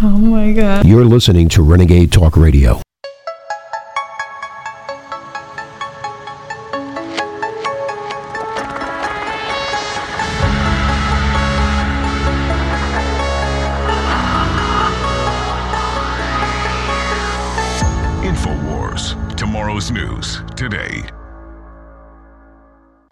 Oh 0.00 0.16
my 0.16 0.52
God. 0.52 0.86
You're 0.86 1.04
listening 1.04 1.48
to 1.48 1.62
Renegade 1.62 2.12
Talk 2.12 2.36
Radio. 2.36 2.80
InfoWars. 18.22 19.36
Tomorrow's 19.36 19.90
news 19.90 20.42
today. 20.54 21.02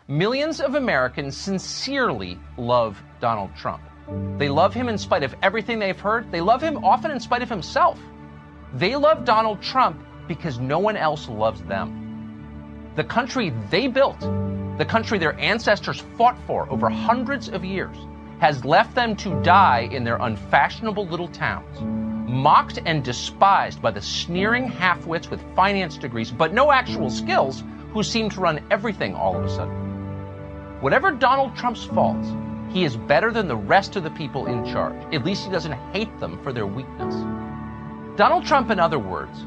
Millions 0.06 0.60
of 0.60 0.76
Americans 0.76 1.36
sincerely 1.36 2.38
love 2.56 3.02
Donald 3.18 3.50
Trump. 3.56 3.82
They 4.38 4.48
love 4.48 4.72
him 4.72 4.88
in 4.88 4.98
spite 4.98 5.22
of 5.22 5.34
everything 5.42 5.78
they've 5.78 5.98
heard. 5.98 6.30
They 6.30 6.40
love 6.40 6.62
him 6.62 6.84
often 6.84 7.10
in 7.10 7.20
spite 7.20 7.42
of 7.42 7.48
himself. 7.48 7.98
They 8.74 8.94
love 8.94 9.24
Donald 9.24 9.62
Trump 9.62 10.00
because 10.28 10.58
no 10.58 10.78
one 10.78 10.96
else 10.96 11.28
loves 11.28 11.62
them. 11.62 12.92
The 12.94 13.04
country 13.04 13.52
they 13.70 13.88
built, 13.88 14.20
the 14.78 14.84
country 14.84 15.18
their 15.18 15.38
ancestors 15.38 16.00
fought 16.16 16.38
for 16.46 16.70
over 16.70 16.88
hundreds 16.88 17.48
of 17.48 17.64
years, 17.64 17.96
has 18.40 18.64
left 18.64 18.94
them 18.94 19.16
to 19.16 19.40
die 19.42 19.88
in 19.90 20.04
their 20.04 20.16
unfashionable 20.16 21.06
little 21.06 21.28
towns, 21.28 21.80
mocked 22.28 22.78
and 22.84 23.02
despised 23.02 23.80
by 23.80 23.90
the 23.90 24.00
sneering 24.00 24.68
half-wits 24.68 25.30
with 25.30 25.40
finance 25.54 25.96
degrees 25.96 26.30
but 26.30 26.52
no 26.52 26.70
actual 26.70 27.08
skills 27.08 27.64
who 27.92 28.02
seem 28.02 28.28
to 28.28 28.40
run 28.40 28.60
everything 28.70 29.14
all 29.14 29.36
of 29.36 29.44
a 29.44 29.48
sudden. 29.48 29.74
Whatever 30.80 31.10
Donald 31.12 31.56
Trump's 31.56 31.84
faults, 31.84 32.28
he 32.70 32.84
is 32.84 32.96
better 32.96 33.30
than 33.30 33.48
the 33.48 33.56
rest 33.56 33.96
of 33.96 34.04
the 34.04 34.10
people 34.10 34.46
in 34.46 34.64
charge. 34.64 34.96
At 35.14 35.24
least 35.24 35.44
he 35.44 35.50
doesn't 35.50 35.72
hate 35.92 36.18
them 36.20 36.42
for 36.42 36.52
their 36.52 36.66
weakness. 36.66 37.14
Donald 38.16 38.46
Trump, 38.46 38.70
in 38.70 38.80
other 38.80 38.98
words, 38.98 39.38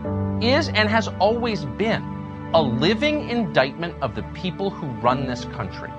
is 0.41 0.69
and 0.69 0.87
has 0.89 1.07
always 1.19 1.65
been 1.65 2.03
a 2.53 2.61
living 2.61 3.29
indictment 3.29 3.95
of 4.01 4.15
the 4.15 4.23
people 4.33 4.69
who 4.69 4.87
run 5.01 5.27
this 5.27 5.45
country. 5.45 5.89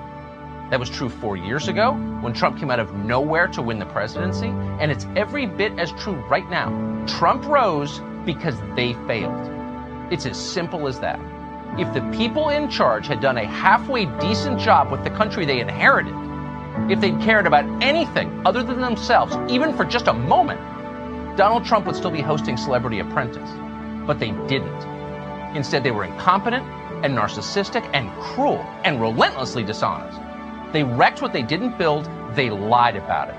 That 0.70 0.78
was 0.78 0.88
true 0.88 1.08
four 1.08 1.36
years 1.36 1.66
ago 1.66 1.92
when 2.20 2.32
Trump 2.32 2.58
came 2.58 2.70
out 2.70 2.78
of 2.78 2.94
nowhere 2.94 3.48
to 3.48 3.62
win 3.62 3.78
the 3.80 3.86
presidency, 3.86 4.46
and 4.46 4.90
it's 4.90 5.06
every 5.16 5.46
bit 5.46 5.78
as 5.78 5.90
true 5.92 6.14
right 6.28 6.48
now. 6.48 6.68
Trump 7.06 7.44
rose 7.44 8.00
because 8.24 8.56
they 8.76 8.92
failed. 9.08 9.48
It's 10.12 10.26
as 10.26 10.36
simple 10.36 10.86
as 10.86 11.00
that. 11.00 11.18
If 11.78 11.92
the 11.94 12.02
people 12.16 12.48
in 12.50 12.68
charge 12.68 13.06
had 13.06 13.20
done 13.20 13.38
a 13.38 13.46
halfway 13.46 14.06
decent 14.20 14.60
job 14.60 14.90
with 14.90 15.02
the 15.04 15.10
country 15.10 15.44
they 15.44 15.60
inherited, 15.60 16.14
if 16.90 17.00
they'd 17.00 17.20
cared 17.20 17.46
about 17.46 17.64
anything 17.82 18.42
other 18.46 18.62
than 18.62 18.80
themselves, 18.80 19.36
even 19.50 19.76
for 19.76 19.84
just 19.84 20.08
a 20.08 20.12
moment, 20.12 20.60
Donald 21.36 21.64
Trump 21.64 21.86
would 21.86 21.96
still 21.96 22.10
be 22.10 22.20
hosting 22.20 22.56
Celebrity 22.56 22.98
Apprentice. 22.98 23.50
But 24.06 24.18
they 24.18 24.32
didn't. 24.48 24.82
Instead, 25.56 25.82
they 25.82 25.90
were 25.90 26.04
incompetent 26.04 26.64
and 27.04 27.16
narcissistic 27.16 27.88
and 27.94 28.10
cruel 28.20 28.58
and 28.84 29.00
relentlessly 29.00 29.62
dishonest. 29.62 30.20
They 30.72 30.84
wrecked 30.84 31.22
what 31.22 31.32
they 31.32 31.42
didn't 31.42 31.78
build, 31.78 32.08
they 32.34 32.50
lied 32.50 32.96
about 32.96 33.30
it. 33.30 33.36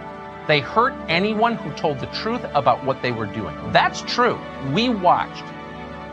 They 0.48 0.60
hurt 0.60 0.94
anyone 1.08 1.56
who 1.56 1.72
told 1.74 2.00
the 2.00 2.08
truth 2.08 2.44
about 2.54 2.84
what 2.84 3.02
they 3.02 3.12
were 3.12 3.28
doing. 3.28 3.56
That's 3.72 4.02
true. 4.02 4.40
We 4.74 4.90
watched. 4.90 5.44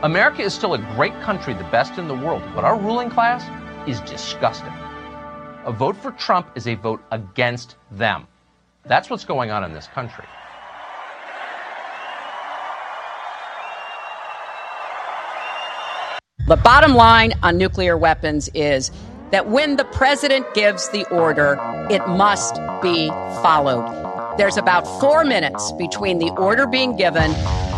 America 0.03 0.43
is 0.43 0.55
still 0.55 0.75
a 0.75 0.79
great 0.95 1.19
country, 1.23 1.55
the 1.55 1.65
best 1.65 1.99
in 1.99 2.07
the 2.07 2.15
world, 2.15 2.43
but 2.55 2.65
our 2.65 2.79
ruling 2.79 3.11
class 3.11 3.43
is 3.89 4.01
disgusting. 4.03 4.73
A 5.69 5.71
vote 5.71 5.99
for 5.99 6.13
Trump 6.13 6.49
is 6.55 6.67
a 6.67 6.77
vote 6.77 7.05
against 7.11 7.77
them. 7.91 8.27
That's 8.87 9.11
what's 9.11 9.27
going 9.27 9.51
on 9.51 9.65
in 9.65 9.75
this 9.75 9.87
country. 9.89 10.25
The 16.47 16.57
bottom 16.57 16.95
line 16.95 17.35
on 17.43 17.59
nuclear 17.59 17.99
weapons 17.99 18.49
is 18.55 18.91
that 19.31 19.47
when 19.47 19.77
the 19.77 19.85
president 19.85 20.47
gives 20.55 20.89
the 20.89 21.07
order, 21.11 21.59
it 21.91 22.09
must 22.09 22.55
be 22.81 23.09
followed. 23.43 24.18
There's 24.39 24.57
about 24.57 24.87
four 25.01 25.25
minutes 25.25 25.73
between 25.73 26.21
the 26.21 26.31
order 26.39 26.65
being 26.65 26.95
given 26.95 27.33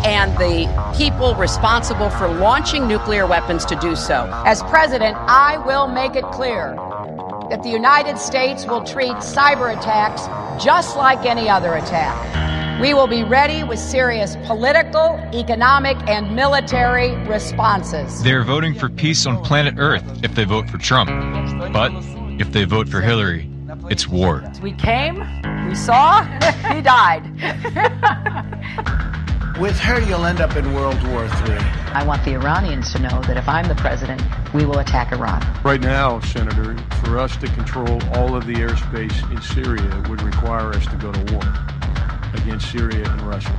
and 0.05 0.31
the 0.37 0.69
people 0.95 1.33
responsible 1.33 2.11
for 2.11 2.27
launching 2.27 2.87
nuclear 2.87 3.25
weapons 3.25 3.65
to 3.65 3.75
do 3.77 3.95
so. 3.95 4.29
As 4.45 4.61
president, 4.61 5.17
I 5.17 5.57
will 5.65 5.87
make 5.87 6.15
it 6.15 6.23
clear 6.25 6.75
that 7.49 7.63
the 7.63 7.69
United 7.69 8.19
States 8.19 8.67
will 8.67 8.83
treat 8.83 9.13
cyber 9.13 9.75
attacks 9.75 10.27
just 10.63 10.95
like 10.95 11.25
any 11.25 11.49
other 11.49 11.73
attack. 11.73 12.79
We 12.79 12.93
will 12.93 13.07
be 13.07 13.23
ready 13.23 13.63
with 13.63 13.79
serious 13.79 14.35
political, 14.45 15.19
economic, 15.33 15.97
and 16.07 16.35
military 16.35 17.15
responses. 17.25 18.21
They're 18.21 18.43
voting 18.43 18.75
for 18.75 18.87
peace 18.87 19.25
on 19.25 19.43
planet 19.43 19.73
Earth 19.79 20.03
if 20.23 20.35
they 20.35 20.43
vote 20.43 20.69
for 20.69 20.77
Trump. 20.77 21.09
But 21.73 21.91
if 22.39 22.51
they 22.51 22.65
vote 22.65 22.87
for 22.87 23.01
Hillary, 23.01 23.49
it's 23.89 24.07
war. 24.07 24.43
We 24.61 24.73
came, 24.73 25.19
we 25.67 25.75
saw, 25.75 26.23
he 26.73 26.81
died. 26.81 27.23
With 29.59 29.77
her, 29.79 30.01
you'll 30.01 30.25
end 30.25 30.41
up 30.41 30.55
in 30.55 30.73
World 30.73 31.01
War 31.09 31.25
III. 31.25 31.57
I 31.93 32.03
want 32.05 32.23
the 32.25 32.33
Iranians 32.33 32.91
to 32.93 32.99
know 32.99 33.21
that 33.27 33.37
if 33.37 33.47
I'm 33.47 33.67
the 33.67 33.75
president, 33.75 34.21
we 34.53 34.65
will 34.65 34.79
attack 34.79 35.11
Iran. 35.11 35.45
Right 35.63 35.81
now, 35.81 36.19
Senator, 36.21 36.75
for 37.03 37.19
us 37.19 37.35
to 37.37 37.47
control 37.47 38.01
all 38.15 38.35
of 38.35 38.47
the 38.47 38.53
airspace 38.53 39.31
in 39.31 39.41
Syria 39.41 40.03
would 40.09 40.21
require 40.21 40.69
us 40.69 40.85
to 40.87 40.95
go 40.95 41.11
to 41.11 41.33
war 41.33 41.43
against 42.33 42.71
Syria 42.71 43.07
and 43.07 43.21
Russia. 43.21 43.55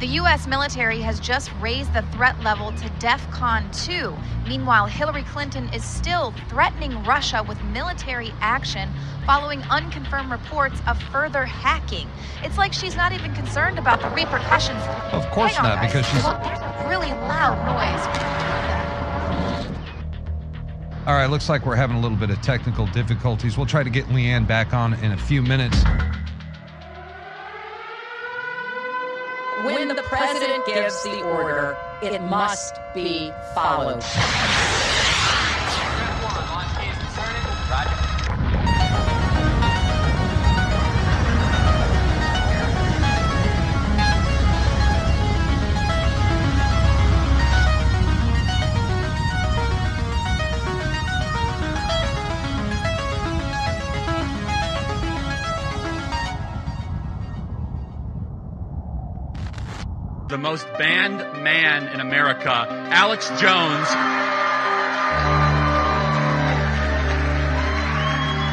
The 0.00 0.06
U.S. 0.06 0.48
military 0.48 1.00
has 1.02 1.20
just 1.20 1.52
raised 1.60 1.94
the 1.94 2.02
threat 2.10 2.38
level 2.42 2.72
to 2.72 2.88
DEFCON 2.98 3.86
2. 3.86 4.12
Meanwhile, 4.48 4.86
Hillary 4.86 5.22
Clinton 5.22 5.72
is 5.72 5.84
still 5.84 6.34
threatening 6.48 7.00
Russia 7.04 7.44
with 7.46 7.62
military 7.66 8.32
action 8.40 8.90
following 9.24 9.62
unconfirmed 9.70 10.32
reports 10.32 10.80
of 10.88 11.00
further 11.04 11.44
hacking. 11.44 12.08
It's 12.42 12.58
like 12.58 12.72
she's 12.72 12.96
not 12.96 13.12
even 13.12 13.32
concerned 13.34 13.78
about 13.78 14.00
the 14.00 14.08
repercussions. 14.08 14.82
Of 15.12 15.30
course 15.30 15.56
on, 15.58 15.62
not, 15.62 15.76
guys. 15.76 15.92
because 15.92 16.06
she's. 16.06 16.24
There's 16.24 16.58
a 16.58 16.86
really 16.88 17.12
loud 17.12 17.56
noise. 17.64 18.04
All 21.06 21.14
right, 21.14 21.30
looks 21.30 21.48
like 21.48 21.64
we're 21.64 21.76
having 21.76 21.96
a 21.96 22.00
little 22.00 22.18
bit 22.18 22.30
of 22.30 22.42
technical 22.42 22.86
difficulties. 22.88 23.56
We'll 23.56 23.66
try 23.66 23.84
to 23.84 23.90
get 23.90 24.06
Leanne 24.06 24.46
back 24.46 24.74
on 24.74 24.94
in 24.94 25.12
a 25.12 25.18
few 25.18 25.40
minutes. 25.40 25.76
When 29.64 29.88
the 29.88 30.02
president 30.02 30.66
gives 30.66 31.02
the 31.04 31.22
order, 31.22 31.74
it 32.02 32.20
must 32.20 32.78
be 32.92 33.32
followed. 33.54 34.04
Most 60.54 60.72
banned 60.78 61.18
man 61.42 61.88
in 61.88 61.98
America, 61.98 62.68
Alex 62.92 63.26
Jones. 63.30 63.88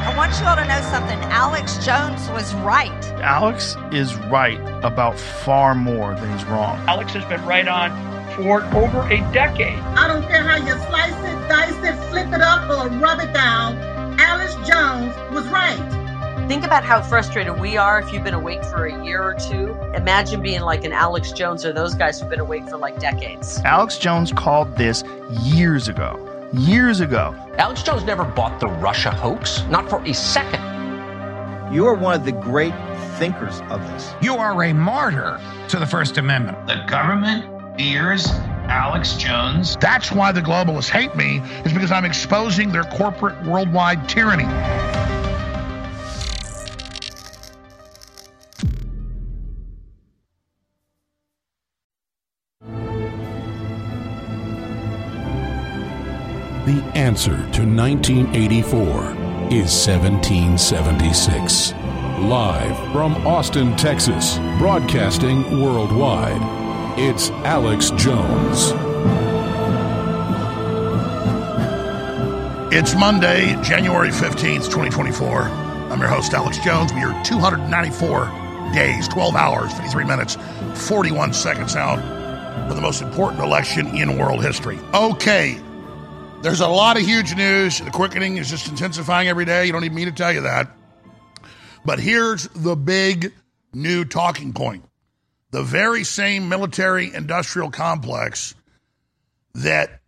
I 0.07 0.11
want 0.17 0.31
you 0.39 0.47
all 0.47 0.55
to 0.55 0.65
know 0.65 0.81
something. 0.89 1.19
Alex 1.29 1.77
Jones 1.85 2.27
was 2.29 2.55
right. 2.65 3.05
Alex 3.21 3.77
is 3.91 4.15
right 4.15 4.59
about 4.83 5.19
far 5.19 5.75
more 5.75 6.15
than 6.15 6.35
he's 6.35 6.43
wrong. 6.45 6.79
Alex 6.87 7.13
has 7.13 7.23
been 7.25 7.45
right 7.45 7.67
on 7.67 7.91
for 8.33 8.63
over 8.75 9.07
a 9.11 9.17
decade. 9.31 9.77
I 9.77 10.07
don't 10.07 10.23
care 10.23 10.41
how 10.41 10.55
you 10.55 10.73
slice 10.87 11.13
it, 11.13 11.49
dice 11.49 11.77
it, 11.83 11.95
flip 12.09 12.33
it 12.33 12.41
up, 12.41 12.67
or 12.67 12.89
rub 12.97 13.19
it 13.19 13.31
down. 13.31 13.77
Alex 14.19 14.55
Jones 14.67 15.15
was 15.31 15.47
right. 15.49 16.00
Think 16.51 16.65
about 16.65 16.83
how 16.83 17.01
frustrated 17.01 17.61
we 17.61 17.77
are 17.77 18.01
if 18.01 18.11
you've 18.11 18.25
been 18.25 18.33
awake 18.33 18.61
for 18.65 18.85
a 18.85 19.05
year 19.05 19.23
or 19.23 19.33
two. 19.33 19.73
Imagine 19.95 20.41
being 20.41 20.59
like 20.59 20.83
an 20.83 20.91
Alex 20.91 21.31
Jones 21.31 21.63
or 21.63 21.71
those 21.71 21.95
guys 21.95 22.19
who've 22.19 22.29
been 22.29 22.41
awake 22.41 22.67
for 22.67 22.75
like 22.75 22.99
decades. 22.99 23.61
Alex 23.63 23.97
Jones 23.97 24.33
called 24.33 24.75
this 24.75 25.01
years 25.43 25.87
ago. 25.87 26.19
Years 26.51 26.99
ago. 26.99 27.33
Alex 27.57 27.83
Jones 27.83 28.03
never 28.03 28.25
bought 28.25 28.59
the 28.59 28.67
Russia 28.67 29.11
hoax, 29.11 29.63
not 29.69 29.89
for 29.89 30.03
a 30.03 30.13
second. 30.13 30.61
You 31.73 31.87
are 31.87 31.93
one 31.93 32.15
of 32.15 32.25
the 32.25 32.33
great 32.33 32.73
thinkers 33.17 33.61
of 33.69 33.79
this. 33.93 34.13
You 34.21 34.35
are 34.35 34.61
a 34.61 34.73
martyr 34.73 35.39
to 35.69 35.79
the 35.79 35.87
First 35.87 36.17
Amendment. 36.17 36.67
The 36.67 36.83
government 36.85 37.45
fears 37.77 38.27
Alex 38.67 39.15
Jones. 39.15 39.77
That's 39.77 40.11
why 40.11 40.33
the 40.33 40.41
globalists 40.41 40.89
hate 40.89 41.15
me, 41.15 41.41
is 41.63 41.71
because 41.71 41.93
I'm 41.93 42.03
exposing 42.03 42.73
their 42.73 42.83
corporate 42.83 43.41
worldwide 43.45 44.09
tyranny. 44.09 44.43
Answer 57.01 57.35
to 57.51 57.65
1984 57.65 58.77
is 59.49 59.73
1776. 59.87 61.73
Live 62.19 62.77
from 62.91 63.15
Austin, 63.25 63.75
Texas, 63.75 64.37
broadcasting 64.59 65.59
worldwide, 65.59 66.39
it's 66.99 67.31
Alex 67.43 67.89
Jones. 67.97 68.73
It's 72.71 72.93
Monday, 72.93 73.59
January 73.63 74.09
15th, 74.09 74.65
2024. 74.65 75.41
I'm 75.41 75.99
your 75.99 76.07
host, 76.07 76.35
Alex 76.35 76.59
Jones. 76.59 76.93
We 76.93 77.01
are 77.01 77.23
294 77.25 78.25
days, 78.75 79.07
12 79.07 79.35
hours, 79.35 79.73
53 79.73 80.05
minutes, 80.05 80.37
41 80.75 81.33
seconds 81.33 81.75
out 81.75 81.99
for 82.67 82.75
the 82.75 82.81
most 82.81 83.01
important 83.01 83.41
election 83.41 83.87
in 83.87 84.19
world 84.19 84.43
history. 84.43 84.77
Okay, 84.93 85.59
there's 86.41 86.59
a 86.59 86.67
lot 86.67 86.97
of 86.97 87.03
huge 87.03 87.35
news. 87.35 87.79
The 87.79 87.91
quickening 87.91 88.37
is 88.37 88.49
just 88.49 88.67
intensifying 88.67 89.27
every 89.27 89.45
day. 89.45 89.65
You 89.65 89.71
don't 89.71 89.81
need 89.81 89.93
me 89.93 90.05
to 90.05 90.11
tell 90.11 90.33
you 90.33 90.41
that. 90.41 90.71
But 91.85 91.99
here's 91.99 92.47
the 92.49 92.75
big 92.75 93.33
new 93.73 94.05
talking 94.05 94.53
point 94.53 94.83
the 95.51 95.63
very 95.63 96.03
same 96.03 96.49
military 96.49 97.13
industrial 97.13 97.69
complex 97.69 98.55
that 99.55 100.01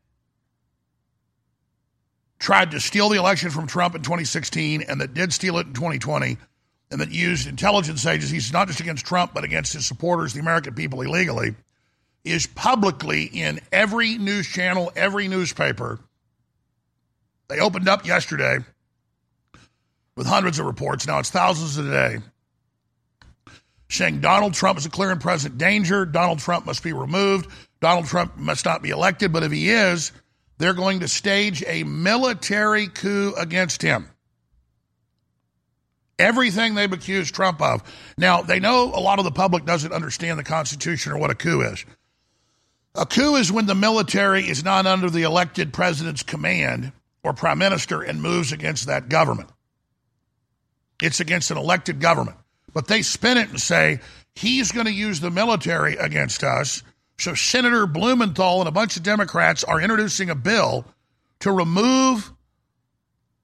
tried 2.40 2.72
to 2.72 2.80
steal 2.80 3.10
the 3.10 3.18
election 3.18 3.50
from 3.50 3.68
Trump 3.68 3.96
in 3.96 4.02
2016 4.02 4.84
and 4.84 5.02
that 5.02 5.14
did 5.14 5.34
steal 5.34 5.58
it 5.58 5.68
in 5.68 5.74
2020 5.74 6.38
and 6.92 7.02
that 7.02 7.12
used 7.12 7.48
intelligence 7.48 8.06
agencies 8.06 8.54
not 8.54 8.68
just 8.68 8.80
against 8.80 9.06
Trump 9.06 9.34
but 9.34 9.44
against 9.44 9.74
his 9.74 9.86
supporters, 9.86 10.34
the 10.34 10.40
American 10.40 10.74
people, 10.74 11.02
illegally, 11.02 11.56
is 12.24 12.48
publicly 12.48 13.24
in 13.24 13.60
every 13.72 14.18
news 14.18 14.48
channel, 14.48 14.92
every 14.96 15.28
newspaper 15.28 16.00
they 17.54 17.60
opened 17.60 17.88
up 17.88 18.04
yesterday 18.08 18.58
with 20.16 20.26
hundreds 20.26 20.58
of 20.58 20.66
reports. 20.66 21.06
Now 21.06 21.20
it's 21.20 21.30
thousands 21.30 21.78
a 21.78 21.84
day 21.84 22.18
saying 23.90 24.22
Donald 24.22 24.56
Trump 24.56 24.80
is 24.80 24.88
a 24.88 24.90
clear 24.90 25.12
and 25.12 25.22
present 25.22 25.60
danger. 25.60 26.04
Donald 26.04 26.40
Trump 26.40 26.66
must 26.66 26.82
be 26.82 26.94
removed. 26.94 27.48
Donald 27.80 28.08
Trump 28.08 28.38
must 28.38 28.66
not 28.66 28.82
be 28.82 28.90
elected. 28.90 29.32
But 29.32 29.44
if 29.44 29.52
he 29.52 29.70
is, 29.70 30.12
they're 30.58 30.74
going 30.74 31.02
to 31.02 31.08
stage 31.08 31.64
a 31.68 31.84
military 31.84 32.88
coup 32.88 33.36
against 33.38 33.84
him. 33.84 34.10
Everything 36.18 36.74
they've 36.74 36.92
accused 36.92 37.36
Trump 37.36 37.62
of. 37.62 37.84
Now, 38.18 38.42
they 38.42 38.60
know 38.60 38.86
a 38.86 39.00
lot 39.00 39.20
of 39.20 39.26
the 39.26 39.32
public 39.32 39.64
doesn't 39.64 39.94
understand 39.94 40.40
the 40.40 40.44
Constitution 40.44 41.12
or 41.12 41.20
what 41.20 41.30
a 41.30 41.36
coup 41.36 41.62
is. 41.62 41.86
A 42.96 43.06
coup 43.06 43.36
is 43.36 43.52
when 43.52 43.68
the 43.68 43.76
military 43.76 44.48
is 44.48 44.64
not 44.64 44.88
under 44.88 45.12
the 45.12 45.22
elected 45.24 45.72
president's 45.72 46.24
command 46.24 46.94
or 47.24 47.34
prime 47.34 47.58
minister 47.58 48.02
and 48.02 48.22
moves 48.22 48.52
against 48.52 48.88
that 48.88 49.10
government. 49.10 49.50
It's 51.02 51.20
against 51.20 51.52
an 51.52 51.58
elected 51.58 52.00
government. 52.00 52.38
But 52.74 52.88
they 52.88 53.02
spin 53.02 53.38
it 53.38 53.50
and 53.50 53.60
say 53.60 54.00
he's 54.36 54.72
going 54.72 54.86
to 54.86 54.94
use 54.94 55.20
the 55.20 55.30
military 55.30 55.96
against 55.96 56.44
us. 56.44 56.84
So 57.18 57.34
Senator 57.36 57.88
Blumenthal 57.88 58.60
and 58.60 58.68
a 58.68 58.72
bunch 58.72 58.98
of 58.98 59.04
Democrats 59.04 59.64
are 59.64 59.80
introducing 59.80 60.30
a 60.30 60.36
bill 60.36 60.86
to 61.42 61.52
remove 61.52 62.32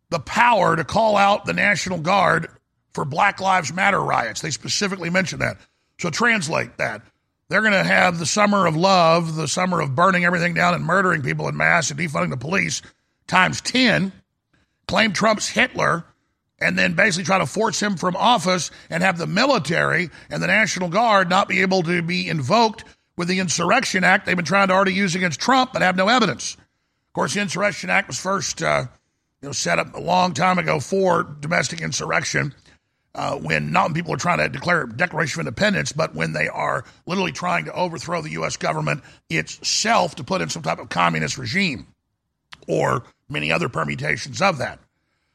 the 0.09 0.19
power 0.19 0.75
to 0.75 0.83
call 0.83 1.15
out 1.15 1.45
the 1.45 1.53
National 1.53 1.99
Guard 1.99 2.47
for 2.93 3.05
Black 3.05 3.39
Lives 3.39 3.71
Matter 3.71 4.01
riots. 4.01 4.41
They 4.41 4.51
specifically 4.51 5.09
mention 5.09 5.39
that. 5.39 5.57
So 5.99 6.09
translate 6.09 6.77
that. 6.77 7.03
They're 7.49 7.61
going 7.61 7.73
to 7.73 7.83
have 7.83 8.19
the 8.19 8.25
summer 8.25 8.65
of 8.67 8.75
love, 8.75 9.35
the 9.35 9.47
summer 9.47 9.81
of 9.81 9.95
burning 9.95 10.23
everything 10.23 10.53
down 10.53 10.73
and 10.73 10.83
murdering 10.83 11.21
people 11.21 11.47
in 11.47 11.57
mass 11.57 11.91
and 11.91 11.99
defunding 11.99 12.29
the 12.29 12.37
police 12.37 12.81
times 13.29 13.61
10, 13.61 14.11
claim 14.87 15.13
Trump's 15.13 15.47
Hitler, 15.47 16.03
and 16.59 16.77
then 16.77 16.93
basically 16.93 17.23
try 17.23 17.37
to 17.37 17.45
force 17.45 17.81
him 17.81 17.95
from 17.95 18.15
office 18.15 18.71
and 18.89 19.01
have 19.01 19.17
the 19.17 19.27
military 19.27 20.09
and 20.29 20.43
the 20.43 20.47
National 20.47 20.89
Guard 20.89 21.29
not 21.29 21.47
be 21.47 21.61
able 21.61 21.83
to 21.83 22.01
be 22.01 22.27
invoked 22.27 22.83
with 23.15 23.27
the 23.27 23.39
Insurrection 23.39 24.03
Act 24.03 24.25
they've 24.25 24.35
been 24.35 24.45
trying 24.45 24.67
to 24.67 24.73
already 24.73 24.93
use 24.93 25.15
against 25.15 25.39
Trump 25.39 25.71
but 25.73 25.81
have 25.81 25.95
no 25.95 26.09
evidence. 26.09 26.55
Of 26.55 27.13
course, 27.13 27.33
the 27.33 27.41
Insurrection 27.41 27.89
Act 27.89 28.07
was 28.07 28.19
first 28.19 28.61
uh, 28.61 28.85
you 29.41 29.47
know, 29.47 29.53
set 29.53 29.79
up 29.79 29.95
a 29.95 29.99
long 29.99 30.33
time 30.33 30.57
ago 30.57 30.79
for 30.79 31.23
domestic 31.23 31.81
insurrection. 31.81 32.53
Uh, 33.15 33.35
when 33.37 33.71
not 33.71 33.85
when 33.85 33.93
people 33.95 34.13
are 34.13 34.17
trying 34.17 34.37
to 34.37 34.47
declare 34.47 34.85
Declaration 34.85 35.41
of 35.41 35.47
Independence, 35.47 35.91
but 35.91 36.13
when 36.13 36.33
they 36.33 36.47
are 36.47 36.85
literally 37.07 37.31
trying 37.31 37.65
to 37.65 37.73
overthrow 37.73 38.21
the 38.21 38.29
U.S. 38.31 38.55
government 38.55 39.01
itself 39.31 40.15
to 40.15 40.23
put 40.23 40.41
in 40.41 40.49
some 40.49 40.61
type 40.61 40.77
of 40.77 40.89
communist 40.89 41.37
regime 41.39 41.87
or 42.69 43.03
many 43.27 43.51
other 43.51 43.67
permutations 43.67 44.41
of 44.41 44.59
that. 44.59 44.79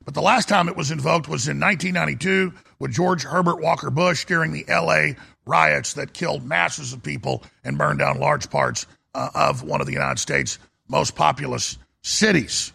But 0.04 0.14
the 0.14 0.22
last 0.22 0.48
time 0.48 0.68
it 0.68 0.76
was 0.76 0.90
invoked 0.90 1.28
was 1.28 1.48
in 1.48 1.58
1992 1.58 2.52
with 2.78 2.92
George 2.92 3.24
Herbert 3.24 3.60
Walker 3.60 3.90
Bush 3.90 4.24
during 4.24 4.52
the 4.52 4.64
LA 4.68 5.20
riots 5.44 5.94
that 5.94 6.12
killed 6.14 6.44
masses 6.44 6.92
of 6.92 7.02
people 7.02 7.42
and 7.64 7.76
burned 7.76 7.98
down 7.98 8.20
large 8.20 8.48
parts 8.50 8.86
uh, 9.14 9.30
of 9.34 9.62
one 9.62 9.80
of 9.80 9.86
the 9.86 9.92
United 9.92 10.18
States' 10.18 10.58
most 10.88 11.16
populous 11.16 11.76
cities. 12.02 12.72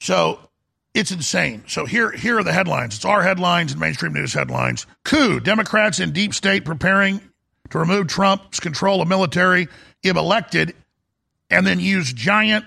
So 0.00 0.38
it's 0.92 1.10
insane. 1.10 1.64
So 1.66 1.86
here, 1.86 2.10
here 2.12 2.38
are 2.38 2.44
the 2.44 2.52
headlines. 2.52 2.96
It's 2.96 3.04
our 3.04 3.22
headlines 3.22 3.72
and 3.72 3.80
mainstream 3.80 4.12
news 4.12 4.34
headlines. 4.34 4.86
Coup: 5.04 5.40
Democrats 5.40 5.98
in 5.98 6.12
deep 6.12 6.34
state 6.34 6.64
preparing 6.64 7.20
to 7.70 7.78
remove 7.78 8.06
Trump's 8.06 8.60
control 8.60 9.00
of 9.00 9.08
military 9.08 9.68
if 10.02 10.16
elected, 10.16 10.74
and 11.50 11.66
then 11.66 11.80
use 11.80 12.12
giant 12.12 12.66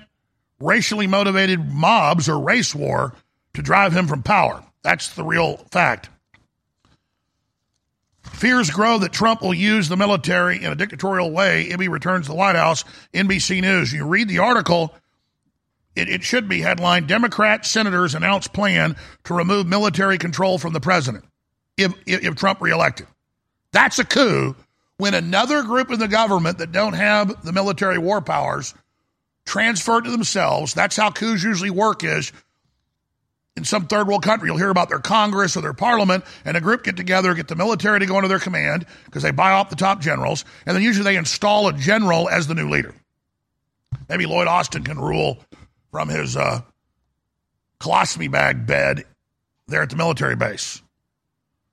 racially 0.59 1.07
motivated 1.07 1.71
mobs 1.71 2.27
or 2.27 2.39
race 2.39 2.74
war 2.74 3.13
to 3.54 3.62
drive 3.62 3.94
him 3.94 4.07
from 4.07 4.24
power. 4.24 4.63
That's 4.81 5.13
the 5.15 5.24
real 5.24 5.57
fact. 5.71 6.09
Fears 8.24 8.69
grow 8.69 9.00
that 9.00 9.13
Trump 9.13 9.42
will 9.42 9.54
use 9.54 9.89
the 9.89 9.98
military 9.98 10.63
in 10.63 10.71
a 10.71 10.75
dictatorial 10.75 11.31
way 11.31 11.63
if 11.63 11.80
he 11.80 11.88
returns 11.88 12.25
to 12.25 12.31
the 12.31 12.38
White 12.38 12.56
House. 12.56 12.83
NBC 13.13 13.62
News. 13.62 13.92
You 13.92 14.06
read 14.06 14.27
the 14.27 14.39
article, 14.39 14.94
it, 15.95 16.09
it 16.09 16.24
should 16.24 16.48
be 16.48 16.62
headline 16.62 17.07
Democrat 17.07 17.65
senators 17.65 18.13
announce 18.13 18.48
plan 18.48 18.95
to 19.24 19.33
remove 19.33 19.65
military 19.65 20.18
control 20.18 20.57
from 20.57 20.74
the 20.74 20.80
president 20.80 21.25
if, 21.77 21.94
if, 22.06 22.24
if 22.24 22.36
Trump 22.36 22.62
reelected. 22.62 23.07
That's 23.71 23.98
a 24.00 24.06
coup 24.06 24.56
when 24.98 25.13
another 25.13 25.63
group 25.63 25.92
in 25.92 26.00
the 26.00 26.07
government 26.07 26.59
that 26.59 26.71
don't 26.71 26.94
have 26.94 27.44
the 27.44 27.54
military 27.54 27.97
war 27.97 28.21
powers 28.21 28.73
transfer 29.47 29.97
it 29.97 30.04
to 30.04 30.11
themselves. 30.11 30.73
That's 30.73 30.95
how 30.95 31.09
coups 31.09 31.44
usually 31.44 31.71
work 31.71 32.04
is 32.04 32.31
in 33.57 33.66
some 33.66 33.87
third 33.87 34.07
world 34.07 34.21
country, 34.21 34.47
you'll 34.47 34.57
hear 34.57 34.69
about 34.69 34.87
their 34.87 34.99
Congress 34.99 35.57
or 35.57 35.61
their 35.61 35.73
parliament, 35.73 36.23
and 36.45 36.56
a 36.56 36.61
group 36.61 36.83
get 36.83 36.95
together, 36.95 37.33
get 37.33 37.47
the 37.47 37.56
military 37.56 37.99
to 37.99 38.06
go 38.06 38.16
under 38.16 38.27
their 38.27 38.37
command 38.37 38.85
because 39.06 39.23
they 39.23 39.31
buy 39.31 39.51
off 39.51 39.71
the 39.71 39.75
top 39.75 39.99
generals, 39.99 40.45
and 40.68 40.75
then 40.75 40.83
usually 40.83 41.04
they 41.04 41.18
install 41.18 41.68
a 41.68 41.73
general 41.73 42.30
as 42.30 42.45
the 42.45 42.54
new 42.54 42.69
leader. 42.69 42.94
Maybe 44.07 44.27
Lloyd 44.27 44.47
Austin 44.47 44.83
can 44.83 44.99
rule 44.99 45.39
from 45.89 46.07
his 46.07 46.37
uh, 46.37 46.61
colostomy 47.80 48.30
bag 48.30 48.68
bed 48.68 49.06
there 49.68 49.81
at 49.81 49.89
the 49.89 49.95
military 49.95 50.35
base. 50.35 50.81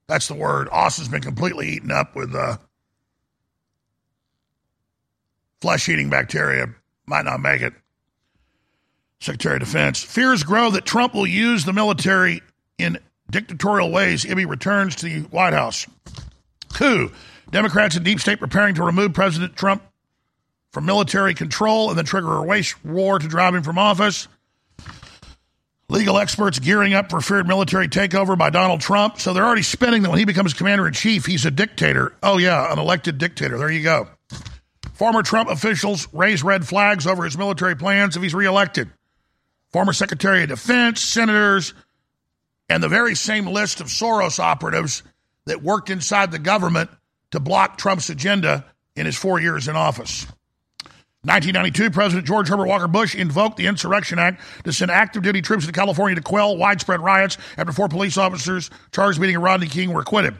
That's 0.07 0.27
the 0.27 0.33
word. 0.33 0.67
Austin's 0.71 1.09
been 1.09 1.21
completely 1.21 1.69
eaten 1.69 1.91
up 1.91 2.15
with 2.15 2.33
uh, 2.33 2.57
flesh 5.61 5.87
eating 5.87 6.09
bacteria 6.09 6.73
might 7.07 7.25
not 7.25 7.39
make 7.39 7.61
it. 7.61 7.73
Secretary 9.19 9.55
of 9.55 9.61
Defense. 9.61 10.03
Fears 10.03 10.43
grow 10.43 10.71
that 10.71 10.85
Trump 10.85 11.13
will 11.13 11.27
use 11.27 11.65
the 11.65 11.73
military 11.73 12.41
in 12.77 12.99
dictatorial 13.29 13.91
ways 13.91 14.25
if 14.25 14.37
he 14.37 14.45
returns 14.45 14.95
to 14.97 15.05
the 15.05 15.19
White 15.29 15.53
House. 15.53 15.87
Coup. 16.73 17.11
Democrats 17.51 17.95
in 17.95 18.03
deep 18.03 18.19
state 18.19 18.39
preparing 18.39 18.75
to 18.75 18.83
remove 18.83 19.13
President 19.13 19.55
Trump 19.55 19.83
from 20.71 20.85
military 20.85 21.33
control 21.33 21.89
and 21.89 21.97
then 21.97 22.05
trigger 22.05 22.33
a 22.33 22.45
race 22.45 22.83
war 22.83 23.17
to 23.17 23.27
drive 23.27 23.55
him 23.55 23.63
from 23.63 23.77
office. 23.77 24.27
Legal 25.87 26.17
experts 26.17 26.57
gearing 26.57 26.95
up 26.95 27.11
for 27.11 27.21
feared 27.21 27.47
military 27.47 27.87
takeover 27.87 28.35
by 28.35 28.49
Donald 28.49 28.81
Trump. 28.81 29.19
So 29.19 29.33
they're 29.33 29.45
already 29.45 29.61
spinning 29.61 30.01
that 30.01 30.09
when 30.09 30.17
he 30.17 30.25
becomes 30.25 30.53
commander 30.53 30.87
in 30.87 30.93
chief, 30.93 31.25
he's 31.27 31.45
a 31.45 31.51
dictator. 31.51 32.13
Oh, 32.23 32.39
yeah, 32.39 32.71
an 32.73 32.79
elected 32.79 33.19
dictator. 33.19 33.57
There 33.57 33.69
you 33.69 33.83
go. 33.83 34.09
Former 34.95 35.23
Trump 35.23 35.49
officials 35.49 36.07
raise 36.13 36.41
red 36.41 36.65
flags 36.65 37.05
over 37.05 37.25
his 37.25 37.37
military 37.37 37.75
plans 37.75 38.15
if 38.15 38.23
he's 38.23 38.33
reelected. 38.33 38.89
Former 39.73 39.91
Secretary 39.91 40.43
of 40.43 40.49
Defense, 40.49 41.01
senators, 41.01 41.73
and 42.69 42.81
the 42.81 42.87
very 42.87 43.13
same 43.13 43.45
list 43.45 43.81
of 43.81 43.87
Soros 43.87 44.39
operatives 44.39 45.03
that 45.45 45.61
worked 45.61 45.89
inside 45.89 46.31
the 46.31 46.39
government 46.39 46.89
to 47.31 47.41
block 47.41 47.77
Trump's 47.77 48.09
agenda 48.09 48.63
in 48.95 49.05
his 49.05 49.17
four 49.17 49.37
years 49.41 49.67
in 49.67 49.75
office. 49.75 50.25
1992, 51.23 51.89
President 51.89 52.25
George 52.25 52.47
Herbert 52.47 52.67
Walker 52.67 52.87
Bush 52.87 53.15
invoked 53.15 53.57
the 53.57 53.67
Insurrection 53.67 54.17
Act 54.17 54.41
to 54.63 54.71
send 54.71 54.91
active 54.91 55.23
duty 55.23 55.41
troops 55.41 55.65
to 55.65 55.73
California 55.73 56.15
to 56.15 56.21
quell 56.21 56.55
widespread 56.55 57.01
riots 57.01 57.37
after 57.57 57.73
four 57.73 57.89
police 57.89 58.15
officers 58.15 58.69
charged 58.91 59.19
with 59.19 59.27
beating 59.27 59.41
Rodney 59.41 59.67
King 59.67 59.91
were 59.91 60.01
acquitted. 60.01 60.35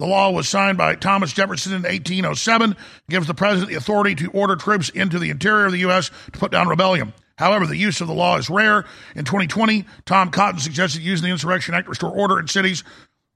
The 0.00 0.06
law 0.06 0.30
was 0.30 0.48
signed 0.48 0.78
by 0.78 0.94
Thomas 0.94 1.30
Jefferson 1.30 1.72
in 1.72 1.82
1807, 1.82 2.74
gives 3.10 3.26
the 3.26 3.34
president 3.34 3.68
the 3.68 3.76
authority 3.76 4.14
to 4.14 4.30
order 4.30 4.56
troops 4.56 4.88
into 4.88 5.18
the 5.18 5.28
interior 5.28 5.66
of 5.66 5.72
the 5.72 5.80
U.S. 5.80 6.10
to 6.32 6.38
put 6.38 6.50
down 6.50 6.68
rebellion. 6.68 7.12
However, 7.36 7.66
the 7.66 7.76
use 7.76 8.00
of 8.00 8.06
the 8.06 8.14
law 8.14 8.38
is 8.38 8.48
rare. 8.48 8.86
In 9.14 9.26
2020, 9.26 9.84
Tom 10.06 10.30
Cotton 10.30 10.58
suggested 10.58 11.02
using 11.02 11.26
the 11.26 11.32
Insurrection 11.32 11.74
Act 11.74 11.84
to 11.84 11.90
restore 11.90 12.12
order 12.12 12.40
in 12.40 12.48
cities 12.48 12.82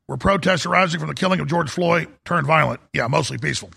where 0.06 0.16
protests 0.16 0.64
arising 0.64 1.00
from 1.00 1.10
the 1.10 1.14
killing 1.14 1.38
of 1.38 1.48
George 1.48 1.68
Floyd 1.68 2.08
turned 2.24 2.46
violent. 2.46 2.80
Yeah, 2.94 3.08
mostly 3.08 3.36
peaceful. 3.36 3.68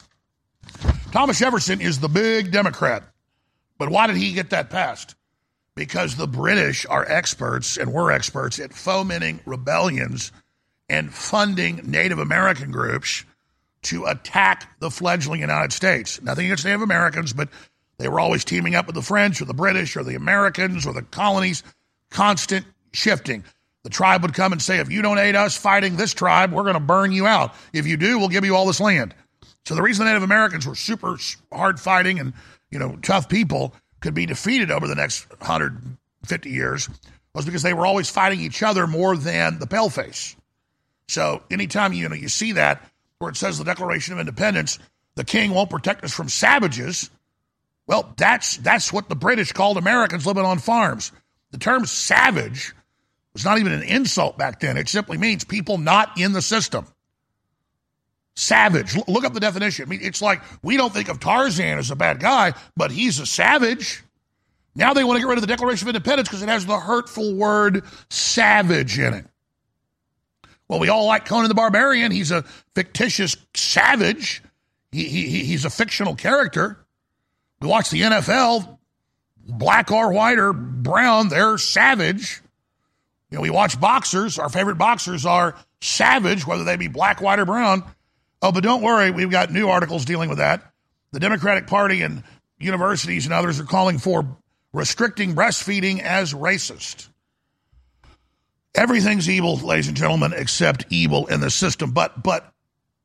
Thomas 1.11 1.39
Jefferson 1.39 1.81
is 1.81 1.99
the 1.99 2.07
big 2.07 2.51
Democrat. 2.51 3.03
But 3.77 3.89
why 3.89 4.07
did 4.07 4.15
he 4.15 4.31
get 4.31 4.51
that 4.51 4.69
passed? 4.69 5.15
Because 5.75 6.15
the 6.15 6.27
British 6.27 6.85
are 6.85 7.05
experts 7.05 7.75
and 7.75 7.91
we're 7.91 8.11
experts 8.11 8.59
at 8.59 8.71
fomenting 8.71 9.41
rebellions 9.45 10.31
and 10.89 11.13
funding 11.13 11.81
Native 11.83 12.19
American 12.19 12.71
groups 12.71 13.25
to 13.83 14.05
attack 14.05 14.79
the 14.79 14.89
fledgling 14.91 15.41
United 15.41 15.73
States. 15.73 16.21
Nothing 16.21 16.45
against 16.45 16.65
Native 16.65 16.81
Americans, 16.81 17.33
but 17.33 17.49
they 17.97 18.07
were 18.07 18.19
always 18.19 18.43
teaming 18.43 18.75
up 18.75 18.85
with 18.85 18.95
the 18.95 19.01
French 19.01 19.41
or 19.41 19.45
the 19.45 19.53
British 19.53 19.95
or 19.95 20.03
the 20.03 20.15
Americans 20.15 20.85
or 20.85 20.93
the 20.93 21.01
colonies, 21.01 21.63
constant 22.09 22.65
shifting. 22.93 23.43
The 23.83 23.89
tribe 23.89 24.21
would 24.23 24.33
come 24.33 24.51
and 24.51 24.61
say, 24.61 24.79
if 24.79 24.91
you 24.91 25.01
don't 25.01 25.17
aid 25.17 25.35
us 25.35 25.55
fighting 25.55 25.95
this 25.95 26.13
tribe, 26.13 26.51
we're 26.51 26.63
going 26.63 26.73
to 26.73 26.79
burn 26.79 27.11
you 27.11 27.25
out. 27.25 27.53
If 27.73 27.87
you 27.87 27.97
do, 27.97 28.19
we'll 28.19 28.27
give 28.27 28.43
you 28.43 28.55
all 28.55 28.65
this 28.65 28.81
land. 28.81 29.15
So 29.65 29.75
the 29.75 29.81
reason 29.81 30.05
the 30.05 30.11
Native 30.11 30.23
Americans 30.23 30.67
were 30.67 30.75
super 30.75 31.17
hard 31.51 31.79
fighting 31.79 32.19
and, 32.19 32.33
you 32.71 32.79
know, 32.79 32.97
tough 33.01 33.29
people 33.29 33.73
could 33.99 34.13
be 34.13 34.25
defeated 34.25 34.71
over 34.71 34.87
the 34.87 34.95
next 34.95 35.29
150 35.29 36.49
years 36.49 36.89
was 37.33 37.45
because 37.45 37.63
they 37.63 37.73
were 37.73 37.85
always 37.85 38.09
fighting 38.09 38.41
each 38.41 38.63
other 38.63 38.87
more 38.87 39.15
than 39.15 39.59
the 39.59 39.67
paleface. 39.67 40.35
So 41.07 41.43
anytime 41.49 41.93
you 41.93 42.09
know 42.09 42.15
you 42.15 42.29
see 42.29 42.53
that 42.53 42.81
where 43.19 43.29
it 43.29 43.37
says 43.37 43.57
the 43.57 43.63
Declaration 43.63 44.13
of 44.13 44.19
Independence, 44.19 44.79
the 45.15 45.23
king 45.23 45.51
won't 45.51 45.69
protect 45.69 46.03
us 46.03 46.13
from 46.13 46.29
savages. 46.29 47.09
Well, 47.87 48.13
that's 48.17 48.57
that's 48.57 48.91
what 48.91 49.09
the 49.09 49.15
British 49.15 49.51
called 49.53 49.77
Americans 49.77 50.25
living 50.25 50.45
on 50.45 50.59
farms. 50.59 51.11
The 51.51 51.57
term 51.57 51.85
savage 51.85 52.73
was 53.33 53.45
not 53.45 53.59
even 53.59 53.71
an 53.71 53.83
insult 53.83 54.37
back 54.37 54.59
then. 54.59 54.77
It 54.77 54.89
simply 54.89 55.17
means 55.17 55.43
people 55.43 55.77
not 55.77 56.19
in 56.19 56.33
the 56.33 56.41
system. 56.41 56.85
Savage. 58.35 58.95
Look 59.07 59.23
up 59.23 59.33
the 59.33 59.39
definition. 59.39 59.85
I 59.85 59.89
mean, 59.89 60.01
it's 60.03 60.21
like 60.21 60.41
we 60.61 60.77
don't 60.77 60.93
think 60.93 61.09
of 61.09 61.19
Tarzan 61.19 61.79
as 61.79 61.89
a 61.89 61.95
bad 61.95 62.19
guy, 62.19 62.53
but 62.75 62.91
he's 62.91 63.19
a 63.19 63.25
savage. 63.25 64.03
Now 64.75 64.93
they 64.93 65.03
want 65.03 65.17
to 65.17 65.21
get 65.21 65.29
rid 65.29 65.37
of 65.37 65.41
the 65.41 65.47
Declaration 65.47 65.87
of 65.87 65.95
Independence 65.95 66.27
because 66.27 66.43
it 66.43 66.49
has 66.49 66.65
the 66.65 66.79
hurtful 66.79 67.33
word 67.33 67.83
savage 68.11 68.99
in 68.99 69.13
it. 69.13 69.25
Well, 70.67 70.79
we 70.79 70.89
all 70.89 71.05
like 71.05 71.25
Conan 71.25 71.47
the 71.47 71.55
Barbarian. 71.55 72.11
He's 72.11 72.31
a 72.31 72.43
fictitious 72.75 73.37
savage. 73.53 74.43
He, 74.91 75.05
he, 75.05 75.43
he's 75.43 75.65
a 75.65 75.69
fictional 75.69 76.15
character. 76.15 76.85
We 77.61 77.67
watch 77.67 77.89
the 77.89 78.01
NFL, 78.01 78.77
black 79.47 79.91
or 79.91 80.11
white 80.11 80.37
or 80.37 80.53
brown, 80.53 81.29
they're 81.29 81.57
savage. 81.57 82.41
You 83.29 83.37
know, 83.37 83.41
we 83.41 83.49
watch 83.49 83.79
boxers. 83.79 84.39
Our 84.39 84.49
favorite 84.49 84.77
boxers 84.77 85.25
are 85.25 85.55
savage, 85.81 86.45
whether 86.45 86.63
they 86.63 86.77
be 86.77 86.87
black, 86.87 87.21
white, 87.21 87.39
or 87.39 87.45
brown. 87.45 87.83
Oh, 88.41 88.51
but 88.51 88.63
don't 88.63 88.81
worry, 88.81 89.11
we've 89.11 89.31
got 89.31 89.51
new 89.51 89.67
articles 89.69 90.05
dealing 90.05 90.29
with 90.29 90.37
that. 90.37 90.61
The 91.11 91.19
Democratic 91.19 91.67
Party 91.67 92.01
and 92.03 92.23
universities 92.59 93.25
and 93.25 93.33
others 93.33 93.59
are 93.59 93.65
calling 93.65 93.97
for 93.97 94.37
restricting 94.73 95.35
breastfeeding 95.35 96.01
as 96.01 96.33
racist. 96.33 97.09
Everything's 98.77 99.27
evil, 99.27 99.57
ladies 99.57 99.87
and 99.87 99.97
gentlemen, 99.97 100.33
except 100.35 100.85
evil 100.91 101.25
in 101.25 101.41
the 101.41 101.49
system. 101.49 101.91
But 101.91 102.21
but 102.21 102.53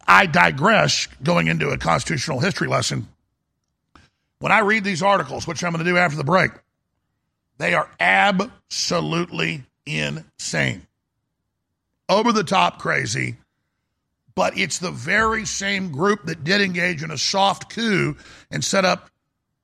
I 0.06 0.26
digress 0.26 1.08
going 1.22 1.46
into 1.46 1.70
a 1.70 1.78
constitutional 1.78 2.40
history 2.40 2.68
lesson. 2.68 3.08
When 4.38 4.52
I 4.52 4.58
read 4.60 4.84
these 4.84 5.02
articles, 5.02 5.46
which 5.46 5.64
I'm 5.64 5.72
going 5.72 5.82
to 5.82 5.90
do 5.90 5.96
after 5.96 6.16
the 6.16 6.24
break, 6.24 6.50
they 7.56 7.72
are 7.72 7.88
absolutely 7.98 9.62
insane. 9.86 10.86
Over 12.06 12.32
the 12.32 12.44
top 12.44 12.78
crazy, 12.78 13.36
but 14.34 14.58
it's 14.58 14.78
the 14.78 14.90
very 14.90 15.46
same 15.46 15.90
group 15.90 16.24
that 16.26 16.44
did 16.44 16.60
engage 16.60 17.02
in 17.02 17.10
a 17.10 17.16
soft 17.16 17.70
coup 17.70 18.16
and 18.50 18.62
set 18.62 18.84
up 18.84 19.08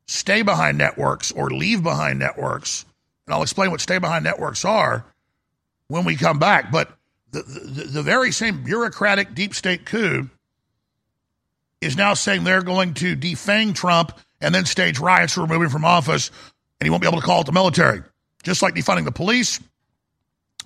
stay 0.06 0.40
behind 0.40 0.78
networks 0.78 1.32
or 1.32 1.50
leave 1.50 1.82
behind 1.82 2.18
networks. 2.18 2.86
And 3.26 3.34
I'll 3.34 3.42
explain 3.42 3.70
what 3.70 3.82
stay 3.82 3.98
behind 3.98 4.24
networks 4.24 4.64
are 4.64 5.04
when 5.88 6.04
we 6.04 6.16
come 6.16 6.38
back. 6.38 6.70
But 6.70 6.90
the, 7.30 7.42
the, 7.42 7.84
the 7.84 8.02
very 8.02 8.32
same 8.32 8.62
bureaucratic 8.62 9.34
deep 9.34 9.54
state 9.54 9.84
coup 9.84 10.28
is 11.80 11.96
now 11.96 12.14
saying 12.14 12.44
they're 12.44 12.62
going 12.62 12.94
to 12.94 13.16
defang 13.16 13.74
Trump 13.74 14.12
and 14.40 14.54
then 14.54 14.64
stage 14.64 14.98
riots 14.98 15.34
to 15.34 15.42
remove 15.42 15.62
him 15.62 15.70
from 15.70 15.84
office, 15.84 16.30
and 16.80 16.86
he 16.86 16.90
won't 16.90 17.02
be 17.02 17.08
able 17.08 17.20
to 17.20 17.26
call 17.26 17.40
it 17.40 17.46
the 17.46 17.52
military. 17.52 18.02
Just 18.44 18.62
like 18.62 18.74
defunding 18.74 19.04
the 19.04 19.12
police 19.12 19.60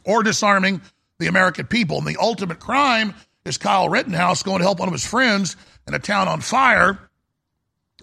or 0.05 0.23
disarming 0.23 0.81
the 1.19 1.26
American 1.26 1.67
people. 1.67 1.99
And 1.99 2.07
the 2.07 2.17
ultimate 2.21 2.59
crime 2.59 3.14
is 3.45 3.59
Kyle 3.59 3.88
Rittenhouse 3.88 4.43
going 4.43 4.59
to 4.59 4.64
help 4.64 4.79
one 4.79 4.88
of 4.88 4.93
his 4.93 5.07
friends 5.07 5.57
in 5.87 5.95
a 5.95 5.99
town 5.99 6.29
on 6.29 6.41
fire 6.41 6.99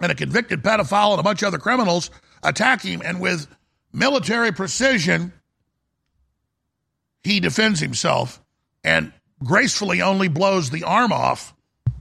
and 0.01 0.11
a 0.11 0.15
convicted 0.15 0.63
pedophile 0.63 1.11
and 1.11 1.19
a 1.19 1.23
bunch 1.23 1.41
of 1.41 1.47
other 1.47 1.57
criminals 1.57 2.09
attack 2.43 2.81
him. 2.81 3.01
And 3.03 3.19
with 3.19 3.47
military 3.93 4.51
precision, 4.51 5.33
he 7.23 7.39
defends 7.39 7.79
himself 7.79 8.41
and 8.83 9.11
gracefully 9.43 10.01
only 10.01 10.27
blows 10.27 10.69
the 10.69 10.83
arm 10.83 11.11
off 11.11 11.53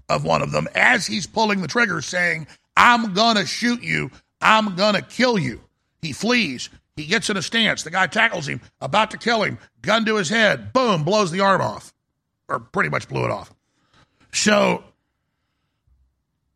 of 0.09 0.25
one 0.25 0.43
of 0.43 0.53
them 0.53 0.69
as 0.75 1.07
he's 1.07 1.27
pulling 1.27 1.61
the 1.61 1.69
trigger, 1.69 2.01
saying, 2.01 2.47
I'm 2.77 3.13
going 3.13 3.37
to 3.37 3.47
shoot 3.47 3.83
you. 3.83 4.11
I'm 4.41 4.77
going 4.77 4.95
to 4.95 5.03
kill 5.03 5.39
you. 5.39 5.61
He 6.01 6.13
flees. 6.13 6.71
He 6.97 7.07
gets 7.07 7.31
in 7.31 7.37
a 7.37 7.43
stance. 7.43 7.83
The 7.83 7.91
guy 7.91 8.07
tackles 8.07 8.49
him, 8.49 8.61
about 8.81 9.11
to 9.13 9.19
kill 9.19 9.43
him, 9.43 9.59
gun 9.83 10.05
to 10.07 10.17
his 10.17 10.29
head, 10.29 10.73
boom, 10.73 11.05
blows 11.05 11.31
the 11.31 11.41
arm 11.41 11.61
off, 11.61 11.93
or 12.49 12.59
pretty 12.59 12.89
much 12.89 13.09
blew 13.09 13.25
it 13.25 13.31
off. 13.31 13.53
So, 14.33 14.85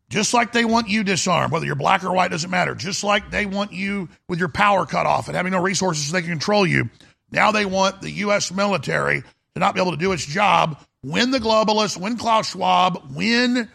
just 0.09 0.33
like 0.33 0.51
they 0.51 0.65
want 0.65 0.89
you 0.89 1.03
disarmed, 1.03 1.51
whether 1.51 1.65
you're 1.65 1.75
black 1.75 2.03
or 2.03 2.11
white, 2.13 2.31
doesn't 2.31 2.49
matter. 2.49 2.75
Just 2.75 3.03
like 3.03 3.31
they 3.31 3.45
want 3.45 3.71
you 3.71 4.09
with 4.27 4.37
your 4.37 4.49
power 4.49 4.85
cut 4.85 5.05
off 5.05 5.27
and 5.27 5.35
having 5.35 5.51
no 5.53 5.61
resources 5.61 6.07
so 6.07 6.13
they 6.13 6.21
can 6.21 6.29
control 6.29 6.67
you, 6.67 6.89
now 7.33 7.51
they 7.51 7.65
want 7.65 8.01
the 8.01 8.11
U.S. 8.11 8.51
military 8.51 9.21
to 9.21 9.59
not 9.59 9.73
be 9.73 9.81
able 9.81 9.91
to 9.91 9.97
do 9.97 10.11
its 10.11 10.25
job, 10.25 10.79
when 11.01 11.31
the 11.31 11.39
globalists, 11.39 11.97
when 11.97 12.17
Klaus 12.17 12.51
Schwab, 12.51 13.11
when 13.13 13.69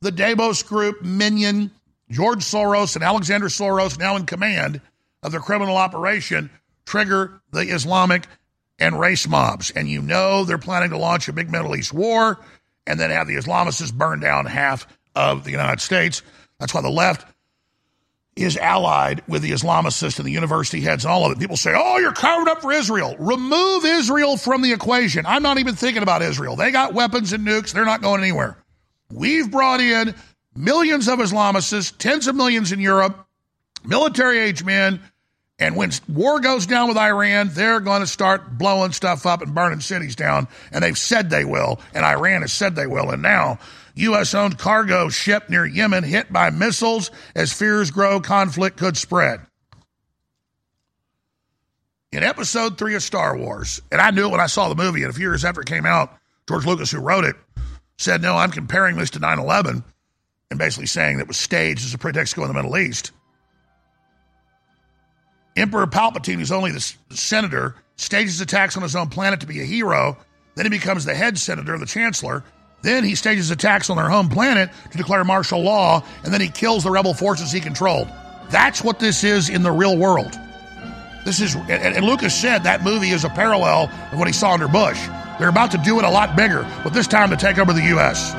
the 0.00 0.12
Davos 0.12 0.62
Group 0.62 1.02
minion, 1.02 1.70
George 2.10 2.40
Soros 2.40 2.94
and 2.94 3.02
Alexander 3.02 3.48
Soros, 3.48 3.98
now 3.98 4.16
in 4.16 4.26
command 4.26 4.80
of 5.22 5.32
their 5.32 5.40
criminal 5.40 5.76
operation, 5.76 6.50
trigger 6.86 7.40
the 7.50 7.62
Islamic 7.62 8.26
and 8.78 9.00
race 9.00 9.26
mobs. 9.26 9.70
And 9.70 9.88
you 9.88 10.00
know 10.02 10.44
they're 10.44 10.58
planning 10.58 10.90
to 10.90 10.98
launch 10.98 11.28
a 11.28 11.32
big 11.32 11.50
Middle 11.50 11.74
East 11.74 11.92
war 11.92 12.38
and 12.86 13.00
then 13.00 13.10
have 13.10 13.26
the 13.26 13.36
Islamists 13.36 13.92
burn 13.92 14.20
down 14.20 14.46
half 14.46 14.86
of 15.14 15.44
the 15.44 15.50
United 15.50 15.80
States. 15.80 16.22
That's 16.60 16.72
why 16.72 16.82
the 16.82 16.90
left 16.90 17.26
is 18.42 18.56
allied 18.56 19.22
with 19.26 19.42
the 19.42 19.50
Islamicists 19.50 20.18
and 20.18 20.26
the 20.26 20.32
university 20.32 20.80
heads 20.80 21.04
and 21.04 21.12
all 21.12 21.26
of 21.26 21.32
it. 21.32 21.38
People 21.38 21.56
say, 21.56 21.72
oh, 21.76 21.98
you're 21.98 22.12
covering 22.12 22.48
up 22.48 22.62
for 22.62 22.72
Israel. 22.72 23.16
Remove 23.18 23.84
Israel 23.84 24.36
from 24.36 24.62
the 24.62 24.72
equation. 24.72 25.26
I'm 25.26 25.42
not 25.42 25.58
even 25.58 25.74
thinking 25.74 26.02
about 26.02 26.22
Israel. 26.22 26.56
They 26.56 26.70
got 26.70 26.94
weapons 26.94 27.32
and 27.32 27.46
nukes, 27.46 27.72
they're 27.72 27.84
not 27.84 28.02
going 28.02 28.22
anywhere. 28.22 28.56
We've 29.10 29.50
brought 29.50 29.80
in 29.80 30.14
millions 30.54 31.08
of 31.08 31.18
Islamicists, 31.18 31.96
tens 31.96 32.26
of 32.26 32.36
millions 32.36 32.72
in 32.72 32.80
Europe, 32.80 33.26
military 33.84 34.38
age 34.38 34.64
men. 34.64 35.00
And 35.60 35.74
when 35.74 35.90
war 36.08 36.38
goes 36.38 36.66
down 36.66 36.86
with 36.88 36.96
Iran, 36.96 37.50
they're 37.52 37.80
going 37.80 38.00
to 38.00 38.06
start 38.06 38.56
blowing 38.56 38.92
stuff 38.92 39.26
up 39.26 39.42
and 39.42 39.54
burning 39.54 39.80
cities 39.80 40.14
down. 40.14 40.46
And 40.70 40.84
they've 40.84 40.96
said 40.96 41.30
they 41.30 41.44
will. 41.44 41.80
And 41.94 42.04
Iran 42.04 42.42
has 42.42 42.52
said 42.52 42.76
they 42.76 42.86
will. 42.86 43.10
And 43.10 43.22
now 43.22 43.58
U.S. 43.98 44.32
owned 44.32 44.58
cargo 44.58 45.08
ship 45.08 45.50
near 45.50 45.66
Yemen 45.66 46.04
hit 46.04 46.32
by 46.32 46.50
missiles 46.50 47.10
as 47.34 47.52
fears 47.52 47.90
grow 47.90 48.20
conflict 48.20 48.76
could 48.76 48.96
spread. 48.96 49.40
In 52.12 52.22
episode 52.22 52.78
three 52.78 52.94
of 52.94 53.02
Star 53.02 53.36
Wars, 53.36 53.82
and 53.90 54.00
I 54.00 54.10
knew 54.10 54.26
it 54.26 54.30
when 54.30 54.40
I 54.40 54.46
saw 54.46 54.68
the 54.68 54.74
movie, 54.74 55.02
and 55.02 55.10
a 55.10 55.14
few 55.14 55.28
years 55.28 55.44
after 55.44 55.60
it 55.60 55.66
came 55.66 55.84
out, 55.84 56.16
George 56.48 56.64
Lucas, 56.64 56.90
who 56.90 57.00
wrote 57.00 57.24
it, 57.24 57.36
said, 57.98 58.22
No, 58.22 58.36
I'm 58.36 58.50
comparing 58.50 58.96
this 58.96 59.10
to 59.10 59.18
9 59.18 59.38
11 59.38 59.84
and 60.50 60.58
basically 60.58 60.86
saying 60.86 61.18
that 61.18 61.28
was 61.28 61.36
staged 61.36 61.84
as 61.84 61.92
a 61.92 61.98
pretext 61.98 62.32
to 62.32 62.36
go 62.36 62.44
in 62.44 62.48
the 62.48 62.54
Middle 62.54 62.78
East. 62.78 63.10
Emperor 65.56 65.86
Palpatine, 65.86 66.36
who's 66.36 66.52
only 66.52 66.70
the 66.70 66.94
senator, 67.10 67.74
stages 67.96 68.40
attacks 68.40 68.76
on 68.76 68.82
his 68.82 68.94
own 68.94 69.08
planet 69.08 69.40
to 69.40 69.46
be 69.46 69.60
a 69.60 69.64
hero. 69.64 70.16
Then 70.54 70.66
he 70.66 70.70
becomes 70.70 71.04
the 71.04 71.14
head 71.14 71.36
senator, 71.36 71.76
the 71.76 71.84
chancellor, 71.84 72.44
then 72.82 73.04
he 73.04 73.14
stages 73.14 73.50
attacks 73.50 73.90
on 73.90 73.96
their 73.96 74.08
home 74.08 74.28
planet 74.28 74.70
to 74.90 74.96
declare 74.96 75.24
martial 75.24 75.62
law, 75.62 76.04
and 76.24 76.32
then 76.32 76.40
he 76.40 76.48
kills 76.48 76.84
the 76.84 76.90
rebel 76.90 77.14
forces 77.14 77.50
he 77.50 77.60
controlled. 77.60 78.08
That's 78.50 78.82
what 78.82 78.98
this 78.98 79.24
is 79.24 79.48
in 79.48 79.62
the 79.62 79.72
real 79.72 79.96
world. 79.96 80.38
This 81.24 81.40
is, 81.40 81.56
and, 81.68 82.04
Lucas 82.04 82.34
said 82.34 82.64
that 82.64 82.82
movie 82.82 83.10
is 83.10 83.24
a 83.24 83.28
parallel 83.28 83.90
of 84.12 84.18
what 84.18 84.28
he 84.28 84.32
saw 84.32 84.52
under 84.52 84.68
Bush. 84.68 84.98
They're 85.38 85.50
about 85.50 85.70
to 85.72 85.78
do 85.78 85.98
it 85.98 86.04
a 86.04 86.10
lot 86.10 86.36
bigger, 86.36 86.66
but 86.82 86.92
this 86.92 87.06
time 87.06 87.30
to 87.30 87.36
take 87.36 87.58
over 87.58 87.72
the 87.72 87.82
U.S. 87.82 88.32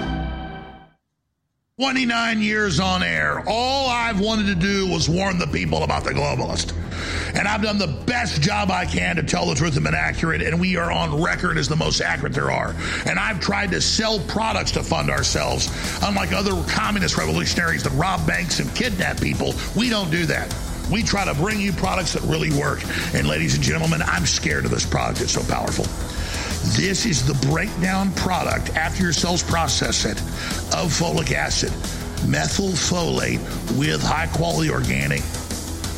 29 1.79 2.41
years 2.41 2.81
on 2.81 3.01
air. 3.01 3.41
All 3.47 3.89
I've 3.89 4.19
wanted 4.19 4.47
to 4.47 4.55
do 4.55 4.87
was 4.87 5.07
warn 5.07 5.39
the 5.39 5.47
people 5.47 5.83
about 5.83 6.03
the 6.03 6.09
globalist. 6.09 6.73
And 7.33 7.47
I've 7.47 7.61
done 7.61 7.77
the 7.77 7.87
best 7.87 8.41
job 8.41 8.69
I 8.69 8.85
can 8.85 9.15
to 9.15 9.23
tell 9.23 9.45
the 9.45 9.55
truth 9.55 9.77
and 9.77 9.85
been 9.85 9.95
accurate, 9.95 10.41
and 10.41 10.59
we 10.59 10.75
are 10.75 10.91
on 10.91 11.23
record 11.23 11.57
as 11.57 11.69
the 11.69 11.77
most 11.77 12.01
accurate 12.01 12.33
there 12.33 12.51
are. 12.51 12.75
And 13.05 13.17
I've 13.17 13.39
tried 13.39 13.71
to 13.71 13.79
sell 13.79 14.19
products 14.19 14.71
to 14.71 14.83
fund 14.83 15.09
ourselves, 15.09 15.69
unlike 16.03 16.33
other 16.33 16.51
communist 16.67 17.15
revolutionaries 17.15 17.83
that 17.83 17.91
rob 17.91 18.27
banks 18.27 18.59
and 18.59 18.75
kidnap 18.75 19.21
people. 19.21 19.53
We 19.73 19.89
don't 19.89 20.11
do 20.11 20.25
that. 20.25 20.53
We 20.91 21.01
try 21.01 21.23
to 21.23 21.33
bring 21.33 21.61
you 21.61 21.71
products 21.71 22.11
that 22.11 22.23
really 22.23 22.51
work. 22.59 22.83
And 23.13 23.25
ladies 23.25 23.55
and 23.55 23.63
gentlemen, 23.63 24.01
I'm 24.01 24.25
scared 24.25 24.65
of 24.65 24.71
this 24.71 24.85
product. 24.85 25.21
It's 25.21 25.31
so 25.31 25.43
powerful. 25.43 25.85
This 26.75 27.05
is 27.05 27.25
the 27.25 27.33
breakdown 27.47 28.11
product 28.13 28.75
after 28.75 29.03
your 29.03 29.13
cells 29.13 29.41
process 29.41 30.05
it 30.05 30.19
of 30.75 30.91
folic 30.91 31.31
acid, 31.31 31.71
methylfolate 32.27 33.39
with 33.77 34.01
high 34.01 34.27
quality 34.27 34.69
organic 34.69 35.21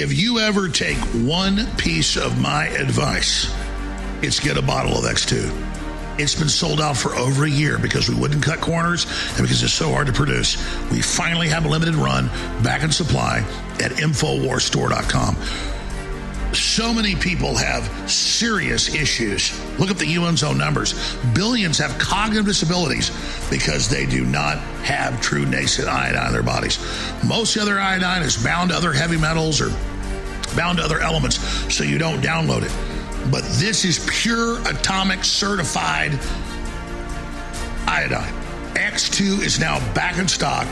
If 0.00 0.16
you 0.16 0.38
ever 0.38 0.68
take 0.68 0.96
one 1.26 1.66
piece 1.76 2.16
of 2.16 2.40
my 2.40 2.66
advice, 2.68 3.52
it's 4.22 4.38
get 4.38 4.56
a 4.56 4.62
bottle 4.62 4.96
of 4.96 5.02
X2. 5.02 6.20
It's 6.20 6.36
been 6.36 6.48
sold 6.48 6.80
out 6.80 6.96
for 6.96 7.16
over 7.16 7.46
a 7.46 7.50
year 7.50 7.78
because 7.80 8.08
we 8.08 8.14
wouldn't 8.14 8.44
cut 8.44 8.60
corners 8.60 9.06
and 9.30 9.38
because 9.38 9.60
it's 9.60 9.72
so 9.72 9.90
hard 9.90 10.06
to 10.06 10.12
produce. 10.12 10.56
We 10.92 11.02
finally 11.02 11.48
have 11.48 11.64
a 11.64 11.68
limited 11.68 11.96
run 11.96 12.28
back 12.62 12.84
in 12.84 12.92
supply 12.92 13.38
at 13.80 13.90
InfoWarsStore.com. 13.90 15.34
So 16.58 16.92
many 16.92 17.14
people 17.14 17.54
have 17.56 18.10
serious 18.10 18.94
issues. 18.94 19.58
Look 19.78 19.90
at 19.90 19.98
the 19.98 20.16
UN's 20.16 20.42
own 20.42 20.58
numbers. 20.58 21.16
Billions 21.32 21.78
have 21.78 21.96
cognitive 21.98 22.46
disabilities 22.46 23.10
because 23.48 23.88
they 23.88 24.06
do 24.06 24.24
not 24.24 24.58
have 24.82 25.20
true 25.20 25.46
nascent 25.46 25.88
iodine 25.88 26.26
in 26.26 26.32
their 26.32 26.42
bodies. 26.42 26.78
Most 27.24 27.56
other 27.56 27.78
iodine 27.78 28.22
is 28.22 28.42
bound 28.42 28.70
to 28.70 28.76
other 28.76 28.92
heavy 28.92 29.16
metals 29.16 29.60
or 29.60 29.70
bound 30.56 30.78
to 30.78 30.84
other 30.84 31.00
elements, 31.00 31.38
so 31.72 31.84
you 31.84 31.96
don't 31.96 32.20
download 32.20 32.62
it. 32.62 33.30
But 33.30 33.44
this 33.44 33.84
is 33.84 34.04
pure 34.10 34.60
atomic 34.68 35.24
certified 35.24 36.18
iodine. 37.86 38.34
X2 38.74 39.44
is 39.44 39.60
now 39.60 39.78
back 39.94 40.18
in 40.18 40.26
stock, 40.26 40.66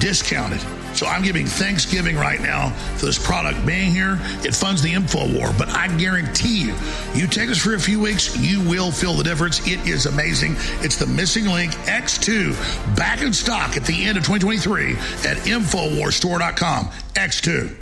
discounted. 0.00 0.60
So 0.94 1.06
I'm 1.06 1.22
giving 1.22 1.46
Thanksgiving 1.46 2.16
right 2.16 2.40
now 2.40 2.70
for 2.96 3.06
this 3.06 3.24
product 3.24 3.64
being 3.66 3.90
here. 3.90 4.18
It 4.44 4.54
funds 4.54 4.82
the 4.82 4.92
info 4.92 5.32
war, 5.32 5.50
but 5.58 5.68
I 5.70 5.88
guarantee 5.96 6.66
you, 6.66 6.74
you 7.14 7.26
take 7.26 7.48
this 7.48 7.58
for 7.58 7.74
a 7.74 7.80
few 7.80 8.00
weeks, 8.00 8.36
you 8.38 8.60
will 8.68 8.90
feel 8.90 9.14
the 9.14 9.24
difference. 9.24 9.66
It 9.66 9.86
is 9.86 10.06
amazing. 10.06 10.56
It's 10.80 10.96
the 10.96 11.06
missing 11.06 11.46
link 11.46 11.72
X2 11.86 12.96
back 12.96 13.22
in 13.22 13.32
stock 13.32 13.76
at 13.76 13.84
the 13.84 14.04
end 14.04 14.18
of 14.18 14.24
2023 14.24 14.92
at 15.30 15.36
InfoWarsStore.com. 15.38 16.86
X2. 17.14 17.78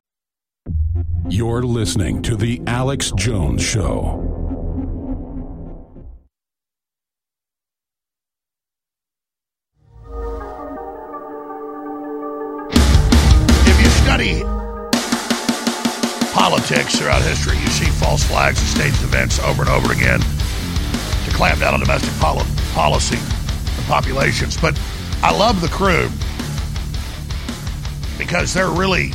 You're 1.28 1.62
listening 1.62 2.22
to 2.22 2.36
The 2.36 2.60
Alex 2.66 3.12
Jones 3.16 3.62
Show. 3.62 4.29
Study 14.20 14.44
politics 16.34 16.98
throughout 16.98 17.22
history, 17.22 17.56
you 17.56 17.66
see 17.68 17.86
false 17.86 18.22
flags 18.22 18.60
and 18.60 18.68
staged 18.68 19.02
events 19.02 19.38
over 19.38 19.62
and 19.62 19.70
over 19.70 19.94
again 19.94 20.20
to 20.20 21.30
clamp 21.32 21.58
down 21.60 21.72
on 21.72 21.80
domestic 21.80 22.12
poli- 22.20 22.44
policy 22.74 23.16
and 23.16 23.86
populations. 23.86 24.60
But 24.60 24.78
I 25.22 25.34
love 25.34 25.62
the 25.62 25.68
crew 25.68 26.10
because 28.18 28.52
they're 28.52 28.68
really 28.68 29.14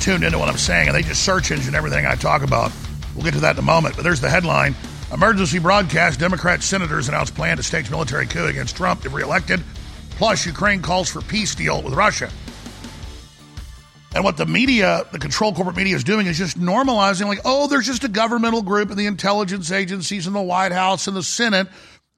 tuned 0.00 0.24
into 0.24 0.38
what 0.38 0.48
I'm 0.48 0.56
saying, 0.56 0.88
and 0.88 0.96
they 0.96 1.02
just 1.02 1.22
search 1.22 1.50
engine 1.50 1.74
everything 1.74 2.06
I 2.06 2.14
talk 2.14 2.42
about. 2.42 2.72
We'll 3.14 3.24
get 3.24 3.34
to 3.34 3.40
that 3.40 3.56
in 3.56 3.58
a 3.58 3.62
moment. 3.62 3.94
But 3.94 4.04
there's 4.04 4.22
the 4.22 4.30
headline 4.30 4.74
Emergency 5.12 5.58
broadcast 5.58 6.18
Democrat 6.18 6.62
senators 6.62 7.10
announce 7.10 7.30
plan 7.30 7.58
to 7.58 7.62
stage 7.62 7.90
military 7.90 8.26
coup 8.26 8.46
against 8.46 8.74
Trump 8.74 9.04
if 9.04 9.12
reelected. 9.12 9.62
Plus, 10.12 10.46
Ukraine 10.46 10.80
calls 10.80 11.10
for 11.10 11.20
peace 11.20 11.54
deal 11.54 11.82
with 11.82 11.92
Russia. 11.92 12.30
And 14.14 14.24
what 14.24 14.36
the 14.36 14.46
media, 14.46 15.04
the 15.10 15.18
control 15.18 15.54
corporate 15.54 15.76
media 15.76 15.96
is 15.96 16.04
doing 16.04 16.26
is 16.26 16.36
just 16.36 16.60
normalizing, 16.60 17.26
like, 17.26 17.40
oh, 17.44 17.66
there's 17.66 17.86
just 17.86 18.04
a 18.04 18.08
governmental 18.08 18.60
group 18.60 18.90
and 18.90 18.98
the 18.98 19.06
intelligence 19.06 19.72
agencies 19.72 20.26
and 20.26 20.36
the 20.36 20.42
White 20.42 20.72
House 20.72 21.06
and 21.06 21.16
the 21.16 21.22
Senate 21.22 21.68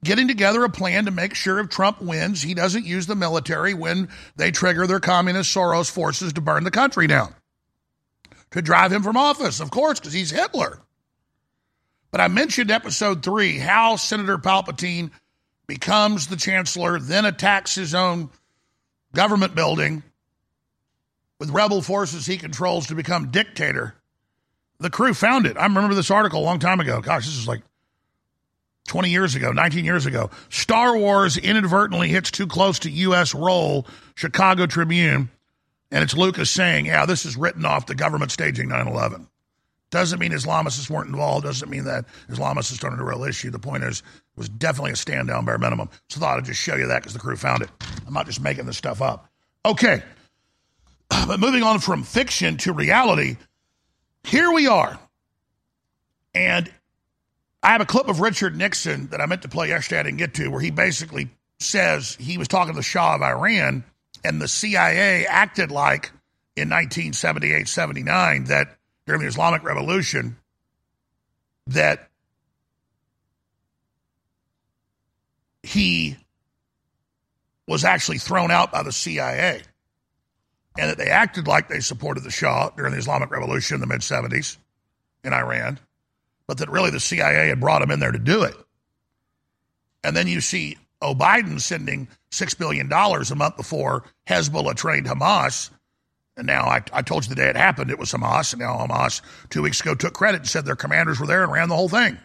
getting 0.03 0.27
together 0.27 0.63
a 0.63 0.69
plan 0.69 1.05
to 1.05 1.11
make 1.11 1.33
sure 1.33 1.59
if 1.59 1.69
Trump 1.69 2.01
wins, 2.01 2.41
he 2.41 2.53
doesn't 2.53 2.85
use 2.85 3.07
the 3.07 3.15
military 3.15 3.73
when 3.73 4.09
they 4.35 4.51
trigger 4.51 4.85
their 4.87 4.99
communist 4.99 5.55
Soros 5.55 5.89
forces 5.89 6.33
to 6.33 6.41
burn 6.41 6.63
the 6.63 6.71
country 6.71 7.07
down 7.07 7.33
to 8.51 8.61
drive 8.61 8.91
him 8.91 9.03
from 9.03 9.17
office, 9.17 9.59
of 9.59 9.71
course, 9.71 9.99
because 9.99 10.13
he's 10.13 10.31
Hitler. 10.31 10.79
But 12.11 12.21
I 12.21 12.27
mentioned 12.27 12.71
episode 12.71 13.23
three 13.23 13.57
how 13.57 13.95
Senator 13.97 14.37
Palpatine 14.37 15.11
becomes 15.67 16.27
the 16.27 16.37
chancellor, 16.37 16.99
then 16.99 17.25
attacks 17.25 17.75
his 17.75 17.95
own 17.95 18.29
government 19.13 19.55
building 19.55 20.03
with 21.39 21.49
rebel 21.49 21.81
forces 21.81 22.25
he 22.25 22.37
controls 22.37 22.87
to 22.87 22.95
become 22.95 23.31
dictator. 23.31 23.95
The 24.79 24.89
crew 24.89 25.13
found 25.13 25.45
it. 25.45 25.57
I 25.57 25.63
remember 25.63 25.95
this 25.95 26.11
article 26.11 26.41
a 26.41 26.45
long 26.45 26.59
time 26.59 26.79
ago. 26.79 27.01
Gosh, 27.01 27.25
this 27.25 27.37
is 27.37 27.47
like 27.47 27.61
20 28.87 29.09
years 29.09 29.35
ago, 29.35 29.51
19 29.51 29.85
years 29.85 30.05
ago. 30.05 30.29
Star 30.49 30.97
Wars 30.97 31.37
inadvertently 31.37 32.09
hits 32.09 32.31
too 32.31 32.47
close 32.47 32.79
to 32.79 32.89
U.S. 32.89 33.33
role, 33.33 33.87
Chicago 34.15 34.65
Tribune. 34.65 35.29
And 35.91 36.03
it's 36.03 36.15
Lucas 36.15 36.49
saying, 36.49 36.87
yeah, 36.87 37.05
this 37.05 37.25
is 37.25 37.37
written 37.37 37.65
off 37.65 37.85
the 37.85 37.95
government 37.95 38.31
staging 38.31 38.67
9 38.69 38.87
11. 38.87 39.27
Doesn't 39.91 40.19
mean 40.19 40.31
Islamicists 40.31 40.89
weren't 40.89 41.09
involved. 41.09 41.45
Doesn't 41.45 41.69
mean 41.69 41.85
that 41.85 42.05
Islamicists 42.29 42.83
aren't 42.83 42.99
a 42.99 43.03
real 43.03 43.23
issue. 43.23 43.49
The 43.49 43.59
point 43.59 43.83
is, 43.83 43.99
it 43.99 44.37
was 44.37 44.49
definitely 44.49 44.91
a 44.91 44.95
stand 44.95 45.29
down 45.29 45.45
bare 45.45 45.57
minimum. 45.57 45.89
So 46.09 46.17
I 46.17 46.21
thought 46.21 46.37
I'd 46.39 46.45
just 46.45 46.59
show 46.59 46.75
you 46.75 46.87
that 46.87 47.01
because 47.01 47.13
the 47.13 47.19
crew 47.19 47.37
found 47.37 47.61
it. 47.61 47.69
I'm 48.05 48.13
not 48.13 48.25
just 48.25 48.41
making 48.41 48.65
this 48.65 48.77
stuff 48.77 49.01
up. 49.01 49.29
Okay. 49.63 50.03
But 51.27 51.39
moving 51.39 51.63
on 51.63 51.79
from 51.79 52.03
fiction 52.03 52.57
to 52.57 52.73
reality, 52.73 53.37
here 54.23 54.51
we 54.51 54.67
are. 54.67 54.99
And 56.33 56.71
I 57.63 57.69
have 57.69 57.81
a 57.81 57.85
clip 57.85 58.07
of 58.07 58.19
Richard 58.19 58.55
Nixon 58.55 59.07
that 59.07 59.21
I 59.21 59.25
meant 59.25 59.41
to 59.41 59.47
play 59.47 59.69
yesterday, 59.69 60.01
I 60.01 60.03
didn't 60.03 60.17
get 60.17 60.35
to, 60.35 60.49
where 60.49 60.61
he 60.61 60.69
basically 60.69 61.29
says 61.59 62.15
he 62.19 62.37
was 62.37 62.47
talking 62.47 62.73
to 62.73 62.77
the 62.77 62.83
Shah 62.83 63.15
of 63.15 63.21
Iran 63.21 63.83
and 64.23 64.41
the 64.41 64.47
CIA 64.47 65.25
acted 65.25 65.71
like 65.71 66.11
in 66.55 66.69
1978 66.69 67.67
79 67.67 68.45
that 68.45 68.77
during 69.05 69.21
the 69.21 69.27
Islamic 69.27 69.63
Revolution 69.63 70.37
that 71.67 72.09
he 75.63 76.17
was 77.67 77.83
actually 77.83 78.19
thrown 78.19 78.51
out 78.51 78.71
by 78.71 78.83
the 78.83 78.91
CIA 78.91 79.61
and 80.77 80.89
that 80.89 80.97
they 80.97 81.09
acted 81.09 81.47
like 81.47 81.69
they 81.69 81.79
supported 81.79 82.23
the 82.23 82.31
Shah 82.31 82.69
during 82.75 82.91
the 82.91 82.97
Islamic 82.97 83.31
Revolution 83.31 83.75
in 83.75 83.81
the 83.81 83.87
mid 83.87 84.01
70s 84.01 84.57
in 85.23 85.33
Iran, 85.33 85.79
but 86.47 86.57
that 86.57 86.69
really 86.69 86.91
the 86.91 86.99
CIA 86.99 87.47
had 87.47 87.59
brought 87.59 87.81
him 87.81 87.91
in 87.91 87.99
there 87.99 88.11
to 88.11 88.19
do 88.19 88.43
it. 88.43 88.55
And 90.03 90.15
then 90.15 90.27
you 90.27 90.41
see 90.41 90.77
O'Biden 91.01 91.59
sending 91.59 92.07
$6 92.31 92.57
billion 92.57 92.91
a 92.91 93.35
month 93.35 93.57
before 93.57 94.03
Hezbollah 94.27 94.75
trained 94.75 95.07
Hamas. 95.07 95.71
And 96.37 96.45
now 96.45 96.65
I, 96.65 96.81
I 96.91 97.01
told 97.01 97.23
you 97.23 97.29
the 97.29 97.35
day 97.35 97.47
it 97.49 97.55
happened, 97.55 97.89
it 97.89 97.99
was 97.99 98.11
Hamas. 98.11 98.53
And 98.53 98.61
now 98.61 98.75
Hamas, 98.75 99.21
two 99.49 99.61
weeks 99.61 99.79
ago, 99.81 99.95
took 99.95 100.13
credit 100.13 100.41
and 100.41 100.49
said 100.49 100.65
their 100.65 100.75
commanders 100.75 101.19
were 101.19 101.27
there 101.27 101.43
and 101.43 101.51
ran 101.51 101.69
the 101.69 101.75
whole 101.75 101.89
thing. 101.89 102.17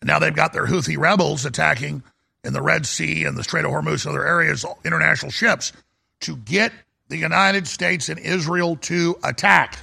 And 0.00 0.08
now 0.08 0.18
they've 0.18 0.34
got 0.34 0.52
their 0.52 0.66
Houthi 0.66 0.98
rebels 0.98 1.44
attacking 1.44 2.02
in 2.44 2.52
the 2.52 2.62
Red 2.62 2.86
Sea 2.86 3.24
and 3.24 3.36
the 3.36 3.44
Strait 3.44 3.64
of 3.64 3.70
Hormuz 3.70 4.06
and 4.06 4.14
other 4.14 4.26
areas, 4.26 4.64
international 4.84 5.32
ships, 5.32 5.72
to 6.20 6.36
get 6.36 6.72
the 7.08 7.16
United 7.16 7.66
States 7.66 8.08
and 8.08 8.18
Israel 8.18 8.76
to 8.76 9.16
attack. 9.24 9.78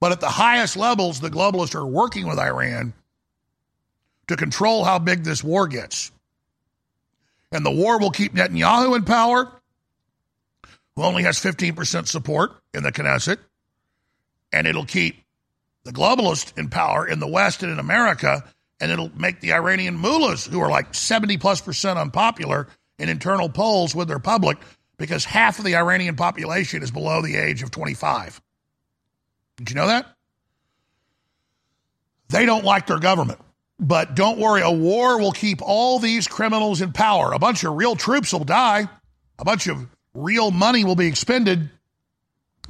But 0.00 0.12
at 0.12 0.20
the 0.20 0.28
highest 0.28 0.76
levels, 0.76 1.20
the 1.20 1.30
globalists 1.30 1.74
are 1.74 1.86
working 1.86 2.26
with 2.28 2.38
Iran 2.38 2.92
to 4.28 4.36
control 4.36 4.84
how 4.84 4.98
big 4.98 5.24
this 5.24 5.44
war 5.44 5.68
gets. 5.68 6.10
And 7.52 7.64
the 7.66 7.70
war 7.70 7.98
will 8.00 8.10
keep 8.10 8.34
Netanyahu 8.34 8.96
in 8.96 9.04
power. 9.04 9.52
who 10.96 11.02
only 11.02 11.22
has 11.22 11.38
15% 11.38 12.06
support 12.06 12.52
in 12.74 12.82
the 12.82 12.92
Knesset, 12.92 13.38
and 14.52 14.66
it'll 14.66 14.84
keep 14.84 15.16
the 15.84 15.92
globalists 15.92 16.56
in 16.58 16.68
power 16.68 17.06
in 17.06 17.18
the 17.20 17.26
West 17.26 17.62
and 17.62 17.72
in 17.72 17.78
America, 17.78 18.44
and 18.80 18.90
it'll 18.90 19.10
make 19.18 19.40
the 19.40 19.52
Iranian 19.52 19.96
mullahs, 19.96 20.46
who 20.46 20.60
are 20.60 20.70
like 20.70 20.94
70 20.94 21.38
plus 21.38 21.60
percent 21.60 21.98
unpopular 21.98 22.68
in 23.02 23.08
internal 23.08 23.48
polls 23.48 23.94
with 23.94 24.08
their 24.08 24.20
public, 24.20 24.58
because 24.96 25.24
half 25.24 25.58
of 25.58 25.64
the 25.64 25.76
Iranian 25.76 26.14
population 26.14 26.82
is 26.82 26.90
below 26.90 27.20
the 27.20 27.36
age 27.36 27.62
of 27.62 27.70
25. 27.70 28.40
Did 29.56 29.70
you 29.70 29.76
know 29.76 29.88
that? 29.88 30.06
They 32.28 32.46
don't 32.46 32.64
like 32.64 32.86
their 32.86 33.00
government. 33.00 33.40
But 33.78 34.14
don't 34.14 34.38
worry, 34.38 34.62
a 34.62 34.70
war 34.70 35.18
will 35.18 35.32
keep 35.32 35.60
all 35.60 35.98
these 35.98 36.28
criminals 36.28 36.80
in 36.80 36.92
power. 36.92 37.32
A 37.32 37.38
bunch 37.38 37.64
of 37.64 37.74
real 37.74 37.96
troops 37.96 38.32
will 38.32 38.44
die, 38.44 38.88
a 39.38 39.44
bunch 39.44 39.66
of 39.66 39.88
real 40.14 40.52
money 40.52 40.84
will 40.84 40.94
be 40.94 41.08
expended, 41.08 41.68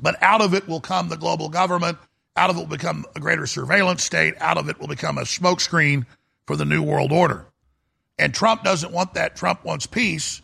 but 0.01 0.21
out 0.23 0.41
of 0.41 0.55
it 0.55 0.67
will 0.67 0.81
come 0.81 1.09
the 1.09 1.19
global 1.19 1.51
government. 1.51 1.99
Out 2.35 2.49
of 2.49 2.57
it 2.57 2.61
will 2.61 2.67
become 2.67 3.05
a 3.15 3.21
greater 3.21 3.47
surveillance 3.47 4.03
state. 4.03 4.35
Out 4.41 4.57
of 4.57 4.71
it 4.71 4.81
will 4.81 4.89
become 4.89 5.19
a 5.19 5.23
smokescreen 5.23 6.07
for 6.47 6.57
the 6.57 6.65
New 6.65 6.83
World 6.83 7.13
Order. 7.13 7.47
And 8.19 8.35
Trump 8.35 8.63
doesn't 8.63 8.93
want 8.93 9.15
that. 9.15 9.37
Trump 9.37 9.65
wants 9.65 9.87
peace. 9.87 10.43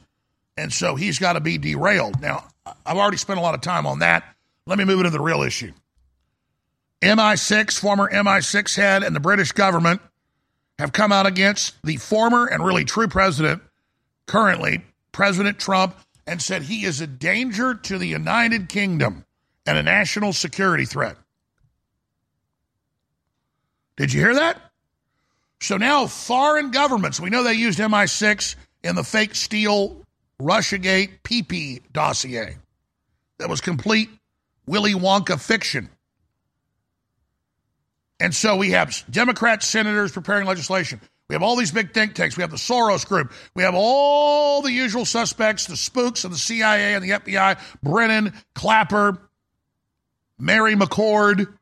And 0.56 0.72
so 0.72 0.96
he's 0.96 1.18
got 1.18 1.34
to 1.34 1.40
be 1.40 1.58
derailed. 1.58 2.20
Now, 2.20 2.48
I've 2.84 2.96
already 2.96 3.16
spent 3.16 3.38
a 3.38 3.42
lot 3.42 3.54
of 3.54 3.60
time 3.60 3.86
on 3.86 4.00
that. 4.00 4.24
Let 4.66 4.78
me 4.78 4.84
move 4.84 5.00
into 5.00 5.10
the 5.10 5.20
real 5.20 5.42
issue. 5.42 5.72
MI6, 7.00 7.78
former 7.78 8.10
MI6 8.10 8.74
head, 8.74 9.02
and 9.02 9.14
the 9.14 9.20
British 9.20 9.52
government 9.52 10.00
have 10.78 10.92
come 10.92 11.12
out 11.12 11.26
against 11.26 11.80
the 11.82 11.96
former 11.96 12.46
and 12.46 12.64
really 12.64 12.84
true 12.84 13.08
president, 13.08 13.62
currently 14.26 14.84
President 15.12 15.58
Trump, 15.58 15.96
and 16.26 16.42
said 16.42 16.62
he 16.62 16.84
is 16.84 17.00
a 17.00 17.06
danger 17.06 17.74
to 17.74 17.98
the 17.98 18.06
United 18.06 18.68
Kingdom 18.68 19.24
and 19.64 19.78
a 19.78 19.82
national 19.82 20.32
security 20.32 20.84
threat. 20.84 21.16
Did 23.96 24.12
you 24.12 24.20
hear 24.20 24.34
that? 24.34 24.60
So 25.60 25.76
now 25.76 26.06
foreign 26.06 26.70
governments, 26.70 27.20
we 27.20 27.30
know 27.30 27.42
they 27.42 27.54
used 27.54 27.78
MI6 27.78 28.56
in 28.84 28.94
the 28.94 29.04
fake 29.04 29.34
Steele 29.34 30.02
Russiagate 30.40 31.20
PP 31.24 31.82
dossier. 31.92 32.56
That 33.38 33.48
was 33.48 33.60
complete 33.60 34.08
Willy 34.66 34.94
Wonka 34.94 35.40
fiction. 35.40 35.90
And 38.20 38.34
so 38.34 38.56
we 38.56 38.70
have 38.70 39.04
Democrat 39.10 39.62
senators 39.62 40.12
preparing 40.12 40.46
legislation. 40.46 41.00
We 41.28 41.34
have 41.34 41.42
all 41.42 41.56
these 41.56 41.70
big 41.70 41.92
think 41.92 42.14
tanks. 42.14 42.36
We 42.36 42.42
have 42.42 42.50
the 42.50 42.56
Soros 42.56 43.06
group. 43.06 43.32
We 43.54 43.62
have 43.62 43.74
all 43.76 44.62
the 44.62 44.72
usual 44.72 45.04
suspects, 45.04 45.66
the 45.66 45.76
spooks 45.76 46.24
of 46.24 46.30
the 46.30 46.38
CIA 46.38 46.94
and 46.94 47.04
the 47.04 47.10
FBI, 47.10 47.58
Brennan, 47.82 48.32
Clapper, 48.54 49.18
Mary 50.38 50.74
McCord, 50.74 51.57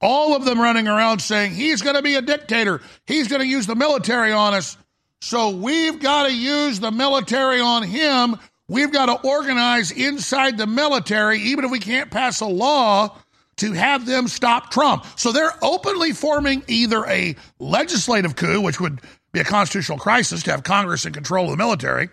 all 0.00 0.34
of 0.34 0.44
them 0.44 0.60
running 0.60 0.88
around 0.88 1.20
saying 1.20 1.52
he's 1.52 1.82
going 1.82 1.96
to 1.96 2.02
be 2.02 2.14
a 2.14 2.22
dictator. 2.22 2.80
He's 3.06 3.28
going 3.28 3.42
to 3.42 3.46
use 3.46 3.66
the 3.66 3.76
military 3.76 4.32
on 4.32 4.54
us. 4.54 4.76
So 5.20 5.50
we've 5.50 6.00
got 6.00 6.26
to 6.26 6.34
use 6.34 6.80
the 6.80 6.90
military 6.90 7.60
on 7.60 7.82
him. 7.82 8.36
We've 8.68 8.92
got 8.92 9.06
to 9.06 9.28
organize 9.28 9.90
inside 9.90 10.56
the 10.56 10.66
military, 10.66 11.40
even 11.40 11.64
if 11.64 11.70
we 11.70 11.80
can't 11.80 12.10
pass 12.10 12.40
a 12.40 12.46
law 12.46 13.16
to 13.56 13.72
have 13.72 14.06
them 14.06 14.26
stop 14.26 14.70
Trump. 14.70 15.04
So 15.16 15.32
they're 15.32 15.52
openly 15.60 16.12
forming 16.12 16.64
either 16.66 17.04
a 17.06 17.36
legislative 17.58 18.36
coup, 18.36 18.62
which 18.62 18.80
would 18.80 19.00
be 19.32 19.40
a 19.40 19.44
constitutional 19.44 19.98
crisis 19.98 20.42
to 20.44 20.50
have 20.50 20.62
Congress 20.62 21.04
in 21.04 21.12
control 21.12 21.44
of 21.44 21.50
the 21.50 21.56
military, 21.58 22.08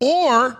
or 0.00 0.58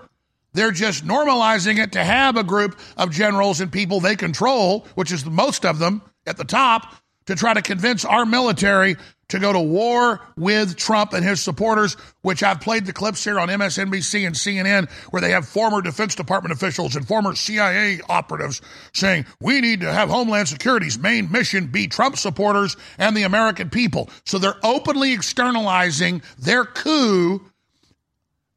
they're 0.55 0.71
just 0.71 1.07
normalizing 1.07 1.79
it 1.79 1.93
to 1.93 2.03
have 2.03 2.37
a 2.37 2.43
group 2.43 2.79
of 2.97 3.11
generals 3.11 3.61
and 3.61 3.71
people 3.71 4.01
they 4.01 4.17
control, 4.17 4.87
which 4.95 5.13
is 5.13 5.23
the 5.23 5.31
most 5.31 5.67
of 5.67 5.79
them 5.79 6.03
at 6.27 6.37
the 6.37 6.45
top, 6.45 6.95
to 7.27 7.37
try 7.37 7.55
to 7.55 7.63
convince 7.63 8.05
our 8.05 8.27
military 8.27 8.97
to 9.29 9.39
go 9.39 9.53
to 9.53 9.61
war 9.61 10.21
with 10.37 10.77
Trump 10.77 11.13
and 11.13 11.25
his 11.25 11.41
supporters, 11.41 11.97
which 12.23 12.43
I've 12.43 12.61
played 12.61 12.85
the 12.85 12.93
clips 12.93 13.23
here 13.23 13.39
on 13.39 13.49
MSNBC 13.49 14.27
and 14.27 14.35
CNN, 14.35 14.91
where 15.11 15.23
they 15.23 15.31
have 15.31 15.47
former 15.47 15.81
Defense 15.81 16.17
Department 16.17 16.53
officials 16.53 16.97
and 16.97 17.07
former 17.07 17.35
CIA 17.37 18.01
operatives 18.09 18.61
saying, 18.93 19.27
we 19.41 19.61
need 19.61 19.81
to 19.81 19.93
have 19.93 20.09
Homeland 20.09 20.49
Security's 20.49 20.99
main 20.99 21.31
mission 21.31 21.69
be 21.69 21.87
Trump 21.87 22.17
supporters 22.17 22.77
and 22.99 23.17
the 23.17 23.23
American 23.23 23.71
people. 23.71 24.11
So 24.27 24.39
they're 24.39 24.59
openly 24.65 25.13
externalizing 25.13 26.23
their 26.39 26.65
coup 26.65 27.41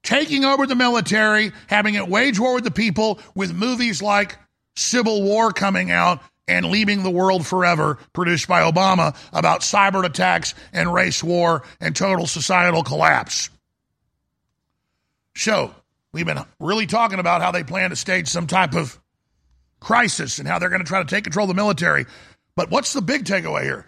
taking 0.01 0.43
over 0.43 0.67
the 0.67 0.75
military, 0.75 1.51
having 1.67 1.93
it 1.93 2.07
wage 2.07 2.39
war 2.39 2.55
with 2.55 2.63
the 2.63 2.71
people, 2.71 3.19
with 3.35 3.53
movies 3.53 4.01
like 4.01 4.37
Civil 4.75 5.21
War 5.21 5.53
coming 5.53 5.91
out 5.91 6.21
and 6.47 6.65
leaving 6.65 7.03
the 7.03 7.09
world 7.09 7.45
forever, 7.45 7.97
produced 8.11 8.47
by 8.47 8.61
Obama, 8.61 9.15
about 9.31 9.61
cyber 9.61 10.03
attacks 10.05 10.53
and 10.73 10.93
race 10.93 11.23
war 11.23 11.63
and 11.79 11.95
total 11.95 12.27
societal 12.27 12.83
collapse. 12.83 13.49
So, 15.35 15.73
we've 16.11 16.25
been 16.25 16.39
really 16.59 16.85
talking 16.85 17.19
about 17.19 17.41
how 17.41 17.51
they 17.51 17.63
plan 17.63 17.89
to 17.89 17.95
stage 17.95 18.27
some 18.27 18.47
type 18.47 18.75
of 18.75 18.99
crisis 19.79 20.39
and 20.39 20.47
how 20.47 20.59
they're 20.59 20.69
going 20.69 20.81
to 20.81 20.87
try 20.87 21.01
to 21.01 21.09
take 21.09 21.23
control 21.23 21.45
of 21.45 21.49
the 21.49 21.53
military. 21.53 22.05
But 22.55 22.69
what's 22.69 22.93
the 22.93 23.01
big 23.01 23.25
takeaway 23.25 23.63
here? 23.63 23.85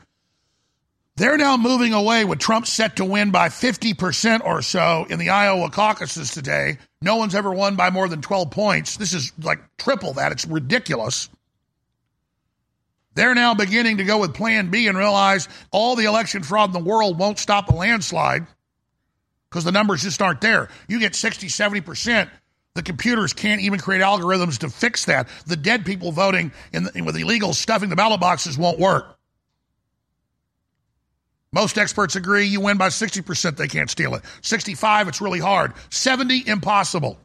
They're 1.17 1.37
now 1.37 1.55
moving 1.55 1.93
away 1.93 2.25
with 2.25 2.39
Trump 2.39 2.67
set 2.67 2.97
to 2.97 3.05
win 3.05 3.31
by 3.31 3.47
50% 3.47 4.43
or 4.43 4.61
so 4.61 5.05
in 5.09 5.17
the 5.17 5.29
Iowa 5.29 5.69
caucuses 5.69 6.31
today. 6.31 6.77
No 7.01 7.15
one's 7.15 7.35
ever 7.35 7.53
won 7.53 7.77
by 7.77 7.89
more 7.89 8.09
than 8.09 8.21
12 8.21 8.51
points. 8.51 8.97
This 8.97 9.13
is 9.13 9.31
like 9.41 9.59
triple 9.77 10.13
that. 10.13 10.33
It's 10.33 10.45
ridiculous. 10.45 11.29
They're 13.15 13.33
now 13.33 13.53
beginning 13.53 13.97
to 13.97 14.03
go 14.03 14.19
with 14.19 14.33
plan 14.33 14.69
B 14.69 14.87
and 14.87 14.97
realize 14.97 15.47
all 15.71 15.95
the 15.95 16.05
election 16.05 16.43
fraud 16.43 16.69
in 16.69 16.73
the 16.73 16.87
world 16.87 17.17
won't 17.17 17.39
stop 17.39 17.69
a 17.69 17.75
landslide 17.75 18.45
because 19.49 19.63
the 19.63 19.71
numbers 19.71 20.03
just 20.03 20.21
aren't 20.21 20.41
there. 20.41 20.69
You 20.87 20.99
get 20.99 21.15
60, 21.15 21.47
70%. 21.47 22.29
The 22.73 22.83
computers 22.83 23.31
can't 23.31 23.61
even 23.61 23.79
create 23.79 24.01
algorithms 24.01 24.59
to 24.59 24.69
fix 24.69 25.05
that. 25.05 25.29
The 25.47 25.55
dead 25.55 25.85
people 25.85 26.11
voting 26.11 26.51
in 26.73 26.83
the, 26.83 27.01
with 27.01 27.15
illegals 27.15 27.55
stuffing 27.55 27.89
the 27.89 27.95
ballot 27.95 28.19
boxes 28.19 28.57
won't 28.57 28.79
work. 28.79 29.17
Most 31.53 31.77
experts 31.77 32.17
agree 32.17 32.47
you 32.47 32.59
win 32.59 32.77
by 32.77 32.89
60%, 32.89 33.55
they 33.55 33.69
can't 33.69 33.89
steal 33.89 34.13
it. 34.15 34.23
65, 34.41 35.07
it's 35.07 35.21
really 35.21 35.39
hard. 35.39 35.71
70, 35.89 36.49
impossible 36.49 37.17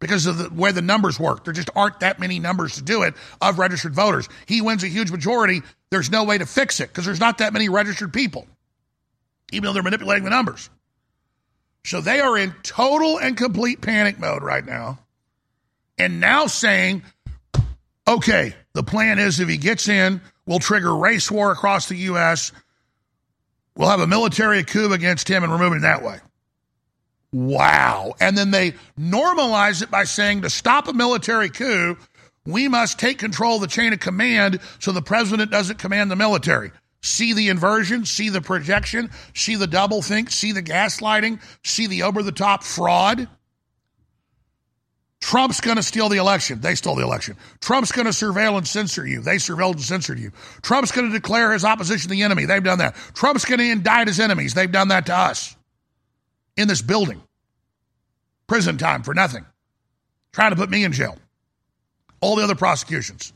because 0.00 0.26
of 0.26 0.38
the 0.38 0.50
way 0.50 0.72
the 0.72 0.82
numbers 0.82 1.18
work. 1.18 1.44
There 1.44 1.52
just 1.52 1.70
aren't 1.74 2.00
that 2.00 2.20
many 2.20 2.38
numbers 2.38 2.76
to 2.76 2.82
do 2.82 3.02
it 3.02 3.14
of 3.40 3.58
registered 3.58 3.94
voters. 3.94 4.28
He 4.46 4.60
wins 4.60 4.84
a 4.84 4.88
huge 4.88 5.10
majority. 5.10 5.62
There's 5.90 6.10
no 6.10 6.24
way 6.24 6.38
to 6.38 6.46
fix 6.46 6.80
it 6.80 6.88
because 6.88 7.04
there's 7.04 7.20
not 7.20 7.38
that 7.38 7.52
many 7.52 7.68
registered 7.68 8.12
people, 8.12 8.46
even 9.52 9.64
though 9.64 9.72
they're 9.72 9.82
manipulating 9.82 10.24
the 10.24 10.30
numbers. 10.30 10.70
So 11.84 12.00
they 12.00 12.20
are 12.20 12.36
in 12.36 12.54
total 12.62 13.18
and 13.18 13.36
complete 13.36 13.80
panic 13.80 14.18
mode 14.18 14.42
right 14.42 14.64
now. 14.64 14.98
And 15.96 16.20
now 16.20 16.46
saying, 16.46 17.02
okay, 18.06 18.54
the 18.74 18.82
plan 18.82 19.18
is 19.18 19.40
if 19.40 19.48
he 19.48 19.56
gets 19.56 19.88
in, 19.88 20.20
we'll 20.46 20.60
trigger 20.60 20.94
race 20.94 21.30
war 21.30 21.50
across 21.50 21.88
the 21.88 21.96
U.S. 21.96 22.52
We'll 23.74 23.88
have 23.88 24.00
a 24.00 24.06
military 24.06 24.62
coup 24.64 24.92
against 24.92 25.28
him 25.28 25.42
and 25.42 25.52
remove 25.52 25.72
him 25.72 25.80
that 25.82 26.02
way. 26.02 26.20
Wow. 27.32 28.14
And 28.20 28.36
then 28.36 28.50
they 28.50 28.72
normalize 28.98 29.82
it 29.82 29.90
by 29.90 30.04
saying 30.04 30.42
to 30.42 30.50
stop 30.50 30.88
a 30.88 30.92
military 30.92 31.50
coup, 31.50 31.96
we 32.46 32.68
must 32.68 32.98
take 32.98 33.18
control 33.18 33.56
of 33.56 33.60
the 33.60 33.66
chain 33.66 33.92
of 33.92 34.00
command 34.00 34.60
so 34.78 34.92
the 34.92 35.02
president 35.02 35.50
doesn't 35.50 35.78
command 35.78 36.10
the 36.10 36.16
military. 36.16 36.72
See 37.02 37.34
the 37.34 37.48
inversion, 37.48 38.06
see 38.06 38.30
the 38.30 38.40
projection, 38.40 39.10
see 39.34 39.54
the 39.54 39.66
double 39.66 40.02
think, 40.02 40.30
see 40.30 40.52
the 40.52 40.62
gaslighting, 40.62 41.40
see 41.62 41.86
the 41.86 42.02
over 42.04 42.22
the 42.22 42.32
top 42.32 42.64
fraud. 42.64 43.28
Trump's 45.20 45.60
going 45.60 45.76
to 45.76 45.82
steal 45.82 46.08
the 46.08 46.16
election. 46.16 46.60
They 46.60 46.74
stole 46.74 46.94
the 46.94 47.02
election. 47.02 47.36
Trump's 47.60 47.92
going 47.92 48.06
to 48.06 48.12
surveil 48.12 48.56
and 48.56 48.66
censor 48.66 49.06
you. 49.06 49.20
They 49.20 49.36
surveilled 49.36 49.72
and 49.72 49.82
censored 49.82 50.18
you. 50.18 50.30
Trump's 50.62 50.92
going 50.92 51.08
to 51.08 51.12
declare 51.12 51.52
his 51.52 51.64
opposition 51.64 52.10
the 52.10 52.22
enemy. 52.22 52.46
They've 52.46 52.62
done 52.62 52.78
that. 52.78 52.94
Trump's 53.14 53.44
going 53.44 53.58
to 53.58 53.70
indict 53.70 54.06
his 54.06 54.20
enemies. 54.20 54.54
They've 54.54 54.70
done 54.70 54.88
that 54.88 55.06
to 55.06 55.14
us 55.14 55.57
in 56.58 56.68
this 56.68 56.82
building. 56.82 57.22
Prison 58.48 58.76
time 58.76 59.02
for 59.02 59.14
nothing. 59.14 59.46
Trying 60.32 60.50
to 60.50 60.56
put 60.56 60.68
me 60.68 60.84
in 60.84 60.92
jail. 60.92 61.16
All 62.20 62.36
the 62.36 62.42
other 62.42 62.56
prosecutions. 62.56 63.32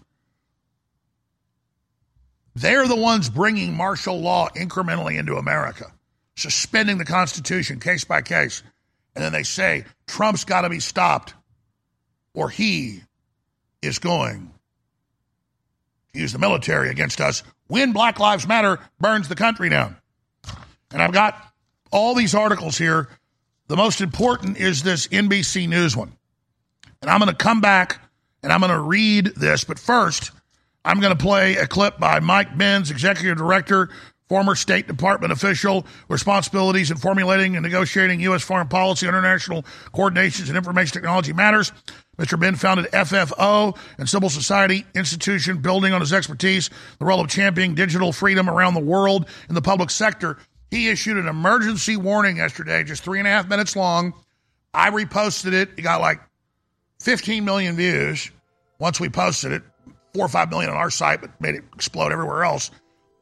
They're 2.55 2.87
the 2.87 2.97
ones 2.97 3.31
bringing 3.31 3.75
martial 3.75 4.21
law 4.21 4.49
incrementally 4.51 5.19
into 5.19 5.37
America, 5.37 5.87
suspending 6.37 6.99
the 6.99 7.05
Constitution 7.05 7.81
case 7.81 8.05
by 8.05 8.21
case. 8.21 8.63
And 9.15 9.25
then 9.25 9.33
they 9.33 9.45
say 9.45 9.85
Trump's 10.07 10.45
got 10.45 10.63
to 10.63 10.69
be 10.69 10.81
stopped 10.81 11.33
or 12.35 12.51
he 12.51 13.03
is 13.81 13.99
going 13.99 14.51
to 16.13 16.19
use 16.19 16.33
the 16.33 16.39
military 16.39 16.91
against 16.91 17.21
us 17.21 17.43
when 17.69 17.93
Black 17.93 18.19
Lives 18.19 18.47
Matter 18.47 18.81
burns 18.99 19.29
the 19.29 19.35
country 19.35 19.69
down. 19.69 19.97
And 20.91 21.01
I've 21.01 21.13
got 21.13 21.52
all 21.93 22.15
these 22.15 22.35
articles 22.35 22.77
here. 22.77 23.09
The 23.69 23.77
most 23.77 24.01
important 24.01 24.57
is 24.57 24.83
this 24.83 25.07
NBC 25.09 25.69
News 25.69 25.97
one. 25.97 26.13
And 27.01 27.11
I'm 27.11 27.21
going 27.21 27.31
to 27.31 27.37
come 27.37 27.61
back 27.61 28.01
and 28.43 28.53
I'm 28.53 28.61
going 28.61 28.73
to 28.73 28.81
read 28.81 29.27
this. 29.37 29.65
But 29.65 29.79
first, 29.79 30.33
I'm 30.85 31.01
going 31.01 31.17
to 31.17 31.23
play 31.23 31.57
a 31.57 31.67
clip 31.67 31.99
by 31.99 32.21
Mike 32.21 32.57
Benz, 32.59 32.91
Executive 32.91 33.39
Director, 33.39 33.91
former 34.29 34.55
State 34.55 34.87
Department 34.87 35.33
official, 35.33 35.87
responsibilities 36.09 36.91
in 36.91 36.97
formulating 36.97 37.55
and 37.55 37.63
negotiating 37.63 38.21
U.S. 38.21 38.43
foreign 38.43 38.69
policy, 38.69 39.07
international 39.07 39.63
coordinations, 39.93 40.49
and 40.49 40.57
information 40.57 40.95
technology 40.95 41.33
matters. 41.33 41.71
Mr. 42.19 42.39
Ben 42.39 42.55
founded 42.57 42.87
FFO 42.93 43.77
and 43.99 44.09
civil 44.09 44.31
society 44.31 44.87
institution, 44.95 45.59
building 45.59 45.93
on 45.93 46.01
his 46.01 46.13
expertise, 46.13 46.71
the 46.99 47.05
role 47.05 47.21
of 47.21 47.29
championing 47.29 47.75
digital 47.75 48.13
freedom 48.13 48.49
around 48.49 48.75
the 48.75 48.81
world 48.81 49.27
in 49.49 49.55
the 49.55 49.63
public 49.63 49.91
sector. 49.91 50.39
He 50.73 50.89
issued 50.89 51.19
an 51.19 51.29
emergency 51.29 51.99
warning 51.99 52.39
yesterday, 52.39 52.83
just 52.83 53.05
three 53.05 53.19
and 53.19 53.29
a 53.29 53.31
half 53.31 53.47
minutes 53.47 53.77
long. 53.77 54.15
I 54.73 54.89
reposted 54.89 55.53
it. 55.53 55.69
It 55.77 55.83
got 55.83 56.01
like 56.01 56.19
15 57.01 57.45
million 57.45 57.77
views 57.77 58.31
once 58.79 58.99
we 58.99 59.11
posted 59.11 59.53
it, 59.53 59.63
four 60.15 60.25
or 60.25 60.29
five 60.31 60.49
million 60.49 60.71
on 60.71 60.77
our 60.79 60.89
site, 60.89 61.21
but 61.21 61.39
made 61.43 61.57
it 61.57 61.65
explode 61.75 62.11
everywhere 62.11 62.45
else. 62.45 62.71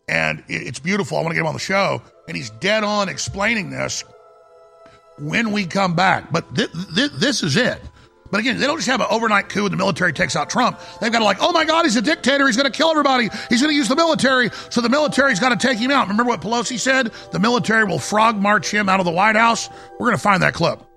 And 0.09 0.45
it's 0.47 0.79
beautiful. 0.79 1.19
I 1.19 1.23
want 1.23 1.33
to 1.33 1.35
get 1.35 1.41
him 1.41 1.49
on 1.49 1.55
the 1.55 1.59
show. 1.59 2.01
And 2.29 2.37
he's 2.37 2.51
dead 2.51 2.85
on 2.85 3.09
explaining 3.09 3.71
this 3.71 4.05
when 5.19 5.51
we 5.51 5.67
come 5.67 5.97
back. 5.97 6.31
But 6.31 6.55
th- 6.55 6.71
th- 6.95 7.11
this 7.15 7.43
is 7.43 7.57
it. 7.57 7.83
But 8.31 8.40
again, 8.40 8.59
they 8.59 8.66
don't 8.66 8.77
just 8.77 8.88
have 8.88 9.01
an 9.01 9.09
overnight 9.11 9.49
coup 9.49 9.64
and 9.64 9.73
the 9.73 9.77
military 9.77 10.12
takes 10.12 10.37
out 10.37 10.51
Trump. 10.51 10.79
They've 11.01 11.12
got 11.12 11.19
to 11.19 11.25
like, 11.25 11.38
oh 11.40 11.53
my 11.53 11.64
God, 11.64 11.85
he's 11.85 11.97
a 11.97 12.03
dictator. 12.03 12.47
He's 12.47 12.57
going 12.57 12.71
to 12.71 12.77
kill 12.77 12.90
everybody. 12.90 13.29
He's 13.49 13.61
going 13.61 13.73
to 13.73 13.77
use 13.77 13.88
the 13.88 13.97
military. 13.97 14.51
So 14.71 14.81
the 14.81 14.88
military's 14.88 15.40
got 15.40 15.59
to 15.59 15.66
take 15.66 15.79
him 15.79 15.90
out. 15.90 16.09
Remember 16.09 16.29
what 16.29 16.40
Pelosi 16.40 16.79
said? 16.79 17.12
The 17.33 17.38
military 17.38 17.85
will 17.85 17.99
frog 17.99 18.37
march 18.37 18.73
him 18.73 18.88
out 18.88 19.01
of 19.01 19.07
the 19.07 19.12
White 19.12 19.37
House. 19.37 19.69
We're 19.99 20.09
going 20.09 20.16
to 20.16 20.23
find 20.23 20.43
that 20.43 20.55
clip. 20.55 20.89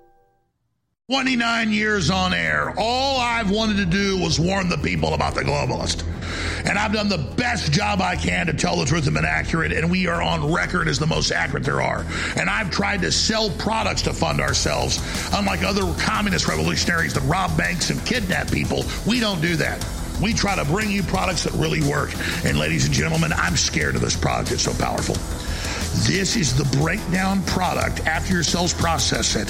29 1.10 1.70
years 1.70 2.08
on 2.08 2.32
air. 2.32 2.72
All 2.78 3.20
I've 3.20 3.50
wanted 3.50 3.76
to 3.76 3.84
do 3.84 4.18
was 4.18 4.40
warn 4.40 4.70
the 4.70 4.78
people 4.78 5.12
about 5.12 5.34
the 5.34 5.42
globalist. 5.42 6.02
And 6.66 6.78
I've 6.78 6.94
done 6.94 7.10
the 7.10 7.18
best 7.36 7.72
job 7.72 8.00
I 8.00 8.16
can 8.16 8.46
to 8.46 8.54
tell 8.54 8.78
the 8.78 8.86
truth 8.86 9.04
and 9.04 9.14
been 9.14 9.26
accurate, 9.26 9.70
and 9.70 9.90
we 9.90 10.06
are 10.06 10.22
on 10.22 10.50
record 10.50 10.88
as 10.88 10.98
the 10.98 11.06
most 11.06 11.30
accurate 11.30 11.62
there 11.62 11.82
are. 11.82 12.06
And 12.36 12.48
I've 12.48 12.70
tried 12.70 13.02
to 13.02 13.12
sell 13.12 13.50
products 13.50 14.00
to 14.00 14.14
fund 14.14 14.40
ourselves. 14.40 14.98
Unlike 15.34 15.64
other 15.64 15.82
communist 16.00 16.48
revolutionaries 16.48 17.12
that 17.12 17.22
rob 17.24 17.54
banks 17.54 17.90
and 17.90 18.02
kidnap 18.06 18.50
people, 18.50 18.86
we 19.06 19.20
don't 19.20 19.42
do 19.42 19.56
that. 19.56 19.86
We 20.22 20.32
try 20.32 20.56
to 20.56 20.64
bring 20.64 20.90
you 20.90 21.02
products 21.02 21.44
that 21.44 21.52
really 21.52 21.82
work. 21.82 22.14
And 22.46 22.58
ladies 22.58 22.86
and 22.86 22.94
gentlemen, 22.94 23.34
I'm 23.34 23.56
scared 23.58 23.94
of 23.94 24.00
this 24.00 24.16
product. 24.16 24.52
It's 24.52 24.62
so 24.62 24.72
powerful. 24.82 25.16
This 26.02 26.36
is 26.36 26.54
the 26.54 26.64
breakdown 26.78 27.42
product 27.44 28.06
after 28.06 28.34
your 28.34 28.42
cells 28.42 28.74
process 28.74 29.36
it 29.36 29.48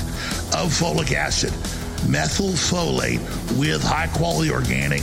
of 0.54 0.70
folic 0.70 1.12
acid, 1.12 1.50
methylfolate 2.07 3.18
with 3.59 3.83
high 3.83 4.09
quality 4.09 4.50
organic 4.50 5.02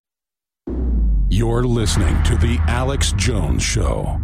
You're 1.41 1.63
listening 1.63 2.21
to 2.25 2.35
The 2.35 2.59
Alex 2.67 3.13
Jones 3.13 3.63
Show. 3.63 4.21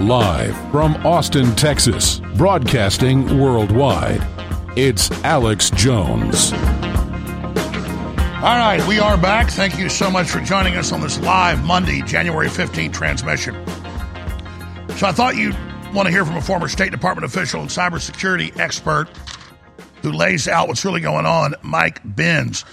Live 0.00 0.56
from 0.72 0.96
Austin, 1.06 1.54
Texas, 1.54 2.18
broadcasting 2.34 3.38
worldwide, 3.38 4.26
it's 4.76 5.12
Alex 5.22 5.70
Jones. 5.70 6.52
All 8.42 8.58
right, 8.58 8.84
we 8.88 8.98
are 8.98 9.16
back. 9.16 9.50
Thank 9.50 9.78
you 9.78 9.88
so 9.88 10.10
much 10.10 10.28
for 10.28 10.40
joining 10.40 10.74
us 10.74 10.90
on 10.90 11.00
this 11.00 11.16
live 11.20 11.62
Monday, 11.62 12.02
January 12.02 12.48
15th 12.48 12.92
transmission. 12.92 13.54
So 14.96 15.06
I 15.06 15.12
thought 15.12 15.36
you'd 15.36 15.54
want 15.94 16.06
to 16.06 16.10
hear 16.12 16.24
from 16.24 16.34
a 16.34 16.40
former 16.40 16.66
State 16.66 16.90
Department 16.90 17.24
official 17.24 17.60
and 17.60 17.70
cybersecurity 17.70 18.58
expert 18.58 19.06
who 20.02 20.10
lays 20.10 20.48
out 20.48 20.66
what's 20.66 20.84
really 20.84 21.00
going 21.00 21.24
on, 21.24 21.54
Mike 21.62 22.00
Benz. 22.04 22.64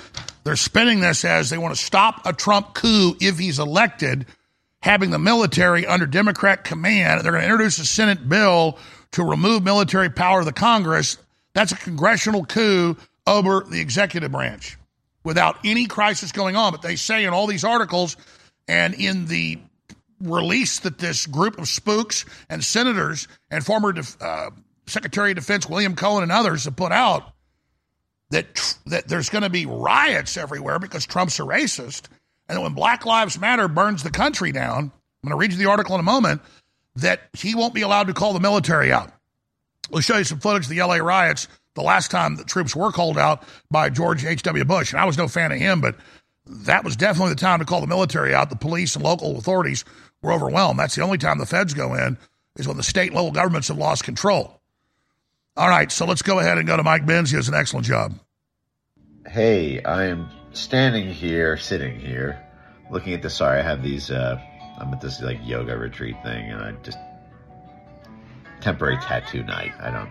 They're 0.44 0.56
spinning 0.56 1.02
this 1.02 1.24
as 1.24 1.52
they 1.52 1.60
want 1.60 1.76
to 1.76 1.80
stop 1.80 2.26
a 2.26 2.34
Trump 2.34 2.74
coup 2.74 3.16
if 3.22 3.38
he's 3.38 3.60
elected, 3.60 4.26
having 4.82 5.12
the 5.12 5.20
military 5.20 5.86
under 5.86 6.08
Democrat 6.08 6.64
command. 6.64 7.22
They're 7.22 7.32
going 7.32 7.44
to 7.44 7.48
introduce 7.48 7.78
a 7.78 7.86
Senate 7.86 8.28
bill 8.28 8.80
to 9.12 9.24
remove 9.24 9.62
military 9.62 10.10
power 10.10 10.40
of 10.40 10.48
the 10.48 10.52
Congress. 10.52 11.18
That's 11.54 11.74
a 11.74 11.78
congressional 11.78 12.44
coup 12.44 12.98
over 13.28 13.64
the 13.70 13.80
executive 13.80 14.32
branch 14.32 14.79
without 15.24 15.58
any 15.64 15.86
crisis 15.86 16.32
going 16.32 16.56
on. 16.56 16.72
But 16.72 16.82
they 16.82 16.96
say 16.96 17.26
in 17.26 17.34
all 17.34 17.48
these 17.48 17.64
articles 17.64 18.18
and 18.68 18.94
in 18.94 19.26
the 19.26 19.60
release 20.22 20.80
that 20.80 20.98
this 20.98 21.26
group 21.26 21.58
of 21.58 21.68
spooks 21.68 22.26
and 22.50 22.64
senators 22.64 23.28
and 23.50 23.66
former 23.66 23.94
uh, 24.22 24.50
Secretary 24.86 25.32
of 25.32 25.36
Defense 25.38 25.68
William 25.68 25.96
Cohen 25.96 26.24
and 26.24 26.32
others 26.32 26.66
have 26.66 26.76
put 26.76 26.92
out 26.92 27.32
that 28.32 28.78
that 28.86 29.08
there's 29.08 29.30
going 29.30 29.44
to 29.44 29.50
be 29.50 29.66
riots 29.66 30.38
everywhere 30.38 30.80
because 30.80 31.06
Trump's 31.06 31.40
a 31.40 31.44
racist, 31.44 32.08
and 32.48 32.58
that 32.58 32.62
when 32.62 32.74
Black 32.74 33.06
Lives 33.06 33.40
Matter 33.40 33.68
burns 33.68 34.04
the 34.04 34.12
country 34.12 34.52
down, 34.52 34.92
I'm 35.24 35.30
going 35.30 35.32
to 35.32 35.36
read 35.36 35.52
you 35.52 35.58
the 35.58 35.70
article 35.70 35.96
in 35.96 36.00
a 36.00 36.04
moment. 36.04 36.42
That 36.96 37.22
he 37.34 37.56
won't 37.56 37.74
be 37.74 37.82
allowed 37.82 38.08
to 38.08 38.14
call 38.14 38.34
the 38.34 38.40
military 38.40 38.92
out. 38.92 39.12
We'll 39.90 40.02
show 40.02 40.18
you 40.18 40.24
some 40.24 40.40
footage 40.40 40.64
of 40.64 40.70
the 40.70 40.82
LA 40.82 40.98
riots 40.98 41.48
the 41.76 41.82
last 41.82 42.12
time 42.12 42.36
the 42.36 42.44
troops 42.44 42.76
were 42.76 42.92
called 42.92 43.18
out 43.18 43.44
by 43.72 43.90
George 43.90 44.26
H.W. 44.26 44.66
Bush. 44.66 44.92
And 44.92 45.00
I 45.00 45.06
was 45.06 45.18
no 45.18 45.28
fan 45.28 45.52
of 45.52 45.58
him, 45.58 45.82
but 45.82 45.96
that 46.46 46.84
was 46.84 46.96
definitely 46.96 47.34
the 47.34 47.40
time 47.40 47.60
to 47.60 47.66
call 47.66 47.82
the 47.82 47.88
military 47.88 48.34
out. 48.34 48.50
The 48.50 48.56
police 48.56 48.96
and 48.96 49.04
local 49.04 49.38
authorities 49.38 49.86
were 50.22 50.34
overwhelmed. 50.34 50.80
That's 50.80 50.96
the 50.96 51.04
only 51.04 51.18
time 51.18 51.38
the 51.38 51.46
feds 51.46 51.74
go 51.74 51.94
in, 51.94 52.18
is 52.58 52.68
when 52.68 52.78
the 52.78 52.84
state 52.84 53.08
and 53.08 53.16
local 53.16 53.32
governments 53.32 53.68
have 53.68 53.78
lost 53.78 54.04
control. 54.04 54.60
All 55.56 55.70
right, 55.70 55.92
so 55.92 56.06
let's 56.06 56.22
go 56.22 56.40
ahead 56.40 56.58
and 56.58 56.68
go 56.68 56.78
to 56.78 56.84
Mike 56.84 57.06
Benz. 57.06 57.32
He 57.32 57.38
does 57.38 57.50
an 57.50 57.54
excellent 57.54 57.86
job. 57.86 58.14
Hey, 59.28 59.84
I 59.84 60.06
am 60.06 60.30
standing 60.54 61.12
here, 61.12 61.58
sitting 61.58 62.00
here, 62.00 62.42
looking 62.90 63.14
at 63.14 63.22
the. 63.22 63.30
Sorry, 63.30 63.60
I 63.60 63.64
have 63.64 63.84
these. 63.84 64.10
Uh, 64.10 64.42
I'm 64.80 64.94
at 64.94 65.02
this 65.02 65.22
like 65.22 65.38
yoga 65.44 65.78
retreat 65.78 66.16
thing, 66.24 66.50
and 66.50 66.62
I 66.62 66.72
just 66.84 66.98
temporary 68.62 68.98
tattoo 68.98 69.44
night. 69.44 69.74
I 69.80 69.92
don't. 69.92 70.10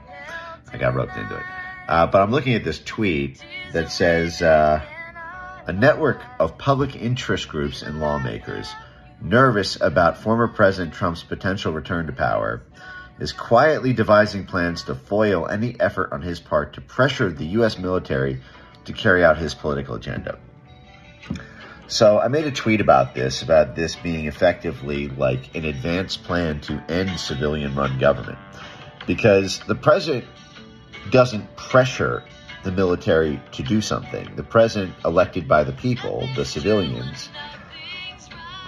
I 0.72 0.78
got 0.78 0.94
roped 0.94 1.16
into 1.16 1.36
it. 1.36 1.44
Uh, 1.88 2.06
but 2.06 2.20
I'm 2.20 2.30
looking 2.30 2.54
at 2.54 2.64
this 2.64 2.78
tweet 2.78 3.42
that 3.72 3.90
says 3.90 4.42
uh, 4.42 4.82
a 5.66 5.72
network 5.72 6.22
of 6.38 6.58
public 6.58 6.96
interest 6.96 7.48
groups 7.48 7.82
and 7.82 8.00
lawmakers 8.00 8.70
nervous 9.20 9.80
about 9.80 10.18
former 10.18 10.48
President 10.48 10.94
Trump's 10.94 11.22
potential 11.22 11.72
return 11.72 12.06
to 12.06 12.12
power 12.12 12.62
is 13.18 13.32
quietly 13.32 13.92
devising 13.92 14.46
plans 14.46 14.84
to 14.84 14.94
foil 14.94 15.48
any 15.48 15.78
effort 15.80 16.12
on 16.12 16.22
his 16.22 16.38
part 16.38 16.74
to 16.74 16.80
pressure 16.80 17.30
the 17.30 17.46
U.S. 17.46 17.78
military 17.78 18.40
to 18.84 18.92
carry 18.92 19.24
out 19.24 19.38
his 19.38 19.54
political 19.54 19.96
agenda. 19.96 20.38
So 21.88 22.18
I 22.18 22.28
made 22.28 22.46
a 22.46 22.52
tweet 22.52 22.82
about 22.82 23.14
this, 23.14 23.42
about 23.42 23.74
this 23.74 23.96
being 23.96 24.26
effectively 24.26 25.08
like 25.08 25.56
an 25.56 25.64
advanced 25.64 26.22
plan 26.24 26.60
to 26.62 26.82
end 26.88 27.18
civilian 27.18 27.74
run 27.74 27.98
government. 27.98 28.38
Because 29.06 29.60
the 29.60 29.74
president 29.74 30.26
doesn't 31.10 31.56
pressure 31.56 32.24
the 32.64 32.72
military 32.72 33.40
to 33.52 33.62
do 33.62 33.80
something. 33.80 34.34
The 34.36 34.42
president, 34.42 34.94
elected 35.04 35.48
by 35.48 35.64
the 35.64 35.72
people, 35.72 36.28
the 36.34 36.44
civilians, 36.44 37.28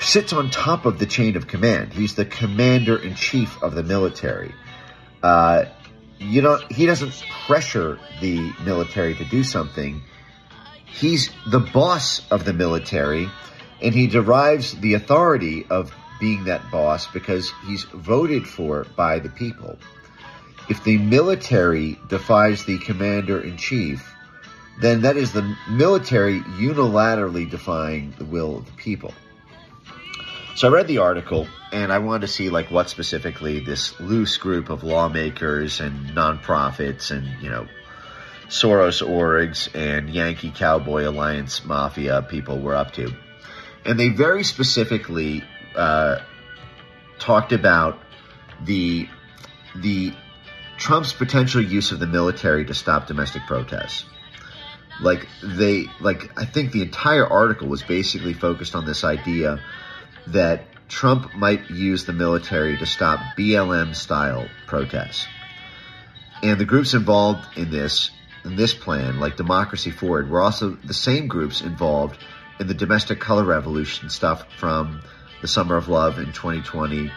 sits 0.01 0.33
on 0.33 0.51
top 0.51 0.87
of 0.87 0.99
the 0.99 1.07
chain 1.07 1.37
of 1.37 1.47
command. 1.47 1.93
He's 1.93 2.15
the 2.15 2.25
commander 2.25 2.97
in 2.97 3.15
chief 3.15 3.63
of 3.63 3.75
the 3.75 3.83
military. 3.83 4.55
Uh, 5.23 5.65
you 6.19 6.43
know, 6.43 6.59
he 6.71 6.87
doesn't 6.87 7.23
pressure 7.47 7.99
the 8.21 8.53
military 8.65 9.15
to 9.15 9.25
do 9.25 9.43
something. 9.43 10.03
He's 10.87 11.31
the 11.47 11.61
boss 11.61 12.23
of 12.31 12.45
the 12.45 12.53
military, 12.53 13.29
and 13.83 13.95
he 13.95 14.07
derives 14.07 14.73
the 14.73 14.95
authority 14.95 15.67
of 15.69 15.95
being 16.19 16.45
that 16.45 16.71
boss 16.71 17.07
because 17.07 17.51
he's 17.67 17.85
voted 17.85 18.47
for 18.47 18.85
by 18.97 19.19
the 19.19 19.31
people. 19.31 19.79
If 20.71 20.85
the 20.85 20.99
military 20.99 21.99
defies 22.09 22.65
the 22.65 22.79
commander 22.79 23.41
in 23.41 23.57
chief, 23.57 24.15
then 24.81 25.03
that 25.03 25.17
is 25.17 25.33
the 25.33 25.57
military 25.69 26.39
unilaterally 26.41 27.51
defying 27.51 28.15
the 28.17 28.25
will 28.25 28.59
of 28.59 28.67
the 28.67 28.73
people. 28.73 29.13
So 30.55 30.69
I 30.69 30.71
read 30.71 30.87
the 30.87 30.99
article 30.99 31.49
and 31.73 31.93
I 31.93 31.99
wanted 31.99 32.23
to 32.23 32.29
see 32.29 32.51
like 32.51 32.71
what 32.71 32.89
specifically 32.89 33.59
this 33.59 33.99
loose 33.99 34.37
group 34.37 34.71
of 34.71 34.85
lawmakers 34.85 35.81
and 35.81 36.11
nonprofits 36.11 37.11
and 37.11 37.43
you 37.43 37.51
know 37.51 37.67
Soros 38.49 39.05
orgs 39.05 39.69
and 39.75 40.09
Yankee 40.09 40.53
Cowboy 40.55 41.09
Alliance 41.09 41.65
mafia 41.65 42.23
people 42.23 42.61
were 42.61 42.77
up 42.77 42.93
to, 42.93 43.13
and 43.85 43.99
they 43.99 44.09
very 44.09 44.45
specifically 44.45 45.43
uh, 45.75 46.19
talked 47.19 47.53
about 47.53 47.99
the 48.65 49.09
the 49.77 50.13
Trump's 50.81 51.13
potential 51.13 51.61
use 51.61 51.93
of 51.93 52.01
the 52.01 52.07
military 52.07 52.65
to 52.65 52.75
stop 52.75 53.07
domestic 53.07 53.47
protests. 53.47 54.07
Like 55.01 55.29
they 55.43 55.87
like 56.01 56.39
I 56.39 56.47
think 56.47 56.73
the 56.73 56.83
entire 56.83 57.27
article 57.27 57.69
was 57.69 57.83
basically 57.83 58.33
focused 58.33 58.75
on 58.75 58.87
this 58.87 59.05
idea 59.05 59.63
that 60.29 60.65
Trump 60.89 61.35
might 61.35 61.71
use 61.71 62.07
the 62.07 62.15
military 62.15 62.79
to 62.79 62.87
stop 62.87 63.21
BLM 63.37 63.95
style 63.95 64.49
protests. 64.67 65.27
And 66.43 66.59
the 66.59 66.65
groups 66.65 66.95
involved 66.95 67.47
in 67.59 67.71
this 67.71 68.11
in 68.45 68.57
this 68.57 68.73
plan, 68.73 69.21
like 69.21 69.37
Democracy 69.37 69.91
Forward, 69.91 70.31
were 70.31 70.41
also 70.41 70.71
the 70.71 70.95
same 70.95 71.29
groups 71.29 71.61
involved 71.61 72.19
in 72.59 72.67
the 72.67 72.75
domestic 72.75 73.21
color 73.21 73.45
revolution 73.45 74.09
stuff 74.09 74.51
from 74.59 75.03
the 75.43 75.49
Summer 75.49 75.77
of 75.77 75.89
Love 75.89 76.19
in 76.19 76.33
2020 76.33 77.11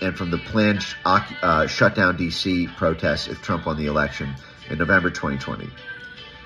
and 0.00 0.16
from 0.16 0.30
the 0.30 0.38
planned 0.38 0.84
uh, 1.04 1.66
shutdown 1.66 2.16
DC 2.16 2.74
protests 2.76 3.28
if 3.28 3.40
Trump 3.42 3.66
won 3.66 3.76
the 3.76 3.86
election 3.86 4.34
in 4.68 4.78
November 4.78 5.10
2020. 5.10 5.68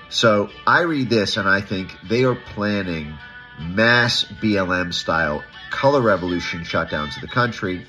So 0.09 0.49
I 0.65 0.81
read 0.81 1.09
this 1.09 1.37
and 1.37 1.47
I 1.47 1.61
think 1.61 1.95
they 2.07 2.23
are 2.23 2.35
planning 2.35 3.15
mass 3.59 4.23
BLM 4.23 4.93
style 4.93 5.43
color 5.69 6.01
revolution 6.01 6.61
shutdowns 6.61 7.15
of 7.15 7.21
the 7.21 7.27
country. 7.27 7.85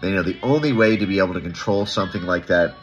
They 0.00 0.12
know 0.12 0.22
the 0.22 0.38
only 0.42 0.72
way 0.72 0.96
to 0.96 1.06
be 1.06 1.18
able 1.18 1.34
to 1.34 1.40
control 1.40 1.86
something 1.86 2.22
like 2.22 2.46
that, 2.46 2.74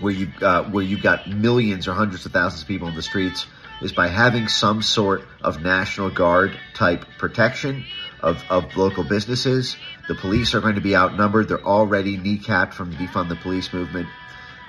where 0.00 0.12
you 0.12 0.32
uh, 0.40 0.64
where 0.64 0.82
you've 0.82 1.02
got 1.02 1.28
millions 1.28 1.86
or 1.86 1.92
hundreds 1.92 2.24
of 2.26 2.32
thousands 2.32 2.62
of 2.62 2.68
people 2.68 2.88
in 2.88 2.94
the 2.94 3.02
streets, 3.02 3.46
is 3.82 3.92
by 3.92 4.08
having 4.08 4.48
some 4.48 4.82
sort 4.82 5.22
of 5.42 5.62
national 5.62 6.10
guard 6.10 6.58
type 6.74 7.04
protection 7.18 7.84
of, 8.22 8.42
of 8.50 8.76
local 8.76 9.04
businesses. 9.04 9.76
The 10.10 10.16
police 10.16 10.56
are 10.56 10.60
going 10.60 10.74
to 10.74 10.80
be 10.80 10.96
outnumbered. 10.96 11.46
They're 11.46 11.64
already 11.64 12.18
kneecapped 12.18 12.74
from 12.74 12.90
the 12.90 12.96
defund 12.96 13.28
the 13.28 13.36
police 13.36 13.72
movement. 13.72 14.08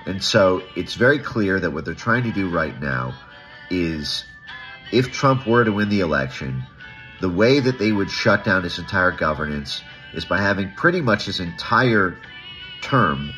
And 0.06 0.22
so 0.22 0.62
it's 0.76 0.94
very 0.94 1.18
clear 1.18 1.58
that 1.58 1.72
what 1.72 1.84
they're 1.84 1.94
trying 1.94 2.22
to 2.22 2.32
do 2.32 2.48
right 2.48 2.80
now 2.80 3.12
is 3.68 4.24
if 4.92 5.10
Trump 5.10 5.44
were 5.44 5.64
to 5.64 5.72
win 5.72 5.88
the 5.88 5.98
election, 5.98 6.62
the 7.20 7.28
way 7.28 7.58
that 7.58 7.80
they 7.80 7.90
would 7.90 8.08
shut 8.08 8.44
down 8.44 8.62
his 8.62 8.78
entire 8.78 9.10
governance 9.10 9.82
is 10.14 10.24
by 10.24 10.40
having 10.40 10.70
pretty 10.76 11.00
much 11.00 11.24
his 11.24 11.40
entire 11.40 12.16
term 12.80 13.32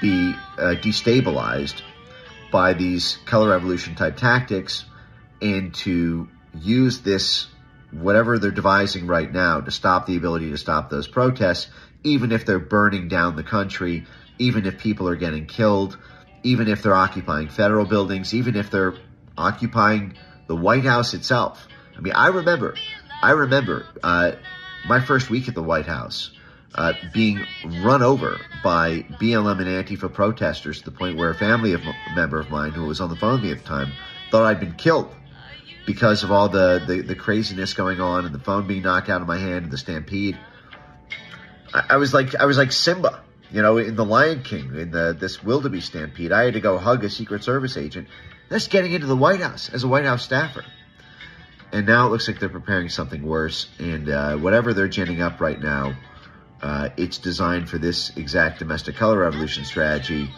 be 0.00 0.32
uh, 0.58 0.76
destabilized 0.80 1.82
by 2.52 2.72
these 2.72 3.18
color 3.24 3.48
revolution 3.48 3.96
type 3.96 4.16
tactics 4.16 4.84
and 5.42 5.74
to 5.74 6.28
use 6.54 7.00
this 7.00 7.48
whatever 7.92 8.38
they're 8.38 8.50
devising 8.50 9.06
right 9.06 9.32
now 9.32 9.60
to 9.60 9.70
stop 9.70 10.06
the 10.06 10.16
ability 10.16 10.50
to 10.50 10.58
stop 10.58 10.90
those 10.90 11.08
protests 11.08 11.68
even 12.04 12.32
if 12.32 12.44
they're 12.44 12.58
burning 12.58 13.08
down 13.08 13.36
the 13.36 13.42
country 13.42 14.06
even 14.38 14.66
if 14.66 14.78
people 14.78 15.08
are 15.08 15.16
getting 15.16 15.46
killed 15.46 15.98
even 16.42 16.68
if 16.68 16.82
they're 16.82 16.94
occupying 16.94 17.48
federal 17.48 17.86
buildings 17.86 18.34
even 18.34 18.56
if 18.56 18.70
they're 18.70 18.94
occupying 19.36 20.14
the 20.48 20.56
white 20.56 20.84
house 20.84 21.14
itself. 21.14 21.66
I 21.96 22.00
mean 22.00 22.12
i 22.14 22.28
remember 22.28 22.74
I 23.20 23.32
remember 23.32 23.84
uh, 24.02 24.32
my 24.86 25.00
first 25.00 25.28
week 25.28 25.48
at 25.48 25.54
the 25.54 25.62
White 25.62 25.86
House 25.86 26.30
uh, 26.74 26.92
being 27.12 27.44
run 27.82 28.02
over 28.02 28.38
by 28.62 29.00
BLM 29.20 29.58
and 29.58 29.66
Antifa 29.66 30.12
protesters 30.12 30.78
to 30.78 30.84
the 30.84 30.96
point 30.96 31.16
where 31.16 31.30
a 31.30 31.34
family 31.34 31.72
of, 31.72 31.82
member 32.14 32.38
of 32.38 32.48
mine 32.50 32.70
who 32.70 32.84
was 32.84 33.00
on 33.00 33.10
the 33.10 33.16
phone 33.16 33.32
with 33.34 33.42
me 33.42 33.50
at 33.50 33.58
the 33.58 33.64
time 33.64 33.92
thought 34.30 34.44
I'd 34.44 34.60
been 34.60 34.74
killed 34.74 35.12
because 35.86 36.22
of 36.22 36.32
all 36.32 36.48
the, 36.48 36.82
the, 36.86 37.00
the 37.02 37.14
craziness 37.14 37.74
going 37.74 38.00
on 38.00 38.26
and 38.26 38.34
the 38.34 38.38
phone 38.38 38.66
being 38.66 38.82
knocked 38.82 39.08
out 39.08 39.20
of 39.20 39.26
my 39.26 39.38
hand 39.38 39.64
and 39.64 39.70
the 39.70 39.78
stampede. 39.78 40.38
I, 41.72 41.84
I 41.90 41.96
was 41.96 42.12
like 42.12 42.34
I 42.34 42.44
was 42.44 42.58
like 42.58 42.72
Simba, 42.72 43.22
you 43.50 43.62
know, 43.62 43.78
in 43.78 43.96
the 43.96 44.04
Lion 44.04 44.42
King, 44.42 44.74
in 44.74 44.90
the 44.90 45.16
this 45.18 45.42
wildebeest 45.42 45.88
stampede. 45.88 46.32
I 46.32 46.44
had 46.44 46.54
to 46.54 46.60
go 46.60 46.78
hug 46.78 47.04
a 47.04 47.10
Secret 47.10 47.44
Service 47.44 47.76
agent. 47.76 48.08
That's 48.48 48.68
getting 48.68 48.92
into 48.92 49.06
the 49.06 49.16
White 49.16 49.40
House 49.40 49.68
as 49.72 49.84
a 49.84 49.88
White 49.88 50.04
House 50.04 50.24
staffer 50.24 50.64
and 51.72 51.86
now 51.86 52.06
it 52.06 52.10
looks 52.10 52.28
like 52.28 52.38
they're 52.38 52.48
preparing 52.48 52.88
something 52.88 53.22
worse. 53.22 53.68
And 53.78 54.08
uh, 54.08 54.36
whatever 54.36 54.72
they're 54.72 54.88
ginning 54.88 55.20
up 55.20 55.40
right 55.40 55.60
now, 55.60 55.94
uh, 56.62 56.88
it's 56.96 57.18
designed 57.18 57.68
for 57.68 57.78
this 57.78 58.16
exact 58.16 58.58
domestic 58.58 58.96
color 58.96 59.18
revolution 59.18 59.64
strategy. 59.64 60.30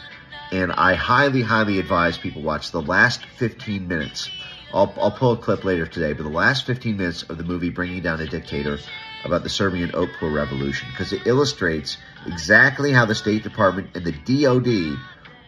And 0.53 0.73
I 0.73 0.95
highly, 0.95 1.43
highly 1.43 1.79
advise 1.79 2.19
people 2.19 2.43
watch 2.43 2.73
the 2.73 2.83
last 2.83 3.25
15 3.25 3.87
minutes. 3.87 4.29
I'll, 4.73 4.93
I'll 5.01 5.11
pull 5.11 5.33
a 5.33 5.37
clip 5.37 5.65
later 5.65 5.87
today, 5.87 6.13
but 6.13 6.23
the 6.23 6.29
last 6.29 6.67
15 6.67 6.97
minutes 6.97 7.23
of 7.25 7.39
the 7.39 7.45
movie 7.45 7.71
Bringing 7.71 8.03
Down 8.03 8.21
a 8.21 8.27
Dictator 8.27 8.79
about 9.25 9.43
the 9.43 9.49
Serbian 9.49 9.91
pool 9.91 10.31
revolution, 10.31 10.89
because 10.91 11.13
it 11.13 11.27
illustrates 11.27 11.99
exactly 12.27 12.93
how 12.93 13.05
the 13.05 13.15
State 13.15 13.43
Department 13.43 13.91
and 13.95 14.05
the 14.05 14.13
DoD 14.13 14.99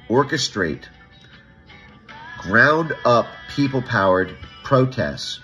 orchestrate 0.09 0.85
ground 2.39 2.93
up 3.05 3.27
people 3.55 3.81
powered 3.81 4.37
protests 4.65 5.41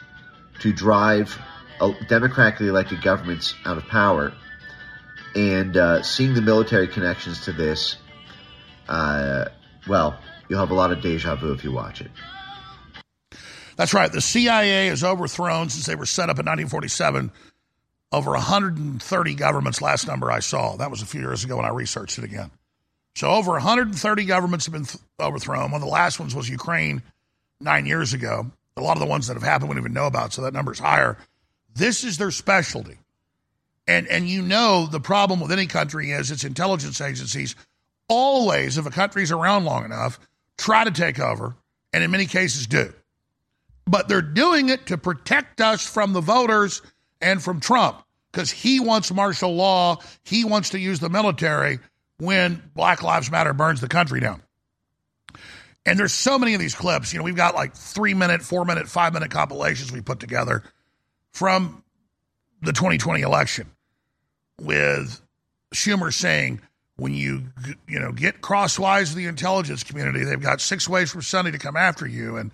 to 0.60 0.72
drive 0.72 1.38
democratically 2.08 2.68
elected 2.68 3.00
governments 3.02 3.54
out 3.64 3.76
of 3.76 3.86
power. 3.86 4.32
And 5.34 5.76
uh, 5.76 6.02
seeing 6.02 6.34
the 6.34 6.42
military 6.42 6.88
connections 6.88 7.42
to 7.42 7.52
this, 7.52 7.96
uh, 8.88 9.46
well, 9.86 10.18
you'll 10.48 10.58
have 10.58 10.70
a 10.70 10.74
lot 10.74 10.90
of 10.90 11.00
deja 11.00 11.36
vu 11.36 11.52
if 11.52 11.62
you 11.62 11.70
watch 11.70 12.00
it. 12.00 12.10
That's 13.78 13.94
right. 13.94 14.10
The 14.10 14.20
CIA 14.20 14.88
is 14.88 15.04
overthrown 15.04 15.70
since 15.70 15.86
they 15.86 15.94
were 15.94 16.04
set 16.04 16.24
up 16.24 16.40
in 16.40 16.46
1947. 16.46 17.30
Over 18.10 18.32
130 18.32 19.34
governments, 19.34 19.80
last 19.80 20.08
number 20.08 20.32
I 20.32 20.40
saw. 20.40 20.76
That 20.76 20.90
was 20.90 21.00
a 21.00 21.06
few 21.06 21.20
years 21.20 21.44
ago 21.44 21.56
when 21.56 21.64
I 21.64 21.70
researched 21.70 22.18
it 22.18 22.24
again. 22.24 22.50
So 23.14 23.28
over 23.30 23.52
130 23.52 24.24
governments 24.24 24.66
have 24.66 24.72
been 24.72 24.84
th- 24.84 25.00
overthrown. 25.20 25.70
One 25.70 25.80
of 25.80 25.86
the 25.86 25.92
last 25.92 26.18
ones 26.18 26.34
was 26.34 26.48
Ukraine 26.48 27.02
nine 27.60 27.86
years 27.86 28.14
ago. 28.14 28.50
A 28.76 28.82
lot 28.82 28.96
of 28.96 29.00
the 29.00 29.06
ones 29.06 29.28
that 29.28 29.34
have 29.34 29.44
happened 29.44 29.68
we 29.68 29.74
don't 29.74 29.84
even 29.84 29.92
know 29.92 30.06
about, 30.06 30.32
so 30.32 30.42
that 30.42 30.54
number's 30.54 30.80
higher. 30.80 31.16
This 31.76 32.02
is 32.02 32.18
their 32.18 32.32
specialty. 32.32 32.98
And, 33.86 34.08
and 34.08 34.28
you 34.28 34.42
know 34.42 34.86
the 34.86 35.00
problem 35.00 35.38
with 35.38 35.52
any 35.52 35.66
country 35.66 36.10
is 36.10 36.32
its 36.32 36.42
intelligence 36.42 37.00
agencies 37.00 37.54
always, 38.08 38.76
if 38.76 38.86
a 38.86 38.90
country's 38.90 39.30
around 39.30 39.64
long 39.64 39.84
enough, 39.84 40.18
try 40.56 40.82
to 40.82 40.90
take 40.90 41.20
over, 41.20 41.54
and 41.92 42.02
in 42.02 42.10
many 42.10 42.26
cases 42.26 42.66
do. 42.66 42.92
But 43.88 44.08
they're 44.08 44.22
doing 44.22 44.68
it 44.68 44.86
to 44.86 44.98
protect 44.98 45.60
us 45.60 45.84
from 45.84 46.12
the 46.12 46.20
voters 46.20 46.82
and 47.20 47.42
from 47.42 47.60
Trump 47.60 48.02
because 48.30 48.50
he 48.50 48.80
wants 48.80 49.12
martial 49.12 49.54
law. 49.54 49.98
He 50.24 50.44
wants 50.44 50.70
to 50.70 50.78
use 50.78 51.00
the 51.00 51.08
military 51.08 51.78
when 52.18 52.62
Black 52.74 53.02
Lives 53.02 53.30
Matter 53.30 53.52
burns 53.52 53.80
the 53.80 53.88
country 53.88 54.20
down. 54.20 54.42
And 55.86 55.98
there's 55.98 56.12
so 56.12 56.38
many 56.38 56.52
of 56.52 56.60
these 56.60 56.74
clips. 56.74 57.12
You 57.12 57.18
know, 57.18 57.24
we've 57.24 57.34
got 57.34 57.54
like 57.54 57.74
three 57.74 58.12
minute, 58.12 58.42
four 58.42 58.64
minute, 58.64 58.88
five 58.88 59.14
minute 59.14 59.30
compilations 59.30 59.90
we 59.90 60.02
put 60.02 60.20
together 60.20 60.62
from 61.32 61.82
the 62.60 62.72
2020 62.72 63.22
election 63.22 63.70
with 64.60 65.22
Schumer 65.74 66.12
saying, 66.12 66.60
when 66.96 67.14
you 67.14 67.44
you 67.86 68.00
know 68.00 68.10
get 68.10 68.40
crosswise 68.40 69.10
of 69.10 69.16
the 69.16 69.26
intelligence 69.26 69.84
community, 69.84 70.24
they've 70.24 70.42
got 70.42 70.60
six 70.60 70.88
ways 70.88 71.10
from 71.10 71.22
Sunday 71.22 71.52
to 71.52 71.58
come 71.58 71.76
after 71.76 72.06
you, 72.06 72.36
and 72.36 72.50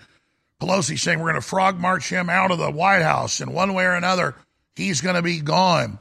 Pelosi 0.64 0.98
saying 0.98 1.18
we're 1.18 1.30
going 1.30 1.40
to 1.40 1.46
frog 1.46 1.78
march 1.78 2.08
him 2.08 2.30
out 2.30 2.50
of 2.50 2.58
the 2.58 2.70
White 2.70 3.02
House, 3.02 3.40
and 3.40 3.52
one 3.52 3.74
way 3.74 3.84
or 3.84 3.94
another, 3.94 4.34
he's 4.74 5.00
going 5.00 5.16
to 5.16 5.22
be 5.22 5.40
gone. 5.40 5.98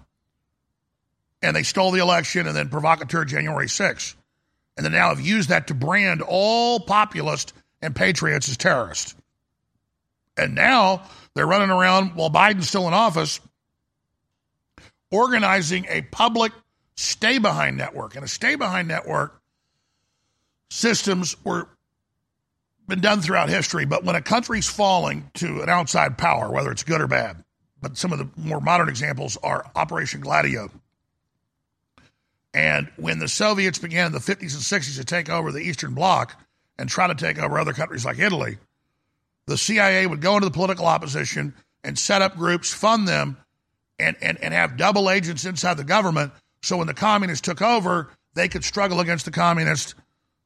And 1.41 1.55
they 1.55 1.63
stole 1.63 1.91
the 1.91 2.01
election, 2.01 2.47
and 2.47 2.55
then 2.55 2.69
provocateur 2.69 3.25
January 3.25 3.67
6th 3.67 4.15
and 4.75 4.85
then 4.85 4.93
now 4.93 5.09
have 5.09 5.21
used 5.21 5.49
that 5.49 5.67
to 5.67 5.73
brand 5.73 6.21
all 6.21 6.79
populists 6.79 7.53
and 7.81 7.95
patriots 7.95 8.49
as 8.49 8.57
terrorists. 8.57 9.15
And 10.35 10.55
now 10.55 11.03
they're 11.33 11.45
running 11.45 11.69
around 11.69 12.15
while 12.15 12.29
Biden's 12.29 12.67
still 12.67 12.87
in 12.87 12.93
office, 12.93 13.39
organizing 15.11 15.85
a 15.89 16.01
public 16.01 16.51
stay 16.95 17.37
behind 17.37 17.77
network. 17.77 18.15
And 18.15 18.25
a 18.25 18.27
stay 18.27 18.55
behind 18.55 18.87
network 18.87 19.39
systems 20.71 21.35
were 21.43 21.67
been 22.87 23.01
done 23.01 23.21
throughout 23.21 23.49
history, 23.49 23.85
but 23.85 24.03
when 24.03 24.15
a 24.15 24.21
country's 24.21 24.69
falling 24.69 25.29
to 25.35 25.61
an 25.61 25.69
outside 25.69 26.17
power, 26.17 26.51
whether 26.51 26.71
it's 26.71 26.83
good 26.83 27.01
or 27.01 27.07
bad, 27.07 27.43
but 27.81 27.97
some 27.97 28.11
of 28.11 28.19
the 28.19 28.29
more 28.37 28.61
modern 28.61 28.89
examples 28.89 29.37
are 29.43 29.69
Operation 29.75 30.21
Gladio 30.21 30.69
and 32.53 32.91
when 32.97 33.19
the 33.19 33.27
Soviets 33.27 33.79
began 33.79 34.07
in 34.07 34.11
the 34.11 34.19
50s 34.19 34.53
and 34.53 34.83
60s 34.83 34.97
to 34.97 35.03
take 35.03 35.29
over 35.29 35.51
the 35.51 35.59
Eastern 35.59 35.93
Bloc 35.93 36.39
and 36.77 36.87
try 36.87 37.07
to 37.07 37.15
take 37.15 37.39
over 37.39 37.57
other 37.57 37.73
countries 37.73 38.05
like 38.05 38.19
Italy, 38.19 38.57
the 39.47 39.57
CIA 39.57 40.05
would 40.05 40.21
go 40.21 40.35
into 40.35 40.45
the 40.45 40.53
political 40.53 40.85
opposition 40.85 41.53
and 41.83 41.97
set 41.97 42.21
up 42.21 42.35
groups, 42.35 42.71
fund 42.71 43.07
them, 43.07 43.37
and, 43.99 44.15
and, 44.21 44.41
and 44.41 44.53
have 44.53 44.77
double 44.77 45.09
agents 45.09 45.45
inside 45.45 45.77
the 45.77 45.83
government. 45.83 46.31
So 46.61 46.77
when 46.77 46.87
the 46.87 46.93
communists 46.93 47.41
took 47.41 47.61
over, 47.61 48.11
they 48.35 48.47
could 48.47 48.63
struggle 48.63 48.99
against 48.99 49.25
the 49.25 49.31
communists, 49.31 49.95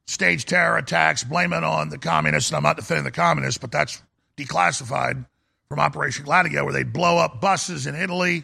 stage 0.08 0.46
terror 0.46 0.78
attacks, 0.78 1.24
blame 1.24 1.54
it 1.54 1.64
on 1.64 1.90
the 1.90 1.98
communists. 1.98 2.50
And 2.50 2.58
I'm 2.58 2.64
not 2.64 2.78
defending 2.78 3.04
the 3.04 3.12
communists, 3.12 3.58
but 3.58 3.72
that's 3.72 4.02
declassified 4.38 5.26
from 5.70 5.80
Operation 5.80 6.26
Gladio, 6.26 6.64
where 6.64 6.74
they'd 6.74 6.94
blow 6.94 7.18
up 7.18 7.42
buses 7.42 7.88
in 7.88 7.96
Italy 7.96 8.44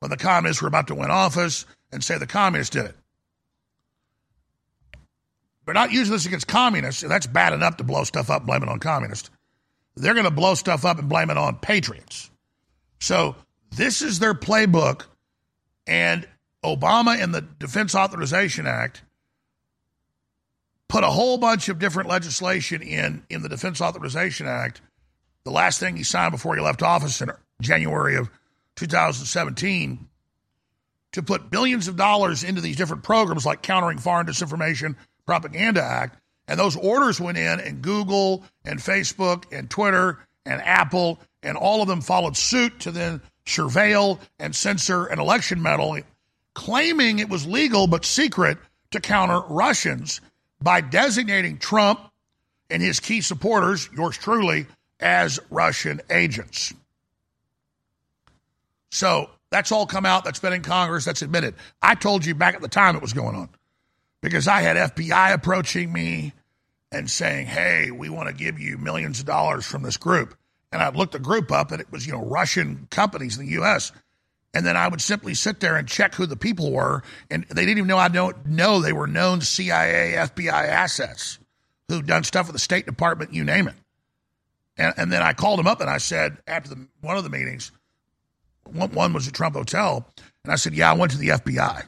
when 0.00 0.10
the 0.10 0.16
communists 0.16 0.62
were 0.62 0.68
about 0.68 0.88
to 0.88 0.94
win 0.94 1.10
office 1.10 1.64
and 1.90 2.04
say 2.04 2.18
the 2.18 2.26
communists 2.26 2.70
did 2.70 2.86
it. 2.86 2.94
They're 5.64 5.74
not 5.74 5.92
using 5.92 6.12
this 6.12 6.26
against 6.26 6.46
communists, 6.46 7.02
and 7.02 7.10
that's 7.10 7.26
bad 7.26 7.52
enough 7.52 7.76
to 7.78 7.84
blow 7.84 8.04
stuff 8.04 8.30
up, 8.30 8.46
blame 8.46 8.62
it 8.62 8.68
on 8.68 8.78
communists. 8.78 9.30
They're 9.96 10.14
going 10.14 10.24
to 10.24 10.30
blow 10.30 10.54
stuff 10.54 10.84
up 10.84 10.98
and 10.98 11.08
blame 11.08 11.28
it 11.28 11.36
on 11.36 11.56
patriots. 11.56 12.30
So 13.00 13.36
this 13.70 14.00
is 14.00 14.18
their 14.18 14.34
playbook, 14.34 15.04
and 15.86 16.26
Obama 16.64 17.22
and 17.22 17.34
the 17.34 17.42
Defense 17.42 17.94
Authorization 17.94 18.66
Act 18.66 19.02
put 20.88 21.04
a 21.04 21.10
whole 21.10 21.38
bunch 21.38 21.68
of 21.68 21.78
different 21.78 22.08
legislation 22.08 22.82
in 22.82 23.22
in 23.30 23.42
the 23.42 23.48
Defense 23.48 23.80
Authorization 23.80 24.46
Act. 24.46 24.80
The 25.44 25.50
last 25.50 25.80
thing 25.80 25.96
he 25.96 26.02
signed 26.02 26.32
before 26.32 26.54
he 26.56 26.60
left 26.60 26.82
office 26.82 27.20
in 27.20 27.30
January 27.60 28.16
of 28.16 28.30
2017 28.76 30.08
to 31.12 31.22
put 31.22 31.50
billions 31.50 31.88
of 31.88 31.96
dollars 31.96 32.44
into 32.44 32.60
these 32.60 32.76
different 32.76 33.02
programs 33.02 33.46
like 33.46 33.62
countering 33.62 33.98
foreign 33.98 34.26
disinformation 34.26 34.94
propaganda 35.26 35.82
act 35.82 36.18
and 36.46 36.58
those 36.58 36.76
orders 36.76 37.20
went 37.20 37.36
in 37.36 37.60
and 37.60 37.82
Google 37.82 38.44
and 38.64 38.78
Facebook 38.78 39.44
and 39.52 39.68
Twitter 39.68 40.18
and 40.46 40.62
Apple 40.62 41.18
and 41.42 41.56
all 41.56 41.82
of 41.82 41.88
them 41.88 42.00
followed 42.00 42.36
suit 42.36 42.80
to 42.80 42.90
then 42.90 43.20
surveil 43.44 44.20
and 44.38 44.54
censor 44.54 45.06
an 45.06 45.18
election 45.18 45.60
medal 45.60 45.98
claiming 46.54 47.18
it 47.18 47.28
was 47.28 47.46
legal 47.46 47.86
but 47.86 48.04
secret 48.04 48.58
to 48.90 49.00
counter 49.00 49.40
Russians 49.48 50.20
by 50.60 50.80
designating 50.80 51.58
Trump 51.58 52.00
and 52.70 52.82
his 52.82 53.00
key 53.00 53.20
supporters, 53.20 53.88
yours 53.94 54.16
truly, 54.16 54.66
as 55.00 55.38
Russian 55.50 56.00
agents. 56.10 56.74
So 58.90 59.30
that's 59.50 59.72
all 59.72 59.86
come 59.86 60.06
out. 60.06 60.24
That's 60.24 60.40
been 60.40 60.52
in 60.52 60.62
Congress. 60.62 61.04
That's 61.04 61.22
admitted. 61.22 61.54
I 61.82 61.94
told 61.94 62.24
you 62.24 62.34
back 62.34 62.54
at 62.54 62.60
the 62.60 62.68
time 62.68 62.96
it 62.96 63.02
was 63.02 63.12
going 63.12 63.36
on 63.36 63.48
because 64.20 64.48
I 64.48 64.60
had 64.60 64.76
FBI 64.76 65.32
approaching 65.32 65.92
me 65.92 66.32
and 66.90 67.10
saying, 67.10 67.46
hey, 67.46 67.90
we 67.90 68.08
want 68.08 68.28
to 68.28 68.34
give 68.34 68.58
you 68.58 68.78
millions 68.78 69.20
of 69.20 69.26
dollars 69.26 69.66
from 69.66 69.82
this 69.82 69.96
group. 69.96 70.34
And 70.72 70.82
I 70.82 70.90
looked 70.90 71.12
the 71.12 71.18
group 71.18 71.50
up 71.52 71.70
and 71.70 71.80
it 71.80 71.90
was, 71.90 72.06
you 72.06 72.12
know, 72.12 72.24
Russian 72.24 72.88
companies 72.90 73.38
in 73.38 73.46
the 73.46 73.52
U.S. 73.52 73.92
And 74.54 74.64
then 74.64 74.76
I 74.76 74.88
would 74.88 75.00
simply 75.00 75.34
sit 75.34 75.60
there 75.60 75.76
and 75.76 75.86
check 75.86 76.14
who 76.14 76.26
the 76.26 76.36
people 76.36 76.72
were. 76.72 77.02
And 77.30 77.44
they 77.44 77.62
didn't 77.62 77.78
even 77.78 77.88
know 77.88 77.98
I 77.98 78.08
don't 78.08 78.46
know 78.46 78.80
they 78.80 78.92
were 78.92 79.06
known 79.06 79.40
CIA, 79.40 80.14
FBI 80.16 80.50
assets 80.50 81.38
who'd 81.88 82.06
done 82.06 82.24
stuff 82.24 82.46
with 82.46 82.54
the 82.54 82.60
State 82.60 82.86
Department, 82.86 83.34
you 83.34 83.44
name 83.44 83.68
it. 83.68 83.74
And, 84.76 84.94
and 84.96 85.12
then 85.12 85.22
I 85.22 85.32
called 85.32 85.58
them 85.58 85.66
up 85.66 85.80
and 85.80 85.90
I 85.90 85.98
said, 85.98 86.38
after 86.46 86.70
the, 86.70 86.86
one 87.00 87.16
of 87.16 87.24
the 87.24 87.30
meetings, 87.30 87.72
one, 88.64 88.90
one 88.92 89.12
was 89.12 89.26
at 89.26 89.34
Trump 89.34 89.54
Hotel, 89.54 90.06
and 90.44 90.52
I 90.52 90.56
said, 90.56 90.74
Yeah, 90.74 90.90
I 90.90 90.94
went 90.94 91.12
to 91.12 91.18
the 91.18 91.28
FBI 91.28 91.84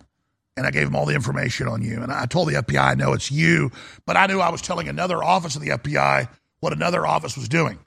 and 0.56 0.66
I 0.66 0.70
gave 0.70 0.86
them 0.86 0.96
all 0.96 1.06
the 1.06 1.14
information 1.14 1.68
on 1.68 1.82
you. 1.82 2.02
And 2.02 2.12
I 2.12 2.26
told 2.26 2.48
the 2.48 2.54
FBI, 2.54 2.80
I 2.80 2.94
know 2.94 3.12
it's 3.12 3.30
you, 3.30 3.70
but 4.06 4.16
I 4.16 4.26
knew 4.26 4.40
I 4.40 4.50
was 4.50 4.62
telling 4.62 4.88
another 4.88 5.22
office 5.22 5.56
of 5.56 5.62
the 5.62 5.70
FBI 5.70 6.28
what 6.60 6.72
another 6.72 7.06
office 7.06 7.36
was 7.36 7.48
doing. 7.48 7.78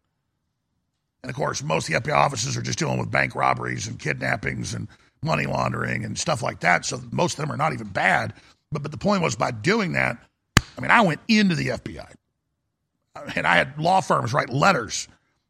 And 1.23 1.29
of 1.29 1.35
course, 1.35 1.63
most 1.63 1.89
of 1.89 1.93
the 1.93 2.11
FBI 2.11 2.15
offices 2.15 2.57
are 2.57 2.61
just 2.61 2.77
dealing 2.77 2.99
with 2.99 3.09
bank 3.09 3.33
robberies 3.33 3.87
and 3.87 3.97
kidnappings 3.97 4.73
and 4.73 4.87
money 5.21 5.45
laundering 5.45 6.03
and 6.03 6.17
stuff 6.17 6.43
like 6.43 6.59
that. 6.59 6.85
So 6.85 7.01
most 7.11 7.33
of 7.33 7.37
them 7.37 7.51
are 7.51 7.57
not 7.57 7.73
even 7.73 7.87
bad. 7.87 8.33
But, 8.71 8.83
but 8.83 8.91
the 8.91 8.97
point 8.97 9.23
was 9.23 9.35
by 9.35 9.51
doing 9.51 9.93
that, 9.93 10.17
I 10.77 10.81
mean, 10.81 10.91
I 10.91 11.01
went 11.01 11.21
into 11.27 11.55
the 11.55 11.69
FBI 11.69 12.13
and 13.35 13.47
I 13.47 13.55
had 13.55 13.77
law 13.79 14.01
firms 14.01 14.33
write 14.33 14.49
letters. 14.49 15.07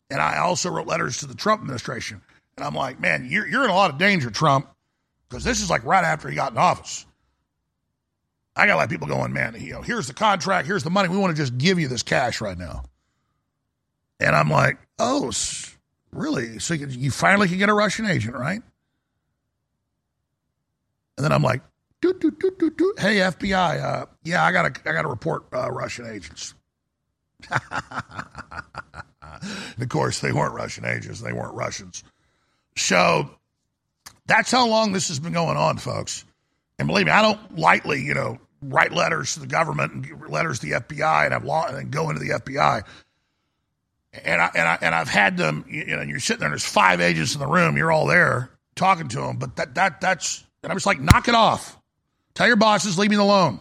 And 0.10 0.22
I 0.22 0.38
also 0.38 0.70
wrote 0.70 0.86
letters 0.86 1.18
to 1.20 1.26
the 1.26 1.34
Trump 1.34 1.62
administration. 1.62 2.22
And 2.56 2.66
I'm 2.66 2.76
like, 2.76 3.00
man, 3.00 3.28
you're, 3.30 3.48
you're 3.48 3.64
in 3.64 3.72
a 3.72 3.76
lot 3.76 3.90
of 3.90 3.98
danger, 3.98 4.30
Trump, 4.30 4.68
because 5.28 5.44
this 5.44 5.62
is 5.62 5.72
like 5.72 5.84
right 5.86 6.04
after 6.04 6.30
he 6.30 6.36
got 6.36 6.52
in 6.52 6.58
office. 6.60 7.06
I 8.56 8.68
got 8.68 8.74
a 8.74 8.78
lot 8.78 8.84
of 8.84 8.90
people 8.92 9.08
going, 9.08 9.34
man, 9.34 9.56
you 9.60 9.74
know, 9.74 9.82
here's 9.82 10.06
the 10.06 10.14
contract, 10.14 10.68
here's 10.68 10.84
the 10.84 10.92
money. 10.92 11.10
We 11.10 11.18
want 11.18 11.36
to 11.36 11.42
just 11.42 11.58
give 11.58 11.80
you 11.80 11.88
this 11.88 12.04
cash 12.04 12.42
right 12.42 12.58
now. 12.58 12.84
And 14.24 14.36
I'm 14.36 14.50
like, 14.50 14.78
oh, 15.00 15.32
really? 16.12 16.60
So 16.60 16.74
you, 16.74 17.12
finally 17.12 17.48
can 17.48 17.58
get 17.58 17.70
a 17.70 17.74
Russian 17.74 18.06
agent, 18.06 18.36
right? 18.36 18.62
And 21.18 21.24
then 21.24 21.32
I'm 21.32 21.44
like, 21.44 21.62
doo, 22.02 22.14
doo, 22.14 22.32
doo, 22.32 22.52
doo, 22.58 22.72
doo. 22.72 22.94
hey 22.98 23.18
FBI, 23.18 23.84
uh, 23.84 24.06
yeah, 24.24 24.44
I 24.44 24.52
got 24.52 24.74
to 24.74 24.90
I 24.90 24.94
got 24.94 25.04
to 25.04 25.08
report 25.08 25.44
uh, 25.54 25.72
Russian 25.72 26.08
agents. 26.08 26.56
and 27.52 27.62
of 29.82 29.90
course, 29.90 30.20
they 30.20 30.32
weren't 30.32 30.54
Russian 30.54 30.86
agents; 30.86 31.22
they 31.22 31.34
weren't 31.34 31.54
Russians. 31.54 32.04
So 32.78 33.30
that's 34.26 34.50
how 34.50 34.68
long 34.68 34.94
this 34.94 35.08
has 35.10 35.20
been 35.20 35.34
going 35.34 35.58
on, 35.58 35.78
folks. 35.78 36.26
And 36.80 36.88
believe 36.88 37.06
me, 37.06 37.12
I 37.12 37.22
don't 37.22 37.58
lightly, 37.58 38.02
you 38.02 38.14
know, 38.14 38.40
write 38.62 38.92
letters 38.92 39.34
to 39.36 39.42
the 39.42 39.48
government 39.48 39.94
and 39.94 40.30
letters 40.30 40.60
to 40.60 40.66
the 40.68 40.72
FBI 40.74 41.26
and 41.26 41.34
have 41.34 41.44
law 41.44 41.68
and 41.68 41.92
go 41.92 42.10
into 42.10 42.22
the 42.22 42.30
FBI. 42.30 42.84
And 44.14 44.42
I 44.42 44.52
and 44.54 44.68
I 44.68 44.78
and 44.82 44.96
I've 44.96 45.10
had 45.10 45.38
them, 45.38 45.66
you 45.68 45.86
know, 45.86 46.02
you're 46.04 46.20
sitting 46.20 46.40
there. 46.40 46.48
and 46.48 46.54
There's 46.54 46.66
five 46.66 47.02
agents 47.02 47.34
in 47.34 47.40
the 47.40 47.48
room. 47.48 47.78
You're 47.78 47.92
all 47.92 48.06
there 48.06 48.52
talking 48.76 49.08
to 49.10 49.22
them, 49.22 49.38
but 49.38 49.56
that 49.56 49.76
that 49.76 50.02
that's 50.02 50.44
and 50.62 50.72
I'm 50.72 50.78
just 50.78 50.86
like, 50.86 51.00
knock 51.00 51.28
it 51.28 51.36
off. 51.36 51.78
Tell 52.36 52.48
your 52.48 52.56
bosses, 52.56 52.98
leave 52.98 53.10
me 53.10 53.16
alone. 53.18 53.60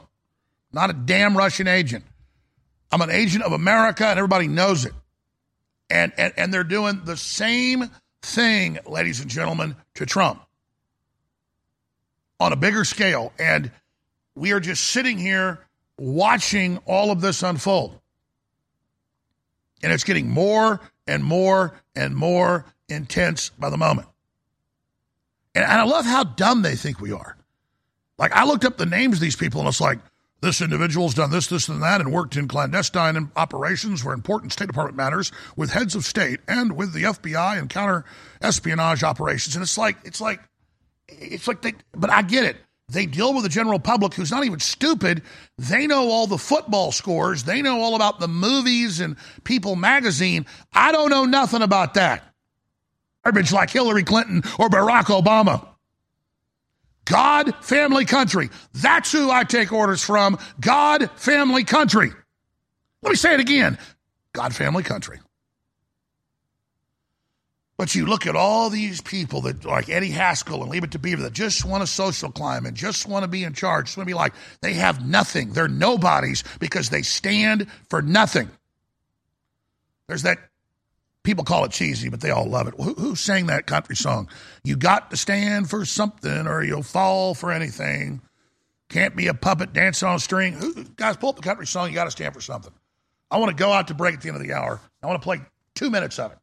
Not 0.73 0.91
a 0.91 0.93
damn 0.95 1.37
Russian 1.37 1.69
agent. 1.69 2.05
I'm 2.91 3.01
an 3.01 3.11
agent 3.11 3.45
of 3.45 3.53
America, 3.53 4.07
and 4.07 4.19
everybody 4.19 4.49
knows 4.49 4.85
it. 4.85 4.93
And 5.89 6.13
and 6.19 6.35
and 6.37 6.53
they're 6.53 6.65
doing 6.65 7.03
the 7.05 7.17
same 7.17 7.91
thing, 8.23 8.79
ladies 8.87 9.21
and 9.21 9.31
gentlemen, 9.31 9.77
to 9.95 10.07
Trump 10.07 10.43
on 12.41 12.53
a 12.53 12.57
bigger 12.57 12.85
scale. 12.85 13.33
And 13.39 13.71
we 14.35 14.53
are 14.53 14.61
just 14.61 14.85
sitting 14.85 15.17
here 15.17 15.61
watching 15.99 16.79
all 16.87 17.11
of 17.11 17.21
this 17.21 17.43
unfold. 17.43 17.99
And 19.83 19.93
it's 19.93 20.05
getting 20.05 20.29
more 20.29 20.81
and 21.07 21.25
more 21.25 21.75
and 21.95 22.15
more 22.15 22.65
intense 22.89 23.51
by 23.51 23.71
the 23.71 23.77
moment. 23.77 24.09
And, 25.55 25.65
and 25.65 25.81
I 25.81 25.85
love 25.85 26.05
how 26.05 26.25
dumb 26.25 26.63
they 26.63 26.77
think 26.77 27.01
we 27.01 27.13
are. 27.13 27.37
Like, 28.19 28.33
I 28.33 28.45
looked 28.45 28.65
up 28.65 28.77
the 28.77 28.87
names 28.87 29.17
of 29.17 29.21
these 29.21 29.37
people, 29.37 29.61
and 29.61 29.69
it's 29.69 29.81
like, 29.81 29.99
this 30.43 30.61
individual's 30.61 31.15
done 31.15 31.31
this, 31.31 31.47
this, 31.47 31.69
and 31.69 31.83
that, 31.83 32.01
and 32.01 32.13
worked 32.13 32.37
in 32.37 32.49
clandestine 32.49 33.31
operations 33.37 34.03
for 34.03 34.13
important 34.13 34.53
State 34.53 34.67
Department 34.67 34.97
matters 34.97 35.31
with 35.57 35.71
heads 35.71 35.95
of 35.95 36.05
state 36.05 36.41
and 36.49 36.77
with 36.77 36.93
the 36.93 37.05
FBI 37.05 37.59
and 37.59 37.71
counter 37.71 38.05
espionage 38.41 39.05
operations. 39.05 39.55
And 39.55 39.63
it's 39.63 39.79
like, 39.79 39.99
it's 40.05 40.21
like, 40.21 40.41
it's 41.09 41.47
like 41.47 41.63
they, 41.63 41.75
but 41.93 42.11
I 42.11 42.23
get 42.23 42.45
it. 42.45 42.57
They 42.93 43.07
deal 43.07 43.33
with 43.33 43.45
the 43.45 43.49
general 43.49 43.79
public 43.79 44.13
who's 44.13 44.31
not 44.31 44.45
even 44.45 44.61
stupid. 44.61 45.23
They 45.57 45.87
know 45.87 46.11
all 46.11 46.27
the 46.27 46.37
football 46.37 46.93
scores. 46.93 47.45
They 47.45 47.63
know 47.63 47.81
all 47.81 47.97
about 47.97 48.21
the 48.21 48.29
movies 48.29 49.01
and 49.01 49.17
People 49.45 49.77
magazine. 49.77 50.45
I 50.75 50.93
don't 50.93 51.09
know 51.11 51.25
nothing 51.25 51.63
about 51.63 51.95
that. 51.95 52.23
Garbage 53.25 53.53
like 53.53 53.71
Hillary 53.71 54.03
Clinton 54.03 54.43
or 54.59 54.69
Barack 54.69 55.05
Obama. 55.05 55.67
God, 57.07 57.65
family, 57.65 58.05
country. 58.05 58.51
That's 58.75 59.11
who 59.11 59.31
I 59.31 59.45
take 59.45 59.73
orders 59.73 60.05
from. 60.05 60.39
God, 60.61 61.11
family, 61.17 61.65
country. 61.65 62.11
Let 63.03 63.11
me 63.11 63.17
say 63.17 63.35
it 63.35 63.41
again 63.41 63.79
God, 64.35 64.55
family, 64.55 64.83
country. 64.83 65.19
But 67.83 67.97
you 67.97 68.07
look 68.07 68.29
at 68.29 68.37
all 68.37 68.71
these 68.71 69.01
people 69.01 69.41
that, 69.41 69.65
like 69.65 69.89
Eddie 69.89 70.13
Haskell 70.13 70.63
and 70.63 70.71
Leave 70.71 70.85
It 70.85 70.93
to 70.93 71.01
Beaver, 71.01 71.23
that 71.23 71.33
just 71.33 71.65
want 71.65 71.83
a 71.83 71.87
social 71.89 72.31
climb 72.31 72.65
and 72.65 72.77
just 72.77 73.09
want 73.09 73.25
to 73.25 73.29
be 73.29 73.43
in 73.43 73.55
charge, 73.55 73.87
just 73.87 73.97
want 73.97 74.07
to 74.07 74.11
be 74.13 74.15
like, 74.15 74.35
they 74.61 74.75
have 74.75 75.05
nothing. 75.05 75.53
They're 75.53 75.67
nobodies 75.67 76.45
because 76.61 76.91
they 76.91 77.03
stand 77.03 77.67
for 77.91 78.01
nothing. 78.01 78.49
There's 80.07 80.23
that 80.23 80.39
people 81.25 81.43
call 81.43 81.65
it 81.65 81.73
cheesy, 81.73 82.09
but 82.09 82.21
they 82.21 82.31
all 82.31 82.49
love 82.49 82.69
it. 82.69 82.75
Who, 82.77 82.95
who 82.95 83.17
sang 83.17 83.47
that 83.47 83.67
country 83.67 83.97
song? 83.97 84.29
You 84.63 84.77
got 84.77 85.11
to 85.11 85.17
stand 85.17 85.69
for 85.69 85.85
something 85.85 86.47
or 86.47 86.63
you'll 86.63 86.85
fall 86.85 87.35
for 87.35 87.51
anything. 87.51 88.23
Can't 88.91 89.17
be 89.17 89.27
a 89.27 89.35
puppet 89.35 89.73
dancing 89.73 90.07
on 90.07 90.15
a 90.15 90.21
string. 90.21 90.53
Who, 90.53 90.85
guys, 90.85 91.17
pull 91.17 91.31
up 91.31 91.35
the 91.37 91.43
country 91.43 91.67
song. 91.67 91.89
You 91.89 91.97
got 91.97 92.05
to 92.05 92.13
stand 92.13 92.33
for 92.33 92.41
something. 92.41 92.73
I 93.29 93.39
want 93.39 93.51
to 93.51 93.61
go 93.61 93.73
out 93.73 93.89
to 93.89 93.95
break 93.95 94.15
at 94.15 94.21
the 94.21 94.29
end 94.29 94.37
of 94.37 94.43
the 94.45 94.53
hour. 94.53 94.81
I 95.03 95.09
want 95.09 95.21
to 95.21 95.25
play 95.25 95.41
two 95.75 95.91
minutes 95.91 96.21
of 96.21 96.31
it 96.31 96.39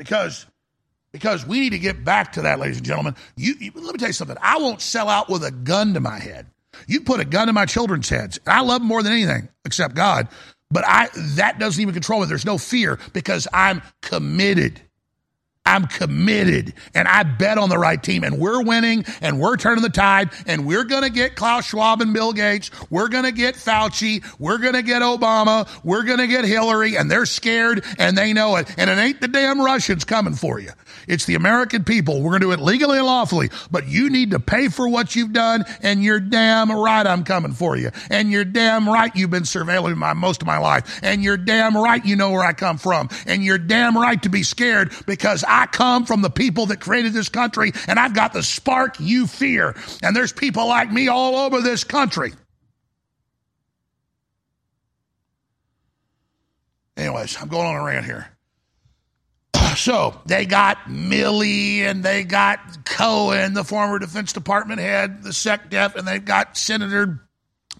because 0.00 0.46
because 1.12 1.44
we 1.44 1.60
need 1.60 1.70
to 1.70 1.78
get 1.78 2.04
back 2.04 2.32
to 2.32 2.42
that, 2.42 2.58
ladies 2.58 2.78
and 2.78 2.86
gentlemen. 2.86 3.14
You, 3.36 3.54
you, 3.60 3.70
let 3.74 3.92
me 3.92 3.98
tell 3.98 4.08
you 4.08 4.14
something. 4.14 4.38
I 4.40 4.56
won't 4.58 4.80
sell 4.80 5.08
out 5.10 5.28
with 5.28 5.44
a 5.44 5.50
gun 5.50 5.92
to 5.92 6.00
my 6.00 6.18
head. 6.18 6.46
You 6.86 7.02
put 7.02 7.20
a 7.20 7.24
gun 7.26 7.48
to 7.48 7.52
my 7.52 7.66
children's 7.66 8.08
heads. 8.08 8.38
I 8.46 8.62
love 8.62 8.80
them 8.80 8.88
more 8.88 9.02
than 9.02 9.12
anything 9.12 9.48
except 9.66 9.94
God. 9.94 10.28
But 10.70 10.84
I 10.86 11.08
that 11.36 11.58
doesn't 11.58 11.82
even 11.82 11.92
control 11.92 12.20
me. 12.20 12.26
There's 12.26 12.46
no 12.46 12.56
fear 12.56 12.98
because 13.12 13.46
I'm 13.52 13.82
committed. 14.00 14.80
I'm 15.70 15.86
committed 15.86 16.74
and 16.94 17.06
I 17.06 17.22
bet 17.22 17.56
on 17.56 17.68
the 17.68 17.78
right 17.78 18.02
team 18.02 18.24
and 18.24 18.40
we're 18.40 18.60
winning 18.60 19.04
and 19.20 19.38
we're 19.38 19.56
turning 19.56 19.82
the 19.82 19.88
tide 19.88 20.30
and 20.44 20.66
we're 20.66 20.82
going 20.82 21.04
to 21.04 21.10
get 21.10 21.36
Klaus 21.36 21.66
Schwab 21.66 22.00
and 22.00 22.12
Bill 22.12 22.32
Gates. 22.32 22.72
We're 22.90 23.06
going 23.06 23.22
to 23.22 23.30
get 23.30 23.54
Fauci. 23.54 24.24
We're 24.40 24.58
going 24.58 24.74
to 24.74 24.82
get 24.82 25.00
Obama. 25.02 25.68
We're 25.84 26.02
going 26.02 26.18
to 26.18 26.26
get 26.26 26.44
Hillary 26.44 26.96
and 26.96 27.08
they're 27.08 27.24
scared 27.24 27.84
and 27.98 28.18
they 28.18 28.32
know 28.32 28.56
it. 28.56 28.68
And 28.76 28.90
it 28.90 28.98
ain't 28.98 29.20
the 29.20 29.28
damn 29.28 29.60
Russians 29.60 30.02
coming 30.04 30.34
for 30.34 30.58
you. 30.58 30.70
It's 31.08 31.24
the 31.24 31.34
American 31.34 31.84
people. 31.84 32.22
We're 32.22 32.30
going 32.30 32.40
to 32.40 32.46
do 32.46 32.52
it 32.52 32.60
legally 32.60 32.98
and 32.98 33.06
lawfully, 33.06 33.50
but 33.70 33.86
you 33.88 34.10
need 34.10 34.30
to 34.32 34.40
pay 34.40 34.68
for 34.68 34.88
what 34.88 35.16
you've 35.16 35.32
done 35.32 35.64
and 35.82 36.02
you're 36.02 36.20
damn 36.20 36.70
right 36.70 37.06
I'm 37.06 37.24
coming 37.24 37.52
for 37.52 37.76
you. 37.76 37.90
And 38.10 38.30
you're 38.30 38.44
damn 38.44 38.88
right 38.88 39.14
you've 39.14 39.30
been 39.30 39.44
surveilling 39.44 39.96
my 39.96 40.12
most 40.12 40.42
of 40.42 40.46
my 40.46 40.58
life. 40.58 41.00
And 41.02 41.22
you're 41.22 41.36
damn 41.36 41.76
right 41.76 42.04
you 42.04 42.16
know 42.16 42.30
where 42.30 42.44
I 42.44 42.52
come 42.52 42.78
from. 42.78 43.08
And 43.26 43.44
you're 43.44 43.58
damn 43.58 43.96
right 43.96 44.22
to 44.22 44.28
be 44.28 44.42
scared 44.42 44.92
because 45.06 45.44
I 45.46 45.66
come 45.66 46.06
from 46.06 46.22
the 46.22 46.30
people 46.30 46.66
that 46.66 46.80
created 46.80 47.12
this 47.12 47.28
country 47.28 47.72
and 47.86 47.98
I've 47.98 48.14
got 48.14 48.32
the 48.32 48.42
spark 48.42 48.96
you 49.00 49.26
fear. 49.26 49.74
And 50.02 50.14
there's 50.14 50.32
people 50.32 50.66
like 50.66 50.90
me 50.90 51.08
all 51.08 51.36
over 51.36 51.60
this 51.60 51.84
country. 51.84 52.32
Anyways, 56.96 57.40
I'm 57.40 57.48
going 57.48 57.66
on 57.66 57.76
a 57.76 57.82
rant 57.82 58.04
here. 58.04 58.28
Uh, 59.70 59.74
so 59.74 60.20
they 60.26 60.46
got 60.46 60.78
Milley 60.88 61.80
and 61.80 62.02
they 62.02 62.24
got 62.24 62.84
Cohen, 62.84 63.54
the 63.54 63.64
former 63.64 63.98
Defense 63.98 64.32
Department 64.32 64.80
head, 64.80 65.22
the 65.22 65.30
SecDef, 65.30 65.94
and 65.94 66.08
they've 66.08 66.24
got 66.24 66.56
Senator 66.56 67.20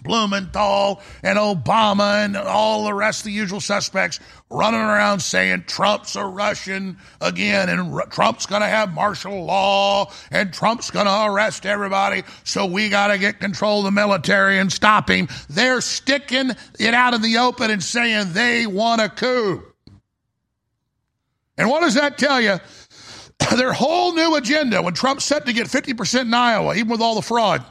Blumenthal 0.02 1.02
and 1.22 1.38
Obama 1.38 2.24
and 2.24 2.36
all 2.36 2.84
the 2.84 2.94
rest 2.94 3.20
of 3.20 3.24
the 3.24 3.32
usual 3.32 3.60
suspects 3.60 4.18
running 4.48 4.80
around 4.80 5.20
saying 5.20 5.64
Trump's 5.66 6.16
a 6.16 6.24
Russian 6.24 6.96
again 7.20 7.68
and 7.68 7.92
R- 7.92 8.06
Trump's 8.06 8.46
going 8.46 8.62
to 8.62 8.68
have 8.68 8.94
martial 8.94 9.44
law 9.44 10.10
and 10.30 10.52
Trump's 10.54 10.90
going 10.90 11.06
to 11.06 11.24
arrest 11.26 11.66
everybody. 11.66 12.22
So 12.44 12.64
we 12.64 12.88
got 12.88 13.08
to 13.08 13.18
get 13.18 13.40
control 13.40 13.80
of 13.80 13.84
the 13.84 13.90
military 13.90 14.58
and 14.58 14.72
stop 14.72 15.10
him. 15.10 15.28
They're 15.50 15.82
sticking 15.82 16.52
it 16.78 16.94
out 16.94 17.12
in 17.12 17.20
the 17.20 17.38
open 17.38 17.70
and 17.70 17.82
saying 17.82 18.32
they 18.32 18.66
want 18.66 19.02
a 19.02 19.08
coup. 19.10 19.69
And 21.60 21.68
what 21.68 21.80
does 21.80 21.92
that 21.92 22.16
tell 22.16 22.40
you? 22.40 22.58
Their 23.54 23.74
whole 23.74 24.14
new 24.14 24.34
agenda 24.34 24.80
when 24.80 24.94
Trump's 24.94 25.26
set 25.26 25.44
to 25.44 25.52
get 25.52 25.66
50% 25.66 26.22
in 26.22 26.32
Iowa, 26.32 26.74
even 26.74 26.88
with 26.88 27.02
all 27.02 27.14
the 27.14 27.22
fraud. 27.22 27.62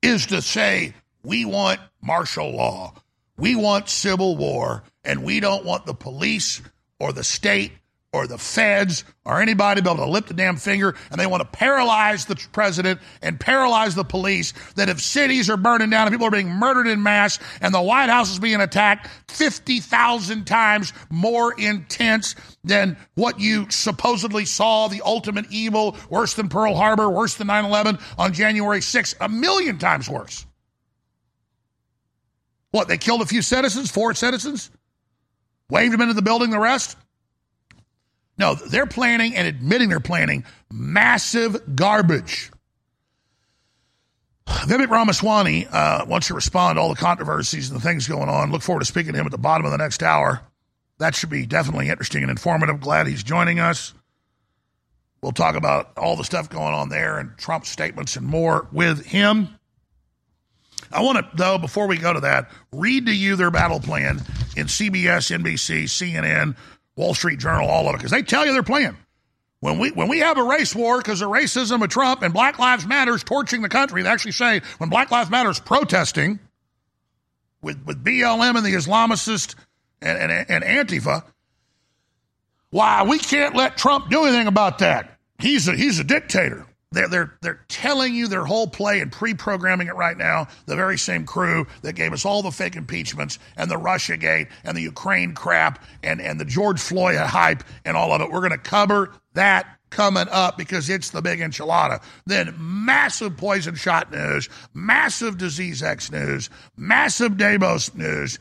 Is 0.00 0.26
to 0.26 0.40
say, 0.40 0.94
we 1.24 1.44
want 1.44 1.80
martial 2.00 2.54
law, 2.54 2.94
we 3.36 3.56
want 3.56 3.88
civil 3.88 4.36
war, 4.36 4.84
and 5.02 5.24
we 5.24 5.40
don't 5.40 5.64
want 5.64 5.86
the 5.86 5.94
police 5.94 6.62
or 7.00 7.12
the 7.12 7.24
state 7.24 7.72
or 8.14 8.28
the 8.28 8.38
feds 8.38 9.02
or 9.24 9.40
anybody 9.40 9.80
be 9.80 9.90
able 9.90 10.04
to 10.04 10.08
lift 10.08 10.30
a 10.30 10.34
damn 10.34 10.56
finger 10.56 10.94
and 11.10 11.20
they 11.20 11.26
want 11.26 11.42
to 11.42 11.48
paralyze 11.48 12.24
the 12.26 12.36
president 12.52 13.00
and 13.22 13.40
paralyze 13.40 13.96
the 13.96 14.04
police 14.04 14.52
that 14.76 14.88
if 14.88 15.00
cities 15.00 15.50
are 15.50 15.56
burning 15.56 15.90
down 15.90 16.06
and 16.06 16.14
people 16.14 16.28
are 16.28 16.30
being 16.30 16.48
murdered 16.48 16.86
in 16.86 17.02
mass 17.02 17.40
and 17.60 17.74
the 17.74 17.82
White 17.82 18.08
House 18.08 18.30
is 18.30 18.38
being 18.38 18.60
attacked 18.60 19.08
50,000 19.26 20.44
times 20.44 20.92
more 21.10 21.58
intense 21.58 22.36
than 22.62 22.96
what 23.16 23.40
you 23.40 23.68
supposedly 23.68 24.44
saw 24.44 24.86
the 24.86 25.02
ultimate 25.04 25.46
evil 25.50 25.96
worse 26.08 26.34
than 26.34 26.48
Pearl 26.48 26.76
Harbor 26.76 27.10
worse 27.10 27.34
than 27.34 27.48
9/11 27.48 28.00
on 28.16 28.32
January 28.32 28.80
6th 28.80 29.16
a 29.20 29.28
million 29.28 29.76
times 29.76 30.08
worse. 30.08 30.46
What 32.70 32.86
they 32.86 32.96
killed 32.96 33.22
a 33.22 33.26
few 33.26 33.42
citizens 33.42 33.90
four 33.90 34.14
citizens? 34.14 34.70
Waved 35.68 35.92
them 35.92 36.02
into 36.02 36.14
the 36.14 36.22
building 36.22 36.50
the 36.50 36.60
rest 36.60 36.96
no, 38.38 38.54
they're 38.54 38.86
planning 38.86 39.36
and 39.36 39.46
admitting 39.46 39.88
they're 39.88 40.00
planning 40.00 40.44
massive 40.70 41.76
garbage. 41.76 42.50
Vivek 44.46 44.88
Ramaswamy 44.88 45.66
uh, 45.70 46.04
wants 46.06 46.28
to 46.28 46.34
respond 46.34 46.76
to 46.76 46.80
all 46.80 46.88
the 46.88 47.00
controversies 47.00 47.70
and 47.70 47.78
the 47.78 47.82
things 47.82 48.08
going 48.08 48.28
on. 48.28 48.50
Look 48.50 48.62
forward 48.62 48.80
to 48.80 48.86
speaking 48.86 49.12
to 49.12 49.18
him 49.18 49.26
at 49.26 49.32
the 49.32 49.38
bottom 49.38 49.64
of 49.64 49.72
the 49.72 49.78
next 49.78 50.02
hour. 50.02 50.42
That 50.98 51.14
should 51.14 51.30
be 51.30 51.46
definitely 51.46 51.88
interesting 51.88 52.22
and 52.22 52.30
informative. 52.30 52.80
Glad 52.80 53.06
he's 53.06 53.22
joining 53.22 53.60
us. 53.60 53.94
We'll 55.22 55.32
talk 55.32 55.56
about 55.56 55.96
all 55.96 56.16
the 56.16 56.24
stuff 56.24 56.50
going 56.50 56.74
on 56.74 56.90
there 56.90 57.18
and 57.18 57.36
Trump's 57.38 57.70
statements 57.70 58.16
and 58.16 58.26
more 58.26 58.68
with 58.72 59.06
him. 59.06 59.48
I 60.92 61.02
want 61.02 61.18
to, 61.18 61.36
though, 61.36 61.58
before 61.58 61.86
we 61.86 61.96
go 61.96 62.12
to 62.12 62.20
that, 62.20 62.50
read 62.72 63.06
to 63.06 63.12
you 63.12 63.34
their 63.34 63.50
battle 63.50 63.80
plan 63.80 64.20
in 64.56 64.66
CBS, 64.66 65.36
NBC, 65.36 65.84
CNN, 65.84 66.56
Wall 66.96 67.14
Street 67.14 67.38
Journal, 67.38 67.68
all 67.68 67.88
of 67.88 67.94
it, 67.94 67.98
because 67.98 68.10
they 68.10 68.22
tell 68.22 68.46
you 68.46 68.52
they're 68.52 68.62
playing. 68.62 68.96
When 69.60 69.78
we 69.78 69.90
when 69.92 70.08
we 70.08 70.18
have 70.18 70.36
a 70.36 70.42
race 70.42 70.74
war 70.74 70.98
because 70.98 71.22
of 71.22 71.30
racism 71.30 71.82
of 71.82 71.88
Trump 71.88 72.22
and 72.22 72.34
Black 72.34 72.58
Lives 72.58 72.86
Matters 72.86 73.24
torching 73.24 73.62
the 73.62 73.68
country, 73.68 74.02
they 74.02 74.08
actually 74.10 74.32
say 74.32 74.60
when 74.76 74.90
Black 74.90 75.10
Lives 75.10 75.30
Matters 75.30 75.58
protesting 75.58 76.38
with, 77.62 77.82
with 77.86 78.04
BLM 78.04 78.56
and 78.56 78.66
the 78.66 78.74
Islamicist 78.74 79.54
and, 80.02 80.18
and, 80.30 80.50
and 80.50 80.64
Antifa, 80.64 81.24
why 82.68 83.04
we 83.04 83.18
can't 83.18 83.56
let 83.56 83.78
Trump 83.78 84.10
do 84.10 84.24
anything 84.24 84.48
about 84.48 84.80
that. 84.80 85.18
He's 85.38 85.66
a 85.66 85.74
he's 85.74 85.98
a 85.98 86.04
dictator. 86.04 86.66
They're, 86.94 87.08
they're, 87.08 87.34
they're 87.42 87.60
telling 87.68 88.14
you 88.14 88.28
their 88.28 88.44
whole 88.44 88.68
play 88.68 89.00
and 89.00 89.10
pre 89.10 89.34
programming 89.34 89.88
it 89.88 89.96
right 89.96 90.16
now. 90.16 90.46
The 90.66 90.76
very 90.76 90.96
same 90.96 91.26
crew 91.26 91.66
that 91.82 91.94
gave 91.94 92.12
us 92.12 92.24
all 92.24 92.42
the 92.42 92.50
fake 92.50 92.76
impeachments 92.76 93.38
and 93.56 93.70
the 93.70 93.76
Russia 93.76 94.16
gate 94.16 94.48
and 94.62 94.76
the 94.76 94.82
Ukraine 94.82 95.34
crap 95.34 95.84
and, 96.02 96.20
and 96.20 96.40
the 96.40 96.44
George 96.44 96.80
Floyd 96.80 97.16
hype 97.16 97.64
and 97.84 97.96
all 97.96 98.12
of 98.12 98.20
it. 98.20 98.30
We're 98.30 98.40
going 98.40 98.52
to 98.52 98.58
cover 98.58 99.12
that 99.34 99.66
coming 99.90 100.26
up 100.30 100.56
because 100.56 100.88
it's 100.88 101.10
the 101.10 101.20
big 101.20 101.40
enchilada. 101.40 102.02
Then 102.26 102.54
massive 102.58 103.36
poison 103.36 103.74
shot 103.74 104.12
news, 104.12 104.48
massive 104.72 105.36
disease 105.36 105.82
X 105.82 106.10
news, 106.10 106.48
massive 106.76 107.36
Davos 107.36 107.94
news. 107.94 108.38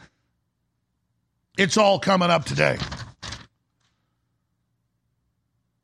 It's 1.58 1.78
all 1.78 2.00
coming 2.00 2.30
up 2.30 2.46
today. 2.46 2.78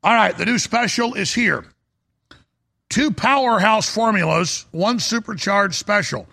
All 0.02 0.14
right, 0.14 0.36
the 0.36 0.46
new 0.46 0.58
special 0.58 1.14
is 1.14 1.34
here 1.34 1.64
two 2.90 3.10
powerhouse 3.10 3.88
formulas, 3.88 4.66
one 4.72 4.98
supercharged 4.98 5.74
special. 5.74 6.28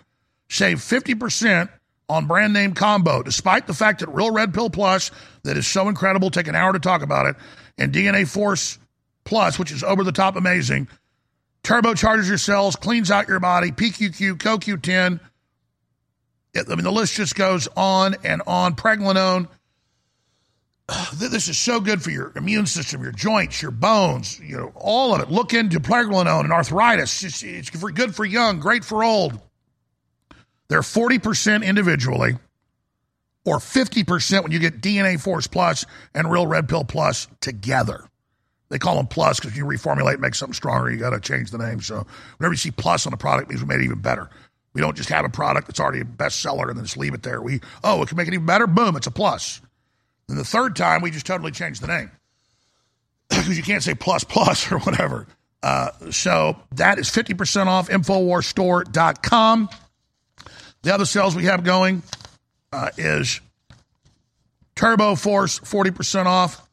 Save 0.50 0.78
50% 0.78 1.70
on 2.08 2.26
brand 2.26 2.52
name 2.52 2.74
combo, 2.74 3.22
despite 3.22 3.66
the 3.66 3.74
fact 3.74 4.00
that 4.00 4.08
Real 4.08 4.30
Red 4.30 4.52
Pill 4.52 4.68
Plus, 4.68 5.10
that 5.44 5.56
is 5.56 5.66
so 5.66 5.88
incredible, 5.88 6.30
take 6.30 6.48
an 6.48 6.54
hour 6.54 6.72
to 6.72 6.78
talk 6.78 7.02
about 7.02 7.26
it, 7.26 7.36
and 7.76 7.92
DNA 7.92 8.28
Force 8.28 8.78
Plus, 9.24 9.58
which 9.58 9.70
is 9.70 9.82
over 9.82 10.04
the 10.04 10.12
top 10.12 10.36
amazing, 10.36 10.88
turbocharges 11.62 12.28
your 12.28 12.38
cells, 12.38 12.76
cleans 12.76 13.10
out 13.10 13.28
your 13.28 13.40
body, 13.40 13.70
PQQ, 13.70 14.34
CoQ10. 14.38 15.20
I 16.56 16.74
mean, 16.74 16.82
the 16.82 16.90
list 16.90 17.14
just 17.14 17.34
goes 17.34 17.68
on 17.76 18.16
and 18.24 18.42
on. 18.46 18.74
Pregnenolone, 18.74 19.48
this 21.14 21.48
is 21.48 21.58
so 21.58 21.80
good 21.80 22.02
for 22.02 22.10
your 22.10 22.32
immune 22.36 22.66
system, 22.66 23.02
your 23.02 23.12
joints, 23.12 23.60
your 23.60 23.70
bones, 23.70 24.40
you 24.40 24.56
know, 24.56 24.72
all 24.74 25.14
of 25.14 25.20
it. 25.20 25.30
Look 25.30 25.52
into 25.52 25.80
pregnenolone 25.80 26.44
and 26.44 26.52
arthritis. 26.52 27.22
It's, 27.22 27.42
it's 27.42 27.68
for, 27.68 27.90
good 27.90 28.14
for 28.14 28.24
young, 28.24 28.58
great 28.58 28.84
for 28.84 29.04
old. 29.04 29.38
They're 30.68 30.80
40% 30.80 31.64
individually 31.64 32.36
or 33.44 33.58
50% 33.58 34.42
when 34.42 34.52
you 34.52 34.58
get 34.58 34.80
DNA 34.80 35.20
Force 35.20 35.46
Plus 35.46 35.84
and 36.14 36.30
Real 36.30 36.46
Red 36.46 36.68
Pill 36.68 36.84
Plus 36.84 37.28
together. 37.40 38.04
They 38.70 38.78
call 38.78 38.96
them 38.96 39.06
plus 39.06 39.40
because 39.40 39.56
you 39.56 39.64
reformulate, 39.64 40.18
make 40.18 40.34
something 40.34 40.52
stronger, 40.52 40.90
you 40.90 40.98
got 40.98 41.10
to 41.10 41.20
change 41.20 41.50
the 41.50 41.58
name. 41.58 41.80
So 41.80 42.06
whenever 42.36 42.52
you 42.52 42.58
see 42.58 42.70
plus 42.70 43.06
on 43.06 43.14
a 43.14 43.16
product, 43.16 43.48
means 43.48 43.62
we 43.62 43.68
made 43.68 43.80
it 43.80 43.84
even 43.84 44.00
better. 44.00 44.28
We 44.74 44.82
don't 44.82 44.96
just 44.96 45.08
have 45.08 45.24
a 45.24 45.30
product 45.30 45.66
that's 45.66 45.80
already 45.80 46.00
a 46.00 46.04
bestseller 46.04 46.68
and 46.68 46.76
then 46.76 46.84
just 46.84 46.98
leave 46.98 47.14
it 47.14 47.22
there. 47.22 47.40
We, 47.40 47.60
oh, 47.82 48.02
it 48.02 48.08
can 48.08 48.18
make 48.18 48.28
it 48.28 48.34
even 48.34 48.44
better. 48.44 48.66
Boom, 48.66 48.96
it's 48.96 49.06
a 49.06 49.10
plus. 49.10 49.62
Then 50.28 50.36
the 50.36 50.44
third 50.44 50.76
time, 50.76 51.02
we 51.02 51.10
just 51.10 51.26
totally 51.26 51.50
changed 51.50 51.82
the 51.82 51.88
name 51.88 52.10
because 53.30 53.56
you 53.56 53.62
can't 53.62 53.82
say 53.82 53.94
plus 53.94 54.24
plus 54.24 54.70
or 54.72 54.78
whatever. 54.78 55.26
Uh, 55.62 55.90
so 56.10 56.56
that 56.72 56.98
is 56.98 57.10
50% 57.10 57.66
off 57.66 57.88
InfoWarsStore.com. 57.88 59.68
The 60.82 60.94
other 60.94 61.04
sales 61.04 61.34
we 61.34 61.44
have 61.44 61.64
going 61.64 62.02
uh, 62.72 62.90
is 62.96 63.40
Turbo 64.76 65.16
Force, 65.16 65.58
40% 65.58 66.26
off. 66.26 66.68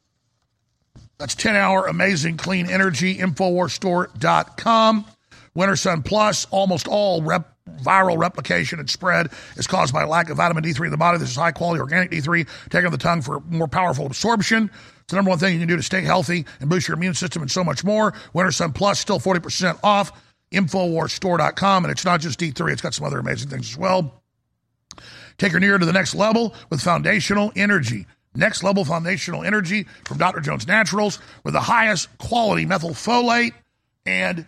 That's 1.18 1.34
10 1.34 1.56
hour 1.56 1.86
amazing 1.86 2.36
clean 2.36 2.70
energy, 2.70 3.16
InfoWarsStore.com. 3.16 5.06
Winter 5.54 5.76
Sun 5.76 6.02
Plus, 6.02 6.44
almost 6.50 6.86
all 6.86 7.22
rep 7.22 7.55
viral 7.82 8.18
replication 8.18 8.78
and 8.78 8.88
spread 8.88 9.28
is 9.56 9.66
caused 9.66 9.92
by 9.92 10.04
lack 10.04 10.30
of 10.30 10.36
vitamin 10.36 10.64
D3 10.64 10.86
in 10.86 10.90
the 10.90 10.96
body. 10.96 11.18
This 11.18 11.30
is 11.30 11.36
high 11.36 11.52
quality 11.52 11.80
organic 11.80 12.10
D3 12.10 12.46
taken 12.70 12.86
on 12.86 12.92
the 12.92 12.98
tongue 12.98 13.22
for 13.22 13.40
more 13.48 13.68
powerful 13.68 14.06
absorption. 14.06 14.70
It's 15.00 15.10
the 15.12 15.16
number 15.16 15.30
one 15.30 15.38
thing 15.38 15.52
you 15.52 15.60
can 15.60 15.68
do 15.68 15.76
to 15.76 15.82
stay 15.82 16.00
healthy 16.00 16.44
and 16.60 16.68
boost 16.68 16.88
your 16.88 16.96
immune 16.96 17.14
system 17.14 17.42
and 17.42 17.50
so 17.50 17.62
much 17.62 17.84
more. 17.84 18.14
Winter 18.32 18.52
Sun 18.52 18.72
Plus, 18.72 18.98
still 18.98 19.20
40% 19.20 19.78
off. 19.82 20.12
InfoWarsStore.com. 20.52 21.84
And 21.84 21.92
it's 21.92 22.04
not 22.04 22.20
just 22.20 22.38
D3, 22.40 22.72
it's 22.72 22.82
got 22.82 22.94
some 22.94 23.06
other 23.06 23.18
amazing 23.18 23.50
things 23.50 23.70
as 23.70 23.76
well. 23.76 24.22
Take 25.38 25.52
your 25.52 25.60
near 25.60 25.76
to 25.76 25.84
the 25.84 25.92
next 25.92 26.14
level 26.14 26.54
with 26.70 26.80
foundational 26.80 27.52
energy. 27.56 28.06
Next 28.34 28.62
level 28.62 28.84
foundational 28.84 29.44
energy 29.44 29.86
from 30.04 30.18
Dr. 30.18 30.40
Jones 30.40 30.66
Naturals 30.66 31.18
with 31.42 31.54
the 31.54 31.60
highest 31.60 32.16
quality 32.18 32.66
methylfolate 32.66 33.52
and 34.04 34.46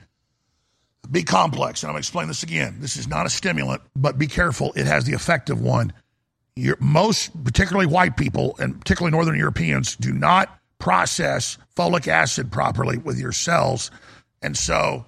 B 1.10 1.22
complex. 1.22 1.82
And 1.82 1.88
I'm 1.88 1.94
going 1.94 2.02
to 2.02 2.06
explain 2.06 2.28
this 2.28 2.42
again. 2.42 2.76
This 2.80 2.96
is 2.96 3.08
not 3.08 3.26
a 3.26 3.30
stimulant, 3.30 3.82
but 3.96 4.18
be 4.18 4.26
careful. 4.26 4.72
It 4.76 4.86
has 4.86 5.04
the 5.04 5.14
effect 5.14 5.50
of 5.50 5.60
one. 5.60 5.92
Most, 6.80 7.44
particularly 7.44 7.86
white 7.86 8.16
people 8.16 8.56
and 8.58 8.80
particularly 8.80 9.12
Northern 9.12 9.38
Europeans, 9.38 9.96
do 9.96 10.12
not 10.12 10.58
process 10.78 11.56
folic 11.76 12.08
acid 12.08 12.50
properly 12.50 12.98
with 12.98 13.18
your 13.18 13.32
cells. 13.32 13.90
And 14.42 14.56
so 14.56 15.06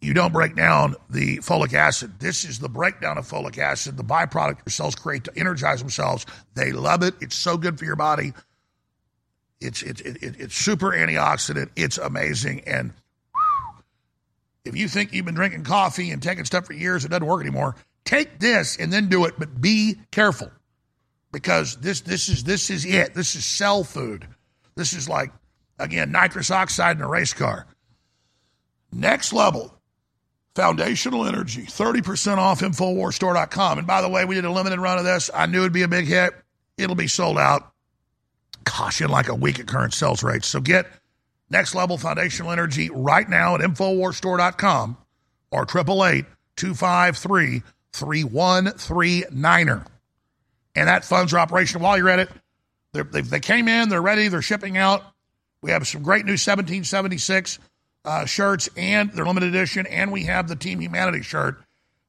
you 0.00 0.14
don't 0.14 0.32
break 0.32 0.54
down 0.54 0.94
the 1.10 1.38
folic 1.38 1.74
acid. 1.74 2.20
This 2.20 2.44
is 2.44 2.58
the 2.58 2.68
breakdown 2.68 3.18
of 3.18 3.26
folic 3.26 3.58
acid, 3.58 3.96
the 3.96 4.04
byproduct 4.04 4.58
your 4.64 4.70
cells 4.70 4.94
create 4.94 5.24
to 5.24 5.32
energize 5.36 5.80
themselves. 5.80 6.26
They 6.54 6.72
love 6.72 7.02
it. 7.02 7.14
It's 7.20 7.34
so 7.34 7.56
good 7.56 7.78
for 7.78 7.84
your 7.84 7.96
body. 7.96 8.32
It's 9.60 9.82
it's 9.82 10.00
it, 10.02 10.18
it's 10.22 10.54
super 10.54 10.90
antioxidant. 10.90 11.70
It's 11.76 11.98
amazing. 11.98 12.60
And 12.66 12.92
if 14.66 14.76
you 14.76 14.88
think 14.88 15.12
you've 15.12 15.24
been 15.24 15.34
drinking 15.34 15.64
coffee 15.64 16.10
and 16.10 16.22
taking 16.22 16.44
stuff 16.44 16.66
for 16.66 16.72
years, 16.72 17.04
it 17.04 17.08
doesn't 17.08 17.26
work 17.26 17.40
anymore. 17.40 17.76
Take 18.04 18.38
this 18.38 18.76
and 18.76 18.92
then 18.92 19.08
do 19.08 19.24
it, 19.24 19.34
but 19.38 19.60
be 19.60 19.96
careful 20.12 20.50
because 21.32 21.76
this 21.76 22.00
this 22.02 22.28
is 22.28 22.44
this 22.44 22.70
is 22.70 22.84
it. 22.84 23.14
This 23.14 23.34
is 23.34 23.44
cell 23.44 23.84
food. 23.84 24.26
This 24.76 24.92
is 24.92 25.08
like 25.08 25.32
again 25.78 26.12
nitrous 26.12 26.50
oxide 26.50 26.96
in 26.96 27.02
a 27.02 27.08
race 27.08 27.32
car. 27.32 27.66
Next 28.92 29.32
level 29.32 29.76
Foundational 30.56 31.26
Energy, 31.26 31.62
30% 31.64 32.38
off 32.38 32.60
InfoWarsStore.com. 32.60 33.78
And 33.78 33.86
by 33.86 34.00
the 34.00 34.08
way, 34.08 34.24
we 34.24 34.34
did 34.36 34.46
a 34.46 34.50
limited 34.50 34.80
run 34.80 34.96
of 34.96 35.04
this. 35.04 35.30
I 35.34 35.44
knew 35.44 35.60
it'd 35.60 35.72
be 35.74 35.82
a 35.82 35.88
big 35.88 36.06
hit. 36.06 36.32
It'll 36.78 36.96
be 36.96 37.08
sold 37.08 37.38
out, 37.38 37.72
gosh, 38.64 39.02
in 39.02 39.10
like 39.10 39.28
a 39.28 39.34
week 39.34 39.60
at 39.60 39.66
current 39.66 39.92
sales 39.92 40.22
rates. 40.22 40.46
So 40.46 40.60
get 40.60 40.86
next 41.50 41.74
level 41.74 41.98
foundational 41.98 42.52
energy 42.52 42.90
right 42.90 43.28
now 43.28 43.54
at 43.54 43.60
InfoWarsStore.com 43.60 44.96
or 45.50 45.62
888 45.62 46.24
253 46.56 47.62
3139er. 47.92 49.86
And 50.74 50.88
that 50.88 51.04
funds 51.04 51.32
are 51.32 51.38
operational 51.38 51.84
while 51.84 51.96
you're 51.96 52.10
at 52.10 52.18
it. 52.18 52.30
They, 52.92 53.20
they 53.20 53.40
came 53.40 53.68
in, 53.68 53.88
they're 53.88 54.02
ready, 54.02 54.28
they're 54.28 54.42
shipping 54.42 54.76
out. 54.76 55.02
We 55.62 55.70
have 55.70 55.86
some 55.86 56.02
great 56.02 56.24
new 56.24 56.32
1776 56.32 57.58
uh, 58.04 58.24
shirts 58.24 58.68
and 58.76 59.10
their 59.12 59.26
limited 59.26 59.48
edition, 59.48 59.86
and 59.86 60.12
we 60.12 60.24
have 60.24 60.48
the 60.48 60.56
Team 60.56 60.80
Humanity 60.80 61.22
shirt 61.22 61.58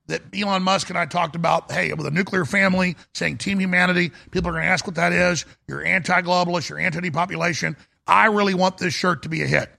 that 0.08 0.22
Elon 0.34 0.64
Musk 0.64 0.90
and 0.90 0.98
I 0.98 1.06
talked 1.06 1.36
about. 1.36 1.72
Hey, 1.72 1.92
with 1.94 2.06
a 2.06 2.12
nuclear 2.12 2.46
family 2.46 2.96
saying 3.14 3.38
Team 3.38 3.60
Humanity, 3.60 4.12
people 4.32 4.50
are 4.50 4.54
going 4.54 4.64
to 4.64 4.70
ask 4.70 4.86
what 4.86 4.96
that 4.96 5.12
is. 5.12 5.46
You're 5.68 5.84
anti-globalist, 5.84 6.70
you're 6.70 6.80
anti-depopulation. 6.80 7.76
I 8.08 8.28
really 8.28 8.54
want 8.54 8.78
this 8.78 8.94
shirt 8.94 9.24
to 9.24 9.30
be 9.30 9.44
a 9.44 9.48
hit. 9.48 9.70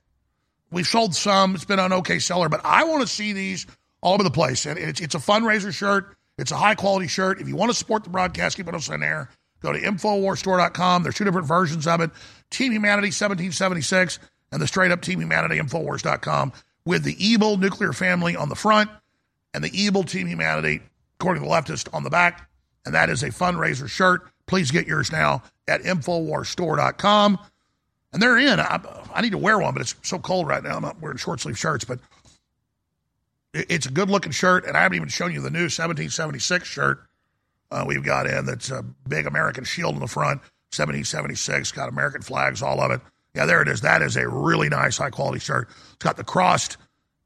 We've 0.71 0.87
sold 0.87 1.15
some; 1.15 1.55
it's 1.55 1.65
been 1.65 1.79
an 1.79 1.93
okay 1.93 2.19
seller, 2.19 2.49
but 2.49 2.61
I 2.63 2.83
want 2.83 3.01
to 3.01 3.07
see 3.07 3.33
these 3.33 3.65
all 4.01 4.13
over 4.13 4.23
the 4.23 4.31
place. 4.31 4.65
And 4.65 4.77
it's 4.77 5.01
it's 5.01 5.15
a 5.15 5.19
fundraiser 5.19 5.73
shirt. 5.73 6.15
It's 6.37 6.51
a 6.51 6.57
high 6.57 6.75
quality 6.75 7.07
shirt. 7.07 7.41
If 7.41 7.47
you 7.47 7.55
want 7.55 7.71
to 7.71 7.77
support 7.77 8.03
the 8.03 8.09
broadcast, 8.09 8.55
keep 8.55 8.73
us 8.73 8.89
in 8.89 9.01
there. 9.01 9.29
Go 9.61 9.73
to 9.73 9.79
InfoWarsStore.com. 9.79 11.03
There's 11.03 11.15
two 11.15 11.25
different 11.25 11.47
versions 11.47 11.85
of 11.85 11.99
it. 11.99 12.11
Team 12.49 12.71
Humanity 12.71 13.07
1776 13.07 14.19
and 14.51 14.61
the 14.61 14.67
straight 14.67 14.91
up 14.91 15.01
Team 15.01 15.19
Humanity 15.19 15.59
Infowars.com 15.59 16.53
with 16.85 17.03
the 17.03 17.23
evil 17.23 17.57
nuclear 17.57 17.93
family 17.93 18.35
on 18.35 18.49
the 18.49 18.55
front 18.55 18.89
and 19.53 19.63
the 19.63 19.79
evil 19.79 20.03
Team 20.03 20.27
Humanity, 20.27 20.81
according 21.19 21.43
to 21.43 21.49
the 21.49 21.53
leftist, 21.53 21.93
on 21.93 22.03
the 22.03 22.09
back. 22.09 22.49
And 22.85 22.95
that 22.95 23.09
is 23.09 23.21
a 23.23 23.29
fundraiser 23.29 23.89
shirt. 23.89 24.29
Please 24.47 24.71
get 24.71 24.87
yours 24.87 25.11
now 25.11 25.43
at 25.67 25.83
InfoWarsStore.com. 25.83 27.39
And 28.11 28.21
they're 28.21 28.37
in. 28.37 28.59
I, 28.59 28.79
I 29.13 29.21
need 29.21 29.31
to 29.31 29.37
wear 29.37 29.59
one, 29.59 29.73
but 29.73 29.81
it's 29.81 29.95
so 30.01 30.19
cold 30.19 30.47
right 30.47 30.63
now. 30.63 30.75
I'm 30.75 30.81
not 30.81 31.01
wearing 31.01 31.17
short 31.17 31.41
sleeve 31.41 31.57
shirts, 31.57 31.85
but 31.85 31.99
it's 33.53 33.85
a 33.85 33.91
good 33.91 34.09
looking 34.09 34.31
shirt. 34.31 34.65
And 34.65 34.75
I 34.75 34.81
haven't 34.81 34.95
even 34.95 35.09
shown 35.09 35.31
you 35.31 35.41
the 35.41 35.49
new 35.49 35.63
1776 35.63 36.67
shirt 36.67 37.01
uh, 37.71 37.83
we've 37.87 38.03
got 38.03 38.25
in 38.25 38.45
that's 38.45 38.71
a 38.71 38.83
big 39.07 39.27
American 39.27 39.63
shield 39.63 39.93
in 39.95 39.99
the 39.99 40.07
front. 40.07 40.41
1776, 40.71 41.71
got 41.71 41.89
American 41.89 42.21
flags, 42.21 42.61
all 42.61 42.79
of 42.79 42.91
it. 42.91 43.01
Yeah, 43.33 43.45
there 43.45 43.61
it 43.61 43.67
is. 43.67 43.81
That 43.81 44.01
is 44.01 44.17
a 44.17 44.27
really 44.27 44.69
nice, 44.69 44.97
high 44.97 45.09
quality 45.09 45.39
shirt. 45.39 45.67
It's 45.93 46.03
got 46.03 46.17
the 46.17 46.23
crossed 46.23 46.77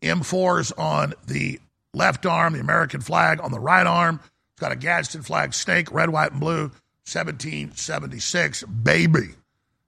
M4s 0.01 0.71
on 0.77 1.13
the 1.27 1.59
left 1.93 2.25
arm, 2.25 2.53
the 2.53 2.59
American 2.59 3.01
flag 3.01 3.41
on 3.41 3.51
the 3.51 3.59
right 3.59 3.85
arm. 3.87 4.19
It's 4.53 4.61
got 4.61 4.71
a 4.71 4.75
Gadsden 4.75 5.23
flag 5.23 5.53
snake, 5.53 5.91
red, 5.91 6.09
white, 6.09 6.31
and 6.31 6.39
blue, 6.39 6.71
1776, 7.05 8.63
baby. 8.63 9.29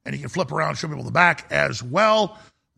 And 0.06 0.14
you 0.14 0.22
can 0.22 0.30
flip 0.30 0.52
around 0.52 0.70
and 0.70 0.78
show 0.78 0.88
people 0.88 1.04
the 1.04 1.12
back 1.12 1.48
as 1.52 1.82
well. 1.82 2.38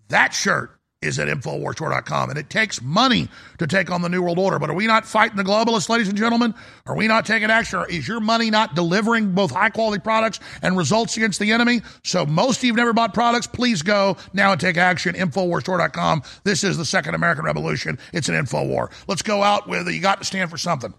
That 0.10 0.34
shirt 0.34 0.78
is 1.02 1.20
at 1.20 1.28
InfoWarsStore.com. 1.28 2.30
And 2.30 2.40
it 2.40 2.50
takes 2.50 2.82
money 2.82 3.30
to 3.60 3.68
take 3.68 3.92
on 3.92 4.02
the 4.02 4.10
New 4.10 4.22
World 4.22 4.40
Order. 4.40 4.58
But 4.60 4.70
are 4.70 4.76
we 4.76 4.88
not 4.88 5.06
fighting 5.06 5.38
the 5.38 5.44
globalists, 5.44 5.90
ladies 5.90 6.08
and 6.08 6.18
gentlemen? 6.18 6.56
Are 6.86 6.96
we 6.96 7.08
not 7.08 7.26
taking 7.26 7.52
action? 7.52 7.84
Is 7.90 8.08
your 8.08 8.20
money 8.20 8.50
not 8.50 8.76
delivering 8.76 9.34
both 9.34 9.52
high 9.52 9.70
quality 9.70 10.02
products 10.02 10.40
and 10.62 10.76
results 10.76 11.16
against 11.18 11.40
the 11.40 11.52
enemy? 11.52 11.82
So 12.04 12.26
most 12.26 12.58
of 12.58 12.64
you 12.64 12.72
have 12.72 12.78
never 12.78 12.94
bought 12.94 13.14
products. 13.14 13.48
Please 13.48 13.82
go 13.82 14.18
now 14.34 14.52
and 14.52 14.60
take 14.60 14.78
action. 14.78 15.16
InfoWarsStore.com. 15.16 16.24
This 16.44 16.64
is 16.64 16.78
the 16.78 16.86
second 16.86 17.14
American 17.14 17.46
Revolution. 17.46 18.00
It's 18.14 18.30
an 18.30 18.36
info 18.36 18.66
war. 18.66 18.90
Let's 19.08 19.22
go 19.22 19.44
out 19.44 19.68
with 19.68 19.88
you 19.88 20.02
got 20.02 20.20
to 20.20 20.26
stand 20.26 20.50
for 20.50 20.58
something. 20.58 20.94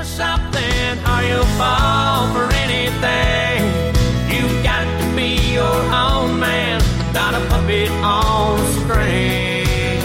For 0.00 0.06
something, 0.06 0.98
or 1.12 1.22
you'll 1.28 1.44
fall 1.60 2.32
for 2.32 2.48
anything. 2.54 3.60
You 4.32 4.62
got 4.62 4.86
to 4.98 5.14
be 5.14 5.52
your 5.52 5.78
own 5.92 6.40
man 6.40 6.80
not 7.12 7.34
a 7.34 7.46
puppet 7.48 7.90
on 8.00 8.58
a 8.58 8.66
string. 8.80 10.00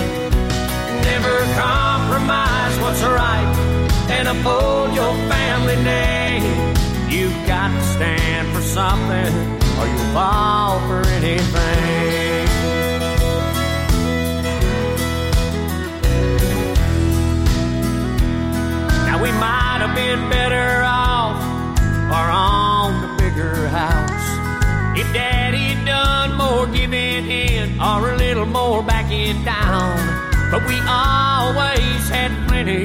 Never 1.02 1.38
compromise 1.56 2.78
what's 2.82 3.04
right 3.04 3.48
and 4.10 4.28
uphold 4.28 4.94
your 4.94 5.14
family 5.32 5.78
name. 5.78 6.76
You've 7.10 7.48
got 7.48 7.70
to 7.70 7.82
stand 7.96 8.54
for 8.54 8.64
something 8.64 9.32
or 9.80 9.88
you'll 9.88 10.14
fall 10.14 10.78
for 10.90 11.08
anything. 11.08 11.85
Been 19.96 20.30
better 20.30 20.84
off 20.84 21.40
or 22.12 22.28
on 22.30 23.02
the 23.02 23.24
bigger 23.24 23.68
house 23.70 24.28
if 25.00 25.08
Daddy 25.14 25.74
done 25.86 26.36
more 26.36 26.68
giving 26.68 27.26
in 27.32 27.80
or 27.80 28.12
a 28.12 28.18
little 28.18 28.46
more 28.46 28.84
backing 28.84 29.44
down. 29.46 29.96
But 30.52 30.68
we 30.68 30.78
always 30.88 32.02
had 32.10 32.32
plenty 32.48 32.84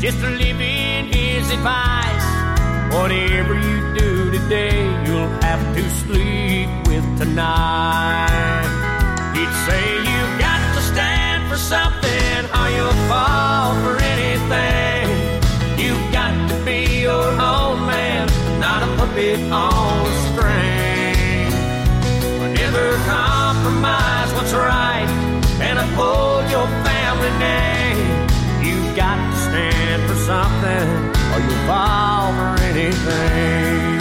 just 0.00 0.18
in 0.22 1.06
his 1.06 1.50
advice. 1.50 2.28
Whatever 2.94 3.54
you 3.54 3.94
do 3.94 4.30
today, 4.30 4.80
you'll 5.04 5.34
have 5.42 5.62
to 5.74 5.82
sleep 6.02 6.68
with 6.86 7.06
tonight. 7.18 8.66
He'd 9.34 9.54
say 9.66 9.84
you've 9.96 10.38
got 10.38 10.60
to 10.76 10.80
stand 10.92 11.50
for 11.50 11.58
something 11.58 12.38
or 12.56 12.68
you'll 12.76 13.00
fall 13.10 13.74
for 13.82 14.00
anything. 14.00 14.75
Puppet 19.16 19.40
on 19.50 20.06
a 20.06 20.14
string. 20.28 21.50
Never 22.52 22.96
compromise 23.06 24.32
what's 24.34 24.52
right 24.52 25.08
and 25.60 25.78
uphold 25.78 26.50
your 26.50 26.66
family 26.84 27.32
name. 27.38 27.98
You've 28.62 28.94
got 28.94 29.16
to 29.16 29.36
stand 29.38 30.02
for 30.08 30.16
something 30.16 30.88
or 31.32 31.38
you'll 31.40 31.66
fall 31.66 32.32
for 32.32 32.62
anything. 32.64 34.00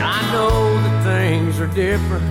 I 0.00 0.20
know 0.32 0.74
that 0.84 1.04
things 1.04 1.58
are 1.60 1.66
different 1.66 2.26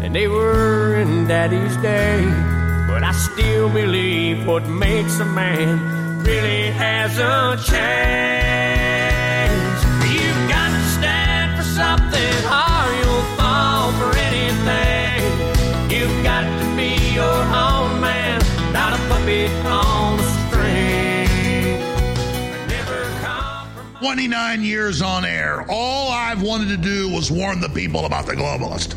than 0.00 0.12
they 0.12 0.28
were 0.28 0.94
in 1.00 1.26
Daddy's 1.26 1.76
day, 1.78 2.22
but 2.86 3.02
I 3.02 3.12
still 3.12 3.68
believe 3.70 4.46
what 4.46 4.68
makes 4.68 5.18
a 5.18 5.24
man 5.24 6.22
really 6.22 6.70
hasn't 6.70 7.60
changed. 7.66 8.69
Something 11.90 12.36
or 12.62 12.84
you'll 12.98 13.28
fall 13.38 13.90
for 13.98 14.10
anything. 14.30 15.18
You've 15.90 16.18
got 16.22 16.44
to 16.60 16.66
be 16.76 16.92
your 17.18 17.40
own 17.66 18.00
man, 18.00 18.38
not 18.72 18.92
a 18.98 19.00
puppet 19.08 19.50
on 19.66 20.19
29 24.00 24.62
years 24.62 25.02
on 25.02 25.26
air, 25.26 25.62
all 25.68 26.10
I've 26.10 26.42
wanted 26.42 26.68
to 26.68 26.78
do 26.78 27.10
was 27.10 27.30
warn 27.30 27.60
the 27.60 27.68
people 27.68 28.06
about 28.06 28.24
the 28.24 28.32
globalist. 28.32 28.96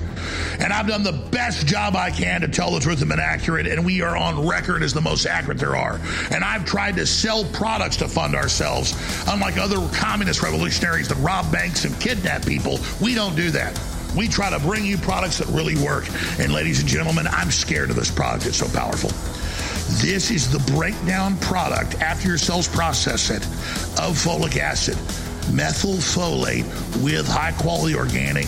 And 0.63 0.71
I've 0.71 0.87
done 0.87 1.03
the 1.03 1.11
best 1.11 1.67
job 1.67 1.97
I 1.97 2.09
can 2.09 2.39
to 2.39 2.47
tell 2.47 2.71
the 2.71 2.79
truth 2.79 3.01
and 3.01 3.09
been 3.09 3.19
accurate, 3.19 3.67
and 3.67 3.83
we 3.83 4.01
are 4.01 4.15
on 4.15 4.47
record 4.47 4.81
as 4.81 4.93
the 4.93 5.01
most 5.01 5.25
accurate 5.25 5.57
there 5.57 5.75
are. 5.75 5.99
And 6.31 6.41
I've 6.41 6.63
tried 6.63 6.95
to 6.95 7.05
sell 7.05 7.43
products 7.43 7.97
to 7.97 8.07
fund 8.07 8.33
ourselves, 8.33 8.93
unlike 9.27 9.57
other 9.57 9.85
communist 9.93 10.41
revolutionaries 10.41 11.09
that 11.09 11.15
rob 11.15 11.51
banks 11.51 11.83
and 11.83 11.99
kidnap 11.99 12.45
people. 12.45 12.79
We 13.01 13.13
don't 13.13 13.35
do 13.35 13.51
that. 13.51 13.77
We 14.15 14.29
try 14.29 14.51
to 14.51 14.59
bring 14.59 14.85
you 14.85 14.97
products 14.97 15.39
that 15.39 15.47
really 15.47 15.75
work. 15.83 16.07
And 16.39 16.53
ladies 16.53 16.79
and 16.79 16.87
gentlemen, 16.87 17.27
I'm 17.27 17.51
scared 17.51 17.89
of 17.89 17.97
this 17.97 18.09
product. 18.09 18.45
It's 18.45 18.55
so 18.55 18.69
powerful. 18.69 19.11
This 20.01 20.31
is 20.31 20.49
the 20.49 20.59
breakdown 20.71 21.37
product 21.37 21.95
after 22.01 22.27
your 22.27 22.37
cells 22.37 22.67
process 22.67 23.29
it 23.29 23.43
of 23.99 24.17
folic 24.17 24.57
acid, 24.57 24.95
methylfolate 25.51 26.65
with 27.03 27.27
high 27.27 27.51
quality 27.51 27.95
organic 27.95 28.47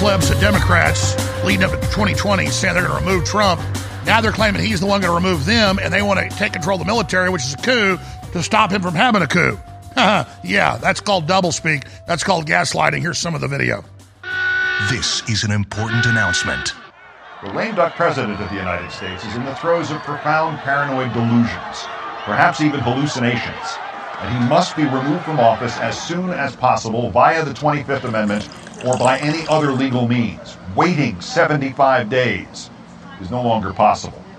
Clips 0.00 0.30
of 0.30 0.40
Democrats 0.40 1.14
leading 1.44 1.62
up 1.62 1.72
to 1.72 1.76
2020 1.76 2.46
saying 2.46 2.72
they're 2.72 2.88
going 2.88 3.04
to 3.04 3.06
remove 3.06 3.22
Trump. 3.26 3.60
Now 4.06 4.22
they're 4.22 4.32
claiming 4.32 4.62
he's 4.62 4.80
the 4.80 4.86
one 4.86 5.02
going 5.02 5.10
to 5.10 5.14
remove 5.14 5.44
them, 5.44 5.78
and 5.78 5.92
they 5.92 6.00
want 6.00 6.18
to 6.18 6.34
take 6.38 6.54
control 6.54 6.80
of 6.80 6.86
the 6.86 6.90
military, 6.90 7.28
which 7.28 7.44
is 7.44 7.52
a 7.52 7.58
coup, 7.58 7.98
to 8.32 8.42
stop 8.42 8.70
him 8.70 8.80
from 8.80 8.94
having 8.94 9.20
a 9.20 9.26
coup. 9.26 9.58
yeah, 10.42 10.78
that's 10.80 11.02
called 11.02 11.26
doublespeak. 11.26 11.86
That's 12.06 12.24
called 12.24 12.46
gaslighting. 12.46 13.02
Here's 13.02 13.18
some 13.18 13.34
of 13.34 13.42
the 13.42 13.48
video. 13.48 13.84
This 14.88 15.28
is 15.28 15.44
an 15.44 15.50
important 15.50 16.06
announcement. 16.06 16.72
The 17.44 17.52
lame 17.52 17.74
duck 17.74 17.94
president 17.94 18.40
of 18.40 18.48
the 18.48 18.56
United 18.56 18.90
States 18.90 19.22
is 19.26 19.36
in 19.36 19.44
the 19.44 19.54
throes 19.56 19.90
of 19.90 20.00
profound 20.00 20.56
paranoid 20.60 21.12
delusions, 21.12 21.84
perhaps 22.24 22.62
even 22.62 22.80
hallucinations, 22.80 23.76
and 24.20 24.30
he 24.30 24.40
must 24.40 24.76
be 24.76 24.86
removed 24.86 25.26
from 25.26 25.40
office 25.40 25.78
as 25.78 26.00
soon 26.00 26.32
as 26.32 26.56
possible 26.56 27.12
via 27.12 27.44
the 27.44 27.54
25th 27.54 28.04
Amendment 28.04 28.50
or 28.80 28.98
by 28.98 29.18
any 29.20 29.46
other 29.48 29.74
legal 29.74 30.08
means. 30.08 30.58
Waiting 30.74 31.20
75 31.22 32.08
days 32.10 32.72
is 33.18 33.30
no 33.32 33.42
longer 33.44 33.74
possible. 33.74 34.29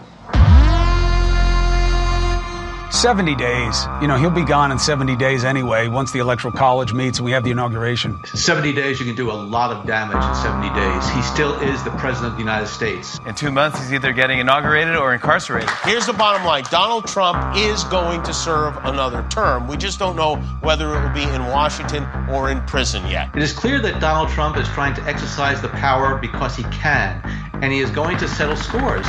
70 2.92 3.36
days. 3.36 3.86
You 4.02 4.08
know, 4.08 4.18
he'll 4.18 4.30
be 4.30 4.44
gone 4.44 4.72
in 4.72 4.78
70 4.78 5.16
days 5.16 5.44
anyway, 5.44 5.88
once 5.88 6.12
the 6.12 6.20
Electoral 6.20 6.54
College 6.54 6.94
meets 6.94 7.20
and 7.20 7.26
we 7.26 7.32
have 7.32 7.44
the 7.44 7.52
inauguration. 7.52 8.20
70 8.26 8.74
days, 8.74 9.00
you 9.00 9.06
can 9.06 9.16
do 9.16 9.32
a 9.32 9.34
lot 9.34 9.72
of 9.72 9.88
damage 9.88 10.24
in 10.24 10.36
70 10.36 10.70
days. 10.76 11.10
He 11.10 11.22
still 11.22 11.60
is 11.62 11.84
the 11.84 11.92
President 11.92 12.34
of 12.34 12.34
the 12.34 12.40
United 12.40 12.68
States. 12.68 13.20
In 13.26 13.34
two 13.34 13.52
months, 13.52 13.80
he's 13.80 13.94
either 13.94 14.12
getting 14.14 14.40
inaugurated 14.40 14.96
or 14.96 15.14
incarcerated. 15.14 15.70
Here's 15.84 16.06
the 16.06 16.14
bottom 16.14 16.46
line 16.46 16.64
Donald 16.70 17.08
Trump 17.08 17.56
is 17.58 17.84
going 17.86 18.24
to 18.24 18.34
serve 18.34 18.78
another 18.84 19.26
term. 19.30 19.68
We 19.68 19.78
just 19.78 19.98
don't 19.98 20.16
know 20.16 20.36
whether 20.62 20.94
it 20.96 21.02
will 21.02 21.14
be 21.14 21.24
in 21.24 21.46
Washington 21.46 22.06
or 22.30 22.52
in 22.52 22.62
prison 22.62 23.08
yet. 23.08 23.36
It 23.36 23.42
is 23.42 23.54
clear 23.54 23.80
that 23.82 24.02
Donald 24.02 24.30
Trump 24.30 24.58
is 24.58 24.68
trying 24.70 24.94
to 24.96 25.02
exercise 25.04 25.62
the 25.62 25.70
power 25.70 26.18
because 26.18 26.56
he 26.56 26.64
can, 26.64 27.22
and 27.62 27.72
he 27.72 27.80
is 27.80 27.92
going 27.92 28.18
to 28.18 28.28
settle 28.28 28.56
scores. 28.56 29.06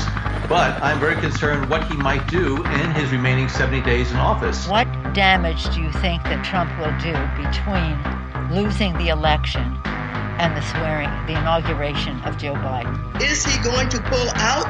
But 0.48 0.82
I'm 0.82 1.00
very 1.00 1.16
concerned 1.16 1.70
what 1.70 1.90
he 1.90 1.96
might 1.96 2.26
do 2.28 2.62
in 2.64 2.90
his 2.92 3.10
remaining 3.10 3.48
70 3.48 3.82
days 3.82 4.10
in 4.10 4.18
office. 4.18 4.68
What 4.68 4.86
damage 5.14 5.64
do 5.74 5.80
you 5.80 5.90
think 5.92 6.22
that 6.24 6.44
Trump 6.44 6.70
will 6.78 6.92
do 7.00 7.16
between 7.40 7.96
losing 8.52 8.92
the 8.98 9.08
election 9.08 9.78
and 10.38 10.56
the 10.56 10.60
swearing, 10.62 11.10
the 11.26 11.32
inauguration 11.32 12.20
of 12.22 12.36
Joe 12.36 12.54
Biden? 12.54 13.22
Is 13.22 13.44
he 13.44 13.62
going 13.62 13.88
to 13.88 14.00
pull 14.02 14.28
out 14.34 14.66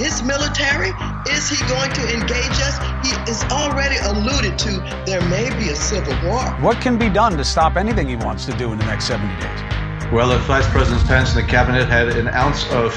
his 0.00 0.22
military? 0.22 0.90
Is 1.30 1.48
he 1.48 1.66
going 1.66 1.90
to 1.92 2.14
engage 2.14 2.58
us? 2.60 2.78
He 3.06 3.30
is 3.30 3.42
already 3.44 3.96
alluded 3.96 4.58
to 4.58 4.70
there 5.06 5.26
may 5.28 5.48
be 5.58 5.70
a 5.70 5.76
civil 5.76 6.14
war. 6.28 6.44
What 6.60 6.80
can 6.80 6.98
be 6.98 7.08
done 7.08 7.36
to 7.36 7.44
stop 7.44 7.76
anything 7.76 8.08
he 8.08 8.16
wants 8.16 8.44
to 8.46 8.52
do 8.52 8.72
in 8.72 8.78
the 8.78 8.84
next 8.84 9.06
70 9.06 9.34
days? 9.40 9.87
Well, 10.10 10.32
if 10.32 10.40
Vice 10.42 10.66
President 10.70 11.06
Pence 11.06 11.36
and 11.36 11.44
the 11.44 11.50
cabinet 11.50 11.86
had 11.86 12.08
an 12.08 12.28
ounce 12.28 12.70
of 12.70 12.94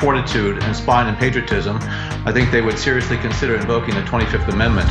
fortitude 0.00 0.62
and 0.62 0.74
spine 0.74 1.06
and 1.06 1.18
patriotism, 1.18 1.78
I 2.24 2.32
think 2.32 2.50
they 2.50 2.62
would 2.62 2.78
seriously 2.78 3.18
consider 3.18 3.54
invoking 3.54 3.94
the 3.94 4.02
25th 4.02 4.48
Amendment 4.48 4.88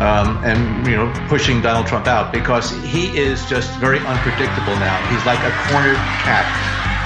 um, 0.00 0.38
and 0.44 0.86
you 0.86 0.96
know 0.96 1.12
pushing 1.28 1.60
Donald 1.60 1.86
Trump 1.86 2.06
out 2.06 2.32
because 2.32 2.70
he 2.84 3.16
is 3.18 3.44
just 3.46 3.70
very 3.78 3.98
unpredictable 3.98 4.76
now. 4.76 4.96
He's 5.10 5.26
like 5.26 5.40
a 5.40 5.50
cornered 5.68 5.96
cat, 6.22 6.46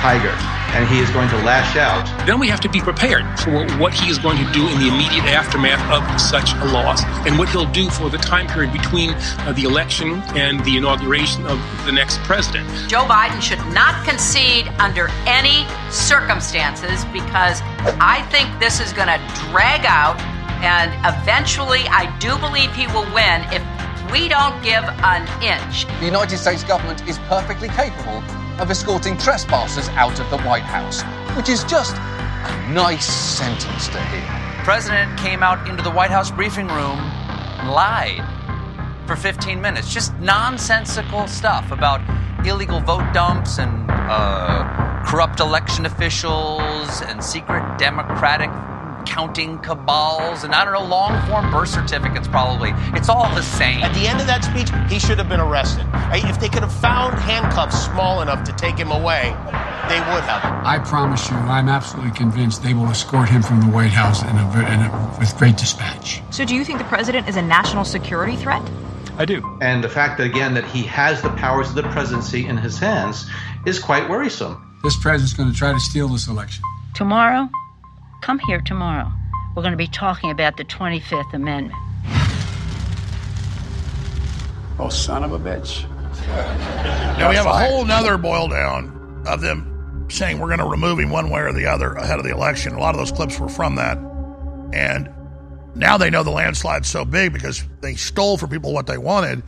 tiger, 0.00 0.55
and 0.74 0.88
he 0.88 1.00
is 1.00 1.10
going 1.10 1.28
to 1.30 1.36
lash 1.38 1.76
out. 1.76 2.04
Then 2.26 2.38
we 2.38 2.48
have 2.48 2.60
to 2.60 2.68
be 2.68 2.80
prepared 2.80 3.24
for 3.40 3.66
what 3.78 3.94
he 3.94 4.10
is 4.10 4.18
going 4.18 4.38
to 4.38 4.52
do 4.52 4.66
in 4.68 4.78
the 4.78 4.88
immediate 4.88 5.24
aftermath 5.24 5.80
of 5.90 6.20
such 6.20 6.52
a 6.54 6.64
loss 6.66 7.04
and 7.26 7.38
what 7.38 7.48
he'll 7.48 7.70
do 7.70 7.88
for 7.90 8.10
the 8.10 8.18
time 8.18 8.46
period 8.46 8.72
between 8.72 9.10
uh, 9.10 9.52
the 9.56 9.64
election 9.64 10.22
and 10.34 10.64
the 10.64 10.76
inauguration 10.76 11.46
of 11.46 11.58
the 11.86 11.92
next 11.92 12.18
president. 12.20 12.68
Joe 12.88 13.04
Biden 13.04 13.40
should 13.40 13.64
not 13.72 14.04
concede 14.06 14.68
under 14.78 15.08
any 15.26 15.66
circumstances 15.90 17.04
because 17.06 17.60
I 18.00 18.26
think 18.30 18.48
this 18.60 18.80
is 18.80 18.92
going 18.92 19.08
to 19.08 19.18
drag 19.50 19.84
out 19.86 20.20
and 20.62 20.92
eventually 21.04 21.82
I 21.88 22.14
do 22.18 22.36
believe 22.38 22.74
he 22.74 22.86
will 22.88 23.06
win 23.12 23.44
if 23.52 23.62
we 24.10 24.28
don't 24.28 24.62
give 24.62 24.84
an 25.04 25.26
inch. 25.42 25.86
The 26.00 26.06
United 26.06 26.38
States 26.38 26.64
government 26.64 27.06
is 27.08 27.18
perfectly 27.28 27.68
capable 27.68 28.22
of 28.58 28.70
escorting 28.70 29.16
trespassers 29.18 29.88
out 29.90 30.18
of 30.18 30.28
the 30.30 30.38
White 30.38 30.62
House, 30.62 31.02
which 31.36 31.48
is 31.48 31.64
just 31.64 31.96
a 31.96 32.70
nice 32.72 33.06
sentence 33.06 33.88
to 33.88 34.00
hear. 34.06 34.20
The 34.58 34.64
president 34.64 35.18
came 35.18 35.42
out 35.42 35.68
into 35.68 35.82
the 35.82 35.90
White 35.90 36.10
House 36.10 36.30
briefing 36.30 36.68
room 36.68 36.98
and 36.98 37.70
lied 37.70 38.24
for 39.06 39.16
15 39.16 39.60
minutes. 39.60 39.92
Just 39.92 40.14
nonsensical 40.18 41.26
stuff 41.26 41.70
about 41.70 42.00
illegal 42.46 42.80
vote 42.80 43.12
dumps 43.12 43.58
and 43.58 43.90
uh, 43.90 45.02
corrupt 45.06 45.40
election 45.40 45.86
officials 45.86 47.02
and 47.02 47.22
secret 47.22 47.78
Democratic 47.78 48.50
counting 49.06 49.58
cabals 49.60 50.44
and 50.44 50.54
I 50.54 50.64
don't 50.64 50.74
know, 50.74 50.84
long 50.84 51.24
form 51.26 51.50
birth 51.50 51.68
certificates, 51.68 52.28
probably. 52.28 52.72
It's 52.98 53.08
all 53.08 53.32
the 53.34 53.42
same. 53.42 53.82
At 53.82 53.94
the 53.94 54.06
end 54.06 54.20
of 54.20 54.26
that 54.26 54.44
speech, 54.44 54.68
he 54.90 54.98
should 54.98 55.18
have 55.18 55.28
been 55.28 55.40
arrested. 55.40 55.86
If 56.12 56.40
they 56.40 56.48
could 56.48 56.62
have 56.62 56.72
found 56.72 57.18
handcuffs 57.18 57.84
small 57.84 58.22
enough 58.22 58.44
to 58.44 58.52
take 58.52 58.76
him 58.76 58.90
away, 58.90 59.34
they 59.88 60.00
would 60.00 60.24
have. 60.24 60.42
I 60.66 60.80
promise 60.84 61.30
you, 61.30 61.36
I'm 61.36 61.68
absolutely 61.68 62.12
convinced 62.12 62.62
they 62.62 62.74
will 62.74 62.88
escort 62.88 63.28
him 63.28 63.42
from 63.42 63.60
the 63.60 63.68
White 63.68 63.92
House 63.92 64.22
in 64.22 64.28
a, 64.28 64.74
in 64.74 64.80
a, 64.80 65.16
with 65.18 65.36
great 65.36 65.56
dispatch. 65.56 66.20
So, 66.30 66.44
do 66.44 66.54
you 66.54 66.64
think 66.64 66.78
the 66.78 66.84
president 66.84 67.28
is 67.28 67.36
a 67.36 67.42
national 67.42 67.84
security 67.84 68.36
threat? 68.36 68.62
I 69.18 69.24
do. 69.24 69.42
And 69.62 69.82
the 69.82 69.88
fact 69.88 70.18
that, 70.18 70.26
again, 70.26 70.54
that 70.54 70.64
he 70.64 70.82
has 70.82 71.22
the 71.22 71.30
powers 71.30 71.68
of 71.70 71.74
the 71.74 71.84
presidency 71.84 72.46
in 72.46 72.56
his 72.56 72.78
hands 72.78 73.30
is 73.64 73.78
quite 73.78 74.08
worrisome. 74.08 74.78
This 74.82 74.96
president's 74.96 75.32
going 75.32 75.50
to 75.50 75.56
try 75.56 75.72
to 75.72 75.80
steal 75.80 76.08
this 76.08 76.28
election. 76.28 76.62
Tomorrow, 76.94 77.48
come 78.20 78.38
here 78.40 78.60
tomorrow. 78.60 79.10
We're 79.54 79.62
going 79.62 79.72
to 79.72 79.78
be 79.78 79.86
talking 79.86 80.30
about 80.30 80.56
the 80.56 80.64
25th 80.64 81.32
Amendment. 81.32 81.74
Oh, 84.78 84.88
son 84.90 85.24
of 85.24 85.32
a 85.32 85.38
bitch. 85.38 85.88
Now 87.18 87.30
we 87.30 87.36
have 87.36 87.46
a 87.46 87.52
whole 87.52 87.84
nother 87.84 88.18
boil 88.18 88.48
down 88.48 89.24
of 89.26 89.40
them 89.40 90.06
saying 90.10 90.38
we're 90.38 90.48
going 90.48 90.60
to 90.60 90.66
remove 90.66 90.98
him 90.98 91.10
one 91.10 91.30
way 91.30 91.40
or 91.40 91.52
the 91.52 91.66
other 91.66 91.92
ahead 91.94 92.18
of 92.18 92.24
the 92.24 92.32
election. 92.32 92.74
A 92.74 92.78
lot 92.78 92.94
of 92.94 92.98
those 92.98 93.12
clips 93.12 93.40
were 93.40 93.48
from 93.48 93.76
that. 93.76 93.98
And 94.72 95.08
now 95.74 95.96
they 95.96 96.10
know 96.10 96.22
the 96.22 96.30
landslide's 96.30 96.88
so 96.88 97.04
big 97.04 97.32
because 97.32 97.64
they 97.80 97.94
stole 97.94 98.36
from 98.36 98.50
people 98.50 98.72
what 98.72 98.86
they 98.86 98.98
wanted 98.98 99.42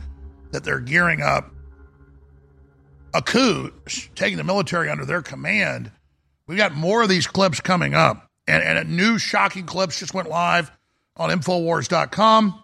that 0.51 0.63
they're 0.63 0.79
gearing 0.79 1.21
up 1.21 1.51
a 3.13 3.21
coup, 3.21 3.71
taking 4.15 4.37
the 4.37 4.43
military 4.43 4.89
under 4.89 5.05
their 5.05 5.21
command 5.21 5.91
We've 6.49 6.57
got 6.57 6.73
more 6.73 7.03
of 7.03 7.09
these 7.09 7.27
clips 7.27 7.61
coming 7.61 7.93
up, 7.93 8.28
and, 8.49 8.77
and 8.77 8.95
new 8.95 9.17
shocking 9.17 9.65
clips 9.65 9.99
just 9.99 10.13
went 10.13 10.29
live 10.29 10.71
on 11.17 11.29
Infowars.com. 11.29 12.63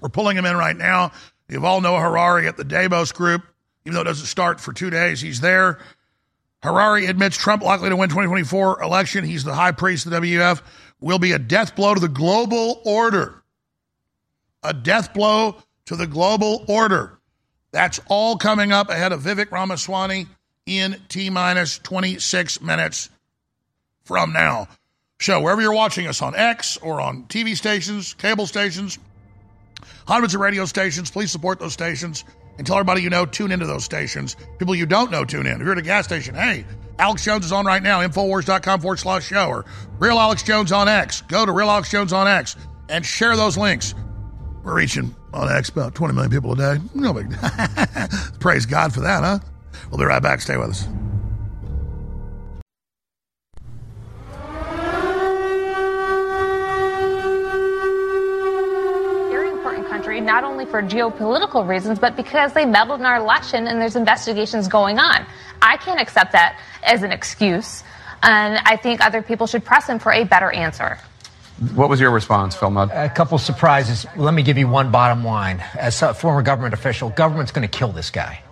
We're 0.00 0.08
pulling 0.08 0.36
them 0.36 0.46
in 0.46 0.56
right 0.56 0.76
now. 0.76 1.12
Yuval 1.50 1.82
Noah 1.82 2.00
Harari 2.00 2.46
at 2.46 2.56
the 2.56 2.64
Davos 2.64 3.12
Group, 3.12 3.42
even 3.84 3.94
though 3.94 4.02
it 4.02 4.04
doesn't 4.04 4.26
start 4.26 4.60
for 4.60 4.72
two 4.72 4.90
days. 4.90 5.20
He's 5.20 5.40
there. 5.40 5.78
Harari 6.62 7.06
admits 7.06 7.36
Trump 7.36 7.62
likely 7.62 7.88
to 7.88 7.96
win 7.96 8.08
2024 8.08 8.82
election. 8.82 9.24
He's 9.24 9.44
the 9.44 9.54
high 9.54 9.72
priest 9.72 10.06
of 10.06 10.12
the 10.12 10.18
WF. 10.18 10.60
Will 11.00 11.18
be 11.18 11.32
a 11.32 11.38
death 11.38 11.76
blow 11.76 11.94
to 11.94 12.00
the 12.00 12.08
global 12.08 12.82
order. 12.84 13.42
A 14.62 14.74
death 14.74 15.14
blow 15.14 15.56
to 15.86 15.96
the 15.96 16.06
global 16.06 16.64
order. 16.68 17.18
That's 17.70 18.00
all 18.08 18.36
coming 18.36 18.72
up 18.72 18.90
ahead 18.90 19.12
of 19.12 19.22
Vivek 19.22 19.50
Ramaswamy 19.50 20.26
in 20.66 21.00
T 21.08 21.30
minus 21.30 21.78
26 21.78 22.60
minutes 22.60 23.08
from 24.04 24.32
now. 24.32 24.68
So, 25.20 25.40
wherever 25.40 25.60
you're 25.60 25.72
watching 25.72 26.06
us 26.06 26.22
on 26.22 26.36
X 26.36 26.76
or 26.76 27.00
on 27.00 27.24
TV 27.24 27.56
stations, 27.56 28.14
cable 28.14 28.46
stations, 28.46 29.00
hundreds 30.06 30.34
of 30.36 30.40
radio 30.40 30.64
stations, 30.64 31.10
please 31.10 31.32
support 31.32 31.58
those 31.58 31.72
stations 31.72 32.24
and 32.56 32.64
tell 32.64 32.76
everybody 32.76 33.02
you 33.02 33.10
know 33.10 33.26
tune 33.26 33.50
into 33.50 33.66
those 33.66 33.84
stations. 33.84 34.36
People 34.58 34.76
you 34.76 34.86
don't 34.86 35.10
know 35.10 35.24
tune 35.24 35.46
in. 35.46 35.54
If 35.54 35.58
you're 35.58 35.72
at 35.72 35.78
a 35.78 35.82
gas 35.82 36.04
station, 36.04 36.36
hey, 36.36 36.64
Alex 37.00 37.24
Jones 37.24 37.44
is 37.44 37.50
on 37.50 37.66
right 37.66 37.82
now, 37.82 38.00
Infowars.com 38.00 38.80
forward 38.80 39.00
slash 39.00 39.26
show, 39.26 39.48
or 39.48 39.64
Real 39.98 40.20
Alex 40.20 40.44
Jones 40.44 40.70
on 40.70 40.86
X. 40.86 41.22
Go 41.22 41.44
to 41.44 41.50
Real 41.50 41.68
Alex 41.68 41.90
Jones 41.90 42.12
on 42.12 42.28
X 42.28 42.54
and 42.88 43.04
share 43.04 43.36
those 43.36 43.58
links. 43.58 43.96
We're 44.62 44.74
reaching 44.74 45.16
on 45.34 45.50
X 45.50 45.68
about 45.68 45.96
20 45.96 46.14
million 46.14 46.30
people 46.30 46.52
a 46.52 46.56
day. 46.56 46.76
No 46.94 47.12
big 47.12 47.36
Praise 48.40 48.66
God 48.66 48.94
for 48.94 49.00
that, 49.00 49.24
huh? 49.24 49.40
We'll 49.90 49.98
be 49.98 50.04
right 50.04 50.22
back. 50.22 50.40
Stay 50.40 50.56
with 50.56 50.70
us. 50.70 50.88
Not 60.28 60.44
only 60.44 60.66
for 60.66 60.82
geopolitical 60.82 61.66
reasons, 61.66 61.98
but 61.98 62.14
because 62.14 62.52
they 62.52 62.66
meddled 62.66 63.00
in 63.00 63.06
our 63.06 63.16
election 63.16 63.66
and 63.66 63.80
there's 63.80 63.96
investigations 63.96 64.68
going 64.68 64.98
on. 64.98 65.24
I 65.62 65.78
can't 65.78 65.98
accept 65.98 66.32
that 66.32 66.60
as 66.84 67.02
an 67.02 67.12
excuse, 67.12 67.82
and 68.22 68.58
I 68.64 68.76
think 68.76 69.04
other 69.04 69.22
people 69.22 69.46
should 69.46 69.64
press 69.64 69.88
him 69.88 69.98
for 69.98 70.12
a 70.12 70.24
better 70.24 70.50
answer. 70.52 70.98
What 71.74 71.88
was 71.88 71.98
your 71.98 72.10
response, 72.10 72.54
Phil 72.54 72.70
Mudd? 72.70 72.90
A 72.92 73.08
couple 73.08 73.38
surprises. 73.38 74.06
Let 74.16 74.34
me 74.34 74.42
give 74.42 74.58
you 74.58 74.68
one 74.68 74.92
bottom 74.92 75.24
line. 75.24 75.64
As 75.76 76.00
a 76.02 76.12
former 76.12 76.42
government 76.42 76.74
official, 76.74 77.08
government's 77.08 77.50
going 77.50 77.66
to 77.66 77.78
kill 77.78 77.90
this 77.90 78.10
guy. 78.10 78.42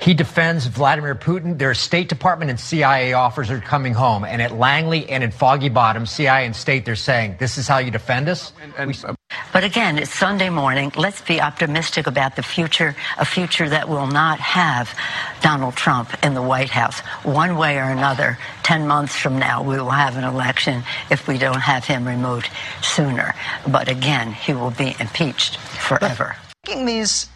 He 0.00 0.14
defends 0.14 0.66
Vladimir 0.66 1.14
Putin. 1.14 1.58
Their 1.58 1.74
State 1.74 2.08
Department 2.08 2.50
and 2.50 2.58
CIA 2.58 3.12
officers 3.12 3.50
are 3.50 3.60
coming 3.60 3.92
home. 3.92 4.24
And 4.24 4.40
at 4.40 4.54
Langley 4.54 5.08
and 5.10 5.22
in 5.22 5.30
Foggy 5.30 5.68
Bottom, 5.68 6.06
CIA 6.06 6.46
and 6.46 6.56
State, 6.56 6.84
they're 6.86 6.96
saying, 6.96 7.36
this 7.38 7.58
is 7.58 7.68
how 7.68 7.78
you 7.78 7.90
defend 7.90 8.28
us? 8.28 8.52
We- 8.78 8.94
uh, 9.04 9.14
But 9.52 9.64
again, 9.64 9.98
it's 9.98 10.14
Sunday 10.14 10.50
morning. 10.50 10.92
Let's 10.96 11.20
be 11.20 11.40
optimistic 11.40 12.06
about 12.06 12.36
the 12.36 12.42
future, 12.42 12.94
a 13.18 13.24
future 13.24 13.68
that 13.68 13.88
will 13.88 14.06
not 14.06 14.40
have 14.40 14.96
Donald 15.42 15.76
Trump 15.76 16.10
in 16.24 16.34
the 16.34 16.42
White 16.42 16.70
House. 16.70 17.00
One 17.24 17.56
way 17.56 17.78
or 17.78 17.90
another, 17.90 18.38
10 18.62 18.86
months 18.86 19.16
from 19.16 19.38
now, 19.38 19.62
we 19.62 19.76
will 19.76 19.90
have 19.90 20.16
an 20.16 20.24
election 20.24 20.82
if 21.10 21.28
we 21.28 21.38
don't 21.38 21.60
have 21.60 21.84
him 21.84 22.06
removed 22.06 22.48
sooner. 22.82 23.34
But 23.66 23.88
again, 23.88 24.32
he 24.32 24.52
will 24.52 24.70
be 24.72 24.96
impeached 24.98 25.56
forever. 25.56 26.36
Taking 26.64 26.86
these 26.86 27.28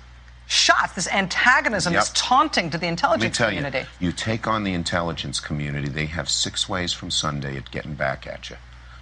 shots, 0.47 0.95
this 0.95 1.09
antagonism, 1.09 1.93
this 1.93 2.11
taunting 2.15 2.71
to 2.71 2.79
the 2.79 2.87
Let 2.87 2.89
me 2.89 2.89
intelligence 2.89 3.37
tell 3.37 3.49
community. 3.49 3.87
you, 4.01 4.07
you 4.09 4.13
take 4.13 4.47
on 4.47 4.65
the 4.65 4.73
intelligence 4.73 5.41
community, 5.41 5.89
they 5.89 6.07
have 6.07 6.29
six 6.29 6.69
ways 6.69 6.93
from 6.93 7.11
Sunday 7.11 7.57
at 7.57 7.71
getting 7.71 7.95
back 7.95 8.27
at 8.27 8.51
you. 8.51 8.57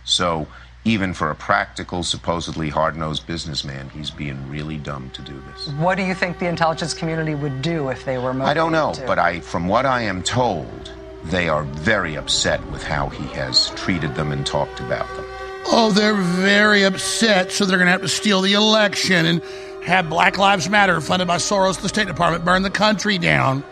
So 0.04 0.46
even 0.86 1.12
for 1.12 1.32
a 1.32 1.34
practical, 1.34 2.04
supposedly 2.04 2.68
hard-nosed 2.68 3.26
businessman, 3.26 3.90
he's 3.90 4.08
being 4.08 4.48
really 4.48 4.76
dumb 4.76 5.10
to 5.10 5.20
do 5.20 5.42
this. 5.52 5.66
What 5.74 5.96
do 5.96 6.04
you 6.04 6.14
think 6.14 6.38
the 6.38 6.46
intelligence 6.46 6.94
community 6.94 7.34
would 7.34 7.60
do 7.60 7.88
if 7.88 8.04
they 8.04 8.18
were 8.18 8.32
motivated 8.32 8.50
I 8.50 8.54
don't 8.54 8.70
know, 8.70 8.92
to? 8.94 9.04
but 9.04 9.18
I, 9.18 9.40
from 9.40 9.66
what 9.66 9.84
I 9.84 10.02
am 10.02 10.22
told, 10.22 10.92
they 11.24 11.48
are 11.48 11.64
very 11.64 12.14
upset 12.14 12.64
with 12.70 12.84
how 12.84 13.08
he 13.08 13.24
has 13.34 13.70
treated 13.70 14.14
them 14.14 14.30
and 14.30 14.46
talked 14.46 14.78
about 14.78 15.08
them. 15.16 15.26
Oh, 15.66 15.90
they're 15.90 16.14
very 16.14 16.84
upset, 16.84 17.50
so 17.50 17.64
they're 17.64 17.78
going 17.78 17.86
to 17.86 17.92
have 17.92 18.02
to 18.02 18.08
steal 18.08 18.40
the 18.40 18.52
election 18.52 19.26
and 19.26 19.42
have 19.82 20.08
Black 20.08 20.38
Lives 20.38 20.70
Matter, 20.70 21.00
funded 21.00 21.26
by 21.26 21.38
Soros, 21.38 21.80
the 21.80 21.88
State 21.88 22.06
Department, 22.06 22.44
burn 22.44 22.62
the 22.62 22.70
country 22.70 23.18
down. 23.18 23.64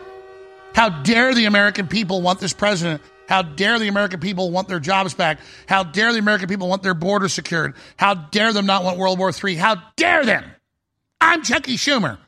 How 0.75 0.89
dare 0.89 1.33
the 1.33 1.45
American 1.45 1.87
people 1.87 2.23
want 2.23 2.41
this 2.41 2.53
president? 2.53 3.01
How 3.29 3.43
dare 3.43 3.79
the 3.79 3.89
American 3.89 4.20
people 4.20 4.51
want 4.51 4.68
their 4.68 4.81
jobs 4.81 5.14
back? 5.14 5.39
How 5.66 5.83
dare 5.83 6.12
the 6.12 6.18
American 6.18 6.49
people 6.49 6.68
want 6.68 6.83
their 6.83 6.95
border 6.95 7.29
secured? 7.29 7.75
How 7.97 8.14
dare 8.14 8.53
them 8.53 8.66
not 8.66 8.85
want 8.85 8.99
World 8.99 9.18
War 9.18 9.33
III? 9.33 9.57
How 9.57 9.77
dare 9.97 10.25
them? 10.25 10.45
I'm 11.20 11.43
Chucky 11.43 11.77
Schumer. 11.77 12.18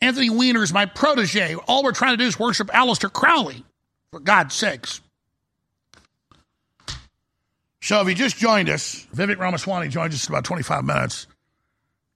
Anthony 0.00 0.30
Weiner 0.30 0.62
is 0.62 0.72
my 0.72 0.86
protege. 0.86 1.54
All 1.54 1.82
we're 1.82 1.92
trying 1.92 2.12
to 2.14 2.16
do 2.16 2.26
is 2.26 2.38
worship 2.38 2.68
Aleister 2.68 3.10
Crowley, 3.10 3.64
for 4.10 4.20
God's 4.20 4.54
sakes. 4.54 5.00
So 7.80 8.00
if 8.00 8.08
you 8.08 8.14
just 8.14 8.36
joined 8.36 8.68
us, 8.68 9.06
Vivek 9.14 9.38
Ramaswamy 9.38 9.88
joined 9.88 10.12
us 10.12 10.28
in 10.28 10.32
about 10.32 10.44
25 10.44 10.84
minutes. 10.84 11.26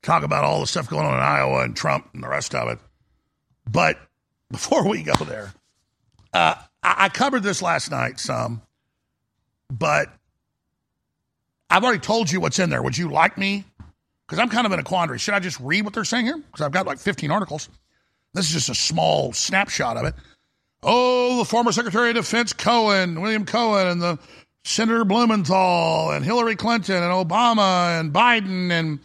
Talk 0.03 0.23
about 0.23 0.45
all 0.45 0.61
the 0.61 0.67
stuff 0.67 0.89
going 0.89 1.07
on 1.07 1.15
in 1.15 1.21
Iowa 1.21 1.65
and 1.65 1.77
Trump 1.77 2.09
and 2.13 2.23
the 2.23 2.29
rest 2.29 2.55
of 2.55 2.69
it. 2.69 2.79
But 3.69 3.99
before 4.51 4.89
we 4.89 5.03
go 5.03 5.15
there, 5.25 5.53
uh, 6.33 6.55
I, 6.87 7.07
I 7.07 7.09
covered 7.09 7.43
this 7.43 7.61
last 7.61 7.91
night 7.91 8.21
some, 8.21 8.63
but 9.71 10.09
I've 11.69 11.83
already 11.83 11.99
told 11.99 12.31
you 12.31 12.41
what's 12.41 12.59
in 12.59 12.71
there. 12.71 12.83
Would 12.83 12.97
you 12.97 13.11
like 13.11 13.37
me? 13.37 13.65
Because 14.27 14.39
I'm 14.39 14.49
kind 14.49 14.67
of 14.67 14.73
in 14.73 14.79
a 14.79 14.85
quandary. 14.85 15.19
Should 15.19 15.35
I 15.35 15.41
just 15.41 15.59
read 15.61 15.85
what 15.85 15.95
they're 15.95 16.05
saying 16.05 16.27
here? 16.27 16.37
Because 16.37 16.65
I've 16.65 16.73
got 16.73 16.87
like 16.87 16.99
15 16.99 17.31
articles. 17.31 17.69
This 18.35 18.47
is 18.47 18.53
just 18.53 18.69
a 18.69 18.75
small 18.75 19.33
snapshot 19.33 19.97
of 19.97 20.05
it. 20.05 20.15
Oh, 20.83 21.39
the 21.39 21.45
former 21.45 21.73
Secretary 21.73 22.11
of 22.11 22.17
Defense 22.17 22.53
Cohen, 22.53 23.21
William 23.21 23.45
Cohen, 23.45 23.89
and 23.89 24.01
the 24.03 24.19
Senator 24.65 25.05
Blumenthal, 25.05 26.11
and 26.11 26.25
Hillary 26.25 26.55
Clinton, 26.55 27.03
and 27.03 27.13
Obama, 27.13 27.99
and 27.99 28.13
Biden, 28.13 28.71
and 28.71 29.01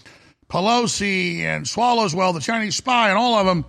Pelosi, 0.50 1.40
and 1.40 1.66
Swallowswell, 1.66 2.34
the 2.34 2.40
Chinese 2.40 2.76
spy, 2.76 3.10
and 3.10 3.18
all 3.18 3.36
of 3.36 3.46
them 3.46 3.66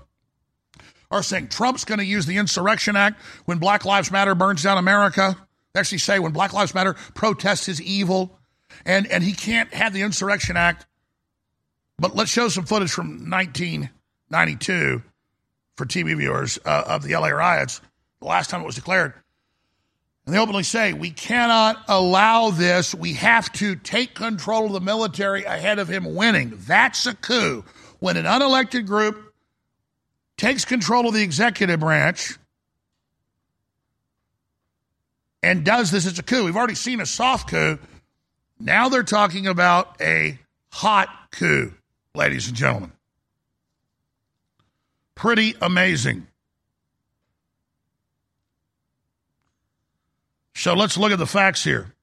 are 1.13 1.23
saying 1.23 1.49
Trump's 1.49 1.85
going 1.85 1.99
to 1.99 2.05
use 2.05 2.27
the 2.27 2.39
Insurrection 2.39 2.97
Act 2.97 3.21
when 3.45 3.59
Black 3.59 3.85
Lives 3.85 4.11
Matter 4.11 4.35
burns 4.35 4.63
down 4.63 4.79
America. 4.79 5.37
They 5.73 5.81
actually 5.81 5.99
say 5.99 6.19
when 6.19 6.33
Black 6.33 6.53
Lives 6.53 6.75
Matter 6.75 6.95
protests 7.15 7.69
is 7.69 7.81
evil, 7.81 8.39
and 8.85 9.07
and 9.07 9.23
he 9.23 9.33
can't 9.33 9.73
have 9.75 9.93
the 9.93 10.03
Insurrection 10.03 10.57
Act. 10.57 10.87
But 11.99 12.17
let's 12.17 12.31
show 12.31 12.49
some 12.49 12.65
footage 12.65 12.91
from 12.91 13.31
1992 13.31 15.03
for 15.77 15.87
TV 15.87 16.17
viewers 16.17 16.59
uh, 16.65 16.85
of 16.87 17.03
the 17.03 17.15
LA 17.15 17.29
riots, 17.29 17.81
the 18.21 18.27
last 18.27 18.51
time 18.51 18.63
it 18.63 18.67
was 18.67 18.75
declared. 18.75 19.15
And 20.27 20.35
they 20.35 20.39
openly 20.39 20.63
say, 20.63 20.93
we 20.93 21.11
cannot 21.11 21.83
allow 21.89 22.51
this. 22.51 22.95
We 22.95 23.15
have 23.15 23.53
to 23.55 23.75
take 23.75 24.15
control 24.15 24.67
of 24.67 24.73
the 24.73 24.81
military 24.81 25.45
ahead 25.45 25.79
of 25.79 25.89
him 25.89 26.15
winning. 26.15 26.55
That's 26.67 27.07
a 27.07 27.15
coup. 27.15 27.65
When 27.99 28.17
an 28.17 28.25
unelected 28.25 28.87
group 28.87 29.32
takes 30.43 30.65
control 30.65 31.07
of 31.07 31.15
the 31.15 31.23
executive 31.23 31.79
branch 31.79 32.37
and 35.41 35.65
does 35.65 35.93
this, 35.93 36.05
it's 36.05 36.19
a 36.19 36.23
coup. 36.23 36.45
We've 36.45 36.57
already 36.57 36.75
seen 36.75 37.01
a 37.01 37.07
soft 37.07 37.49
coup. 37.49 37.79
Now 38.59 38.89
they're 38.89 39.05
talking 39.05 39.47
about 39.47 40.01
a 40.01 40.37
hot 40.73 41.09
coup, 41.31 41.73
ladies 42.17 42.49
and 42.49 42.57
gentlemen. 42.57 42.91
Pretty 45.15 45.55
amazing. 45.63 46.27
So 50.57 50.75
let's 50.75 50.99
look 50.99 51.13
at 51.13 51.21
the 51.21 51.27
facts 51.27 51.63
here. 51.63 51.95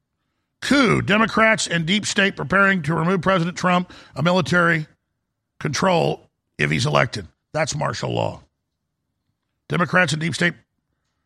Coup 0.61 1.01
Democrats 1.01 1.67
and 1.67 1.85
deep 1.85 2.05
state 2.05 2.37
preparing 2.37 2.83
to 2.83 2.93
remove 2.93 3.21
President 3.21 3.57
Trump 3.57 3.91
a 4.15 4.23
military 4.23 4.87
control 5.59 6.29
if 6.57 6.71
he's 6.71 6.85
elected. 6.85 7.27
That's 7.53 7.75
martial 7.75 8.13
law. 8.13 8.41
Democrats 9.67 10.13
and 10.13 10.21
deep 10.21 10.35
state 10.35 10.53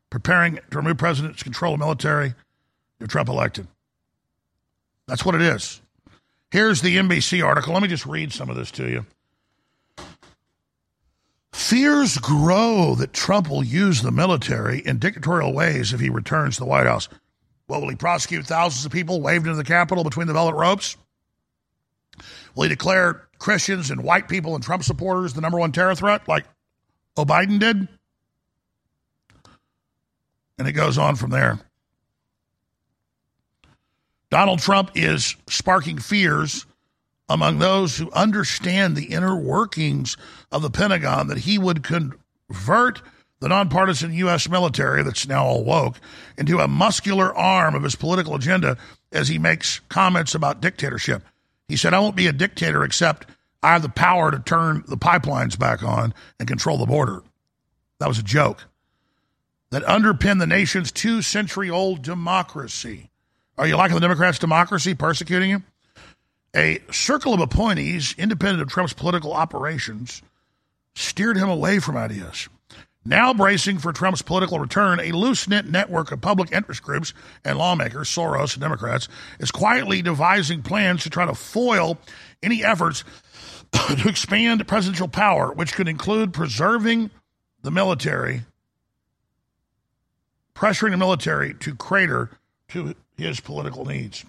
preparing 0.09 0.59
to 0.69 0.78
remove 0.78 0.97
president's 0.97 1.43
control 1.43 1.74
of 1.74 1.80
military 1.80 2.34
if 2.99 3.07
Trump 3.07 3.30
elected. 3.30 3.67
That's 5.07 5.26
what 5.26 5.36
it 5.36 5.41
is. 5.41 5.82
Here's 6.51 6.82
the 6.82 6.97
NBC 6.97 7.43
article. 7.43 7.74
Let 7.74 7.82
me 7.82 7.88
just 7.89 8.05
read 8.05 8.32
some 8.32 8.49
of 8.49 8.55
this 8.55 8.71
to 8.71 8.88
you. 8.88 9.05
Fears 11.51 12.17
grow 12.17 12.93
that 12.95 13.13
Trump 13.13 13.49
will 13.49 13.63
use 13.63 14.01
the 14.01 14.11
military 14.11 14.80
in 14.80 14.99
dictatorial 14.99 15.53
ways 15.53 15.93
if 15.93 15.99
he 15.99 16.09
returns 16.09 16.55
to 16.55 16.59
the 16.61 16.67
White 16.67 16.86
House. 16.86 17.09
What 17.67 17.82
will 17.82 17.89
he 17.89 17.95
prosecute 17.95 18.45
thousands 18.45 18.86
of 18.86 18.91
people 18.91 19.21
waved 19.21 19.47
into 19.47 19.55
the 19.55 19.63
Capitol 19.63 20.03
between 20.03 20.28
the 20.28 20.34
velvet 20.34 20.55
ropes? 20.55 20.95
Will 22.53 22.63
he 22.63 22.69
declare 22.69 23.28
Christians 23.44 23.91
and 23.91 24.06
white 24.06 24.30
people 24.30 24.56
and 24.56 24.64
Trump 24.64 24.86
supporters 24.86 25.34
the 25.34 25.41
number 25.41 25.60
one 25.60 25.74
terror 25.74 25.94
threat 25.96 26.30
like 26.30 26.46
O'Biden 27.18 27.60
did? 27.60 27.89
And 30.58 30.66
it 30.66 30.72
goes 30.72 30.98
on 30.98 31.18
from 31.18 31.30
there. 31.32 31.60
Donald 34.30 34.60
Trump 34.60 34.91
is 34.96 35.36
sparking 35.50 35.98
fears 35.98 36.66
among 37.28 37.60
those 37.60 37.98
who 37.98 38.10
understand 38.14 38.96
the 38.96 39.08
inner 39.08 39.36
workings 39.36 40.16
of 40.50 40.62
the 40.62 40.70
Pentagon 40.70 41.28
that 41.28 41.39
he 41.39 41.58
would 41.58 41.84
convert 41.84 43.02
the 43.41 43.50
nonpartisan 43.50 44.14
U.S. 44.14 44.48
military 44.48 45.04
that's 45.04 45.28
now 45.28 45.44
all 45.44 45.66
woke 45.66 46.00
into 46.38 46.60
a 46.60 46.68
muscular 46.70 47.36
arm 47.36 47.76
of 47.76 47.84
his 47.84 47.96
political 47.96 48.36
agenda 48.36 48.78
as 49.12 49.28
he 49.28 49.38
makes 49.38 49.82
comments 49.89 50.34
about 50.34 50.62
dictatorship. 50.62 51.24
He 51.68 51.76
said, 51.76 51.94
I 51.94 52.00
won't 52.00 52.16
be 52.16 52.28
a 52.28 52.34
dictator 52.34 52.84
except 52.84 53.28
I 53.64 53.72
have 53.72 53.82
the 53.82 53.89
power 53.89 54.30
to 54.30 54.39
turn 54.39 54.84
the 54.88 54.97
pipelines 54.97 55.57
back 55.57 55.82
on 55.84 56.14
and 56.38 56.47
control 56.47 56.78
the 56.78 56.86
border. 56.86 57.24
That 57.99 58.09
was 58.09 58.20
a 58.20 58.24
joke 58.24 58.66
that 59.72 59.88
underpinned 59.88 60.41
the 60.41 60.47
nation's 60.47 60.91
two 60.91 61.22
century 61.22 61.70
old 61.70 62.01
democracy. 62.01 63.09
Are 63.57 63.66
you 63.66 63.78
liking 63.78 63.95
the 63.95 64.01
Democrats' 64.01 64.38
democracy 64.38 64.93
persecuting 64.93 65.49
you? 65.49 65.64
A 66.55 66.80
circle 66.91 67.34
of 67.34 67.39
appointees, 67.39 68.14
independent 68.18 68.61
of 68.61 68.68
Trump's 68.68 68.93
political 68.93 69.34
operations, 69.34 70.22
steered 70.93 71.38
him 71.38 71.49
away 71.49 71.80
from 71.80 71.97
ideas. 71.97 72.49
Now 73.05 73.34
bracing 73.34 73.80
for 73.80 73.91
Trump's 73.91 74.22
political 74.22 74.59
return, 74.59 74.99
a 74.99 75.11
loose 75.11 75.47
knit 75.47 75.68
network 75.68 76.11
of 76.11 76.22
public 76.22 76.51
interest 76.51 76.84
groups 76.84 77.14
and 77.43 77.57
lawmakers, 77.57 78.09
Soros 78.09 78.53
and 78.53 78.61
Democrats, 78.61 79.07
is 79.39 79.51
quietly 79.51 80.01
devising 80.01 80.61
plans 80.61 81.03
to 81.03 81.09
try 81.09 81.26
to 81.26 81.34
foil 81.34 81.97
any 82.41 82.64
efforts 82.64 83.03
to 83.97 84.07
expand 84.07 84.65
presidential 84.67 85.07
power, 85.07 85.51
which 85.51 85.74
could 85.74 85.88
include 85.88 86.34
preserving 86.34 87.09
the 87.61 87.71
military, 87.71 88.41
pressuring 90.55 90.91
the 90.91 90.97
military 90.97 91.53
to 91.55 91.76
crater 91.76 92.30
to 92.69 92.95
his 93.17 93.39
political 93.39 93.86
needs. 93.86 94.26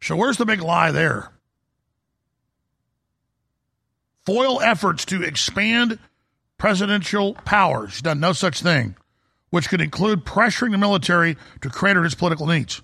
So, 0.00 0.16
where's 0.16 0.36
the 0.36 0.46
big 0.46 0.60
lie 0.60 0.90
there? 0.90 1.30
Foil 4.24 4.60
efforts 4.60 5.04
to 5.06 5.22
expand 5.22 5.98
presidential 6.58 7.34
powers. 7.34 8.02
Done 8.02 8.20
no 8.20 8.32
such 8.32 8.60
thing, 8.60 8.96
which 9.50 9.68
could 9.68 9.80
include 9.80 10.24
pressuring 10.24 10.72
the 10.72 10.78
military 10.78 11.36
to 11.62 11.70
crater 11.70 12.02
his 12.02 12.14
political 12.14 12.46
needs. 12.46 12.82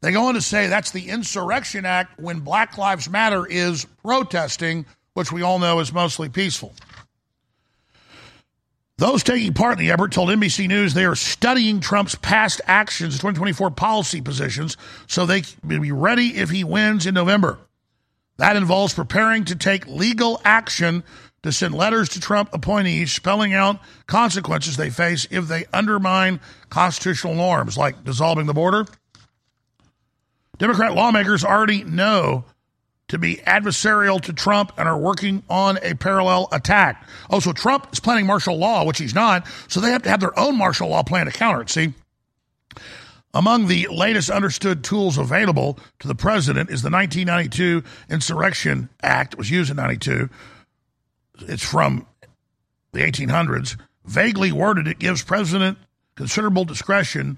They 0.00 0.12
go 0.12 0.26
on 0.26 0.34
to 0.34 0.42
say 0.42 0.66
that's 0.66 0.90
the 0.90 1.08
Insurrection 1.08 1.84
Act 1.84 2.20
when 2.20 2.40
Black 2.40 2.78
Lives 2.78 3.08
Matter 3.08 3.46
is 3.46 3.86
protesting, 4.02 4.86
which 5.14 5.32
we 5.32 5.42
all 5.42 5.58
know 5.58 5.80
is 5.80 5.92
mostly 5.92 6.28
peaceful. 6.28 6.72
Those 8.98 9.22
taking 9.22 9.52
part 9.52 9.78
in 9.78 9.84
the 9.84 9.90
effort 9.90 10.12
told 10.12 10.30
NBC 10.30 10.68
News 10.68 10.94
they 10.94 11.04
are 11.04 11.14
studying 11.14 11.80
Trump's 11.80 12.14
past 12.14 12.62
actions, 12.66 13.14
2024 13.16 13.70
policy 13.72 14.22
positions, 14.22 14.78
so 15.06 15.26
they 15.26 15.42
can 15.42 15.82
be 15.82 15.92
ready 15.92 16.36
if 16.36 16.48
he 16.48 16.64
wins 16.64 17.04
in 17.04 17.12
November. 17.12 17.58
That 18.38 18.56
involves 18.56 18.94
preparing 18.94 19.44
to 19.46 19.54
take 19.54 19.86
legal 19.86 20.40
action 20.44 21.04
to 21.42 21.52
send 21.52 21.74
letters 21.74 22.08
to 22.10 22.20
Trump 22.20 22.50
appointees 22.52 23.12
spelling 23.12 23.54
out 23.54 23.80
consequences 24.06 24.76
they 24.76 24.90
face 24.90 25.28
if 25.30 25.46
they 25.46 25.66
undermine 25.72 26.40
constitutional 26.70 27.34
norms, 27.34 27.76
like 27.76 28.02
dissolving 28.02 28.46
the 28.46 28.54
border. 28.54 28.86
Democrat 30.58 30.94
lawmakers 30.94 31.44
already 31.44 31.84
know 31.84 32.44
to 33.08 33.18
be 33.18 33.36
adversarial 33.46 34.20
to 34.20 34.32
Trump 34.32 34.72
and 34.76 34.88
are 34.88 34.98
working 34.98 35.42
on 35.48 35.78
a 35.82 35.94
parallel 35.94 36.48
attack. 36.50 37.06
Oh, 37.30 37.38
so 37.40 37.52
Trump 37.52 37.88
is 37.92 38.00
planning 38.00 38.26
martial 38.26 38.56
law, 38.56 38.84
which 38.84 38.98
he's 38.98 39.14
not, 39.14 39.46
so 39.68 39.80
they 39.80 39.92
have 39.92 40.02
to 40.02 40.10
have 40.10 40.20
their 40.20 40.36
own 40.38 40.58
martial 40.58 40.88
law 40.88 41.02
plan 41.02 41.26
to 41.26 41.32
counter 41.32 41.62
it. 41.62 41.70
See? 41.70 41.92
Among 43.32 43.66
the 43.66 43.86
latest 43.90 44.30
understood 44.30 44.82
tools 44.82 45.18
available 45.18 45.78
to 46.00 46.08
the 46.08 46.14
president 46.14 46.70
is 46.70 46.82
the 46.82 46.90
1992 46.90 47.84
Insurrection 48.08 48.88
Act. 49.02 49.34
It 49.34 49.38
was 49.38 49.50
used 49.50 49.70
in 49.70 49.76
92 49.76 50.30
it's 51.40 51.64
from 51.64 52.06
the 52.92 53.00
1800s, 53.00 53.76
vaguely 54.04 54.52
worded, 54.52 54.88
it 54.88 54.98
gives 54.98 55.22
president 55.22 55.78
considerable 56.14 56.64
discretion 56.64 57.36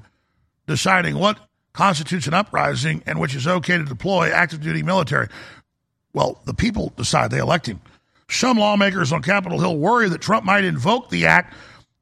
deciding 0.67 1.19
what 1.19 1.39
constitutes 1.79 2.27
an 2.27 2.35
uprising 2.35 3.01
and 3.07 3.21
which 3.21 3.37
is 3.37 3.47
okay 3.47 3.79
to 3.79 3.85
deploy 3.85 4.33
active 4.33 4.61
duty 4.61 4.83
military. 4.83 5.29
Well, 6.13 6.41
the 6.45 6.53
people 6.53 6.93
decide, 6.97 7.31
they 7.31 7.39
elect 7.39 7.67
him. 7.67 7.81
Some 8.29 8.59
lawmakers 8.59 9.13
on 9.13 9.23
Capitol 9.23 9.61
Hill 9.61 9.77
worry 9.77 10.09
that 10.09 10.21
Trump 10.21 10.45
might 10.45 10.65
invoke 10.65 11.09
the 11.09 11.27
act 11.27 11.55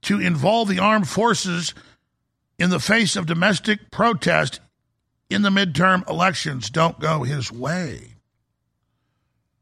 to 0.04 0.18
involve 0.18 0.70
the 0.70 0.78
armed 0.78 1.10
forces 1.10 1.74
in 2.58 2.70
the 2.70 2.80
face 2.80 3.16
of 3.16 3.26
domestic 3.26 3.90
protest 3.90 4.60
in 5.28 5.42
the 5.42 5.50
midterm 5.50 6.08
elections 6.08 6.70
don't 6.70 6.98
go 6.98 7.24
his 7.24 7.52
way. 7.52 8.14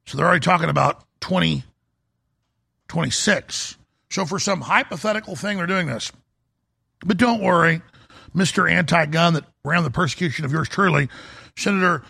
So 0.07 0.17
they're 0.17 0.27
already 0.29 0.45
talking 0.45 0.71
about 0.71 1.03
20 1.23 1.65
So 4.11 4.25
for 4.25 4.39
some 4.39 4.61
hypothetical 4.61 5.35
thing, 5.35 5.57
they're 5.57 5.67
doing 5.67 5.89
this. 5.89 6.12
But 7.05 7.17
don't 7.17 7.43
worry, 7.43 7.83
Mr. 8.35 8.70
Anti 8.70 9.07
gun 9.07 9.35
that 9.35 9.45
ran 9.64 9.85
the 9.85 9.91
persecution 9.91 10.45
of 10.45 10.53
yours 10.53 10.68
truly, 10.68 11.09
Senator 11.57 12.03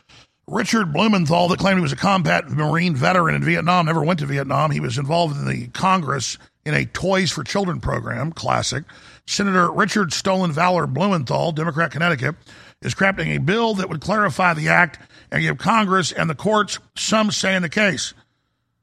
Richard 0.47 0.93
Blumenthal, 0.93 1.49
that 1.49 1.59
claimed 1.59 1.79
he 1.79 1.83
was 1.83 1.93
a 1.93 1.97
combat 1.97 2.51
Marine 2.51 2.95
veteran 2.95 3.35
in 3.35 3.43
Vietnam, 3.43 3.87
never 3.87 4.03
went 4.03 4.19
to 4.21 4.27
Vietnam. 4.27 4.71
He 4.71 4.81
was 4.81 4.99
involved 4.99 5.37
in 5.37 5.47
the 5.47 5.69
Congress 5.69 6.39
in 6.67 6.75
a 6.75 6.85
Toys 6.87 7.31
for 7.31 7.45
Children 7.45 7.81
program, 7.81 8.33
classic. 8.33 8.85
Senator 9.27 9.71
Richard 9.71 10.13
Stolen 10.13 10.53
Valor 10.53 10.87
Blumenthal, 10.87 11.53
Democrat 11.53 11.91
Connecticut, 11.91 12.37
is 12.83 12.95
crafting 12.95 13.35
a 13.35 13.41
bill 13.41 13.75
that 13.75 13.89
would 13.89 14.01
clarify 14.01 14.53
the 14.53 14.69
act 14.69 14.99
and 15.31 15.43
give 15.43 15.59
Congress 15.59 16.13
and 16.13 16.29
the 16.29 16.35
courts 16.35 16.79
some 16.97 17.31
say 17.31 17.55
in 17.55 17.63
the 17.63 17.69
case. 17.69 18.13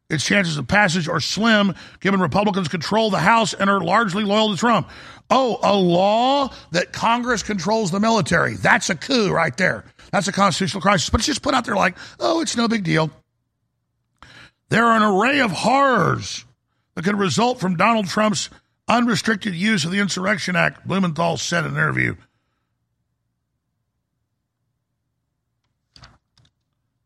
Its 0.09 0.25
chances 0.25 0.57
of 0.57 0.67
passage 0.67 1.07
are 1.07 1.21
slim, 1.21 1.73
given 2.01 2.19
Republicans 2.19 2.67
control 2.67 3.09
the 3.09 3.19
House 3.19 3.53
and 3.53 3.69
are 3.69 3.79
largely 3.79 4.25
loyal 4.25 4.51
to 4.51 4.57
Trump. 4.57 4.89
Oh, 5.33 5.59
a 5.63 5.73
law 5.73 6.49
that 6.71 6.91
Congress 6.91 7.41
controls 7.41 7.89
the 7.89 8.01
military. 8.01 8.55
That's 8.55 8.89
a 8.89 8.95
coup 8.95 9.31
right 9.31 9.55
there. 9.55 9.85
That's 10.11 10.27
a 10.27 10.33
constitutional 10.33 10.81
crisis. 10.81 11.09
But 11.09 11.21
it's 11.21 11.27
just 11.27 11.41
put 11.41 11.53
out 11.55 11.63
there 11.63 11.75
like, 11.75 11.97
oh, 12.19 12.41
it's 12.41 12.57
no 12.57 12.67
big 12.67 12.83
deal. 12.83 13.09
There 14.67 14.85
are 14.85 14.97
an 14.97 15.03
array 15.03 15.39
of 15.39 15.51
horrors 15.51 16.45
that 16.95 17.05
could 17.05 17.17
result 17.17 17.61
from 17.61 17.77
Donald 17.77 18.07
Trump's 18.07 18.49
unrestricted 18.89 19.55
use 19.55 19.85
of 19.85 19.91
the 19.91 19.99
Insurrection 19.99 20.57
Act, 20.57 20.85
Blumenthal 20.85 21.37
said 21.37 21.65
in 21.65 21.71
an 21.71 21.77
interview. 21.77 22.15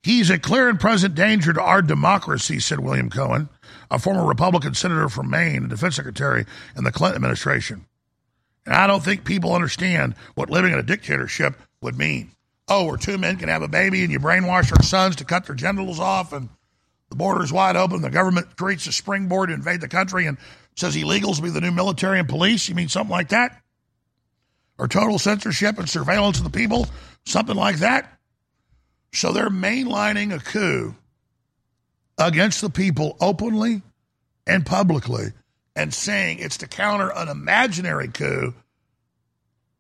He's 0.02 0.32
a 0.32 0.40
clear 0.40 0.68
and 0.68 0.80
present 0.80 1.14
danger 1.14 1.54
to 1.54 1.62
our 1.62 1.84
democracy, 1.84 2.60
said 2.60 2.80
William 2.80 3.12
Cohen, 3.12 3.50
a 3.92 4.00
former 4.00 4.26
Republican 4.26 4.74
senator 4.74 5.10
from 5.10 5.30
Maine 5.30 5.58
and 5.58 5.70
defense 5.70 5.96
secretary 5.96 6.46
in 6.76 6.84
the 6.84 6.92
Clinton 6.92 7.18
administration. 7.18 7.86
And 8.66 8.74
I 8.74 8.88
don't 8.88 9.04
think 9.04 9.26
people 9.26 9.54
understand 9.54 10.16
what 10.34 10.50
living 10.50 10.74
in 10.74 10.80
a 10.80 10.84
dictatorship 10.84 11.56
would 11.82 11.98
mean. 11.98 12.32
Oh, 12.68 12.86
where 12.86 12.98
two 12.98 13.18
men 13.18 13.38
can 13.38 13.50
have 13.50 13.62
a 13.62 13.68
baby 13.68 14.04
and 14.04 14.12
you 14.12 14.20
brainwash 14.20 14.70
their 14.70 14.84
sons 14.84 15.18
to 15.18 15.26
cut 15.26 15.46
their 15.46 15.56
genitals 15.56 16.00
off 16.00 16.34
and 16.34 16.50
the 17.10 17.16
border's 17.16 17.54
wide 17.54 17.76
open. 17.76 18.02
The 18.02 18.10
government 18.10 18.58
creates 18.58 18.88
a 18.88 18.92
springboard 18.92 19.50
to 19.50 19.56
invade 19.56 19.82
the 19.82 19.88
country 19.88 20.26
and 20.26 20.38
says 20.76 20.96
illegals 20.96 21.38
will 21.38 21.44
be 21.44 21.50
the 21.52 21.62
new 21.62 21.72
military 21.72 22.20
and 22.20 22.28
police. 22.28 22.68
You 22.68 22.76
mean 22.76 22.90
something 22.90 23.12
like 23.12 23.30
that? 23.30 23.62
Or 24.78 24.88
total 24.88 25.20
censorship 25.20 25.78
and 25.78 25.88
surveillance 25.88 26.40
of 26.40 26.44
the 26.44 26.50
people? 26.50 26.88
Something 27.26 27.56
like 27.56 27.78
that? 27.78 28.12
So 29.14 29.32
they're 29.32 29.50
mainlining 29.50 30.34
a 30.34 30.40
coup 30.40 30.96
against 32.18 32.62
the 32.62 32.70
people 32.70 33.16
openly 33.22 33.82
and 34.48 34.66
publicly 34.66 35.28
and 35.76 35.94
saying 35.94 36.40
it's 36.40 36.58
to 36.58 36.68
counter 36.68 37.12
an 37.16 37.28
imaginary 37.28 38.08
coup 38.08 38.54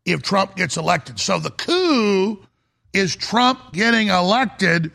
if 0.06 0.22
Trump 0.22 0.56
gets 0.56 0.78
elected. 0.78 1.20
So 1.20 1.40
the 1.40 1.50
coup 1.50 2.46
is 2.94 3.16
Trump 3.16 3.74
getting 3.74 4.10
elected, 4.10 4.92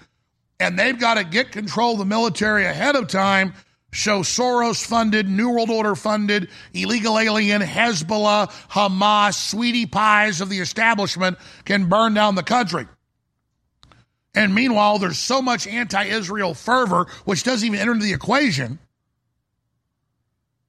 and 0.59 0.79
they've 0.79 0.99
got 0.99 1.15
to 1.15 1.25
get 1.25 1.53
control 1.53 1.93
of 1.93 1.99
the 1.99 2.05
military 2.05 2.65
ahead 2.65 2.97
of 2.97 3.09
time. 3.09 3.55
So 3.93 4.21
Soros 4.21 4.85
funded, 4.85 5.29
New 5.29 5.51
World 5.51 5.71
Order 5.71 5.97
funded, 5.97 6.49
illegal 6.73 7.19
alien, 7.19 7.61
Hezbollah, 7.61 8.51
Hamas, 8.71 9.35
sweetie 9.35 9.87
pies 9.87 10.41
of 10.41 10.49
the 10.49 10.59
establishment 10.59 11.39
can 11.65 11.89
burn 11.89 12.15
down 12.15 12.37
the 12.37 12.45
country. 12.45 12.87
And 14.33 14.55
meanwhile, 14.55 14.99
there's 14.99 15.19
so 15.19 15.43
much 15.43 15.67
anti 15.67 16.05
Israel 16.05 16.55
fervor, 16.55 17.07
which 17.25 17.43
doesn't 17.43 17.67
even 17.67 17.81
enter 17.81 17.93
into 17.93 18.05
the 18.05 18.13
equation, 18.13 18.79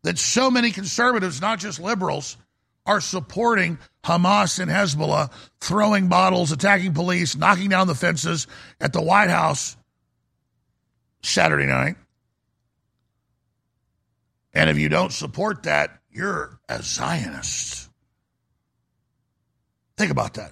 that 0.03 0.17
so 0.17 0.49
many 0.49 0.71
conservatives, 0.71 1.41
not 1.41 1.59
just 1.59 1.79
liberals, 1.79 2.37
are 2.85 3.01
supporting 3.01 3.77
Hamas 4.03 4.59
and 4.59 4.71
Hezbollah, 4.71 5.31
throwing 5.59 6.07
bottles, 6.07 6.51
attacking 6.51 6.93
police, 6.93 7.35
knocking 7.35 7.69
down 7.69 7.87
the 7.87 7.95
fences 7.95 8.47
at 8.79 8.93
the 8.93 9.01
White 9.01 9.29
House 9.29 9.77
Saturday 11.21 11.67
night. 11.67 11.95
And 14.53 14.69
if 14.69 14.77
you 14.77 14.89
don't 14.89 15.13
support 15.13 15.63
that, 15.63 16.01
you're 16.11 16.59
a 16.67 16.81
Zionist. 16.81 17.89
Think 19.97 20.11
about 20.11 20.33
that 20.33 20.51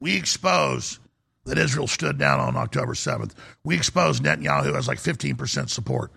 We 0.00 0.16
expose 0.16 0.98
that 1.44 1.58
Israel 1.58 1.86
stood 1.86 2.18
down 2.18 2.40
on 2.40 2.56
October 2.56 2.94
7th. 2.94 3.32
We 3.62 3.76
expose 3.76 4.20
Netanyahu 4.20 4.74
has 4.74 4.88
like 4.88 4.98
15% 4.98 5.70
support. 5.70 6.10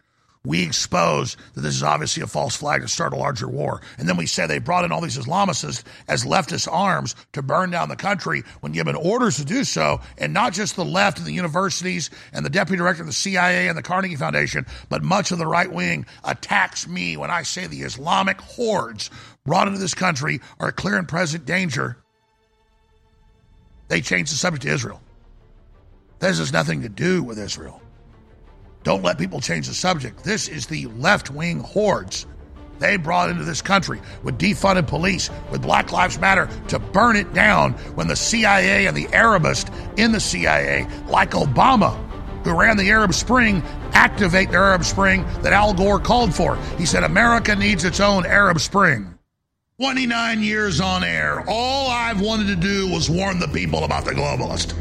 We 0.50 0.64
expose 0.64 1.38
that 1.54 1.62
this 1.62 1.76
is 1.76 1.84
obviously 1.84 2.24
a 2.24 2.28
false 2.28 2.56
flag 2.56 2.82
to 2.82 2.88
start 2.88 3.14
a 3.14 3.16
larger 3.16 3.48
war. 3.48 3.84
And 4.00 4.10
then 4.10 4.18
we 4.18 4.26
say 4.26 4.48
they 4.48 4.58
brought 4.58 4.84
in 4.84 4.92
all 4.92 5.00
these 5.00 5.16
Islamists 5.16 5.84
as 6.08 6.26
leftist 6.26 6.68
arms 6.68 7.16
to 7.34 7.44
burn 7.44 7.70
down 7.70 7.88
the 7.88 7.96
country 7.96 8.42
when 8.62 8.72
given 8.72 8.96
orders 8.96 9.38
to 9.38 9.46
do 9.46 9.64
so. 9.64 10.02
And 10.18 10.34
not 10.34 10.54
just 10.54 10.76
the 10.76 10.84
left 10.84 11.20
and 11.20 11.28
the 11.28 11.34
universities 11.34 12.10
and 12.34 12.44
the 12.44 12.50
deputy 12.50 12.78
director 12.78 13.04
of 13.04 13.08
the 13.08 13.14
CIA 13.14 13.68
and 13.68 13.78
the 13.78 13.84
Carnegie 13.84 14.16
Foundation, 14.16 14.66
but 14.90 15.04
much 15.04 15.32
of 15.32 15.38
the 15.38 15.46
right 15.46 15.72
wing 15.72 16.08
attacks 16.24 16.88
me 16.88 17.16
when 17.16 17.30
I 17.30 17.44
say 17.44 17.68
the 17.68 17.84
Islamic 17.84 18.42
hordes 18.42 19.12
brought 19.46 19.68
into 19.68 19.80
this 19.80 19.94
country 19.94 20.42
are 20.60 20.70
a 20.70 20.74
clear 20.74 20.98
and 20.98 21.08
present 21.08 21.46
danger. 21.46 21.96
They 23.88 24.02
changed 24.02 24.32
the 24.32 24.38
subject 24.38 24.64
to 24.64 24.70
Israel. 24.70 25.00
This 26.18 26.40
has 26.40 26.52
nothing 26.52 26.82
to 26.82 26.90
do 26.90 27.22
with 27.22 27.38
Israel. 27.38 27.84
Don't 28.84 29.04
let 29.04 29.18
people 29.18 29.42
change 29.42 29.68
the 29.68 29.74
subject. 29.74 30.24
This 30.24 30.48
is 30.48 30.68
the 30.68 30.88
left 30.88 31.30
wing 31.30 31.60
hordes 31.60 32.26
they 32.80 32.96
brought 32.96 33.30
into 33.30 33.44
this 33.44 33.62
country 33.62 34.00
with 34.24 34.38
defunded 34.38 34.88
police, 34.88 35.30
with 35.52 35.62
Black 35.62 35.92
Lives 35.92 36.18
Matter 36.18 36.50
to 36.70 36.80
burn 36.80 37.18
it 37.18 37.34
down 37.34 37.74
when 37.96 38.08
the 38.08 38.16
CIA 38.16 38.88
and 38.88 38.96
the 38.96 39.08
Arabist 39.14 39.70
in 39.98 40.14
the 40.14 40.20
CIA, 40.20 40.88
like 41.08 41.32
Obama, 41.32 41.94
who 42.46 42.58
ran 42.58 42.78
the 42.78 42.90
Arab 42.90 43.14
Spring, 43.14 43.62
activate 43.92 44.50
the 44.50 44.58
Arab 44.58 44.86
Spring 44.86 45.26
that 45.42 45.52
Al 45.52 45.74
Gore 45.74 46.00
called 46.00 46.34
for. 46.34 46.56
He 46.78 46.86
said 46.86 47.04
America 47.04 47.56
needs 47.56 47.84
its 47.84 48.00
own 48.00 48.26
Arab 48.26 48.62
Spring. 48.62 49.09
29 49.80 50.44
years 50.44 50.82
on 50.82 51.06
air. 51.06 51.42
All 51.48 51.90
I've 51.90 52.20
wanted 52.20 52.48
to 52.48 52.58
do 52.58 52.92
was 52.92 53.10
warn 53.10 53.40
the 53.40 53.48
people 53.48 53.86
about 53.86 54.04
the 54.04 54.12
globalist. 54.12 54.76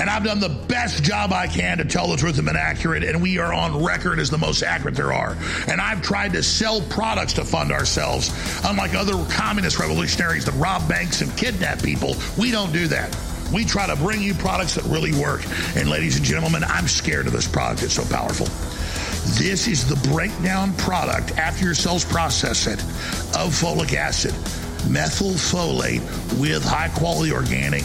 And 0.00 0.08
I've 0.08 0.24
done 0.24 0.40
the 0.40 0.48
best 0.48 1.04
job 1.04 1.30
I 1.30 1.46
can 1.46 1.76
to 1.76 1.84
tell 1.84 2.08
the 2.08 2.16
truth 2.16 2.38
and 2.38 2.46
been 2.46 2.56
accurate, 2.56 3.04
and 3.04 3.20
we 3.20 3.36
are 3.38 3.52
on 3.52 3.84
record 3.84 4.18
as 4.18 4.30
the 4.30 4.38
most 4.38 4.62
accurate 4.62 4.94
there 4.94 5.12
are. 5.12 5.36
And 5.68 5.78
I've 5.78 6.00
tried 6.00 6.32
to 6.32 6.42
sell 6.42 6.80
products 6.80 7.34
to 7.34 7.44
fund 7.44 7.70
ourselves. 7.70 8.30
Unlike 8.64 8.94
other 8.94 9.22
communist 9.30 9.78
revolutionaries 9.78 10.46
that 10.46 10.52
rob 10.52 10.88
banks 10.88 11.20
and 11.20 11.36
kidnap 11.36 11.82
people, 11.82 12.16
we 12.38 12.50
don't 12.50 12.72
do 12.72 12.88
that. 12.88 13.14
We 13.52 13.66
try 13.66 13.86
to 13.88 13.96
bring 13.96 14.22
you 14.22 14.32
products 14.32 14.74
that 14.76 14.84
really 14.84 15.12
work. 15.12 15.44
And 15.76 15.90
ladies 15.90 16.16
and 16.16 16.24
gentlemen, 16.24 16.64
I'm 16.64 16.88
scared 16.88 17.26
of 17.26 17.34
this 17.34 17.46
product. 17.46 17.82
It's 17.82 17.92
so 17.92 18.06
powerful. 18.06 18.46
This 19.38 19.68
is 19.68 19.86
the 19.86 19.96
breakdown 20.10 20.74
product 20.74 21.38
after 21.38 21.64
your 21.64 21.74
cells 21.74 22.04
process 22.04 22.66
it 22.66 22.80
of 23.36 23.52
folic 23.54 23.94
acid, 23.94 24.32
methylfolate 24.90 26.02
with 26.38 26.64
high 26.64 26.88
quality 26.88 27.32
organic 27.32 27.84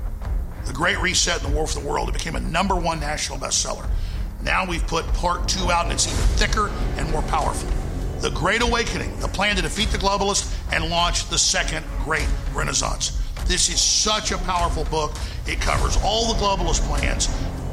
The 0.71 0.77
Great 0.77 1.01
Reset 1.01 1.43
and 1.43 1.51
the 1.51 1.53
War 1.53 1.67
for 1.67 1.81
the 1.81 1.85
World. 1.85 2.07
It 2.07 2.13
became 2.13 2.37
a 2.37 2.39
number 2.39 2.77
one 2.77 3.01
national 3.01 3.39
bestseller. 3.39 3.89
Now 4.41 4.65
we've 4.65 4.87
put 4.87 5.05
part 5.15 5.45
two 5.45 5.69
out, 5.69 5.83
and 5.83 5.91
it's 5.91 6.07
even 6.07 6.17
thicker 6.37 6.71
and 6.95 7.11
more 7.11 7.23
powerful. 7.23 7.69
The 8.21 8.29
Great 8.29 8.61
Awakening, 8.61 9.19
the 9.19 9.27
plan 9.27 9.57
to 9.57 9.61
defeat 9.61 9.89
the 9.89 9.97
globalists 9.97 10.55
and 10.71 10.89
launch 10.89 11.27
the 11.27 11.37
second 11.37 11.85
Great 12.05 12.25
Renaissance. 12.53 13.21
This 13.47 13.67
is 13.67 13.81
such 13.81 14.31
a 14.31 14.37
powerful 14.37 14.85
book. 14.85 15.13
It 15.45 15.59
covers 15.59 15.97
all 16.05 16.33
the 16.33 16.39
globalist 16.39 16.87
plans, 16.87 17.27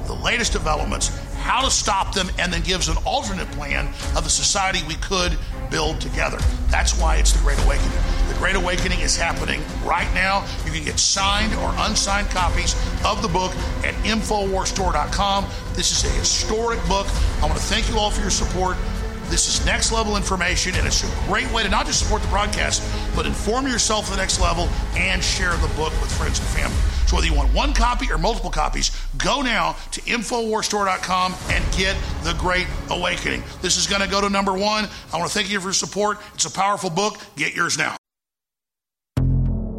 the 0.08 0.14
latest 0.14 0.52
developments, 0.52 1.16
how 1.42 1.62
to 1.62 1.70
stop 1.70 2.16
them, 2.16 2.28
and 2.40 2.52
then 2.52 2.62
gives 2.62 2.88
an 2.88 2.96
alternate 3.06 3.48
plan 3.52 3.86
of 4.16 4.24
the 4.24 4.30
society 4.30 4.80
we 4.88 4.96
could 4.96 5.38
build 5.70 6.00
together. 6.00 6.38
That's 6.66 6.98
why 6.98 7.18
it's 7.18 7.32
the 7.32 7.44
Great 7.44 7.60
Awakening. 7.60 7.92
Great 8.38 8.56
Awakening 8.56 9.00
is 9.00 9.16
happening 9.16 9.60
right 9.84 10.12
now. 10.14 10.46
You 10.64 10.70
can 10.70 10.84
get 10.84 10.98
signed 10.98 11.52
or 11.54 11.74
unsigned 11.78 12.30
copies 12.30 12.74
of 13.04 13.20
the 13.20 13.28
book 13.28 13.52
at 13.84 13.94
InfoWarsStore.com. 14.04 15.46
This 15.74 15.90
is 15.90 16.04
a 16.04 16.18
historic 16.18 16.80
book. 16.86 17.06
I 17.42 17.46
want 17.46 17.54
to 17.54 17.64
thank 17.64 17.88
you 17.88 17.98
all 17.98 18.10
for 18.10 18.20
your 18.20 18.30
support. 18.30 18.76
This 19.28 19.46
is 19.46 19.66
next 19.66 19.92
level 19.92 20.16
information, 20.16 20.74
and 20.76 20.86
it's 20.86 21.04
a 21.04 21.26
great 21.26 21.50
way 21.52 21.62
to 21.62 21.68
not 21.68 21.84
just 21.84 22.00
support 22.00 22.22
the 22.22 22.28
broadcast, 22.28 22.82
but 23.14 23.26
inform 23.26 23.66
yourself 23.66 24.06
to 24.06 24.12
the 24.12 24.16
next 24.16 24.40
level 24.40 24.68
and 24.96 25.22
share 25.22 25.54
the 25.56 25.68
book 25.76 25.92
with 26.00 26.10
friends 26.16 26.38
and 26.38 26.48
family. 26.48 26.78
So 27.06 27.16
whether 27.16 27.26
you 27.26 27.34
want 27.34 27.52
one 27.52 27.74
copy 27.74 28.10
or 28.10 28.16
multiple 28.16 28.50
copies, 28.50 28.90
go 29.18 29.42
now 29.42 29.76
to 29.92 30.00
InfoWarsStore.com 30.02 31.34
and 31.50 31.64
get 31.76 31.94
The 32.22 32.34
Great 32.34 32.68
Awakening. 32.88 33.42
This 33.60 33.76
is 33.76 33.86
going 33.86 34.00
to 34.00 34.08
go 34.08 34.22
to 34.22 34.30
number 34.30 34.52
one. 34.52 34.88
I 35.12 35.18
want 35.18 35.30
to 35.30 35.38
thank 35.38 35.50
you 35.50 35.60
for 35.60 35.66
your 35.66 35.72
support. 35.74 36.18
It's 36.34 36.46
a 36.46 36.50
powerful 36.50 36.88
book. 36.88 37.18
Get 37.36 37.54
yours 37.54 37.76
now. 37.76 37.97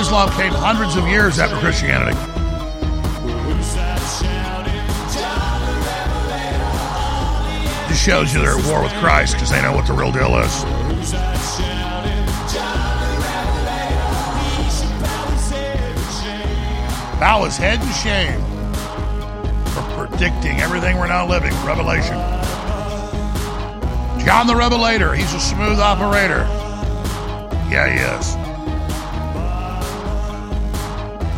Islam 0.00 0.30
came 0.30 0.50
hundreds 0.52 0.96
of 0.96 1.06
years 1.06 1.38
after 1.38 1.56
Christianity. 1.56 2.16
This 7.86 8.02
shows 8.02 8.32
you 8.32 8.40
they're 8.40 8.56
at 8.56 8.66
war 8.66 8.82
with 8.82 8.92
Christ 8.94 9.34
because 9.34 9.50
they 9.50 9.60
know 9.60 9.72
what 9.72 9.86
the 9.86 9.92
real 9.92 10.10
deal 10.10 10.38
is. 10.38 10.64
Bow 17.20 17.44
his 17.44 17.58
head 17.58 17.82
in 17.82 17.92
shame 17.92 18.40
for 19.66 19.82
predicting 19.94 20.60
everything 20.62 20.96
we're 20.96 21.08
now 21.08 21.28
living. 21.28 21.52
Revelation. 21.66 22.16
John 24.24 24.46
the 24.46 24.56
Revelator, 24.56 25.14
he's 25.14 25.34
a 25.34 25.40
smooth 25.40 25.78
operator. 25.78 26.46
Yeah, 27.70 27.86
he 27.86 28.00
is. 28.00 28.39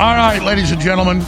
All 0.02 0.16
right, 0.16 0.42
ladies 0.42 0.72
and 0.72 0.80
gentlemen. 0.80 1.20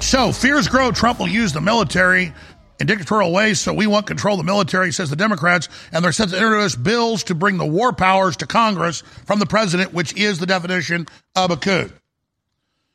So, 0.00 0.32
fears 0.32 0.66
grow. 0.66 0.90
Trump 0.90 1.20
will 1.20 1.28
use 1.28 1.52
the 1.52 1.60
military 1.60 2.34
in 2.80 2.88
dictatorial 2.88 3.32
ways, 3.32 3.60
so 3.60 3.72
we 3.72 3.86
want 3.86 4.08
control 4.08 4.34
of 4.34 4.44
the 4.44 4.50
military, 4.50 4.90
says 4.90 5.10
the 5.10 5.14
Democrats, 5.14 5.68
and 5.92 6.04
they're 6.04 6.10
set 6.10 6.30
to 6.30 6.36
introduce 6.36 6.74
bills 6.74 7.22
to 7.24 7.36
bring 7.36 7.56
the 7.56 7.64
war 7.64 7.92
powers 7.92 8.38
to 8.38 8.48
Congress 8.48 9.02
from 9.26 9.38
the 9.38 9.46
president, 9.46 9.94
which 9.94 10.12
is 10.16 10.40
the 10.40 10.46
definition 10.46 11.06
of 11.36 11.52
a 11.52 11.56
coup. 11.56 11.88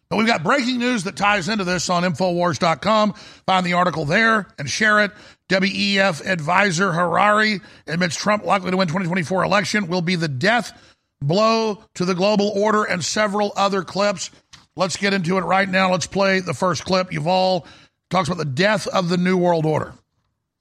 But 0.10 0.18
we've 0.18 0.28
got 0.28 0.44
breaking 0.44 0.80
news 0.80 1.06
that 1.06 1.16
ties 1.16 1.48
into 1.48 1.64
this 1.64 1.90
on 1.90 2.04
Infowars.com. 2.04 3.14
Find 3.14 3.66
the 3.66 3.74
article 3.74 4.04
there 4.04 4.48
and 4.58 4.70
share 4.70 5.00
it. 5.06 5.12
WEF 5.48 6.26
advisor 6.26 6.92
Harari 6.92 7.62
admits 7.88 8.18
Trump 8.18 8.44
likely 8.44 8.72
to 8.72 8.78
win 8.78 8.90
2024 8.90 9.46
election 9.46 9.88
will 9.88 10.02
be 10.02 10.16
the 10.18 10.28
death 10.28 10.78
blow 11.22 11.84
to 11.96 12.06
the 12.06 12.16
global 12.16 12.50
order 12.56 12.84
and 12.84 13.04
several 13.04 13.54
other 13.56 13.84
clips. 13.84 14.32
Let's 14.76 14.98
get 14.98 15.14
into 15.14 15.38
it 15.38 15.42
right 15.42 15.68
now. 15.68 15.92
Let's 15.92 16.08
play 16.08 16.40
the 16.40 16.54
first 16.54 16.86
clip. 16.86 17.12
Yuval 17.12 17.66
talks 18.10 18.30
about 18.30 18.38
the 18.38 18.46
death 18.46 18.88
of 18.88 19.10
the 19.10 19.18
New 19.18 19.38
World 19.38 19.66
Order. 19.66 19.94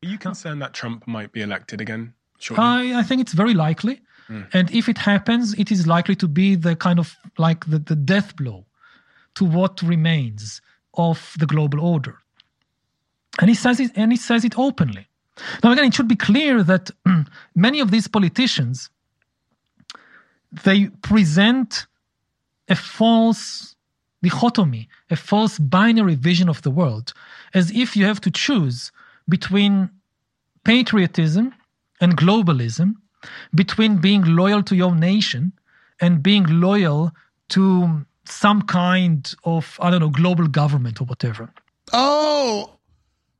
Are 0.02 0.08
you 0.08 0.18
concerned 0.18 0.62
that 0.62 0.74
Trump 0.74 1.06
might 1.06 1.32
be 1.32 1.42
elected 1.42 1.80
again? 1.80 2.14
shortly? 2.38 2.64
I, 2.64 3.00
I 3.00 3.02
think 3.02 3.20
it's 3.20 3.32
very 3.32 3.54
likely. 3.54 4.00
Mm. 4.28 4.46
And 4.52 4.70
if 4.70 4.88
it 4.88 4.98
happens, 4.98 5.54
it 5.54 5.70
is 5.70 5.86
likely 5.86 6.14
to 6.16 6.28
be 6.28 6.54
the 6.54 6.76
kind 6.76 6.98
of 6.98 7.16
like 7.36 7.64
the, 7.66 7.78
the 7.78 7.96
death 7.96 8.36
blow 8.36 8.66
to 9.34 9.44
what 9.44 9.82
remains 9.82 10.60
of 10.94 11.34
the 11.38 11.46
global 11.46 11.80
order. 11.80 12.18
And 13.40 13.48
he 13.48 13.54
says 13.54 13.80
it 13.80 13.92
and 13.94 14.12
he 14.12 14.18
says 14.18 14.44
it 14.44 14.58
openly. 14.58 15.06
Now 15.62 15.72
again, 15.72 15.84
it 15.84 15.94
should 15.94 16.08
be 16.08 16.16
clear 16.16 16.62
that 16.62 16.90
many 17.54 17.80
of 17.80 17.90
these 17.90 18.08
politicians 18.08 18.90
they 20.52 20.86
present 21.02 21.86
a 22.68 22.76
false 22.76 23.76
dichotomy, 24.22 24.88
a 25.10 25.16
false 25.16 25.58
binary 25.58 26.14
vision 26.14 26.48
of 26.48 26.62
the 26.62 26.70
world, 26.70 27.12
as 27.54 27.70
if 27.70 27.96
you 27.96 28.04
have 28.04 28.20
to 28.20 28.30
choose 28.30 28.90
between 29.28 29.90
patriotism 30.64 31.54
and 32.00 32.16
globalism, 32.16 32.94
between 33.54 33.98
being 33.98 34.22
loyal 34.24 34.62
to 34.62 34.76
your 34.76 34.94
nation 34.94 35.52
and 36.00 36.22
being 36.22 36.44
loyal 36.60 37.12
to 37.48 38.04
some 38.24 38.62
kind 38.62 39.34
of, 39.44 39.78
I 39.80 39.90
don't 39.90 40.00
know, 40.00 40.10
global 40.10 40.46
government 40.46 41.00
or 41.00 41.04
whatever. 41.04 41.50
Oh, 41.92 42.77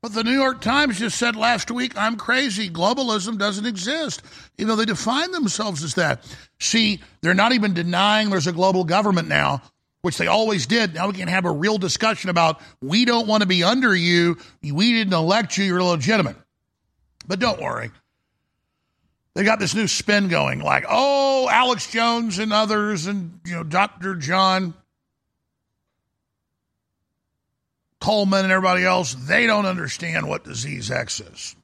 but 0.01 0.15
the 0.15 0.23
New 0.23 0.33
York 0.33 0.61
Times 0.61 0.99
just 0.99 1.19
said 1.19 1.35
last 1.35 1.71
week, 1.71 1.97
I'm 1.97 2.17
crazy. 2.17 2.71
Globalism 2.71 3.37
doesn't 3.39 3.67
exist. 3.67 4.23
You 4.57 4.67
know, 4.67 4.77
they 4.77 4.85
define 4.85 5.33
themselves 5.33 5.83
as 5.83 5.95
that. 5.95 6.25
See, 6.61 7.01
they're 7.21 7.35
not 7.35 7.53
even 7.53 7.75
denying 7.75 8.31
there's 8.31 8.47
a 8.47 8.53
global 8.53 8.85
government 8.85 9.29
now, 9.29 9.63
which 10.03 10.17
they 10.17 10.29
always 10.29 10.67
did. 10.67 10.95
Now 10.95 11.09
we 11.09 11.15
can 11.15 11.29
have 11.29 11.45
a 11.45 11.51
real 11.51 11.79
discussion 11.79 12.31
about 12.31 12.61
we 12.81 13.05
don't 13.05 13.27
want 13.27 13.43
to 13.43 13.49
be 13.49 13.65
under 13.65 13.95
you. 13.95 14.39
We 14.63 14.93
didn't 14.93 15.15
elect 15.15 15.59
you. 15.59 15.65
You're 15.65 15.81
illegitimate. 15.81 16.37
But 17.27 17.41
don't 17.41 17.61
worry. 17.61 17.91
They 19.35 19.45
got 19.45 19.59
this 19.59 19.75
new 19.75 19.87
spin 19.87 20.29
going 20.29 20.61
like, 20.61 20.85
oh, 20.89 21.49
Alex 21.51 21.91
Jones 21.91 22.39
and 22.39 22.53
others, 22.53 23.07
and, 23.07 23.41
you 23.45 23.53
know, 23.53 23.63
Dr. 23.63 24.17
John 24.17 24.75
Coleman 28.01 28.45
and 28.45 28.53
everybody 28.53 28.85
else, 28.85 29.15
they 29.15 29.47
don't 29.47 29.67
understand 29.67 30.29
what 30.29 30.45
disease 30.45 30.91
X 30.91 31.21
is. 31.21 31.57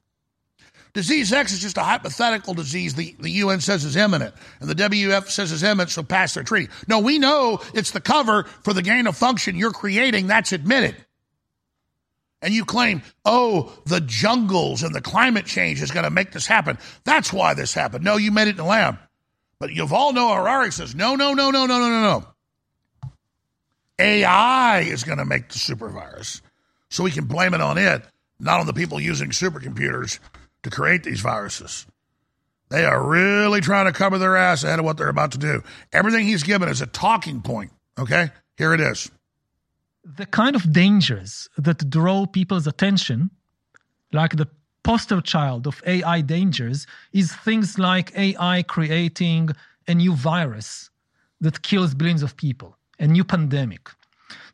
Disease 0.93 1.33
X 1.33 1.51
is 1.51 1.59
just 1.59 1.77
a 1.77 1.83
hypothetical 1.83 2.53
disease 2.53 2.95
the, 2.95 3.15
the 3.19 3.29
UN 3.29 3.59
says 3.59 3.83
is 3.83 3.97
imminent, 3.97 4.33
and 4.61 4.69
the 4.69 4.75
WF 4.75 5.29
says 5.29 5.51
is 5.51 5.61
imminent, 5.61 5.89
so 5.89 6.03
pass 6.03 6.33
their 6.33 6.43
treaty. 6.43 6.71
No, 6.87 6.99
we 6.99 7.19
know 7.19 7.59
it's 7.73 7.91
the 7.91 7.99
cover 7.99 8.43
for 8.63 8.73
the 8.73 8.81
gain 8.81 9.05
of 9.05 9.17
function 9.17 9.57
you're 9.57 9.71
creating, 9.71 10.27
that's 10.27 10.53
admitted. 10.53 10.95
And 12.41 12.53
you 12.53 12.63
claim, 12.63 13.01
oh, 13.25 13.73
the 13.85 13.99
jungles 14.01 14.83
and 14.83 14.95
the 14.95 15.01
climate 15.01 15.45
change 15.45 15.81
is 15.81 15.91
going 15.91 16.03
to 16.03 16.09
make 16.09 16.31
this 16.31 16.47
happen. 16.47 16.77
That's 17.03 17.33
why 17.33 17.55
this 17.55 17.73
happened. 17.73 18.05
No, 18.05 18.17
you 18.17 18.31
made 18.31 18.47
it 18.47 18.51
in 18.51 18.57
the 18.57 18.63
lab. 18.63 18.97
But 19.59 19.71
Yuval 19.71 20.13
Noah 20.13 20.35
Harari 20.35 20.71
says, 20.71 20.95
no, 20.95 21.15
no, 21.15 21.33
no, 21.33 21.49
no, 21.49 21.65
no, 21.65 21.77
no, 21.77 21.89
no, 21.89 22.01
no. 22.01 22.27
AI 23.99 24.81
is 24.81 25.03
going 25.03 25.17
to 25.17 25.25
make 25.25 25.49
the 25.49 25.59
super 25.59 25.89
virus. 25.89 26.41
So 26.89 27.03
we 27.03 27.11
can 27.11 27.25
blame 27.25 27.53
it 27.53 27.61
on 27.61 27.77
it, 27.77 28.03
not 28.39 28.59
on 28.59 28.67
the 28.67 28.73
people 28.73 28.99
using 28.99 29.29
supercomputers 29.29 30.19
to 30.63 30.69
create 30.69 31.03
these 31.03 31.21
viruses. 31.21 31.85
They 32.69 32.83
are 32.83 33.01
really 33.01 33.61
trying 33.61 33.85
to 33.85 33.91
cover 33.91 34.17
their 34.17 34.35
ass 34.35 34.63
ahead 34.63 34.79
of 34.79 34.85
what 34.85 34.97
they're 34.97 35.09
about 35.09 35.31
to 35.33 35.37
do. 35.37 35.63
Everything 35.93 36.25
he's 36.25 36.43
given 36.43 36.67
is 36.67 36.81
a 36.81 36.87
talking 36.87 37.41
point. 37.41 37.71
Okay? 37.97 38.31
Here 38.57 38.73
it 38.73 38.81
is. 38.81 39.11
The 40.03 40.25
kind 40.25 40.55
of 40.55 40.71
dangers 40.71 41.47
that 41.57 41.89
draw 41.89 42.25
people's 42.25 42.67
attention, 42.67 43.31
like 44.11 44.35
the 44.35 44.47
poster 44.83 45.21
child 45.21 45.67
of 45.67 45.81
AI 45.85 46.21
dangers, 46.21 46.85
is 47.11 47.33
things 47.33 47.79
like 47.79 48.15
AI 48.17 48.63
creating 48.63 49.49
a 49.87 49.95
new 49.95 50.13
virus 50.13 50.89
that 51.41 51.61
kills 51.61 51.93
billions 51.93 52.23
of 52.23 52.37
people, 52.37 52.77
a 52.99 53.07
new 53.07 53.23
pandemic. 53.23 53.89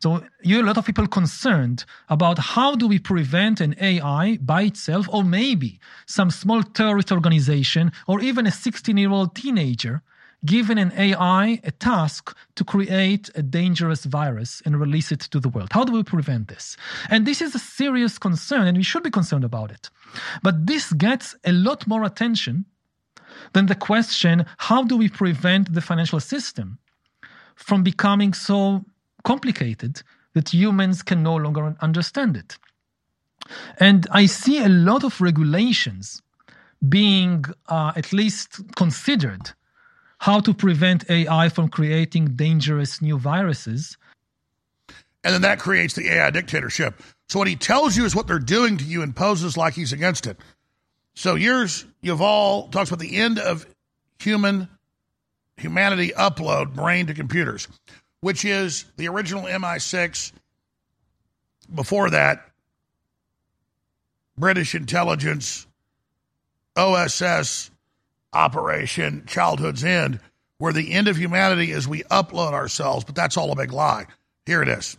So 0.00 0.22
you 0.42 0.60
a 0.60 0.66
lot 0.66 0.78
of 0.78 0.84
people 0.84 1.06
concerned 1.06 1.84
about 2.08 2.38
how 2.38 2.74
do 2.74 2.88
we 2.88 2.98
prevent 2.98 3.60
an 3.60 3.76
AI 3.80 4.38
by 4.42 4.62
itself, 4.62 5.08
or 5.10 5.22
maybe 5.22 5.78
some 6.06 6.30
small 6.30 6.62
terrorist 6.62 7.12
organization, 7.12 7.92
or 8.06 8.20
even 8.20 8.46
a 8.46 8.50
16-year-old 8.50 9.36
teenager, 9.36 10.02
given 10.44 10.76
an 10.76 10.92
AI 10.96 11.60
a 11.62 11.70
task 11.70 12.36
to 12.56 12.64
create 12.64 13.30
a 13.36 13.42
dangerous 13.42 14.04
virus 14.04 14.60
and 14.64 14.80
release 14.80 15.12
it 15.12 15.20
to 15.20 15.38
the 15.38 15.48
world. 15.48 15.68
How 15.72 15.84
do 15.84 15.92
we 15.92 16.02
prevent 16.02 16.48
this? 16.48 16.76
And 17.08 17.26
this 17.26 17.40
is 17.40 17.54
a 17.54 17.60
serious 17.60 18.18
concern, 18.18 18.66
and 18.66 18.76
we 18.76 18.82
should 18.82 19.04
be 19.04 19.10
concerned 19.10 19.44
about 19.44 19.70
it. 19.70 19.88
But 20.42 20.66
this 20.66 20.92
gets 20.92 21.36
a 21.44 21.52
lot 21.52 21.86
more 21.86 22.02
attention 22.02 22.64
than 23.52 23.66
the 23.66 23.74
question 23.74 24.46
how 24.58 24.82
do 24.82 24.96
we 24.96 25.08
prevent 25.08 25.72
the 25.72 25.80
financial 25.80 26.20
system 26.20 26.78
from 27.62 27.82
becoming 27.82 28.32
so 28.32 28.84
complicated 29.24 30.02
that 30.34 30.52
humans 30.52 31.02
can 31.02 31.22
no 31.22 31.36
longer 31.36 31.76
understand 31.80 32.36
it. 32.36 32.58
And 33.78 34.06
I 34.10 34.26
see 34.26 34.58
a 34.62 34.68
lot 34.68 35.04
of 35.04 35.20
regulations 35.20 36.22
being 36.88 37.44
uh, 37.68 37.92
at 37.96 38.12
least 38.12 38.60
considered 38.76 39.52
how 40.18 40.40
to 40.40 40.54
prevent 40.54 41.08
AI 41.10 41.48
from 41.48 41.68
creating 41.68 42.36
dangerous 42.36 43.02
new 43.02 43.18
viruses. 43.18 43.96
And 45.24 45.34
then 45.34 45.42
that 45.42 45.58
creates 45.58 45.94
the 45.94 46.08
AI 46.08 46.30
dictatorship. 46.30 47.00
So 47.28 47.38
what 47.38 47.48
he 47.48 47.56
tells 47.56 47.96
you 47.96 48.04
is 48.04 48.14
what 48.14 48.26
they're 48.26 48.38
doing 48.38 48.76
to 48.78 48.84
you 48.84 49.02
and 49.02 49.14
poses 49.14 49.56
like 49.56 49.74
he's 49.74 49.92
against 49.92 50.26
it. 50.26 50.36
So 51.14 51.34
yours, 51.34 51.84
Yuval, 52.02 52.70
talks 52.70 52.90
about 52.90 53.00
the 53.00 53.16
end 53.16 53.38
of 53.38 53.66
human 54.18 54.68
humanity 55.62 56.10
upload 56.18 56.74
brain 56.74 57.06
to 57.06 57.14
computers, 57.14 57.68
which 58.20 58.44
is 58.44 58.84
the 58.96 59.08
original 59.08 59.44
MI6. 59.44 60.32
Before 61.74 62.10
that, 62.10 62.44
British 64.36 64.74
intelligence, 64.74 65.66
OSS 66.76 67.70
operation, 68.32 69.24
Childhood's 69.26 69.84
End, 69.84 70.20
where 70.58 70.72
the 70.72 70.92
end 70.92 71.08
of 71.08 71.16
humanity 71.16 71.70
is 71.70 71.86
we 71.88 72.02
upload 72.04 72.52
ourselves, 72.52 73.04
but 73.04 73.14
that's 73.14 73.36
all 73.36 73.52
a 73.52 73.56
big 73.56 73.72
lie. 73.72 74.06
Here 74.46 74.62
it 74.62 74.68
is. 74.68 74.96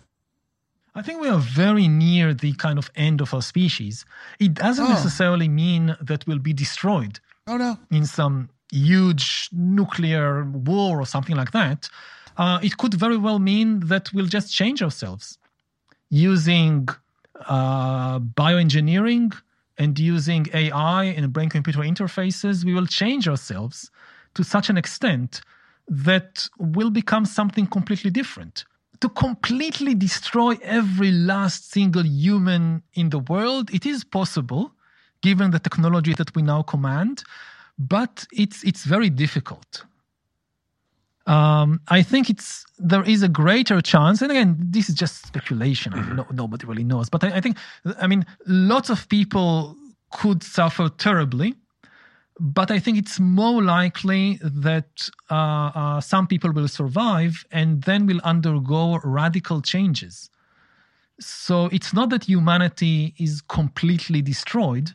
I 0.96 1.02
think 1.02 1.20
we 1.22 1.30
are 1.30 1.40
very 1.40 1.88
near 1.88 2.34
the 2.36 2.54
kind 2.54 2.78
of 2.78 2.92
end 2.96 3.20
of 3.22 3.34
our 3.34 3.42
species. 3.42 4.06
It 4.40 4.54
doesn't 4.54 4.86
Oh. 4.86 4.90
necessarily 4.90 5.48
mean 5.50 5.98
that 6.00 6.26
we'll 6.28 6.38
be 6.40 6.54
destroyed. 6.54 7.20
Oh, 7.48 7.58
no. 7.58 7.80
In 7.90 8.06
some 8.06 8.50
huge 8.74 9.50
nuclear 9.52 10.44
war 10.46 11.00
or 11.00 11.06
something 11.06 11.36
like 11.36 11.52
that. 11.52 11.90
Uh, 12.38 12.60
it 12.64 12.78
could 12.78 12.94
very 12.96 13.18
well 13.18 13.40
mean 13.40 13.82
that 13.92 14.12
we'll 14.14 14.26
just 14.38 14.54
change 14.54 14.82
ourselves 14.82 15.38
using 16.10 16.88
uh, 17.48 18.20
bioengineering 18.20 19.34
and 19.78 19.98
using 20.00 20.48
AI 20.54 21.04
and 21.06 21.32
brain 21.32 21.50
computer 21.50 21.80
interfaces. 21.80 22.64
We 22.64 22.74
will 22.74 22.88
change 22.88 23.28
ourselves 23.28 23.92
to 24.36 24.44
such 24.44 24.70
an 24.70 24.78
extent 24.78 25.42
that 25.88 26.48
we'll 26.58 26.90
become 26.90 27.26
something 27.26 27.68
completely 27.68 28.10
different. 28.10 28.66
To 29.02 29.10
completely 29.10 29.94
destroy 29.96 30.58
every 30.62 31.12
last 31.12 31.72
single 31.72 32.06
human 32.06 32.84
in 32.94 33.10
the 33.10 33.20
world, 33.20 33.70
it 33.74 33.86
is 33.86 34.04
possible, 34.04 34.72
given 35.22 35.52
the 35.52 35.60
technology 35.60 36.14
that 36.14 36.34
we 36.36 36.42
now 36.42 36.62
command, 36.62 37.24
but 37.78 38.26
it's 38.32 38.64
it's 38.64 38.86
very 38.86 39.10
difficult. 39.10 39.86
Um, 41.26 41.80
I 41.88 42.04
think 42.04 42.30
it's 42.30 42.66
there 42.80 43.04
is 43.04 43.24
a 43.24 43.30
greater 43.30 43.82
chance, 43.82 44.22
and 44.22 44.32
again, 44.32 44.58
this 44.60 44.90
is 44.90 44.96
just 44.96 45.26
speculation. 45.26 45.94
Mean, 45.94 46.16
no, 46.18 46.26
nobody 46.32 46.66
really 46.66 46.84
knows, 46.84 47.10
but 47.10 47.24
I, 47.24 47.38
I 47.38 47.42
think 47.42 47.58
I 48.02 48.08
mean 48.08 48.26
lots 48.46 48.90
of 48.90 49.08
people 49.10 49.78
could 50.12 50.44
suffer 50.44 50.90
terribly, 50.90 51.56
but 52.40 52.72
I 52.72 52.80
think 52.80 52.98
it's 52.98 53.20
more 53.20 53.64
likely 53.64 54.40
that 54.44 55.10
uh, 55.32 55.36
uh, 55.36 56.02
some 56.02 56.28
people 56.28 56.52
will 56.52 56.68
survive 56.68 57.46
and 57.52 57.84
then 57.84 58.06
will 58.06 58.22
undergo 58.24 59.00
radical 59.04 59.62
changes 59.62 60.30
So 61.20 61.68
it's 61.68 61.94
not 61.94 62.10
that 62.10 62.26
humanity 62.26 63.14
is 63.18 63.42
completely 63.42 64.22
destroyed, 64.22 64.92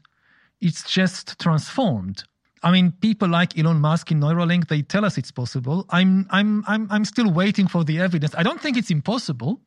it's 0.61 0.85
just 0.85 1.39
transformed. 1.41 2.25
I 2.62 2.70
mean, 2.72 2.93
people 3.01 3.28
like 3.28 3.59
Elon 3.59 3.80
Musk 3.80 4.10
in 4.10 4.20
Neuralink, 4.20 4.68
they 4.68 4.82
tell 4.82 5.05
us 5.05 5.18
it's 5.18 5.30
possible. 5.30 5.86
I'm, 5.90 6.26
I'm, 6.30 6.64
I'm, 6.66 6.89
I'm 6.90 7.05
still 7.05 7.30
waiting 7.30 7.68
for 7.68 7.85
the 7.85 8.01
evidence. 8.01 8.35
I 8.36 8.43
don't 8.43 8.60
think 8.60 8.76
it's 8.76 8.90
impossible, 8.90 9.60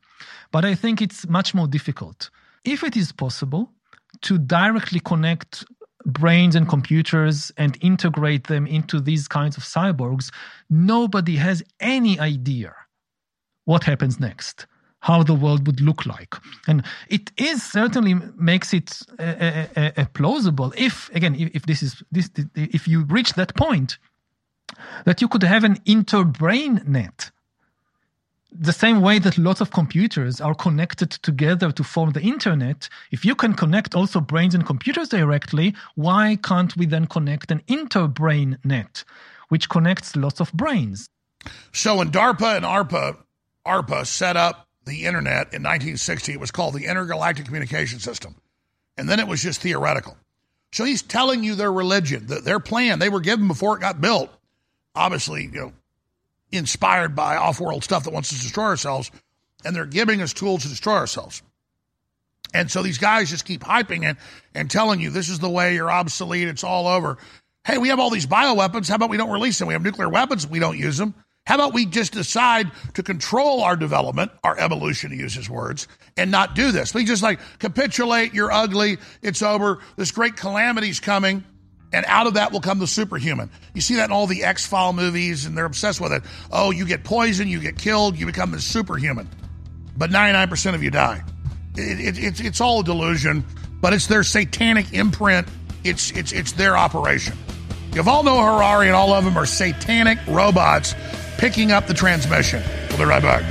but 0.50 0.64
I 0.64 0.74
think 0.74 1.00
it's 1.00 1.26
much 1.28 1.54
more 1.54 1.66
difficult. 1.66 2.30
If 2.64 2.84
it 2.84 2.96
is 2.96 3.12
possible 3.12 3.70
to 4.22 4.38
directly 4.38 5.00
connect 5.00 5.64
brains 6.04 6.54
and 6.54 6.68
computers 6.68 7.52
and 7.56 7.78
integrate 7.80 8.48
them 8.48 8.66
into 8.66 9.00
these 9.00 9.28
kinds 9.28 9.56
of 9.56 9.62
cyborgs, 9.62 10.30
nobody 10.68 11.36
has 11.36 11.62
any 11.80 12.18
idea 12.18 12.74
what 13.64 13.84
happens 13.84 14.18
next 14.18 14.66
how 15.02 15.22
the 15.22 15.34
world 15.34 15.66
would 15.66 15.80
look 15.80 16.06
like 16.06 16.34
and 16.66 16.82
it 17.08 17.30
is 17.36 17.62
certainly 17.62 18.14
makes 18.36 18.72
it 18.72 19.00
uh, 19.18 19.22
uh, 19.22 19.66
uh, 19.76 19.90
uh, 19.96 20.04
plausible 20.14 20.72
if 20.76 21.10
again 21.14 21.34
if, 21.34 21.50
if 21.54 21.66
this 21.66 21.82
is 21.82 22.02
this 22.10 22.30
if 22.54 22.88
you 22.88 23.04
reach 23.04 23.34
that 23.34 23.54
point 23.54 23.98
that 25.04 25.20
you 25.20 25.28
could 25.28 25.42
have 25.42 25.64
an 25.64 25.76
interbrain 25.86 26.86
net 26.86 27.30
the 28.54 28.72
same 28.72 29.00
way 29.00 29.18
that 29.18 29.38
lots 29.38 29.60
of 29.60 29.70
computers 29.70 30.40
are 30.40 30.54
connected 30.54 31.10
together 31.10 31.72
to 31.72 31.82
form 31.82 32.10
the 32.10 32.20
internet, 32.20 32.88
if 33.10 33.24
you 33.24 33.34
can 33.34 33.54
connect 33.54 33.94
also 33.94 34.20
brains 34.20 34.54
and 34.54 34.66
computers 34.66 35.08
directly, 35.08 35.74
why 35.94 36.36
can't 36.42 36.76
we 36.76 36.86
then 36.86 37.06
connect 37.06 37.50
an 37.50 37.62
interbrain 37.66 38.58
net, 38.64 39.04
which 39.48 39.68
connects 39.68 40.16
lots 40.16 40.40
of 40.40 40.52
brains? 40.52 41.08
So 41.72 41.96
when 41.96 42.10
DARPA 42.10 42.56
and 42.56 42.64
ARPA, 42.64 43.16
ARPA 43.66 44.06
set 44.06 44.36
up 44.36 44.68
the 44.84 45.04
internet 45.04 45.54
in 45.54 45.62
1960, 45.62 46.32
it 46.32 46.40
was 46.40 46.50
called 46.50 46.74
the 46.74 46.86
Intergalactic 46.86 47.46
Communication 47.46 47.98
System. 47.98 48.34
And 48.96 49.08
then 49.08 49.20
it 49.20 49.28
was 49.28 49.42
just 49.42 49.60
theoretical. 49.60 50.16
So 50.72 50.84
he's 50.84 51.02
telling 51.02 51.44
you 51.44 51.54
their 51.54 51.72
religion, 51.72 52.26
their 52.26 52.60
plan 52.60 52.98
they 52.98 53.08
were 53.08 53.20
given 53.20 53.46
before 53.46 53.76
it 53.76 53.80
got 53.80 54.00
built. 54.00 54.30
Obviously, 54.94 55.44
you 55.44 55.60
know, 55.60 55.72
inspired 56.50 57.14
by 57.14 57.36
off 57.36 57.60
world 57.60 57.84
stuff 57.84 58.04
that 58.04 58.12
wants 58.12 58.30
to 58.30 58.34
destroy 58.34 58.64
ourselves, 58.64 59.10
and 59.64 59.74
they're 59.74 59.86
giving 59.86 60.20
us 60.20 60.32
tools 60.32 60.62
to 60.62 60.68
destroy 60.68 60.94
ourselves. 60.94 61.42
And 62.54 62.70
so 62.70 62.82
these 62.82 62.98
guys 62.98 63.30
just 63.30 63.46
keep 63.46 63.62
hyping 63.62 64.08
it 64.08 64.16
and 64.54 64.70
telling 64.70 65.00
you 65.00 65.10
this 65.10 65.28
is 65.28 65.38
the 65.38 65.48
way 65.48 65.74
you're 65.74 65.90
obsolete, 65.90 66.48
it's 66.48 66.64
all 66.64 66.86
over. 66.86 67.16
Hey, 67.64 67.78
we 67.78 67.88
have 67.88 68.00
all 68.00 68.10
these 68.10 68.26
bioweapons. 68.26 68.88
How 68.88 68.96
about 68.96 69.08
we 69.08 69.16
don't 69.16 69.30
release 69.30 69.58
them? 69.58 69.68
We 69.68 69.74
have 69.74 69.82
nuclear 69.82 70.08
weapons, 70.08 70.46
we 70.46 70.58
don't 70.58 70.78
use 70.78 70.98
them. 70.98 71.14
How 71.44 71.56
about 71.56 71.74
we 71.74 71.86
just 71.86 72.12
decide 72.12 72.70
to 72.94 73.02
control 73.02 73.62
our 73.62 73.74
development, 73.74 74.30
our 74.44 74.56
evolution, 74.58 75.10
to 75.10 75.16
use 75.16 75.34
his 75.34 75.50
words, 75.50 75.88
and 76.16 76.30
not 76.30 76.54
do 76.54 76.70
this? 76.70 76.94
We 76.94 77.04
just 77.04 77.22
like 77.22 77.40
capitulate, 77.58 78.32
you're 78.32 78.52
ugly, 78.52 78.98
it's 79.22 79.42
over, 79.42 79.80
this 79.96 80.12
great 80.12 80.36
calamity's 80.36 81.00
coming. 81.00 81.44
And 81.94 82.06
out 82.06 82.26
of 82.26 82.34
that 82.34 82.52
will 82.52 82.60
come 82.60 82.78
the 82.78 82.86
superhuman. 82.86 83.50
You 83.74 83.82
see 83.82 83.96
that 83.96 84.06
in 84.06 84.12
all 84.12 84.26
the 84.26 84.44
X 84.44 84.66
File 84.66 84.94
movies, 84.94 85.44
and 85.44 85.58
they're 85.58 85.66
obsessed 85.66 86.00
with 86.00 86.12
it. 86.12 86.22
Oh, 86.50 86.70
you 86.70 86.86
get 86.86 87.04
poisoned, 87.04 87.50
you 87.50 87.60
get 87.60 87.76
killed, 87.76 88.16
you 88.16 88.24
become 88.24 88.50
the 88.50 88.60
superhuman. 88.60 89.28
But 89.96 90.10
99% 90.10 90.74
of 90.74 90.82
you 90.82 90.90
die. 90.90 91.22
It, 91.76 92.00
it, 92.00 92.24
it's, 92.24 92.40
it's 92.40 92.60
all 92.62 92.80
a 92.80 92.84
delusion, 92.84 93.44
but 93.82 93.92
it's 93.92 94.06
their 94.06 94.22
satanic 94.22 94.94
imprint. 94.94 95.48
It's, 95.84 96.12
it's, 96.12 96.32
it's 96.32 96.52
their 96.52 96.78
operation. 96.78 97.36
Yuval 97.90 98.24
Noah 98.24 98.54
Harari 98.54 98.86
and 98.86 98.96
all 98.96 99.12
of 99.12 99.22
them 99.24 99.36
are 99.36 99.44
satanic 99.44 100.18
robots 100.26 100.94
picking 101.42 101.72
up 101.72 101.88
the 101.88 101.94
transmission. 101.94 102.62
We'll 102.88 102.98
be 102.98 103.04
right 103.04 103.20
back. 103.20 103.42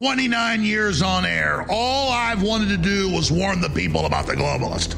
29 0.00 0.62
years 0.62 1.02
on 1.02 1.26
air. 1.26 1.66
All 1.68 2.12
I've 2.12 2.40
wanted 2.40 2.68
to 2.68 2.76
do 2.76 3.10
was 3.10 3.32
warn 3.32 3.60
the 3.60 3.68
people 3.68 4.06
about 4.06 4.28
the 4.28 4.34
globalist. 4.34 4.94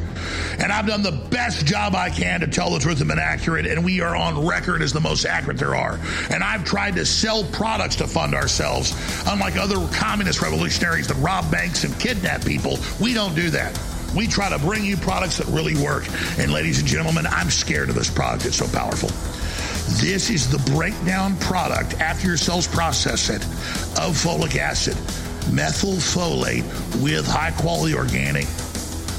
And 0.60 0.70
I've 0.70 0.86
done 0.86 1.02
the 1.02 1.12
best 1.30 1.64
job 1.64 1.94
I 1.94 2.10
can 2.10 2.40
to 2.40 2.48
tell 2.48 2.68
the 2.68 2.80
truth 2.80 3.00
and 3.00 3.08
been 3.08 3.18
accurate, 3.18 3.64
and 3.64 3.82
we 3.82 4.02
are 4.02 4.14
on 4.14 4.46
record 4.46 4.82
as 4.82 4.92
the 4.92 5.00
most 5.00 5.24
accurate 5.24 5.56
there 5.56 5.74
are. 5.74 5.98
And 6.28 6.44
I've 6.44 6.66
tried 6.66 6.96
to 6.96 7.06
sell 7.06 7.44
products 7.44 7.96
to 7.96 8.06
fund 8.06 8.34
ourselves. 8.34 8.92
Unlike 9.26 9.56
other 9.56 9.76
communist 9.94 10.42
revolutionaries 10.42 11.08
that 11.08 11.14
rob 11.14 11.50
banks 11.50 11.84
and 11.84 11.98
kidnap 11.98 12.44
people, 12.44 12.78
we 13.00 13.14
don't 13.14 13.34
do 13.34 13.48
that. 13.50 13.80
We 14.14 14.26
try 14.26 14.50
to 14.50 14.58
bring 14.58 14.84
you 14.84 14.98
products 14.98 15.38
that 15.38 15.46
really 15.46 15.82
work. 15.82 16.04
And 16.38 16.52
ladies 16.52 16.78
and 16.78 16.86
gentlemen, 16.86 17.26
I'm 17.26 17.48
scared 17.48 17.88
of 17.88 17.94
this 17.94 18.10
product. 18.10 18.44
It's 18.44 18.56
so 18.56 18.68
powerful. 18.68 19.08
This 19.88 20.30
is 20.30 20.50
the 20.50 20.58
breakdown 20.72 21.36
product 21.38 21.94
after 22.00 22.26
your 22.26 22.36
cells 22.36 22.66
process 22.66 23.30
it 23.30 23.42
of 23.98 24.16
folic 24.16 24.56
acid, 24.56 24.94
methylfolate 25.52 26.64
with 27.02 27.26
high 27.26 27.52
quality 27.52 27.94
organic 27.94 28.46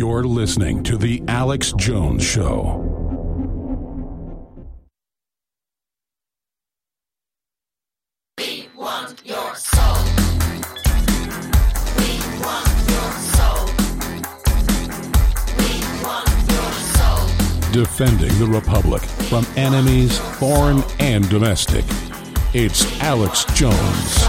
You're 0.00 0.24
listening 0.24 0.82
to 0.84 0.96
The 0.96 1.22
Alex 1.28 1.74
Jones 1.76 2.24
Show. 2.24 2.86
Defending 17.70 18.38
the 18.38 18.48
Republic 18.50 19.02
from 19.02 19.44
enemies, 19.58 20.18
foreign 20.38 20.82
and 20.98 21.28
domestic. 21.28 21.84
It's 22.54 22.98
Alex 23.02 23.44
Jones. 23.52 24.22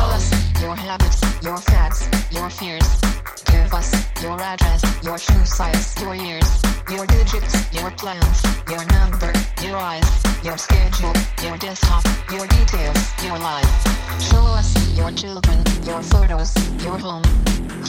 Your 0.61 0.75
habits, 0.75 1.21
your 1.41 1.55
facts, 1.55 2.09
your 2.29 2.49
fears. 2.49 2.99
Give 3.45 3.73
us 3.73 4.10
your 4.21 4.39
address, 4.39 4.83
your 5.03 5.17
shoe 5.17 5.45
size, 5.45 5.99
your 5.99 6.13
years, 6.13 6.61
your 6.89 7.05
digits, 7.07 7.73
your 7.73 7.89
plans, 7.91 8.43
your 8.69 8.85
number, 8.85 9.33
your 9.63 9.77
eyes, 9.77 10.23
your 10.43 10.57
schedule, 10.57 11.13
your 11.43 11.57
desktop, 11.57 12.03
your 12.31 12.45
details, 12.47 13.23
your 13.23 13.37
life. 13.39 14.21
Show 14.21 14.43
us 14.43 14.75
your 14.95 15.11
children, 15.11 15.63
your 15.83 16.03
photos, 16.03 16.53
your 16.83 16.97
home. 16.99 17.23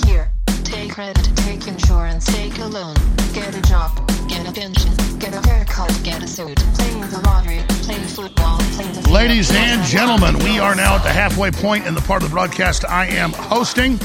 Here, 0.07 0.31
take 0.65 0.93
credit, 0.93 1.29
take 1.37 1.67
insurance, 1.69 2.25
take 2.25 2.59
a 2.59 2.67
loan, 2.67 2.95
get 3.35 3.55
a 3.55 3.61
job, 3.63 3.91
get 4.29 4.49
a 4.49 4.53
pension, 4.53 4.93
get 5.19 5.35
a 5.35 5.47
haircut, 5.47 5.93
get 6.03 6.23
a 6.23 6.27
suit, 6.27 6.57
play 6.57 6.93
the 7.09 7.21
lottery, 7.25 7.61
play 7.83 7.99
football, 8.05 8.59
play 8.59 8.87
the 8.93 9.11
Ladies 9.11 9.51
and 9.53 9.83
gentlemen, 9.85 10.39
we 10.39 10.59
are 10.59 10.75
now 10.75 10.97
at 10.97 11.03
the 11.03 11.11
halfway 11.11 11.51
point 11.51 11.87
in 11.87 11.95
the 11.95 12.01
part 12.01 12.23
of 12.23 12.31
the 12.31 12.35
broadcast 12.35 12.87
I 12.87 13.07
am 13.07 13.33
hosting. 13.35 13.99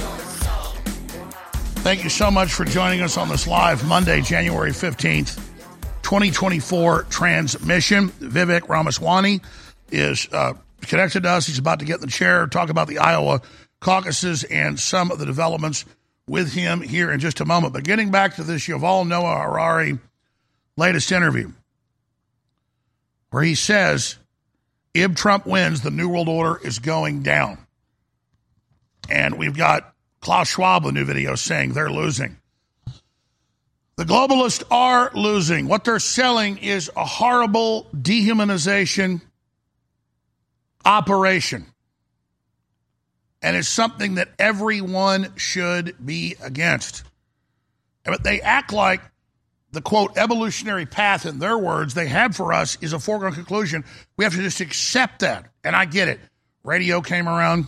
Thank 1.84 2.04
you 2.04 2.10
so 2.10 2.30
much 2.30 2.54
for 2.54 2.66
joining 2.66 3.02
us 3.02 3.18
on 3.18 3.30
this 3.30 3.48
live 3.48 3.88
Monday, 3.88 4.22
January 4.22 4.72
15th, 4.72 5.36
2024 6.04 7.04
transmission. 7.04 8.10
Vivek 8.10 8.68
Ramaswamy 8.68 9.40
is 9.90 10.28
uh, 10.34 10.54
connected 10.82 11.24
to 11.24 11.30
us. 11.30 11.48
He's 11.48 11.60
about 11.60 11.80
to 11.80 11.86
get 11.86 11.96
in 11.96 12.02
the 12.02 12.08
chair, 12.08 12.46
talk 12.48 12.70
about 12.70 12.88
the 12.88 12.98
Iowa 12.98 13.42
caucuses 13.80 14.44
and 14.44 14.78
some 14.78 15.12
of 15.12 15.20
the 15.20 15.26
developments 15.26 15.86
with 16.28 16.52
him 16.52 16.82
here 16.82 17.12
in 17.12 17.20
just 17.20 17.40
a 17.40 17.46
moment. 17.46 17.74
But 17.74 17.86
getting 17.86 18.12
back 18.12 18.36
to 18.36 18.44
this 18.44 18.68
Yuval 18.68 19.08
Noah 19.08 19.40
Harari 19.44 19.98
latest 20.76 21.12
interview, 21.12 21.54
where 23.30 23.44
he 23.44 23.56
says 23.56 24.18
if 24.94 25.16
Trump 25.16 25.46
wins, 25.46 25.82
the 25.82 25.92
New 25.92 26.10
World 26.10 26.28
Order 26.28 26.60
is 26.66 26.80
going 26.80 27.24
down. 27.24 27.60
And 29.10 29.38
we've 29.38 29.56
got 29.56 29.94
Klaus 30.28 30.50
Schwab, 30.50 30.86
a 30.86 30.92
new 30.92 31.06
video 31.06 31.36
saying 31.36 31.72
they're 31.72 31.90
losing. 31.90 32.36
The 33.96 34.04
globalists 34.04 34.62
are 34.70 35.10
losing. 35.16 35.70
What 35.70 35.86
they're 35.86 36.00
selling 36.00 36.58
is 36.58 36.92
a 36.98 37.06
horrible 37.06 37.88
dehumanization 37.96 39.22
operation. 40.84 41.66
And 43.42 43.56
it's 43.56 43.70
something 43.70 44.16
that 44.16 44.28
everyone 44.38 45.32
should 45.38 45.96
be 46.06 46.36
against. 46.44 47.06
But 48.04 48.26
they 48.26 48.42
act 48.42 48.74
like 48.74 49.00
the 49.72 49.82
quote 49.82 50.18
evolutionary 50.18 50.86
path, 50.86 51.26
in 51.26 51.40
their 51.40 51.58
words, 51.58 51.94
they 51.94 52.08
have 52.08 52.36
for 52.36 52.52
us 52.52 52.78
is 52.82 52.92
a 52.92 53.00
foregone 53.00 53.32
conclusion. 53.32 53.86
We 54.18 54.26
have 54.26 54.36
to 54.36 54.42
just 54.42 54.60
accept 54.60 55.20
that. 55.20 55.50
And 55.64 55.74
I 55.74 55.86
get 55.86 56.10
it. 56.10 56.20
Radio 56.66 57.00
came 57.00 57.30
around, 57.30 57.68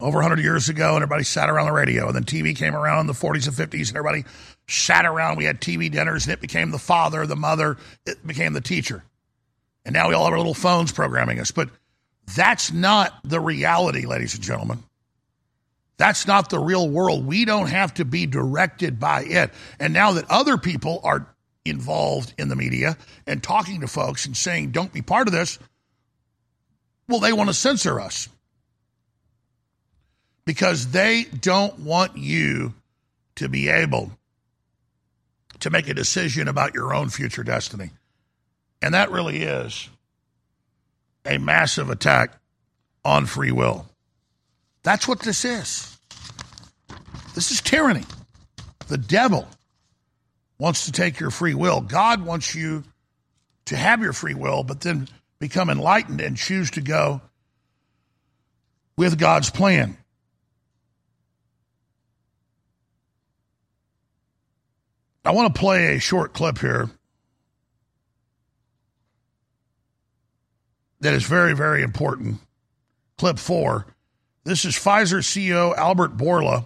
over 0.00 0.18
100 0.18 0.40
years 0.40 0.68
ago, 0.68 0.94
and 0.94 1.02
everybody 1.02 1.24
sat 1.24 1.50
around 1.50 1.66
the 1.66 1.72
radio. 1.72 2.06
And 2.06 2.14
then 2.14 2.24
TV 2.24 2.56
came 2.56 2.76
around 2.76 3.00
in 3.00 3.06
the 3.06 3.12
40s 3.12 3.48
and 3.48 3.56
50s, 3.56 3.88
and 3.88 3.96
everybody 3.96 4.24
sat 4.68 5.04
around. 5.04 5.36
We 5.36 5.44
had 5.44 5.60
TV 5.60 5.90
dinners, 5.90 6.24
and 6.26 6.32
it 6.32 6.40
became 6.40 6.70
the 6.70 6.78
father, 6.78 7.26
the 7.26 7.36
mother, 7.36 7.76
it 8.06 8.24
became 8.26 8.52
the 8.52 8.60
teacher. 8.60 9.02
And 9.84 9.92
now 9.92 10.08
we 10.08 10.14
all 10.14 10.24
have 10.24 10.32
our 10.32 10.38
little 10.38 10.54
phones 10.54 10.92
programming 10.92 11.40
us. 11.40 11.50
But 11.50 11.70
that's 12.36 12.72
not 12.72 13.12
the 13.24 13.40
reality, 13.40 14.06
ladies 14.06 14.34
and 14.34 14.42
gentlemen. 14.42 14.84
That's 15.96 16.28
not 16.28 16.48
the 16.48 16.60
real 16.60 16.88
world. 16.88 17.26
We 17.26 17.44
don't 17.44 17.68
have 17.68 17.94
to 17.94 18.04
be 18.04 18.26
directed 18.26 19.00
by 19.00 19.24
it. 19.24 19.50
And 19.80 19.92
now 19.92 20.12
that 20.12 20.30
other 20.30 20.56
people 20.56 21.00
are 21.02 21.26
involved 21.64 22.34
in 22.38 22.48
the 22.48 22.54
media 22.54 22.96
and 23.26 23.42
talking 23.42 23.80
to 23.80 23.88
folks 23.88 24.26
and 24.26 24.36
saying, 24.36 24.70
don't 24.70 24.92
be 24.92 25.02
part 25.02 25.26
of 25.26 25.32
this, 25.32 25.58
well, 27.08 27.18
they 27.18 27.32
want 27.32 27.48
to 27.48 27.54
censor 27.54 28.00
us 28.00 28.28
because 30.48 30.92
they 30.92 31.24
don't 31.24 31.78
want 31.80 32.16
you 32.16 32.72
to 33.34 33.50
be 33.50 33.68
able 33.68 34.10
to 35.60 35.68
make 35.68 35.88
a 35.88 35.92
decision 35.92 36.48
about 36.48 36.72
your 36.72 36.94
own 36.94 37.10
future 37.10 37.44
destiny. 37.44 37.90
And 38.80 38.94
that 38.94 39.10
really 39.10 39.42
is 39.42 39.90
a 41.26 41.36
massive 41.36 41.90
attack 41.90 42.32
on 43.04 43.26
free 43.26 43.52
will. 43.52 43.84
That's 44.84 45.06
what 45.06 45.20
this 45.20 45.44
is. 45.44 45.94
This 47.34 47.50
is 47.50 47.60
tyranny. 47.60 48.06
The 48.86 48.96
devil 48.96 49.46
wants 50.58 50.86
to 50.86 50.92
take 50.92 51.20
your 51.20 51.30
free 51.30 51.52
will. 51.52 51.82
God 51.82 52.22
wants 52.22 52.54
you 52.54 52.84
to 53.66 53.76
have 53.76 54.00
your 54.00 54.14
free 54.14 54.32
will, 54.32 54.64
but 54.64 54.80
then 54.80 55.08
become 55.40 55.68
enlightened 55.68 56.22
and 56.22 56.38
choose 56.38 56.70
to 56.70 56.80
go 56.80 57.20
with 58.96 59.18
God's 59.18 59.50
plan. 59.50 59.97
I 65.28 65.32
want 65.32 65.54
to 65.54 65.60
play 65.60 65.94
a 65.94 66.00
short 66.00 66.32
clip 66.32 66.56
here 66.58 66.88
that 71.00 71.12
is 71.12 71.22
very, 71.24 71.54
very 71.54 71.82
important. 71.82 72.38
Clip 73.18 73.38
four. 73.38 73.84
This 74.44 74.64
is 74.64 74.74
Pfizer 74.74 75.18
CEO 75.18 75.76
Albert 75.76 76.16
Bourla 76.16 76.64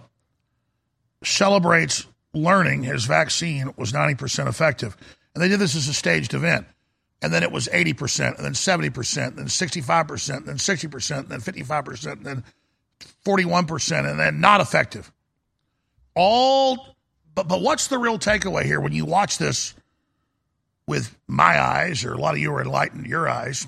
celebrates 1.25 2.07
learning 2.33 2.83
his 2.83 3.03
vaccine 3.03 3.73
was 3.75 3.91
90% 3.91 4.47
effective. 4.47 4.95
And 5.35 5.43
they 5.43 5.49
did 5.49 5.59
this 5.59 5.75
as 5.75 5.89
a 5.89 5.93
staged 5.93 6.33
event. 6.33 6.65
And 7.21 7.33
then 7.33 7.43
it 7.43 7.51
was 7.51 7.67
80%, 7.67 8.37
and 8.37 8.45
then 8.45 8.53
70%, 8.53 9.27
and 9.27 9.37
then 9.39 9.47
65%, 9.47 10.37
and 10.37 10.45
then 10.45 10.55
60%, 10.55 11.19
and 11.19 11.27
then 11.27 11.41
55%, 11.41 12.11
and 12.13 12.25
then 12.25 12.43
41%, 13.25 14.09
and 14.09 14.17
then 14.17 14.39
not 14.39 14.61
effective. 14.61 15.11
All, 16.15 16.92
but, 17.35 17.47
but 17.47 17.61
what's 17.61 17.87
the 17.87 17.97
real 17.97 18.19
takeaway 18.19 18.63
here 18.63 18.79
when 18.79 18.93
you 18.93 19.05
watch 19.05 19.37
this 19.37 19.73
with 20.87 21.15
my 21.27 21.59
eyes, 21.59 22.03
or 22.03 22.13
a 22.13 22.17
lot 22.17 22.33
of 22.33 22.39
you 22.39 22.53
are 22.53 22.61
enlightened, 22.61 23.07
your 23.07 23.27
eyes? 23.27 23.67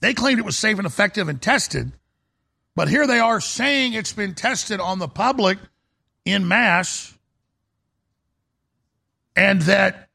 They 0.00 0.14
claimed 0.14 0.38
it 0.38 0.44
was 0.44 0.58
safe 0.58 0.78
and 0.78 0.86
effective 0.86 1.28
and 1.28 1.40
tested, 1.40 1.92
but 2.74 2.88
here 2.88 3.06
they 3.06 3.18
are 3.18 3.40
saying 3.40 3.92
it's 3.92 4.12
been 4.12 4.34
tested 4.34 4.80
on 4.80 4.98
the 4.98 5.08
public 5.08 5.58
in 6.24 6.48
mass 6.48 7.14
and 9.36 9.62
that 9.62 10.08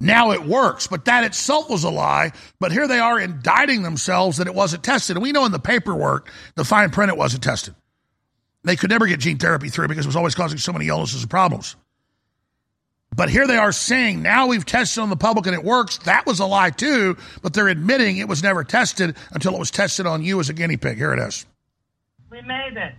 now 0.00 0.32
it 0.32 0.42
works. 0.44 0.86
But 0.86 1.04
that 1.04 1.24
itself 1.24 1.68
was 1.68 1.84
a 1.84 1.90
lie. 1.90 2.32
But 2.58 2.72
here 2.72 2.88
they 2.88 2.98
are 2.98 3.20
indicting 3.20 3.82
themselves 3.82 4.38
that 4.38 4.46
it 4.46 4.54
wasn't 4.54 4.82
tested. 4.82 5.16
And 5.16 5.22
we 5.22 5.32
know 5.32 5.44
in 5.44 5.52
the 5.52 5.58
paperwork, 5.58 6.30
the 6.54 6.64
fine 6.64 6.90
print, 6.90 7.10
it 7.10 7.18
wasn't 7.18 7.42
tested. 7.42 7.74
They 8.62 8.76
could 8.76 8.90
never 8.90 9.06
get 9.06 9.20
gene 9.20 9.38
therapy 9.38 9.68
through 9.68 9.88
because 9.88 10.04
it 10.04 10.08
was 10.08 10.16
always 10.16 10.34
causing 10.34 10.58
so 10.58 10.72
many 10.72 10.88
illnesses 10.88 11.22
and 11.22 11.30
problems. 11.30 11.76
But 13.14 13.28
here 13.28 13.46
they 13.46 13.56
are 13.56 13.72
saying 13.72 14.22
now 14.22 14.46
we've 14.46 14.64
tested 14.64 15.02
on 15.02 15.10
the 15.10 15.16
public 15.16 15.46
and 15.46 15.54
it 15.54 15.64
works. 15.64 15.98
That 15.98 16.26
was 16.26 16.38
a 16.40 16.46
lie 16.46 16.70
too, 16.70 17.16
but 17.42 17.52
they're 17.54 17.68
admitting 17.68 18.18
it 18.18 18.28
was 18.28 18.42
never 18.42 18.62
tested 18.64 19.16
until 19.32 19.54
it 19.54 19.58
was 19.58 19.70
tested 19.70 20.06
on 20.06 20.22
you 20.22 20.38
as 20.40 20.48
a 20.48 20.52
guinea 20.52 20.76
pig. 20.76 20.96
Here 20.96 21.12
it 21.12 21.18
is. 21.18 21.46
We 22.30 22.40
made 22.42 22.76
it. 22.76 22.94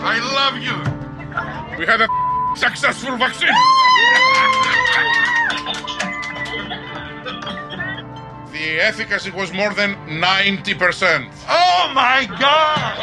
I 0.00 0.18
love 0.34 0.56
you. 0.62 0.76
We 1.78 1.86
had 1.86 2.00
a 2.00 2.08
successful 2.56 3.16
vaccine. 3.16 3.48
the 8.58 8.80
efficacy 8.80 9.30
was 9.30 9.52
more 9.52 9.72
than 9.72 9.94
90%. 10.08 11.30
Oh 11.48 11.92
my 11.94 12.26
God! 12.38 12.98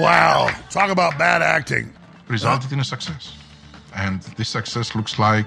Wow. 0.00 0.48
Talk 0.70 0.90
about 0.90 1.18
bad 1.18 1.42
acting. 1.42 1.92
Resulted 2.28 2.72
in 2.72 2.80
a 2.80 2.84
success. 2.84 3.36
And 3.94 4.22
this 4.38 4.48
success 4.48 4.94
looks 4.94 5.18
like 5.18 5.46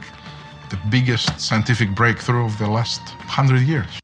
the 0.70 0.80
biggest 0.90 1.40
scientific 1.40 1.96
breakthrough 1.96 2.46
of 2.46 2.58
the 2.60 2.68
last 2.70 3.02
hundred 3.02 3.62
years. 3.62 4.00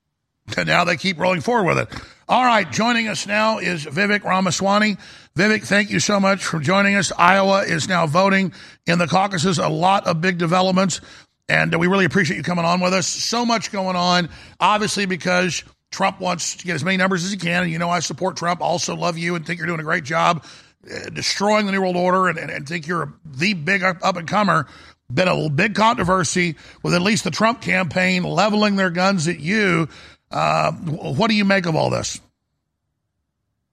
And 0.58 0.68
now 0.68 0.84
they 0.84 0.98
keep 0.98 1.20
rolling 1.20 1.42
forward 1.42 1.68
with 1.68 1.78
it. 1.78 2.02
All 2.28 2.44
right, 2.44 2.70
joining 2.72 3.08
us 3.08 3.28
now 3.28 3.60
is 3.60 3.86
Vivek 3.86 4.24
Ramaswamy. 4.24 4.98
Vivek, 5.36 5.64
thank 5.64 5.92
you 5.92 6.00
so 6.00 6.20
much 6.20 6.44
for 6.44 6.60
joining 6.60 6.96
us. 6.96 7.12
Iowa 7.18 7.62
is 7.62 7.88
now 7.88 8.08
voting 8.08 8.52
in 8.88 8.98
the 8.98 9.06
caucuses. 9.06 9.60
A 9.60 9.70
lot 9.70 10.08
of 10.08 10.22
big 10.22 10.40
developments, 10.40 11.02
and 11.48 11.76
we 11.80 11.88
really 11.88 12.06
appreciate 12.06 12.38
you 12.38 12.44
coming 12.44 12.66
on 12.66 12.80
with 12.80 12.94
us. 12.94 13.08
So 13.08 13.46
much 13.46 13.72
going 13.72 13.96
on, 13.96 14.30
obviously, 14.60 15.06
because 15.06 15.64
Trump 15.92 16.20
wants 16.20 16.56
to 16.58 16.66
get 16.66 16.76
as 16.76 16.84
many 16.84 16.98
numbers 16.98 17.24
as 17.24 17.32
he 17.32 17.38
can. 17.38 17.64
And 17.64 17.72
you 17.72 17.80
know, 17.80 17.90
I 17.90 18.00
support 18.00 18.38
Trump, 18.38 18.62
also 18.62 18.96
love 18.96 19.18
you, 19.18 19.36
and 19.36 19.46
think 19.46 19.60
you're 19.60 19.68
doing 19.68 19.80
a 19.80 19.84
great 19.84 20.04
job 20.04 20.46
uh, 20.86 21.10
destroying 21.10 21.66
the 21.66 21.72
New 21.72 21.82
World 21.82 21.96
Order 21.96 22.28
and, 22.28 22.38
and, 22.38 22.52
and 22.52 22.68
think 22.68 22.88
you're 22.88 23.14
the 23.26 23.54
big 23.54 23.84
up, 23.84 23.98
up 24.04 24.18
and 24.18 24.28
comer. 24.28 24.68
Been 25.12 25.28
a 25.28 25.50
big 25.50 25.76
controversy 25.76 26.56
with 26.82 26.96
at 26.96 27.02
least 27.02 27.24
the 27.24 27.32
Trump 27.32 27.62
campaign 27.62 28.24
leveling 28.24 28.76
their 28.76 28.90
guns 28.90 29.28
at 29.28 29.40
you. 29.40 29.88
Uh, 30.32 30.72
what 30.72 31.30
do 31.30 31.36
you 31.36 31.46
make 31.46 31.68
of 31.68 31.76
all 31.76 31.92
this? 31.92 32.20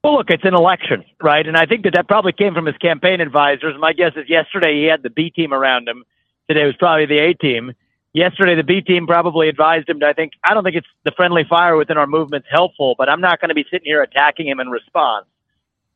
Well, 0.04 0.16
look, 0.16 0.30
it's 0.30 0.44
an 0.44 0.54
election, 0.54 1.04
right? 1.22 1.46
And 1.46 1.56
I 1.56 1.66
think 1.66 1.84
that 1.84 1.94
that 1.94 2.08
probably 2.08 2.32
came 2.32 2.54
from 2.54 2.66
his 2.66 2.76
campaign 2.76 3.20
advisors. 3.20 3.76
My 3.78 3.92
guess 3.92 4.12
is 4.16 4.28
yesterday 4.28 4.82
he 4.82 4.84
had 4.84 5.02
the 5.02 5.10
B 5.10 5.30
team 5.30 5.54
around 5.54 5.88
him. 5.88 6.04
Today 6.48 6.64
was 6.64 6.76
probably 6.76 7.06
the 7.06 7.18
A 7.18 7.34
team. 7.34 7.72
Yesterday, 8.12 8.54
the 8.54 8.62
B 8.62 8.82
team 8.82 9.06
probably 9.06 9.48
advised 9.48 9.88
him 9.88 10.00
to, 10.00 10.06
I 10.06 10.12
think, 10.12 10.32
I 10.44 10.52
don't 10.52 10.64
think 10.64 10.76
it's 10.76 10.86
the 11.04 11.12
friendly 11.12 11.44
fire 11.48 11.76
within 11.76 11.96
our 11.96 12.06
movement's 12.06 12.48
helpful, 12.50 12.94
but 12.98 13.08
I'm 13.08 13.22
not 13.22 13.40
going 13.40 13.48
to 13.48 13.54
be 13.54 13.64
sitting 13.70 13.86
here 13.86 14.02
attacking 14.02 14.46
him 14.46 14.60
in 14.60 14.68
response. 14.68 15.26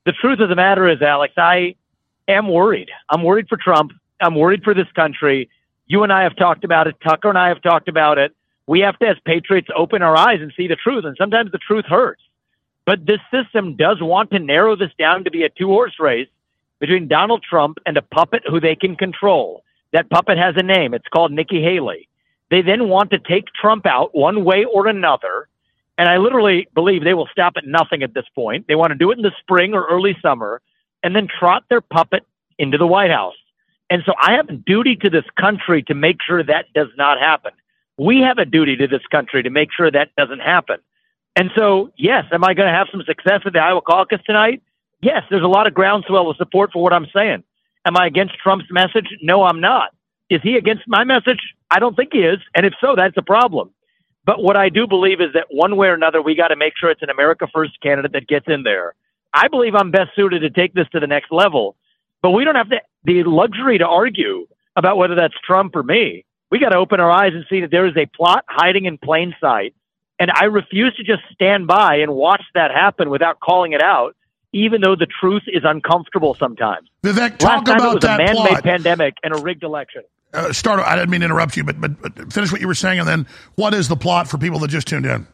The 0.06 0.12
truth 0.12 0.40
of 0.40 0.48
the 0.48 0.56
matter 0.56 0.89
is, 0.89 1.02
Alex, 1.02 1.35
I 1.36 1.74
am 2.27 2.48
worried. 2.48 2.90
I'm 3.10 3.23
worried 3.23 3.48
for 3.48 3.59
Trump. 3.59 3.93
I'm 4.20 4.35
worried 4.35 4.62
for 4.62 4.73
this 4.73 4.90
country. 4.94 5.51
You 5.89 6.05
and 6.05 6.12
I 6.12 6.23
have 6.23 6.36
talked 6.36 6.64
about 6.64 6.86
it. 6.86 6.97
Tucker 7.02 7.28
and 7.28 7.36
I 7.36 7.48
have 7.48 7.60
talked 7.60 7.89
about 7.89 8.16
it. 8.16 8.35
We 8.66 8.81
have 8.81 8.98
to, 9.01 9.09
as 9.09 9.16
patriots, 9.24 9.68
open 9.77 10.02
our 10.02 10.16
eyes 10.16 10.40
and 10.40 10.52
see 10.56 10.68
the 10.68 10.77
truth. 10.77 11.05
And 11.05 11.16
sometimes 11.18 11.52
the 11.52 11.59
truth 11.59 11.85
hurts. 11.85 12.23
But 12.86 13.05
this 13.05 13.20
system 13.31 13.77
does 13.77 13.98
want 14.01 14.31
to 14.31 14.39
narrow 14.39 14.74
this 14.74 14.93
down 14.98 15.24
to 15.24 15.31
be 15.31 15.43
a 15.43 15.51
two 15.51 15.68
horse 15.68 15.97
race 16.01 16.28
between 16.78 17.09
Donald 17.09 17.43
Trump 17.43 17.78
and 17.85 17.97
a 17.97 18.02
puppet 18.02 18.43
who 18.48 18.60
they 18.60 18.74
can 18.74 18.97
control. 18.97 19.64
That 19.97 20.10
puppet 20.10 20.36
has 20.36 20.55
a 20.59 20.62
name. 20.62 20.93
It's 20.93 21.09
called 21.09 21.32
Nikki 21.32 21.62
Haley. 21.62 22.06
They 22.51 22.60
then 22.60 22.90
want 22.90 23.12
to 23.12 23.18
take 23.18 23.47
Trump 23.59 23.86
out 23.86 24.14
one 24.14 24.44
way 24.44 24.66
or 24.66 24.89
another. 24.89 25.48
And 25.97 26.06
I 26.06 26.18
literally 26.18 26.68
believe 26.74 27.02
they 27.02 27.14
will 27.14 27.31
stop 27.32 27.55
at 27.56 27.66
nothing 27.66 28.02
at 28.02 28.12
this 28.12 28.27
point. 28.35 28.66
They 28.68 28.74
want 28.74 28.90
to 28.90 28.94
do 28.94 29.10
it 29.10 29.16
in 29.16 29.23
the 29.23 29.32
spring 29.40 29.73
or 29.73 29.86
early 29.86 30.14
summer 30.20 30.60
and 31.02 31.16
then 31.16 31.28
trot 31.28 31.64
their 31.70 31.81
puppet 31.81 32.27
into 32.59 32.77
the 32.77 32.86
White 32.86 33.10
House. 33.10 33.36
And 33.89 34.02
so 34.05 34.12
I 34.20 34.32
have 34.32 34.51
a 34.51 34.52
duty 34.52 34.97
to 34.97 35.09
this 35.09 35.24
country 35.40 35.82
to 35.85 35.94
make 35.94 36.18
sure 36.20 36.44
that 36.44 36.66
does 36.74 36.89
not 36.98 37.18
happen. 37.18 37.52
We 37.97 38.20
have 38.20 38.36
a 38.36 38.44
duty 38.44 38.77
to 38.77 38.86
this 38.86 39.06
country 39.10 39.44
to 39.44 39.48
make 39.48 39.70
sure 39.74 39.90
that 39.90 40.14
doesn't 40.14 40.40
happen. 40.40 40.77
And 41.36 41.51
so, 41.56 41.90
yes, 41.97 42.24
am 42.32 42.44
I 42.44 42.52
going 42.52 42.68
to 42.68 42.74
have 42.74 42.89
some 42.93 43.02
success 43.06 43.40
at 43.47 43.55
the 43.55 43.60
Iowa 43.60 43.81
caucus 43.81 44.20
tonight? 44.27 44.62
Yes, 45.01 45.23
there's 45.31 45.43
a 45.43 45.48
lot 45.48 45.66
of 45.66 45.73
groundswell 45.73 46.28
of 46.28 46.36
support 46.36 46.73
for 46.74 46.82
what 46.82 46.93
I'm 46.93 47.06
saying. 47.16 47.44
Am 47.86 47.96
I 47.96 48.06
against 48.06 48.34
Trump's 48.42 48.66
message? 48.70 49.06
No, 49.22 49.44
I'm 49.44 49.60
not. 49.60 49.90
Is 50.28 50.40
he 50.42 50.56
against 50.56 50.82
my 50.88 51.04
message? 51.04 51.38
I 51.70 51.78
don't 51.78 51.94
think 51.94 52.10
he 52.12 52.18
is. 52.18 52.38
And 52.54 52.66
if 52.66 52.74
so, 52.80 52.94
that's 52.96 53.16
a 53.16 53.22
problem. 53.22 53.70
But 54.24 54.42
what 54.42 54.56
I 54.56 54.68
do 54.70 54.88
believe 54.88 55.20
is 55.20 55.32
that 55.34 55.46
one 55.50 55.76
way 55.76 55.86
or 55.86 55.94
another, 55.94 56.20
we 56.20 56.34
got 56.34 56.48
to 56.48 56.56
make 56.56 56.72
sure 56.76 56.90
it's 56.90 57.02
an 57.02 57.10
America 57.10 57.46
First 57.54 57.80
candidate 57.80 58.12
that 58.12 58.26
gets 58.26 58.46
in 58.48 58.64
there. 58.64 58.94
I 59.32 59.46
believe 59.46 59.76
I'm 59.76 59.92
best 59.92 60.10
suited 60.16 60.40
to 60.40 60.50
take 60.50 60.74
this 60.74 60.88
to 60.92 61.00
the 61.00 61.06
next 61.06 61.30
level. 61.30 61.76
But 62.22 62.32
we 62.32 62.44
don't 62.44 62.56
have 62.56 62.68
the, 62.68 62.80
the 63.04 63.22
luxury 63.22 63.78
to 63.78 63.86
argue 63.86 64.48
about 64.74 64.96
whether 64.96 65.14
that's 65.14 65.34
Trump 65.46 65.76
or 65.76 65.84
me. 65.84 66.24
We 66.50 66.58
got 66.58 66.70
to 66.70 66.78
open 66.78 66.98
our 66.98 67.10
eyes 67.10 67.34
and 67.34 67.44
see 67.48 67.60
that 67.60 67.70
there 67.70 67.86
is 67.86 67.96
a 67.96 68.06
plot 68.06 68.44
hiding 68.48 68.86
in 68.86 68.98
plain 68.98 69.32
sight. 69.40 69.74
And 70.18 70.32
I 70.34 70.46
refuse 70.46 70.96
to 70.96 71.04
just 71.04 71.22
stand 71.32 71.68
by 71.68 71.96
and 71.96 72.12
watch 72.12 72.42
that 72.54 72.72
happen 72.72 73.10
without 73.10 73.38
calling 73.38 73.74
it 73.74 73.82
out 73.82 74.16
even 74.52 74.81
though 74.81 74.97
the 74.97 75.06
truth 75.20 75.43
is 75.47 75.62
uncomfortable 75.64 76.35
sometimes. 76.39 76.89
Vivek, 77.02 77.16
Last 77.16 77.39
talk 77.40 77.64
time 77.64 77.77
it 77.77 77.81
about 77.81 77.94
was 77.97 78.05
a 78.05 78.16
man-made 78.16 78.35
plot. 78.35 78.64
pandemic 78.64 79.14
and 79.23 79.35
a 79.35 79.39
rigged 79.39 79.62
election. 79.62 80.02
Uh, 80.32 80.52
start. 80.52 80.81
I 80.81 80.94
didn't 80.97 81.10
mean 81.10 81.20
to 81.20 81.27
interrupt 81.27 81.56
you, 81.56 81.64
but, 81.64 81.81
but 81.81 82.01
but 82.02 82.32
finish 82.32 82.51
what 82.52 82.60
you 82.60 82.66
were 82.66 82.74
saying, 82.74 82.98
and 82.98 83.09
then 83.09 83.27
what 83.55 83.74
is 83.74 83.89
the 83.89 83.97
plot 83.97 84.28
for 84.28 84.39
people 84.39 84.59
that 84.60 84.68
just 84.68 84.86
tuned 84.86 85.06
in? 85.06 85.27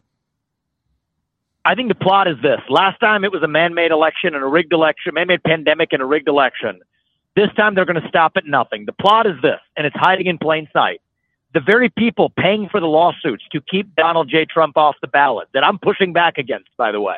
I 1.65 1.75
think 1.75 1.89
the 1.89 1.95
plot 1.95 2.27
is 2.29 2.37
this. 2.43 2.61
Last 2.69 2.99
time 2.99 3.25
it 3.25 3.31
was 3.33 3.43
a 3.43 3.49
man-made 3.49 3.91
election 3.93 4.35
and 4.35 4.43
a 4.43 4.47
rigged 4.47 4.73
election, 4.73 5.15
man-made 5.15 5.43
pandemic 5.45 5.93
and 5.93 6.03
a 6.03 6.05
rigged 6.05 6.29
election. 6.29 6.81
This 7.37 7.49
time 7.57 7.75
they're 7.75 7.85
going 7.85 8.01
to 8.01 8.09
stop 8.09 8.33
at 8.37 8.47
nothing. 8.47 8.85
The 8.85 8.93
plot 8.93 9.27
is 9.27 9.41
this, 9.41 9.61
and 9.77 9.87
it's 9.87 9.97
hiding 9.97 10.27
in 10.27 10.39
plain 10.39 10.69
sight. 10.73 11.01
The 11.55 11.61
very 11.61 11.89
people 11.89 12.31
paying 12.31 12.69
for 12.69 12.81
the 12.81 12.87
lawsuits 12.87 13.45
to 13.53 13.61
keep 13.61 13.95
Donald 13.95 14.29
J. 14.29 14.45
Trump 14.45 14.77
off 14.77 14.97
the 15.01 15.07
ballot 15.07 15.49
that 15.55 15.63
I'm 15.65 15.79
pushing 15.79 16.13
back 16.13 16.37
against, 16.37 16.69
by 16.77 16.93
the 16.93 17.01
way, 17.01 17.17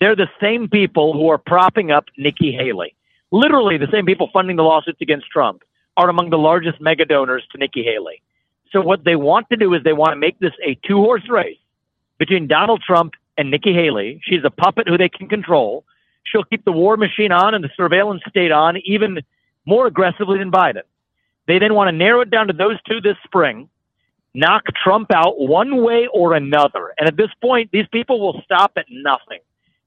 they're 0.00 0.16
the 0.16 0.28
same 0.40 0.68
people 0.68 1.12
who 1.12 1.28
are 1.28 1.38
propping 1.38 1.90
up 1.90 2.06
Nikki 2.16 2.52
Haley. 2.52 2.94
Literally, 3.32 3.78
the 3.78 3.88
same 3.92 4.06
people 4.06 4.30
funding 4.32 4.56
the 4.56 4.62
lawsuits 4.62 5.00
against 5.00 5.26
Trump 5.26 5.62
are 5.96 6.08
among 6.08 6.30
the 6.30 6.38
largest 6.38 6.80
mega 6.80 7.04
donors 7.04 7.44
to 7.52 7.58
Nikki 7.58 7.82
Haley. 7.82 8.22
So 8.72 8.80
what 8.80 9.04
they 9.04 9.16
want 9.16 9.48
to 9.50 9.56
do 9.56 9.72
is 9.74 9.82
they 9.82 9.92
want 9.92 10.12
to 10.12 10.16
make 10.16 10.38
this 10.38 10.52
a 10.64 10.78
two-horse 10.86 11.28
race 11.28 11.58
between 12.18 12.46
Donald 12.46 12.82
Trump 12.86 13.14
and 13.38 13.50
Nikki 13.50 13.72
Haley. 13.72 14.20
She's 14.24 14.44
a 14.44 14.50
puppet 14.50 14.88
who 14.88 14.98
they 14.98 15.08
can 15.08 15.28
control. 15.28 15.84
She'll 16.24 16.44
keep 16.44 16.64
the 16.64 16.72
war 16.72 16.96
machine 16.96 17.32
on 17.32 17.54
and 17.54 17.64
the 17.64 17.70
surveillance 17.76 18.22
state 18.28 18.52
on 18.52 18.76
even 18.84 19.20
more 19.64 19.86
aggressively 19.86 20.38
than 20.38 20.50
Biden. 20.50 20.82
They 21.46 21.58
then 21.58 21.74
want 21.74 21.88
to 21.88 21.92
narrow 21.92 22.20
it 22.20 22.30
down 22.30 22.48
to 22.48 22.52
those 22.52 22.80
two 22.82 23.00
this 23.00 23.16
spring, 23.24 23.68
knock 24.34 24.64
Trump 24.82 25.12
out 25.12 25.38
one 25.38 25.82
way 25.82 26.08
or 26.12 26.34
another. 26.34 26.92
And 26.98 27.08
at 27.08 27.16
this 27.16 27.30
point, 27.40 27.70
these 27.72 27.86
people 27.92 28.20
will 28.20 28.42
stop 28.44 28.72
at 28.76 28.86
nothing. 28.90 29.38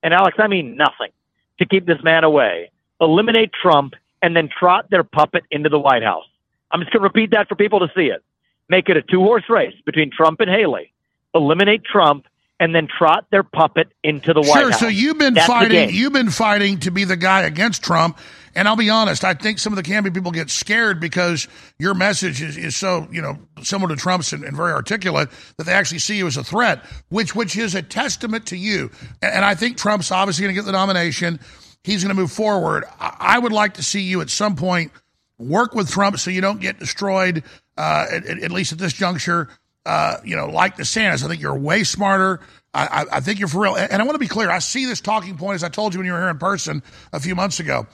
And 0.03 0.13
Alex, 0.13 0.37
I 0.39 0.47
mean 0.47 0.77
nothing 0.77 1.11
to 1.59 1.65
keep 1.65 1.85
this 1.85 2.01
man 2.03 2.23
away. 2.23 2.71
Eliminate 3.01 3.51
Trump 3.53 3.93
and 4.21 4.35
then 4.35 4.49
trot 4.49 4.89
their 4.89 5.03
puppet 5.03 5.43
into 5.51 5.69
the 5.69 5.79
White 5.79 6.03
House. 6.03 6.25
I'm 6.71 6.81
just 6.81 6.91
going 6.91 7.01
to 7.01 7.07
repeat 7.07 7.31
that 7.31 7.47
for 7.47 7.55
people 7.55 7.79
to 7.79 7.87
see 7.95 8.07
it. 8.07 8.23
Make 8.67 8.89
it 8.89 8.97
a 8.97 9.01
two 9.01 9.19
horse 9.21 9.45
race 9.49 9.73
between 9.85 10.11
Trump 10.11 10.39
and 10.39 10.49
Haley. 10.49 10.91
Eliminate 11.33 11.83
Trump 11.83 12.25
and 12.59 12.75
then 12.75 12.87
trot 12.87 13.25
their 13.31 13.43
puppet 13.43 13.87
into 14.03 14.33
the 14.33 14.41
White 14.41 14.59
Sure. 14.59 14.71
House. 14.71 14.79
So 14.79 14.87
you've 14.87 15.17
been 15.17 15.33
That's 15.33 15.47
fighting. 15.47 15.89
You've 15.91 16.13
been 16.13 16.29
fighting 16.29 16.79
to 16.79 16.91
be 16.91 17.05
the 17.05 17.15
guy 17.15 17.41
against 17.43 17.83
Trump. 17.83 18.17
And 18.55 18.67
I'll 18.67 18.75
be 18.75 18.89
honest. 18.89 19.23
I 19.23 19.33
think 19.33 19.59
some 19.59 19.73
of 19.73 19.77
the 19.77 19.83
campaign 19.83 20.13
people 20.13 20.31
get 20.31 20.49
scared 20.49 20.99
because 20.99 21.47
your 21.77 21.93
message 21.93 22.41
is, 22.41 22.57
is 22.57 22.75
so 22.75 23.07
you 23.11 23.21
know 23.21 23.37
similar 23.61 23.95
to 23.95 24.01
Trump's 24.01 24.33
and, 24.33 24.43
and 24.43 24.55
very 24.55 24.71
articulate 24.71 25.29
that 25.57 25.65
they 25.65 25.73
actually 25.73 25.99
see 25.99 26.17
you 26.17 26.27
as 26.27 26.37
a 26.37 26.43
threat, 26.43 26.83
which 27.09 27.35
which 27.35 27.57
is 27.57 27.75
a 27.75 27.81
testament 27.81 28.47
to 28.47 28.57
you. 28.57 28.91
And, 29.21 29.35
and 29.35 29.45
I 29.45 29.55
think 29.55 29.77
Trump's 29.77 30.11
obviously 30.11 30.43
going 30.43 30.55
to 30.55 30.61
get 30.61 30.65
the 30.65 30.71
nomination. 30.71 31.39
He's 31.83 32.03
going 32.03 32.15
to 32.15 32.21
move 32.21 32.31
forward. 32.31 32.83
I, 32.99 33.15
I 33.19 33.39
would 33.39 33.53
like 33.53 33.75
to 33.75 33.83
see 33.83 34.01
you 34.01 34.21
at 34.21 34.29
some 34.29 34.55
point 34.55 34.91
work 35.37 35.73
with 35.73 35.89
Trump 35.89 36.19
so 36.19 36.29
you 36.29 36.41
don't 36.41 36.59
get 36.59 36.79
destroyed. 36.79 37.43
Uh, 37.77 38.05
at, 38.11 38.25
at- 38.25 38.51
least 38.51 38.73
at 38.73 38.77
this 38.77 38.91
juncture, 38.91 39.47
uh, 39.85 40.17
you 40.25 40.35
know, 40.35 40.47
like 40.47 40.75
DeSantis. 40.75 41.23
I 41.23 41.29
think 41.29 41.41
you're 41.41 41.57
way 41.57 41.85
smarter. 41.85 42.41
I, 42.73 43.05
I, 43.11 43.19
think 43.21 43.39
you're 43.39 43.47
for 43.47 43.63
real. 43.63 43.75
And 43.75 44.01
I 44.01 44.05
want 44.05 44.15
to 44.15 44.19
be 44.19 44.27
clear. 44.27 44.51
I 44.51 44.59
see 44.59 44.85
this 44.85 45.01
talking 45.01 45.37
point, 45.37 45.55
as 45.55 45.63
I 45.63 45.69
told 45.69 45.93
you 45.93 45.99
when 45.99 46.05
you 46.05 46.11
were 46.11 46.19
here 46.19 46.29
in 46.29 46.37
person 46.37 46.83
a 47.13 47.19
few 47.19 47.33
months 47.33 47.59
ago, 47.59 47.87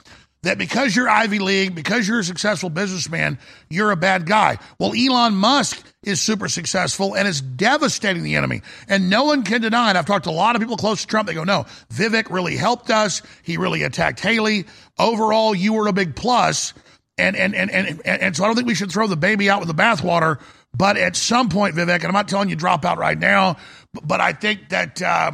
that 0.46 0.58
because 0.58 0.96
you're 0.96 1.08
Ivy 1.08 1.38
League, 1.38 1.74
because 1.74 2.08
you're 2.08 2.20
a 2.20 2.24
successful 2.24 2.70
businessman, 2.70 3.38
you're 3.68 3.90
a 3.90 3.96
bad 3.96 4.26
guy. 4.26 4.58
Well, 4.78 4.92
Elon 4.96 5.34
Musk 5.34 5.84
is 6.02 6.20
super 6.20 6.48
successful 6.48 7.14
and 7.14 7.28
is 7.28 7.40
devastating 7.40 8.22
the 8.22 8.36
enemy. 8.36 8.62
And 8.88 9.10
no 9.10 9.24
one 9.24 9.42
can 9.42 9.60
deny 9.60 9.90
it. 9.90 9.96
I've 9.96 10.06
talked 10.06 10.24
to 10.24 10.30
a 10.30 10.32
lot 10.32 10.56
of 10.56 10.62
people 10.62 10.76
close 10.76 11.02
to 11.02 11.06
Trump. 11.06 11.28
They 11.28 11.34
go, 11.34 11.44
no, 11.44 11.66
Vivek 11.92 12.30
really 12.30 12.56
helped 12.56 12.90
us. 12.90 13.22
He 13.42 13.56
really 13.56 13.82
attacked 13.82 14.20
Haley. 14.20 14.66
Overall, 14.98 15.54
you 15.54 15.74
were 15.74 15.88
a 15.88 15.92
big 15.92 16.16
plus. 16.16 16.72
And, 17.18 17.34
and, 17.36 17.54
and, 17.54 17.70
and, 17.70 18.00
and, 18.04 18.36
so 18.36 18.44
I 18.44 18.46
don't 18.46 18.56
think 18.56 18.68
we 18.68 18.74
should 18.74 18.92
throw 18.92 19.06
the 19.06 19.16
baby 19.16 19.50
out 19.50 19.60
with 19.60 19.68
the 19.68 19.74
bathwater. 19.74 20.40
But 20.74 20.96
at 20.96 21.16
some 21.16 21.48
point, 21.48 21.74
Vivek, 21.74 21.96
and 21.96 22.04
I'm 22.04 22.12
not 22.12 22.28
telling 22.28 22.50
you 22.50 22.56
drop 22.56 22.84
out 22.84 22.98
right 22.98 23.18
now, 23.18 23.56
but, 23.94 24.06
but 24.06 24.20
I 24.20 24.32
think 24.32 24.68
that, 24.68 25.00
uh, 25.00 25.32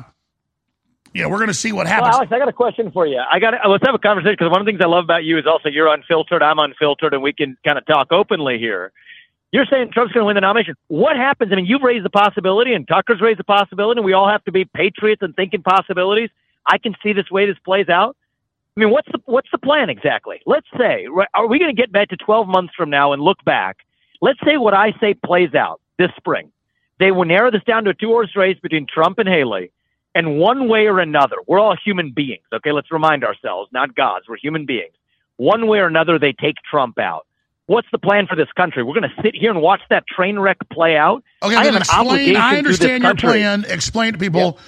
know, 1.20 1.28
we're 1.28 1.38
going 1.38 1.48
to 1.48 1.54
see 1.54 1.72
what 1.72 1.86
happens. 1.86 2.12
Well, 2.12 2.16
Alex, 2.16 2.32
I 2.32 2.38
got 2.38 2.48
a 2.48 2.54
question 2.54 2.90
for 2.90 3.06
you. 3.06 3.20
I 3.30 3.38
got 3.38 3.52
let's 3.68 3.84
have 3.84 3.94
a 3.94 3.98
conversation 3.98 4.36
because 4.38 4.50
one 4.50 4.60
of 4.60 4.64
the 4.64 4.72
things 4.72 4.80
I 4.82 4.86
love 4.86 5.04
about 5.04 5.24
you 5.24 5.36
is 5.38 5.46
also 5.46 5.68
you're 5.68 5.92
unfiltered, 5.92 6.42
I'm 6.42 6.58
unfiltered, 6.58 7.12
and 7.12 7.22
we 7.22 7.34
can 7.34 7.58
kind 7.64 7.76
of 7.76 7.84
talk 7.84 8.12
openly 8.12 8.58
here. 8.58 8.92
You're 9.52 9.66
saying 9.70 9.90
Trump's 9.92 10.14
going 10.14 10.22
to 10.22 10.26
win 10.26 10.36
the 10.36 10.40
nomination. 10.40 10.74
What 10.88 11.16
happens? 11.16 11.52
I 11.52 11.56
mean, 11.56 11.66
you've 11.66 11.82
raised 11.82 12.06
the 12.06 12.10
possibility, 12.10 12.72
and 12.72 12.88
Tucker's 12.88 13.20
raised 13.20 13.38
the 13.38 13.44
possibility, 13.44 13.98
and 13.98 14.06
we 14.06 14.14
all 14.14 14.28
have 14.28 14.42
to 14.44 14.52
be 14.52 14.64
patriots 14.64 15.20
and 15.20 15.36
thinking 15.36 15.62
possibilities. 15.62 16.30
I 16.66 16.78
can 16.78 16.94
see 17.02 17.12
this 17.12 17.30
way 17.30 17.44
this 17.44 17.58
plays 17.62 17.90
out. 17.90 18.16
I 18.74 18.80
mean, 18.80 18.90
what's 18.90 19.08
the 19.12 19.20
what's 19.26 19.50
the 19.52 19.58
plan 19.58 19.90
exactly? 19.90 20.40
Let's 20.46 20.66
say, 20.78 21.06
are 21.34 21.46
we 21.46 21.58
going 21.58 21.74
to 21.74 21.80
get 21.80 21.92
back 21.92 22.08
to 22.08 22.16
12 22.16 22.48
months 22.48 22.72
from 22.74 22.88
now 22.88 23.12
and 23.12 23.20
look 23.20 23.44
back? 23.44 23.78
Let's 24.22 24.38
say 24.46 24.56
what 24.56 24.72
I 24.72 24.92
say 24.98 25.12
plays 25.12 25.54
out 25.54 25.80
this 25.98 26.10
spring. 26.16 26.50
They 26.98 27.10
will 27.10 27.26
narrow 27.26 27.50
this 27.50 27.64
down 27.64 27.84
to 27.84 27.90
a 27.90 27.94
two 27.94 28.08
horse 28.08 28.34
race 28.34 28.58
between 28.62 28.86
Trump 28.86 29.18
and 29.18 29.28
Haley. 29.28 29.70
And 30.14 30.38
one 30.38 30.68
way 30.68 30.86
or 30.86 30.98
another, 30.98 31.36
we're 31.46 31.58
all 31.58 31.74
human 31.82 32.12
beings. 32.12 32.42
Okay, 32.52 32.72
let's 32.72 32.90
remind 32.92 33.24
ourselves, 33.24 33.70
not 33.72 33.94
gods. 33.94 34.26
We're 34.28 34.36
human 34.36 34.66
beings. 34.66 34.92
One 35.36 35.66
way 35.66 35.78
or 35.78 35.86
another, 35.86 36.18
they 36.18 36.32
take 36.32 36.56
Trump 36.70 36.98
out. 36.98 37.26
What's 37.66 37.88
the 37.92 37.98
plan 37.98 38.26
for 38.26 38.36
this 38.36 38.50
country? 38.56 38.82
We're 38.82 38.94
going 39.00 39.08
to 39.14 39.22
sit 39.22 39.34
here 39.34 39.50
and 39.50 39.62
watch 39.62 39.80
that 39.88 40.04
train 40.06 40.38
wreck 40.38 40.58
play 40.70 40.96
out. 40.96 41.22
Okay, 41.42 41.54
I 41.54 41.64
have 41.64 41.76
an 41.76 41.82
obligation 41.92 42.36
I 42.36 42.58
understand 42.58 43.02
your 43.04 43.14
plan. 43.14 43.64
Explain 43.66 44.12
to 44.12 44.18
people. 44.18 44.58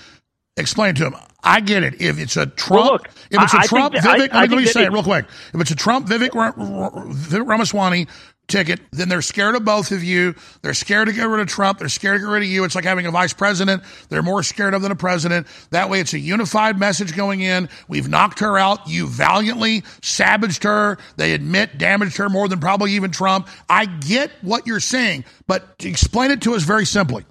Explain 0.56 0.94
to 0.94 1.04
them. 1.04 1.16
I 1.42 1.60
get 1.60 1.82
it. 1.82 2.00
If 2.00 2.18
it's 2.20 2.36
a 2.36 2.46
Trump, 2.46 2.84
Well, 2.84 2.92
look, 2.92 3.08
if 3.30 3.42
it's 3.42 3.52
a 3.54 3.58
I- 3.58 3.66
Trump, 3.66 3.94
that- 3.94 4.04
Vivek, 4.04 4.08
I- 4.08 4.16
let 4.16 4.20
me, 4.32 4.38
I 4.38 4.40
let 4.42 4.50
me 4.50 4.64
say 4.66 4.84
it 4.84 4.92
real 4.92 5.02
quick. 5.02 5.26
If 5.52 5.60
it's 5.60 5.72
a 5.72 5.76
Trump, 5.76 6.06
Vivek, 6.06 6.30
Vivek 6.30 7.46
Ramaswamy 7.46 8.06
ticket, 8.48 8.80
then 8.92 9.08
they're 9.08 9.22
scared 9.22 9.54
of 9.54 9.64
both 9.64 9.90
of 9.90 10.04
you. 10.04 10.34
They're 10.62 10.74
scared 10.74 11.08
to 11.08 11.14
get 11.14 11.24
rid 11.24 11.40
of 11.40 11.46
Trump. 11.46 11.78
They're 11.78 11.88
scared 11.88 12.20
to 12.20 12.26
get 12.26 12.30
rid 12.30 12.42
of 12.42 12.48
you. 12.48 12.64
It's 12.64 12.74
like 12.74 12.84
having 12.84 13.06
a 13.06 13.10
vice 13.10 13.32
president. 13.32 13.82
They're 14.08 14.22
more 14.22 14.42
scared 14.42 14.74
of 14.74 14.82
than 14.82 14.92
a 14.92 14.96
president. 14.96 15.46
That 15.70 15.90
way, 15.90 16.00
it's 16.00 16.12
a 16.12 16.18
unified 16.18 16.78
message 16.78 17.16
going 17.16 17.40
in. 17.40 17.68
We've 17.88 18.08
knocked 18.08 18.40
her 18.40 18.58
out. 18.58 18.86
You 18.88 19.06
valiantly 19.06 19.82
savaged 20.02 20.64
her. 20.64 20.98
They 21.16 21.32
admit 21.32 21.78
damaged 21.78 22.16
her 22.18 22.28
more 22.28 22.48
than 22.48 22.60
probably 22.60 22.92
even 22.92 23.10
Trump. 23.10 23.48
I 23.68 23.86
get 23.86 24.30
what 24.42 24.66
you're 24.66 24.80
saying, 24.80 25.24
but 25.46 25.64
explain 25.80 26.30
it 26.30 26.42
to 26.42 26.54
us 26.54 26.62
very 26.62 26.86
simply. 26.86 27.24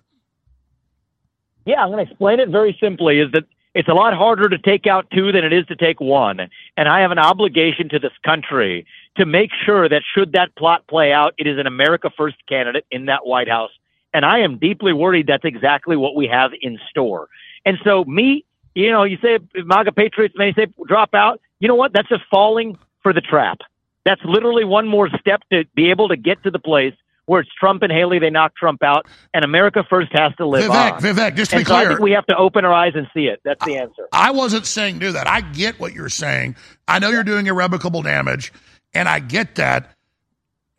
Yeah, 1.65 1.81
I'm 1.81 1.91
going 1.91 2.05
to 2.05 2.11
explain 2.11 2.39
it 2.39 2.49
very 2.49 2.77
simply 2.81 3.19
is 3.19 3.31
that 3.31 3.45
it's 3.73 3.87
a 3.87 3.93
lot 3.93 4.13
harder 4.13 4.49
to 4.49 4.57
take 4.57 4.85
out 4.85 5.07
two 5.11 5.31
than 5.31 5.43
it 5.43 5.53
is 5.53 5.65
to 5.67 5.75
take 5.75 5.99
one. 5.99 6.39
And 6.77 6.87
I 6.87 7.01
have 7.01 7.11
an 7.11 7.19
obligation 7.19 7.89
to 7.89 7.99
this 7.99 8.11
country 8.23 8.85
to 9.17 9.25
make 9.25 9.51
sure 9.65 9.87
that 9.87 10.01
should 10.13 10.33
that 10.33 10.55
plot 10.55 10.87
play 10.87 11.11
out, 11.11 11.33
it 11.37 11.47
is 11.47 11.59
an 11.59 11.67
America 11.67 12.09
First 12.15 12.37
candidate 12.47 12.85
in 12.91 13.05
that 13.05 13.25
White 13.25 13.47
House. 13.49 13.71
And 14.13 14.25
I 14.25 14.39
am 14.39 14.57
deeply 14.57 14.93
worried 14.93 15.27
that's 15.27 15.45
exactly 15.45 15.95
what 15.95 16.15
we 16.15 16.27
have 16.27 16.51
in 16.61 16.79
store. 16.89 17.29
And 17.65 17.77
so, 17.83 18.03
me, 18.05 18.45
you 18.75 18.91
know, 18.91 19.03
you 19.03 19.17
say 19.21 19.39
MAGA 19.55 19.91
Patriots 19.91 20.35
may 20.37 20.53
say 20.53 20.67
drop 20.87 21.13
out. 21.13 21.39
You 21.59 21.67
know 21.67 21.75
what? 21.75 21.93
That's 21.93 22.09
just 22.09 22.23
falling 22.29 22.77
for 23.01 23.13
the 23.13 23.21
trap. 23.21 23.59
That's 24.05 24.21
literally 24.25 24.65
one 24.65 24.87
more 24.87 25.09
step 25.19 25.41
to 25.51 25.63
be 25.75 25.89
able 25.89 26.09
to 26.09 26.17
get 26.17 26.43
to 26.43 26.51
the 26.51 26.59
place 26.59 26.93
where 27.25 27.41
it's 27.41 27.49
Trump 27.57 27.83
and 27.83 27.91
Haley, 27.91 28.19
they 28.19 28.29
knock 28.29 28.53
Trump 28.55 28.83
out, 28.83 29.05
and 29.33 29.45
America 29.45 29.83
First 29.89 30.11
has 30.11 30.35
to 30.35 30.45
live 30.45 30.69
Vivek, 30.69 30.93
on. 30.93 31.01
Vivek, 31.01 31.35
just 31.37 31.51
to 31.51 31.57
and 31.57 31.65
be 31.65 31.69
so 31.69 31.75
I 31.75 31.79
clear- 31.79 31.89
think 31.91 32.01
we 32.01 32.11
have 32.11 32.25
to 32.27 32.35
open 32.37 32.65
our 32.65 32.73
eyes 32.73 32.93
and 32.95 33.07
see 33.13 33.27
it. 33.27 33.39
That's 33.45 33.63
the 33.65 33.77
answer. 33.77 34.07
I 34.11 34.31
wasn't 34.31 34.65
saying 34.65 34.99
do 34.99 35.13
that. 35.13 35.25
I 35.27 35.39
get 35.39 35.79
what 35.79 35.93
you're 35.93 36.09
saying. 36.09 36.57
I 36.87 36.99
know 36.99 37.09
you're 37.09 37.23
doing 37.23 37.47
irrevocable 37.47 38.01
damage, 38.01 38.51
and 38.93 39.07
I 39.09 39.19
get 39.19 39.55
that. 39.55 39.89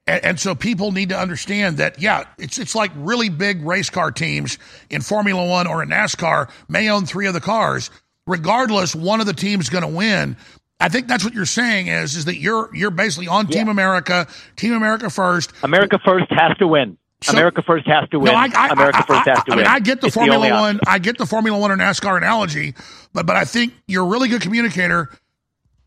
And, 0.06 0.24
and 0.24 0.40
so 0.40 0.54
people 0.54 0.92
need 0.92 1.08
to 1.10 1.18
understand 1.18 1.78
that, 1.78 2.00
yeah, 2.00 2.24
it's 2.38 2.58
it's 2.58 2.74
like 2.74 2.90
really 2.94 3.28
big 3.28 3.64
race 3.64 3.90
car 3.90 4.10
teams 4.10 4.58
in 4.90 5.00
Formula 5.00 5.46
One 5.48 5.66
or 5.66 5.82
in 5.82 5.88
NASCAR 5.88 6.50
may 6.68 6.90
own 6.90 7.06
three 7.06 7.26
of 7.26 7.34
the 7.34 7.40
cars. 7.40 7.90
Regardless, 8.26 8.94
one 8.94 9.20
of 9.20 9.26
the 9.26 9.34
teams 9.34 9.64
is 9.64 9.70
going 9.70 9.82
to 9.82 9.88
win. 9.88 10.36
I 10.80 10.88
think 10.88 11.08
that's 11.08 11.24
what 11.24 11.34
you're 11.34 11.46
saying 11.46 11.88
is 11.88 12.16
is 12.16 12.24
that 12.24 12.36
you're 12.36 12.74
you're 12.74 12.90
basically 12.90 13.28
on 13.28 13.46
Team 13.46 13.68
America, 13.68 14.26
Team 14.56 14.72
America 14.74 15.08
first. 15.10 15.52
America 15.62 15.98
First 16.04 16.26
has 16.30 16.56
to 16.58 16.66
win. 16.66 16.98
So- 17.22 17.32
America 17.32 17.62
First 17.62 17.86
has 17.86 18.08
to 18.10 18.18
win. 18.18 18.32
No, 18.32 18.38
I, 18.38 18.50
I, 18.54 18.68
America 18.68 18.98
I, 18.98 19.02
First 19.02 19.28
has 19.28 19.38
to 19.44 19.50
win. 19.50 19.58
mean, 19.58 19.66
I 19.66 19.80
get 19.80 20.00
the 20.00 20.08
It's 20.08 20.16
Formula 20.16 20.36
only 20.36 20.50
One. 20.50 20.80
I 20.86 20.98
get 20.98 21.16
the 21.16 21.24
Formula 21.26 21.58
One 21.58 21.70
or 21.70 21.76
NASCAR 21.76 22.16
analogy, 22.18 22.74
but 23.14 23.24
but 23.24 23.36
I 23.36 23.44
think 23.44 23.72
you're 23.86 24.04
a 24.04 24.08
really 24.08 24.28
good 24.28 24.42
communicator. 24.42 25.10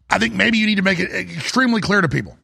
I 0.10 0.20
think 0.20 0.34
maybe 0.34 0.58
you 0.58 0.66
need 0.66 0.76
to 0.76 0.84
make 0.84 1.00
it 1.00 1.12
extremely 1.12 1.82
clear 1.82 2.02
to 2.02 2.10
people. 2.10 2.38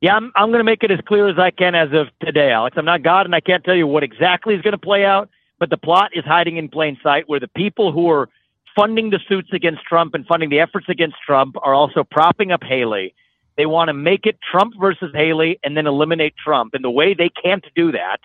Yeah, 0.00 0.14
I'm, 0.14 0.30
I'm 0.36 0.48
going 0.50 0.60
to 0.60 0.64
make 0.64 0.82
it 0.82 0.90
as 0.90 1.00
clear 1.06 1.28
as 1.28 1.38
I 1.38 1.50
can 1.50 1.74
as 1.74 1.88
of 1.92 2.08
today, 2.20 2.50
Alex. 2.50 2.76
I'm 2.78 2.84
not 2.84 3.02
God, 3.02 3.24
and 3.24 3.34
I 3.34 3.40
can't 3.40 3.64
tell 3.64 3.74
you 3.74 3.86
what 3.86 4.02
exactly 4.02 4.54
is 4.54 4.62
going 4.62 4.72
to 4.72 4.78
play 4.78 5.04
out, 5.04 5.30
but 5.58 5.70
the 5.70 5.78
plot 5.78 6.10
is 6.14 6.24
hiding 6.24 6.58
in 6.58 6.68
plain 6.68 6.98
sight 7.02 7.28
where 7.28 7.40
the 7.40 7.48
people 7.48 7.92
who 7.92 8.10
are 8.10 8.28
funding 8.76 9.08
the 9.08 9.18
suits 9.26 9.48
against 9.52 9.82
Trump 9.84 10.14
and 10.14 10.26
funding 10.26 10.50
the 10.50 10.60
efforts 10.60 10.86
against 10.90 11.16
Trump 11.24 11.56
are 11.62 11.72
also 11.72 12.04
propping 12.04 12.52
up 12.52 12.62
Haley. 12.62 13.14
They 13.56 13.64
want 13.64 13.88
to 13.88 13.94
make 13.94 14.26
it 14.26 14.38
Trump 14.48 14.74
versus 14.78 15.12
Haley 15.14 15.58
and 15.64 15.74
then 15.74 15.86
eliminate 15.86 16.34
Trump. 16.36 16.74
And 16.74 16.84
the 16.84 16.90
way 16.90 17.14
they 17.14 17.30
can't 17.30 17.64
do 17.74 17.92
that 17.92 18.18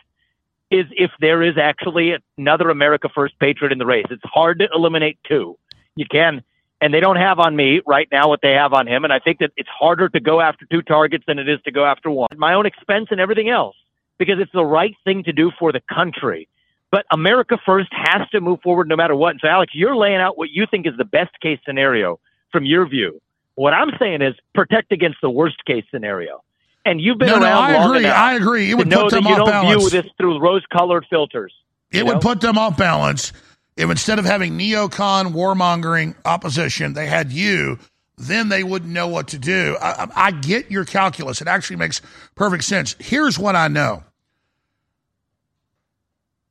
is 0.69 0.85
if 0.91 1.11
there 1.21 1.41
is 1.41 1.57
actually 1.57 2.15
another 2.37 2.69
America 2.69 3.09
First 3.13 3.39
patriot 3.39 3.71
in 3.71 3.77
the 3.77 3.85
race. 3.85 4.05
It's 4.09 4.21
hard 4.25 4.59
to 4.59 4.67
eliminate 4.73 5.19
two. 5.25 5.57
You 5.95 6.05
can 6.05 6.43
and 6.81 6.93
they 6.93 6.99
don't 6.99 7.15
have 7.17 7.39
on 7.39 7.55
me 7.55 7.81
right 7.85 8.07
now 8.11 8.27
what 8.27 8.39
they 8.41 8.53
have 8.53 8.73
on 8.73 8.87
him. 8.87 9.03
And 9.03 9.13
I 9.13 9.19
think 9.19 9.39
that 9.39 9.51
it's 9.55 9.69
harder 9.69 10.09
to 10.09 10.19
go 10.19 10.41
after 10.41 10.65
two 10.65 10.81
targets 10.81 11.23
than 11.27 11.37
it 11.39 11.47
is 11.47 11.61
to 11.65 11.71
go 11.71 11.85
after 11.85 12.09
one. 12.09 12.27
My 12.35 12.53
own 12.55 12.65
expense 12.65 13.07
and 13.11 13.21
everything 13.21 13.49
else, 13.49 13.75
because 14.17 14.39
it's 14.39 14.51
the 14.51 14.65
right 14.65 14.95
thing 15.03 15.23
to 15.25 15.31
do 15.31 15.51
for 15.59 15.71
the 15.71 15.81
country. 15.93 16.47
But 16.91 17.05
America 17.11 17.57
First 17.65 17.89
has 17.93 18.27
to 18.31 18.41
move 18.41 18.59
forward 18.61 18.89
no 18.89 18.95
matter 18.97 19.15
what. 19.15 19.29
And 19.31 19.39
so, 19.41 19.47
Alex, 19.47 19.73
you're 19.73 19.95
laying 19.95 20.17
out 20.17 20.37
what 20.37 20.49
you 20.51 20.65
think 20.69 20.85
is 20.87 20.93
the 20.97 21.05
best 21.05 21.31
case 21.39 21.59
scenario 21.65 22.19
from 22.51 22.65
your 22.65 22.85
view. 22.87 23.21
What 23.55 23.73
I'm 23.73 23.91
saying 23.99 24.21
is 24.21 24.33
protect 24.53 24.91
against 24.91 25.19
the 25.21 25.29
worst 25.29 25.63
case 25.65 25.85
scenario. 25.91 26.43
And 26.83 26.99
you've 26.99 27.19
been 27.19 27.27
No, 27.27 27.37
no, 27.37 27.45
around 27.45 27.63
I 27.63 27.73
long 27.77 27.89
agree. 27.91 28.05
enough 28.05 28.17
I 28.17 28.33
agree. 28.35 28.71
It 28.71 28.73
would 28.75 28.87
know 28.87 29.03
put 29.03 29.11
them 29.11 29.23
that 29.23 29.29
you 29.29 29.35
don't 29.35 29.45
balance. 29.45 29.89
view 29.89 30.01
this 30.01 30.11
through 30.17 30.39
rose-colored 30.39 31.05
filters. 31.09 31.53
It 31.91 31.97
you 31.99 32.05
would 32.05 32.21
put 32.21 32.41
them 32.41 32.57
off 32.57 32.75
balance 32.75 33.31
if 33.75 33.89
instead 33.89 34.19
of 34.19 34.25
having 34.25 34.57
neocon 34.57 35.33
warmongering 35.33 36.15
opposition, 36.25 36.93
they 36.93 37.07
had 37.07 37.31
you. 37.31 37.79
Then 38.17 38.49
they 38.49 38.63
wouldn't 38.63 38.91
know 38.91 39.07
what 39.07 39.29
to 39.29 39.39
do. 39.39 39.77
I, 39.81 40.07
I, 40.15 40.31
get 40.31 40.69
your 40.69 40.85
calculus; 40.85 41.41
it 41.41 41.47
actually 41.47 41.77
makes 41.77 42.01
perfect 42.35 42.63
sense. 42.65 42.95
Here's 42.99 43.39
what 43.39 43.55
I 43.55 43.67
know: 43.67 44.03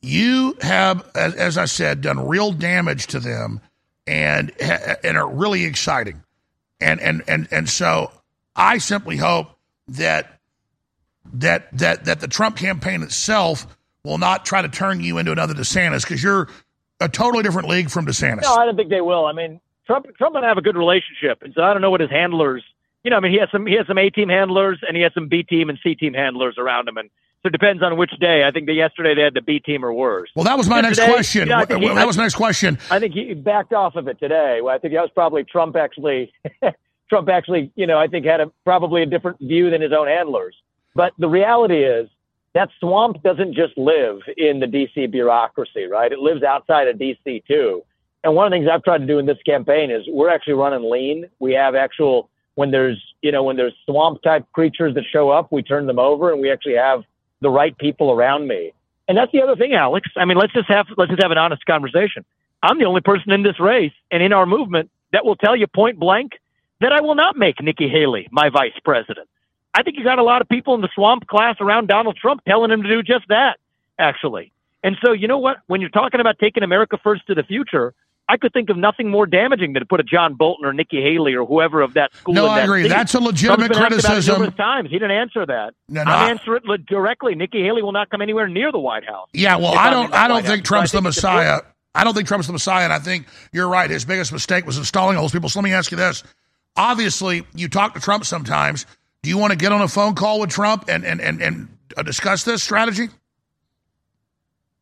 you 0.03 0.57
have, 0.63 1.09
as, 1.15 1.35
as 1.35 1.59
I 1.59 1.67
said, 1.67 2.01
done 2.01 2.27
real 2.27 2.51
damage 2.53 3.07
to 3.09 3.21
them, 3.21 3.61
and 4.07 4.51
and 4.61 5.17
are 5.17 5.29
really 5.29 5.65
exciting, 5.65 6.25
and 6.81 7.01
and 7.01 7.23
and 7.29 7.47
and 7.53 7.69
so 7.69 8.11
I 8.57 8.79
simply 8.79 9.17
hope 9.17 9.49
that 9.89 10.41
that 11.35 11.69
that 11.79 12.05
that 12.07 12.21
the 12.21 12.29
Trump 12.29 12.57
campaign 12.57 13.03
itself 13.03 13.67
will 14.03 14.19
not 14.19 14.45
try 14.45 14.63
to 14.63 14.69
turn 14.69 15.01
you 15.01 15.19
into 15.19 15.31
another 15.31 15.55
DeSantis 15.55 16.03
because 16.03 16.23
you're 16.23 16.49
a 17.01 17.09
totally 17.09 17.43
different 17.43 17.69
league 17.69 17.91
from 17.91 18.07
DeSantis. 18.07 18.43
No, 18.43 18.55
I 18.55 18.65
don't 18.65 18.77
think 18.77 18.91
they 18.91 19.01
will. 19.01 19.27
I 19.27 19.33
mean, 19.33 19.61
Trump 19.87 20.07
Trump 20.17 20.37
and 20.37 20.45
I 20.45 20.49
have 20.49 20.59
a 20.59 20.63
good 20.63 20.77
relationship, 20.77 21.43
and 21.43 21.53
so 21.55 21.63
I 21.63 21.73
don't 21.73 21.83
know 21.83 21.91
what 21.91 22.01
his 22.01 22.11
handlers. 22.11 22.63
You 23.05 23.11
know, 23.11 23.17
I 23.17 23.21
mean, 23.21 23.33
he 23.33 23.39
has 23.39 23.49
some 23.51 23.67
he 23.67 23.75
has 23.75 23.87
some 23.87 23.99
A 23.99 24.11
team 24.11 24.29
handlers 24.29 24.79
and 24.87 24.97
he 24.97 25.03
has 25.03 25.13
some 25.15 25.29
B 25.29 25.43
team 25.43 25.69
and 25.71 25.79
C 25.83 25.95
team 25.95 26.15
handlers 26.15 26.57
around 26.59 26.89
him, 26.89 26.97
and 26.99 27.09
so 27.43 27.49
it 27.49 27.53
depends 27.53 27.83
on 27.83 27.97
which 27.97 28.11
day. 28.21 28.45
I 28.45 28.51
think 28.51 28.67
that 28.67 28.75
yesterday 28.75 29.15
they 29.15 29.23
had 29.23 29.33
the 29.35 29.41
B 29.41 29.59
team 29.59 29.85
or 29.85 29.93
worse. 29.93 30.29
Well, 30.37 30.45
that 30.45 30.59
was 30.59 30.69
my 30.69 30.83
next 30.83 31.01
question. 31.01 31.43
you 31.43 31.47
know, 31.49 31.57
I 31.57 31.79
he- 31.79 31.89
that 31.95 32.07
was 32.07 32.17
my 32.19 32.25
next 32.25 32.35
question. 32.35 32.79
I 32.91 32.99
think 32.99 33.15
he 33.15 33.33
backed 33.35 33.73
off 33.73 33.97
of 33.97 34.07
it 34.09 34.19
today. 34.21 34.61
Well, 34.63 34.75
I 34.75 34.79
think 34.79 34.93
that 34.95 35.01
was 35.01 35.11
probably 35.15 35.45
Trump 35.45 35.77
actually. 35.77 36.33
Trump 37.09 37.29
actually, 37.29 37.73
you 37.75 37.87
know, 37.89 37.99
I 37.99 38.07
think 38.07 38.25
had 38.25 38.41
a 38.41 38.53
probably 38.65 39.03
a 39.03 39.07
different 39.07 39.39
view 39.41 39.71
than 39.71 39.81
his 39.83 39.93
own 39.93 40.07
handlers. 40.07 40.55
But 40.95 41.13
the 41.19 41.29
reality 41.29 41.83
is 41.83 42.09
that 42.55 42.69
swamp 42.81 43.23
doesn't 43.23 43.55
just 43.55 43.77
live 43.79 44.19
in 44.37 44.61
the 44.61 44.67
DC 44.67 45.11
bureaucracy, 45.11 45.87
right? 45.87 46.11
It 46.11 46.19
lives 46.19 46.43
outside 46.43 46.89
of 46.89 46.97
DC 46.97 47.45
too. 47.47 47.83
And 48.25 48.35
one 48.35 48.47
of 48.47 48.51
the 48.51 48.57
things 48.57 48.69
I've 48.71 48.83
tried 48.83 48.99
to 48.99 49.07
do 49.07 49.19
in 49.19 49.27
this 49.27 49.39
campaign 49.47 49.91
is 49.91 50.03
we're 50.09 50.31
actually 50.31 50.55
running 50.55 50.91
lean. 50.91 51.27
We 51.39 51.53
have 51.55 51.75
actual 51.75 52.29
when 52.57 52.71
there's 52.71 53.01
you 53.23 53.33
know 53.33 53.43
when 53.43 53.57
there's 53.57 53.75
swamp 53.87 54.23
type 54.23 54.45
creatures 54.53 54.95
that 54.95 55.05
show 55.11 55.31
up, 55.31 55.51
we 55.51 55.63
turn 55.63 55.87
them 55.87 55.99
over, 55.99 56.33
and 56.33 56.41
we 56.41 56.51
actually 56.51 56.75
have 56.75 57.03
the 57.41 57.51
right 57.51 57.77
people 57.79 58.11
around 58.11 58.47
me. 58.49 58.73
And 59.09 59.17
that's 59.17 59.33
the 59.33 59.43
other 59.43 59.57
thing, 59.57 59.73
Alex. 59.73 60.09
I 60.17 60.25
mean, 60.25 60.37
let's 60.37 60.53
just 60.53 60.69
have 60.69 60.87
let's 60.97 61.11
just 61.11 61.23
have 61.23 61.31
an 61.31 61.39
honest 61.39 61.65
conversation. 61.65 62.25
I'm 62.63 62.79
the 62.79 62.85
only 62.85 63.01
person 63.01 63.33
in 63.33 63.43
this 63.43 63.59
race 63.59 63.93
and 64.11 64.23
in 64.23 64.33
our 64.33 64.45
movement 64.45 64.91
that 65.13 65.25
will 65.25 65.37
tell 65.37 65.57
you 65.57 65.67
point 65.67 65.99
blank 65.99 66.33
that 66.81 66.93
I 66.93 67.01
will 67.01 67.15
not 67.15 67.37
make 67.37 67.63
Nikki 67.63 67.89
Haley 67.89 68.29
my 68.31 68.51
vice 68.51 68.79
president. 68.85 69.29
I 69.75 69.83
think 69.83 69.97
you 69.97 70.05
got 70.05 70.19
a 70.19 70.25
lot 70.25 70.41
of 70.43 70.49
people 70.49 70.75
in 70.75 70.81
the 70.81 70.89
swamp 70.95 71.27
class 71.27 71.57
around 71.61 71.87
Donald 71.89 72.17
Trump 72.17 72.43
telling 72.45 72.71
him 72.71 72.83
to 72.83 72.89
do 72.89 73.03
just 73.03 73.29
that, 73.29 73.59
actually. 73.99 74.53
And 74.83 74.97
so, 75.05 75.13
you 75.13 75.29
know 75.29 75.39
what? 75.39 75.59
When 75.67 75.81
you're 75.81 75.91
talking 75.91 76.21
about 76.21 76.39
taking 76.39 76.63
America 76.63 76.99
first 77.03 77.27
to 77.29 77.35
the 77.35 77.43
future, 77.43 77.95
I 78.29 78.37
could 78.37 78.53
think 78.53 78.71
of 78.71 78.77
nothing 78.77 79.11
more 79.11 79.27
damaging 79.27 79.73
than 79.73 79.81
to 79.81 79.87
put 79.87 80.01
a 80.01 80.03
John 80.05 80.35
Bolton 80.35 80.65
or 80.65 80.73
Nikki 80.73 81.03
Haley 81.03 81.35
or 81.35 81.45
whoever 81.45 81.83
of 81.83 81.95
that 81.95 82.15
school. 82.15 82.35
No, 82.35 82.47
I 82.47 82.61
agree. 82.61 82.85
seat. 82.85 82.89
That's 82.89 83.15
a 83.15 83.21
legitimate 83.21 83.73
Trump's 83.73 83.79
been 83.79 83.83
asked 83.83 84.07
criticism. 84.07 84.35
numerous 84.37 84.57
times. 84.57 84.89
He 84.91 84.99
didn't 84.99 85.11
answer 85.13 85.45
that. 85.47 85.75
No, 85.89 86.05
no, 86.05 86.11
I- 86.11 86.31
answer 86.31 86.57
it 86.57 86.63
directly. 86.87 87.35
Nikki 87.35 87.63
Haley 87.63 87.83
will 87.83 87.93
not 87.93 88.09
come 88.09 88.23
anywhere 88.23 88.49
near 88.49 88.73
the 88.73 88.79
White 88.79 89.05
House. 89.05 89.29
Yeah, 89.33 89.57
well, 89.57 89.75
I 89.77 89.91
don't. 89.91 90.13
I 90.13 90.29
don't 90.29 90.43
think 90.45 90.61
House. 90.61 90.69
Trump's 90.69 90.95
I 90.95 90.99
the 90.99 91.03
Messiah. 91.03 91.61
I 91.95 92.05
don't 92.05 92.15
think 92.15 92.29
Trump's 92.29 92.47
the 92.47 92.53
Messiah, 92.53 92.85
and 92.85 92.93
I 92.93 93.01
think 93.01 93.27
you're 93.53 93.69
right. 93.69 93.91
His 93.91 94.05
biggest 94.05 94.33
mistake 94.33 94.65
was 94.65 94.79
installing 94.79 95.17
all 95.17 95.25
those 95.25 95.33
people. 95.33 95.49
So 95.49 95.59
let 95.59 95.65
me 95.65 95.73
ask 95.73 95.91
you 95.91 95.97
this: 95.97 96.23
Obviously, 96.77 97.45
you 97.55 97.69
talk 97.69 97.95
to 97.95 98.01
Trump 98.01 98.25
sometimes. 98.25 98.87
Do 99.23 99.29
you 99.29 99.37
want 99.37 99.51
to 99.51 99.57
get 99.57 99.71
on 99.71 99.83
a 99.83 99.89
phone 99.89 100.15
call 100.15 100.41
with 100.41 100.51
Trump 100.51 100.85
and 100.89 101.05
and 101.05 101.21
and, 101.21 101.43
and 101.43 101.69
uh, 101.97 102.03
discuss 102.03 102.45
this 102.45 102.63
strategy? 102.63 103.09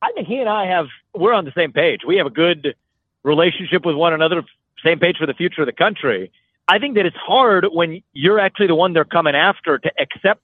I 0.00 0.12
think 0.12 0.28
he 0.28 0.38
and 0.38 0.48
I 0.48 0.66
have 0.66 0.86
we're 1.14 1.32
on 1.32 1.44
the 1.44 1.52
same 1.56 1.72
page. 1.72 2.02
We 2.06 2.18
have 2.18 2.26
a 2.26 2.30
good 2.30 2.76
relationship 3.24 3.84
with 3.84 3.96
one 3.96 4.12
another, 4.14 4.44
same 4.84 5.00
page 5.00 5.16
for 5.18 5.26
the 5.26 5.34
future 5.34 5.62
of 5.62 5.66
the 5.66 5.72
country. 5.72 6.30
I 6.68 6.78
think 6.78 6.94
that 6.94 7.06
it's 7.06 7.16
hard 7.16 7.66
when 7.72 8.02
you're 8.12 8.38
actually 8.38 8.68
the 8.68 8.76
one 8.76 8.92
they're 8.92 9.04
coming 9.04 9.34
after 9.34 9.78
to 9.78 9.90
accept 9.98 10.42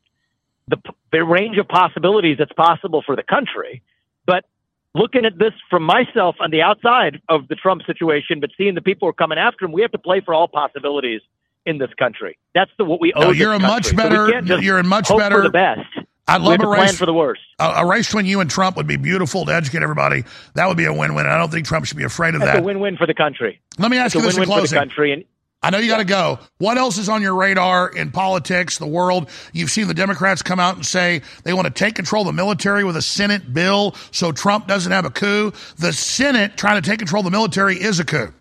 the 0.66 0.78
the 1.12 1.22
range 1.22 1.56
of 1.58 1.68
possibilities 1.68 2.38
that's 2.38 2.52
possible 2.52 3.02
for 3.06 3.14
the 3.14 3.22
country. 3.22 3.80
But 4.26 4.44
looking 4.92 5.24
at 5.24 5.38
this 5.38 5.52
from 5.70 5.84
myself 5.84 6.34
on 6.40 6.50
the 6.50 6.62
outside 6.62 7.20
of 7.28 7.46
the 7.46 7.54
Trump 7.54 7.82
situation, 7.86 8.40
but 8.40 8.50
seeing 8.58 8.74
the 8.74 8.82
people 8.82 9.06
who 9.06 9.10
are 9.10 9.12
coming 9.12 9.38
after 9.38 9.64
him, 9.64 9.70
we 9.70 9.82
have 9.82 9.92
to 9.92 9.98
play 9.98 10.20
for 10.20 10.34
all 10.34 10.48
possibilities 10.48 11.20
in 11.66 11.78
this 11.78 11.90
country. 11.98 12.38
That's 12.54 12.70
the 12.78 12.84
what 12.84 13.00
we 13.00 13.12
owe. 13.14 13.20
No, 13.20 13.30
you're 13.30 13.52
a 13.52 13.58
much 13.58 13.94
country. 13.94 14.02
So 14.02 14.26
better. 14.26 14.40
just 14.42 14.62
you're 14.62 14.78
in 14.78 14.86
much 14.86 15.08
better. 15.08 15.36
for 15.36 15.42
the 15.42 15.50
best. 15.50 15.80
I'd 16.26 16.40
love 16.40 16.60
a 16.60 16.66
race 16.66 16.96
for 16.96 17.06
the 17.06 17.12
worst. 17.12 17.42
A, 17.58 17.64
a 17.64 17.86
race 17.86 18.06
between 18.06 18.24
you 18.26 18.40
and 18.40 18.48
Trump 18.48 18.76
would 18.76 18.86
be 18.86 18.96
beautiful 18.96 19.44
to 19.44 19.54
educate 19.54 19.82
everybody. 19.82 20.24
That 20.54 20.68
would 20.68 20.76
be 20.78 20.86
a 20.86 20.92
win-win. 20.92 21.26
I 21.26 21.36
don't 21.36 21.50
think 21.50 21.66
Trump 21.66 21.84
should 21.84 21.98
be 21.98 22.04
afraid 22.04 22.34
of 22.34 22.40
That's 22.40 22.54
that. 22.54 22.60
a 22.60 22.62
win-win 22.62 22.96
for 22.96 23.06
the 23.06 23.14
country. 23.14 23.60
Let 23.78 23.90
me 23.90 23.98
ask 23.98 24.14
you 24.14 24.20
a 24.20 24.22
this 24.22 24.34
in 24.36 24.40
win-win 24.40 24.56
for 24.56 24.62
the 24.62 24.68
closing. 24.68 24.78
country. 24.78 25.12
And 25.12 25.24
I 25.62 25.70
know 25.70 25.78
you 25.78 25.88
got 25.88 25.98
to 25.98 26.04
go. 26.04 26.38
What 26.58 26.78
else 26.78 26.98
is 26.98 27.08
on 27.08 27.20
your 27.22 27.34
radar 27.34 27.88
in 27.88 28.10
politics, 28.10 28.78
the 28.78 28.86
world? 28.86 29.28
You've 29.52 29.70
seen 29.70 29.88
the 29.88 29.94
Democrats 29.94 30.42
come 30.42 30.60
out 30.60 30.76
and 30.76 30.84
say 30.84 31.22
they 31.42 31.52
want 31.52 31.66
to 31.66 31.72
take 31.72 31.94
control 31.94 32.22
of 32.22 32.26
the 32.26 32.32
military 32.32 32.84
with 32.84 32.96
a 32.96 33.02
Senate 33.02 33.52
bill 33.52 33.94
so 34.10 34.32
Trump 34.32 34.66
doesn't 34.66 34.92
have 34.92 35.04
a 35.04 35.10
coup. 35.10 35.52
The 35.78 35.92
Senate 35.92 36.56
trying 36.56 36.80
to 36.80 36.88
take 36.88 36.98
control 36.98 37.20
of 37.20 37.24
the 37.24 37.30
military 37.30 37.80
is 37.80 37.98
a 37.98 38.04
coup. 38.04 38.32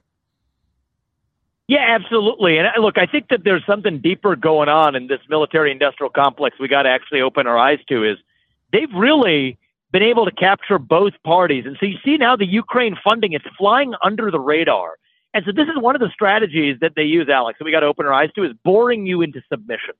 Yeah, 1.68 1.85
absolutely. 1.90 2.57
And 2.57 2.68
uh, 2.68 2.81
look, 2.81 2.98
I 2.98 3.06
think 3.06 3.30
that 3.30 3.44
there's 3.44 3.65
something 3.65 3.99
deeper 3.99 4.35
going 4.35 4.69
on 4.69 4.95
in 4.95 5.07
this 5.07 5.22
military 5.30 5.72
industrial 5.72 6.10
complex 6.10 6.57
we 6.60 6.68
got 6.68 6.84
to 6.84 6.90
actually 6.90 7.22
open 7.22 7.48
our 7.48 7.57
eyes 7.57 7.80
to 7.90 8.03
is 8.03 8.18
they've 8.72 8.94
really 8.94 9.57
been 9.91 10.03
able 10.03 10.26
to 10.26 10.31
capture 10.31 10.77
both 10.77 11.14
parties. 11.23 11.65
And 11.65 11.77
so 11.80 11.85
you 11.85 11.98
see 12.03 12.18
now 12.18 12.35
the 12.35 12.48
Ukraine 12.48 12.98
funding, 13.07 13.34
it's 13.34 13.45
flying 13.57 13.94
under 14.03 14.30
the 14.31 14.40
radar. 14.40 14.98
And 15.34 15.45
so 15.45 15.52
this 15.52 15.68
is 15.68 15.81
one 15.81 15.95
of 15.95 16.02
the 16.02 16.10
strategies 16.14 16.77
that 16.81 16.94
they 16.95 17.03
use, 17.03 17.30
Alex, 17.30 17.60
that 17.60 17.65
we 17.65 17.72
got 17.72 17.80
to 17.80 17.85
open 17.85 18.06
our 18.06 18.14
eyes 18.14 18.30
to 18.35 18.44
is 18.44 18.52
boring 18.64 19.06
you 19.06 19.22
into 19.22 19.41
submission. 19.52 19.94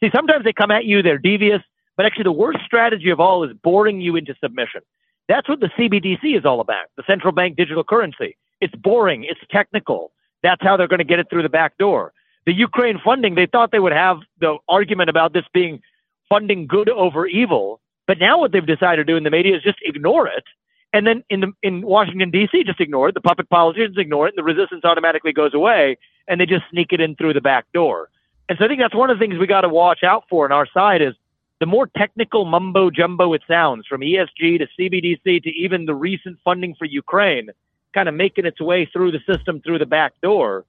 See, 0.00 0.10
sometimes 0.14 0.44
they 0.44 0.52
come 0.52 0.70
at 0.70 0.84
you, 0.84 1.02
they're 1.02 1.18
devious, 1.18 1.62
but 1.96 2.06
actually 2.06 2.24
the 2.24 2.32
worst 2.32 2.58
strategy 2.64 3.10
of 3.10 3.20
all 3.20 3.42
is 3.44 3.52
boring 3.62 4.00
you 4.00 4.16
into 4.16 4.34
submission. 4.42 4.82
That's 5.28 5.48
what 5.48 5.60
the 5.60 5.70
CBDC 5.78 6.36
is 6.36 6.44
all 6.44 6.60
about, 6.60 6.86
the 6.96 7.02
central 7.06 7.32
bank 7.32 7.56
digital 7.56 7.82
currency. 7.82 8.36
It's 8.60 8.74
boring, 8.74 9.24
it's 9.24 9.40
technical. 9.50 10.12
That's 10.42 10.62
how 10.62 10.76
they're 10.76 10.88
going 10.88 10.98
to 10.98 11.04
get 11.04 11.18
it 11.18 11.28
through 11.30 11.42
the 11.42 11.48
back 11.48 11.78
door. 11.78 12.12
The 12.46 12.52
Ukraine 12.52 13.00
funding, 13.04 13.34
they 13.34 13.46
thought 13.46 13.72
they 13.72 13.78
would 13.78 13.92
have 13.92 14.18
the 14.40 14.58
argument 14.68 15.10
about 15.10 15.32
this 15.32 15.44
being 15.52 15.82
funding 16.28 16.66
good 16.66 16.88
over 16.88 17.26
evil, 17.26 17.80
but 18.06 18.18
now 18.18 18.38
what 18.38 18.52
they've 18.52 18.66
decided 18.66 19.04
to 19.06 19.12
do 19.12 19.16
in 19.16 19.24
the 19.24 19.30
media 19.30 19.56
is 19.56 19.62
just 19.62 19.78
ignore 19.82 20.28
it. 20.28 20.44
And 20.92 21.06
then 21.06 21.24
in 21.28 21.40
the 21.40 21.52
in 21.62 21.84
Washington 21.84 22.30
D.C., 22.30 22.64
just 22.64 22.80
ignore 22.80 23.08
it. 23.08 23.14
The 23.14 23.20
puppet 23.20 23.50
politicians 23.50 23.96
ignore 23.98 24.28
it, 24.28 24.34
and 24.36 24.38
the 24.38 24.44
resistance 24.44 24.84
automatically 24.84 25.32
goes 25.32 25.52
away, 25.52 25.98
and 26.28 26.40
they 26.40 26.46
just 26.46 26.64
sneak 26.70 26.92
it 26.92 27.00
in 27.00 27.16
through 27.16 27.34
the 27.34 27.40
back 27.40 27.66
door. 27.74 28.08
And 28.48 28.56
so 28.58 28.64
I 28.64 28.68
think 28.68 28.80
that's 28.80 28.94
one 28.94 29.10
of 29.10 29.18
the 29.18 29.24
things 29.24 29.38
we 29.38 29.46
got 29.46 29.62
to 29.62 29.68
watch 29.68 30.04
out 30.04 30.24
for 30.30 30.44
on 30.44 30.52
our 30.52 30.66
side 30.72 31.02
is 31.02 31.14
the 31.58 31.66
more 31.66 31.88
technical 31.98 32.44
mumbo 32.44 32.90
jumbo 32.90 33.32
it 33.32 33.42
sounds, 33.48 33.86
from 33.86 34.02
ESG 34.02 34.58
to 34.58 34.66
CBDC 34.78 35.42
to 35.42 35.50
even 35.50 35.86
the 35.86 35.94
recent 35.94 36.38
funding 36.44 36.74
for 36.74 36.84
Ukraine, 36.84 37.50
kind 37.96 38.08
of 38.10 38.14
making 38.14 38.44
its 38.44 38.60
way 38.60 38.88
through 38.92 39.10
the 39.12 39.20
system 39.26 39.60
through 39.60 39.78
the 39.78 39.86
back 39.86 40.12
door. 40.22 40.64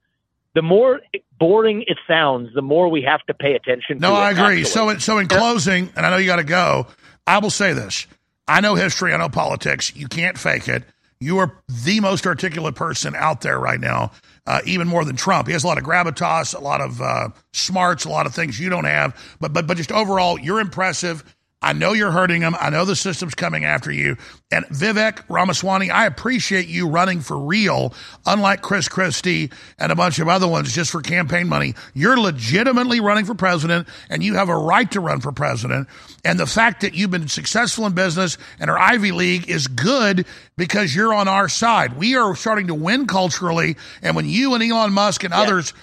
The 0.54 0.62
more 0.62 1.00
boring 1.38 1.84
it 1.86 1.98
sounds, 2.08 2.48
the 2.54 2.62
more 2.62 2.88
we 2.88 3.02
have 3.02 3.20
to 3.26 3.34
pay 3.34 3.54
attention. 3.54 3.98
No, 3.98 4.14
I 4.14 4.30
agree. 4.30 4.42
actually. 4.42 4.64
So, 4.64 4.88
in- 4.88 5.00
so 5.00 5.18
in 5.18 5.28
closing, 5.28 5.90
and 5.94 6.06
I 6.06 6.10
know 6.10 6.16
you 6.16 6.26
got 6.26 6.36
to 6.36 6.44
go, 6.44 6.86
I 7.26 7.38
will 7.38 7.50
say 7.50 7.74
this. 7.74 8.06
I 8.48 8.62
know 8.62 8.74
history, 8.74 9.12
I 9.12 9.18
know 9.18 9.28
politics. 9.28 9.94
You 9.94 10.08
can't 10.08 10.38
fake 10.38 10.68
it. 10.68 10.84
You 11.20 11.38
are 11.38 11.52
the 11.84 12.00
most 12.00 12.26
articulate 12.26 12.76
person 12.76 13.14
out 13.14 13.42
there 13.42 13.58
right 13.58 13.78
now, 13.78 14.12
uh, 14.46 14.60
even 14.64 14.88
more 14.88 15.04
than 15.04 15.16
Trump. 15.16 15.48
He 15.48 15.52
has 15.52 15.64
a 15.64 15.66
lot 15.66 15.76
of 15.76 15.84
gravitas, 15.84 16.54
a 16.54 16.60
lot 16.60 16.80
of 16.80 17.02
uh, 17.02 17.28
smarts, 17.52 18.04
a 18.06 18.08
lot 18.08 18.24
of 18.24 18.34
things 18.34 18.58
you 18.58 18.70
don't 18.70 18.84
have. 18.84 19.14
But, 19.38 19.52
but, 19.52 19.66
but 19.66 19.76
just 19.76 19.92
overall, 19.92 20.38
you're 20.40 20.60
impressive. 20.60 21.22
I 21.60 21.72
know 21.72 21.92
you're 21.92 22.12
hurting 22.12 22.40
them. 22.40 22.54
I 22.60 22.70
know 22.70 22.84
the 22.84 22.94
system's 22.94 23.34
coming 23.34 23.64
after 23.64 23.90
you. 23.90 24.16
And 24.52 24.64
Vivek 24.66 25.24
Ramaswamy, 25.28 25.90
I 25.90 26.06
appreciate 26.06 26.68
you 26.68 26.88
running 26.88 27.20
for 27.20 27.36
real, 27.36 27.92
unlike 28.24 28.62
Chris 28.62 28.88
Christie 28.88 29.50
and 29.76 29.90
a 29.90 29.96
bunch 29.96 30.20
of 30.20 30.28
other 30.28 30.46
ones 30.46 30.72
just 30.72 30.92
for 30.92 31.02
campaign 31.02 31.48
money. 31.48 31.74
You're 31.94 32.18
legitimately 32.18 33.00
running 33.00 33.24
for 33.24 33.34
president, 33.34 33.88
and 34.08 34.22
you 34.22 34.34
have 34.34 34.48
a 34.48 34.56
right 34.56 34.88
to 34.92 35.00
run 35.00 35.20
for 35.20 35.32
president. 35.32 35.88
And 36.24 36.38
the 36.38 36.46
fact 36.46 36.82
that 36.82 36.94
you've 36.94 37.10
been 37.10 37.28
successful 37.28 37.86
in 37.86 37.92
business 37.92 38.38
and 38.60 38.70
are 38.70 38.78
Ivy 38.78 39.10
League 39.10 39.50
is 39.50 39.66
good 39.66 40.26
because 40.56 40.94
you're 40.94 41.12
on 41.12 41.26
our 41.26 41.48
side. 41.48 41.96
We 41.96 42.16
are 42.16 42.36
starting 42.36 42.68
to 42.68 42.74
win 42.74 43.06
culturally. 43.06 43.76
And 44.00 44.14
when 44.14 44.28
you 44.28 44.54
and 44.54 44.62
Elon 44.62 44.92
Musk 44.92 45.24
and 45.24 45.34
others 45.34 45.74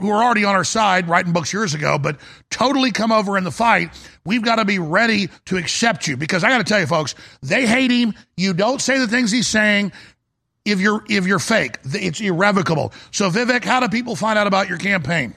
who 0.00 0.08
were 0.08 0.22
already 0.22 0.44
on 0.44 0.54
our 0.54 0.64
side 0.64 1.08
writing 1.08 1.32
books 1.32 1.52
years 1.52 1.74
ago, 1.74 1.98
but 1.98 2.18
totally 2.50 2.90
come 2.90 3.12
over 3.12 3.38
in 3.38 3.44
the 3.44 3.50
fight. 3.50 3.90
We've 4.24 4.42
got 4.42 4.56
to 4.56 4.64
be 4.64 4.78
ready 4.78 5.28
to 5.46 5.56
accept 5.56 6.06
you 6.06 6.16
because 6.16 6.44
I 6.44 6.48
got 6.48 6.58
to 6.58 6.64
tell 6.64 6.80
you, 6.80 6.86
folks, 6.86 7.14
they 7.42 7.66
hate 7.66 7.90
him. 7.90 8.14
You 8.36 8.54
don't 8.54 8.80
say 8.80 8.98
the 8.98 9.08
things 9.08 9.30
he's 9.30 9.48
saying. 9.48 9.92
If 10.64 10.80
you're 10.80 11.02
if 11.08 11.26
you're 11.26 11.40
fake, 11.40 11.78
it's 11.84 12.20
irrevocable. 12.20 12.92
So, 13.10 13.28
Vivek, 13.30 13.64
how 13.64 13.80
do 13.80 13.88
people 13.88 14.14
find 14.14 14.38
out 14.38 14.46
about 14.46 14.68
your 14.68 14.78
campaign? 14.78 15.34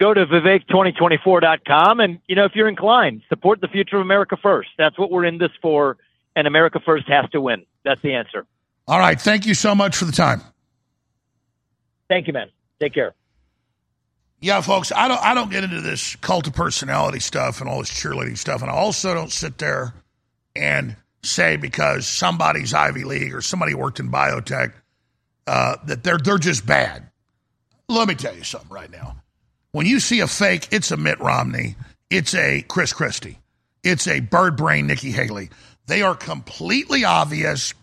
Go 0.00 0.14
to 0.14 0.26
Vivek2024.com 0.26 2.00
and, 2.00 2.18
you 2.26 2.34
know, 2.34 2.46
if 2.46 2.56
you're 2.56 2.68
inclined, 2.68 3.22
support 3.28 3.60
the 3.60 3.68
future 3.68 3.96
of 3.96 4.02
America 4.02 4.36
first. 4.42 4.70
That's 4.78 4.98
what 4.98 5.10
we're 5.10 5.26
in 5.26 5.36
this 5.36 5.50
for, 5.60 5.98
and 6.34 6.46
America 6.46 6.80
first 6.80 7.06
has 7.08 7.28
to 7.30 7.40
win. 7.40 7.66
That's 7.84 8.00
the 8.00 8.14
answer. 8.14 8.46
All 8.88 8.98
right. 8.98 9.20
Thank 9.20 9.46
you 9.46 9.54
so 9.54 9.74
much 9.74 9.94
for 9.94 10.06
the 10.06 10.12
time. 10.12 10.40
Thank 12.08 12.26
you, 12.26 12.32
man. 12.32 12.50
Take 12.80 12.94
care. 12.94 13.14
Yeah, 14.40 14.62
folks, 14.62 14.90
I 14.90 15.06
don't 15.06 15.20
I 15.22 15.34
don't 15.34 15.50
get 15.50 15.64
into 15.64 15.82
this 15.82 16.16
cult 16.16 16.46
of 16.46 16.54
personality 16.54 17.20
stuff 17.20 17.60
and 17.60 17.68
all 17.68 17.80
this 17.80 17.90
cheerleading 17.90 18.38
stuff, 18.38 18.62
and 18.62 18.70
I 18.70 18.74
also 18.74 19.12
don't 19.12 19.30
sit 19.30 19.58
there 19.58 19.92
and 20.56 20.96
say 21.22 21.56
because 21.56 22.06
somebody's 22.06 22.72
Ivy 22.72 23.04
League 23.04 23.34
or 23.34 23.42
somebody 23.42 23.74
worked 23.74 24.00
in 24.00 24.10
biotech 24.10 24.72
uh, 25.46 25.76
that 25.86 26.02
they're 26.02 26.16
they're 26.16 26.38
just 26.38 26.66
bad. 26.66 27.06
Let 27.88 28.08
me 28.08 28.14
tell 28.14 28.34
you 28.34 28.44
something 28.44 28.70
right 28.70 28.90
now. 28.90 29.16
When 29.72 29.84
you 29.84 30.00
see 30.00 30.20
a 30.20 30.26
fake, 30.26 30.68
it's 30.70 30.90
a 30.90 30.96
Mitt 30.96 31.20
Romney, 31.20 31.76
it's 32.08 32.34
a 32.34 32.62
Chris 32.62 32.94
Christie, 32.94 33.38
it's 33.84 34.08
a 34.08 34.20
bird 34.20 34.56
brain 34.56 34.86
Nikki 34.86 35.10
Haley. 35.10 35.50
They 35.86 36.00
are 36.00 36.14
completely 36.14 37.04
obvious. 37.04 37.74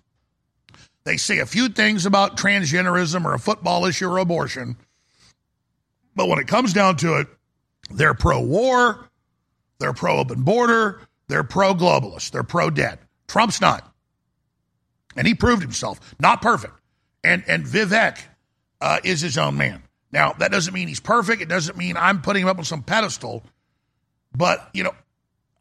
They 1.04 1.18
say 1.18 1.40
a 1.40 1.46
few 1.46 1.70
things 1.70 2.06
about 2.06 2.36
transgenderism 2.36 3.26
or 3.26 3.34
a 3.34 3.40
football 3.40 3.86
issue 3.86 4.10
or 4.10 4.18
abortion. 4.18 4.76
But 6.18 6.28
when 6.28 6.40
it 6.40 6.48
comes 6.48 6.74
down 6.74 6.98
to 6.98 7.20
it, 7.20 7.28
they're 7.92 8.16
pro 8.16 8.42
war, 8.42 9.08
they're 9.78 9.94
pro 9.94 10.18
open 10.18 10.42
border, 10.42 11.00
they're 11.28 11.44
pro 11.44 11.76
globalist, 11.76 12.32
they're 12.32 12.42
pro 12.42 12.72
debt. 12.72 13.00
Trump's 13.28 13.62
not. 13.62 13.90
And 15.16 15.28
he 15.28 15.36
proved 15.36 15.62
himself. 15.62 16.16
Not 16.20 16.42
perfect. 16.42 16.74
And, 17.24 17.44
and 17.48 17.66
Vivek 17.66 18.18
uh, 18.82 19.00
is 19.04 19.22
his 19.22 19.38
own 19.38 19.58
man. 19.58 19.84
Now, 20.12 20.34
that 20.34 20.52
doesn't 20.52 20.74
mean 20.74 20.88
he's 20.88 21.00
perfect. 21.00 21.42
It 21.42 21.50
doesn't 21.50 21.78
mean 21.78 21.98
I'm 21.98 22.22
putting 22.22 22.42
him 22.42 22.50
up 22.50 22.58
on 22.58 22.64
some 22.64 22.82
pedestal. 22.82 23.44
But, 24.36 24.70
you 24.74 24.84
know, 24.84 24.96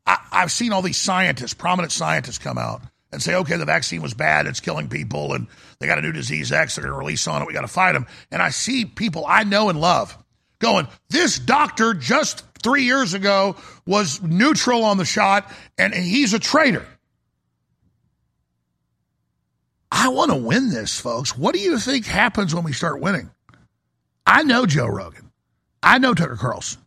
I, 0.07 0.19
I've 0.33 0.53
seen 0.53 0.73
all 0.73 0.83
these 0.83 0.97
scientists, 0.97 1.53
prominent 1.53 1.93
scientists, 1.93 2.39
come 2.39 2.57
out 2.57 2.81
and 3.13 3.23
say, 3.23 3.35
okay, 3.35 3.57
the 3.57 3.65
vaccine 3.67 4.01
was 4.01 4.15
bad, 4.15 4.47
it's 4.47 4.61
killing 4.61 4.89
people, 4.89 5.35
and 5.35 5.49
they 5.79 5.87
got 5.87 5.99
a 5.99 6.03
new 6.03 6.13
disease 6.13 6.51
X, 6.51 6.77
they're 6.77 6.85
going 6.85 6.95
to 6.95 6.99
release 6.99 7.27
on 7.29 7.43
it, 7.43 7.47
we 7.47 7.53
got 7.53 7.61
to 7.63 7.69
fight 7.69 7.93
them. 7.93 8.07
And 8.31 8.41
I 8.41 8.51
see 8.51 8.85
people 8.85 9.25
I 9.27 9.45
know 9.45 9.69
and 9.69 9.81
love 9.81 10.17
going, 10.59 10.89
this 11.09 11.39
doctor 11.39 11.95
just 11.95 12.45
three 12.63 12.85
years 12.85 13.15
ago 13.15 13.57
was 13.87 14.23
neutral 14.23 14.85
on 14.85 14.97
the 14.99 15.05
shot, 15.05 15.51
and 15.79 15.95
he's 15.95 16.35
a 16.35 16.39
traitor. 16.39 16.87
I 19.91 20.09
want 20.09 20.31
to 20.31 20.37
win 20.37 20.71
this, 20.71 20.99
folks. 20.99 21.37
What 21.37 21.55
do 21.55 21.61
you 21.61 21.79
think 21.79 22.07
happens 22.07 22.55
when 22.55 22.65
we 22.65 22.73
start 22.73 23.01
winning? 23.01 23.31
I 24.27 24.43
know 24.43 24.67
Joe 24.67 24.87
Rogan. 24.87 25.31
I 25.83 25.99
know 25.99 26.15
Tucker 26.15 26.37
Carlson. 26.37 26.83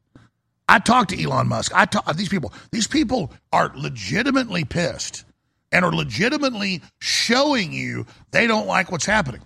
I 0.68 0.80
talked 0.80 1.10
to 1.12 1.22
Elon 1.22 1.48
Musk. 1.48 1.72
I 1.74 1.86
talk 1.86 2.14
these 2.16 2.30
people. 2.30 2.54
These 2.72 2.88
people 2.88 3.34
are 3.52 3.72
legitimately 3.76 4.66
pissed 4.66 5.26
and 5.72 5.84
are 5.86 5.92
legitimately 5.92 6.82
showing 7.00 7.74
you 7.74 8.06
they 8.32 8.46
don't 8.46 8.68
like 8.68 8.92
what's 8.92 9.06
happening. 9.06 9.42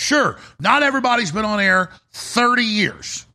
Sure, 0.00 0.38
not 0.58 0.82
everybody's 0.82 1.30
been 1.30 1.44
on 1.44 1.60
air 1.60 1.90
30 2.12 2.64
years. 2.64 3.26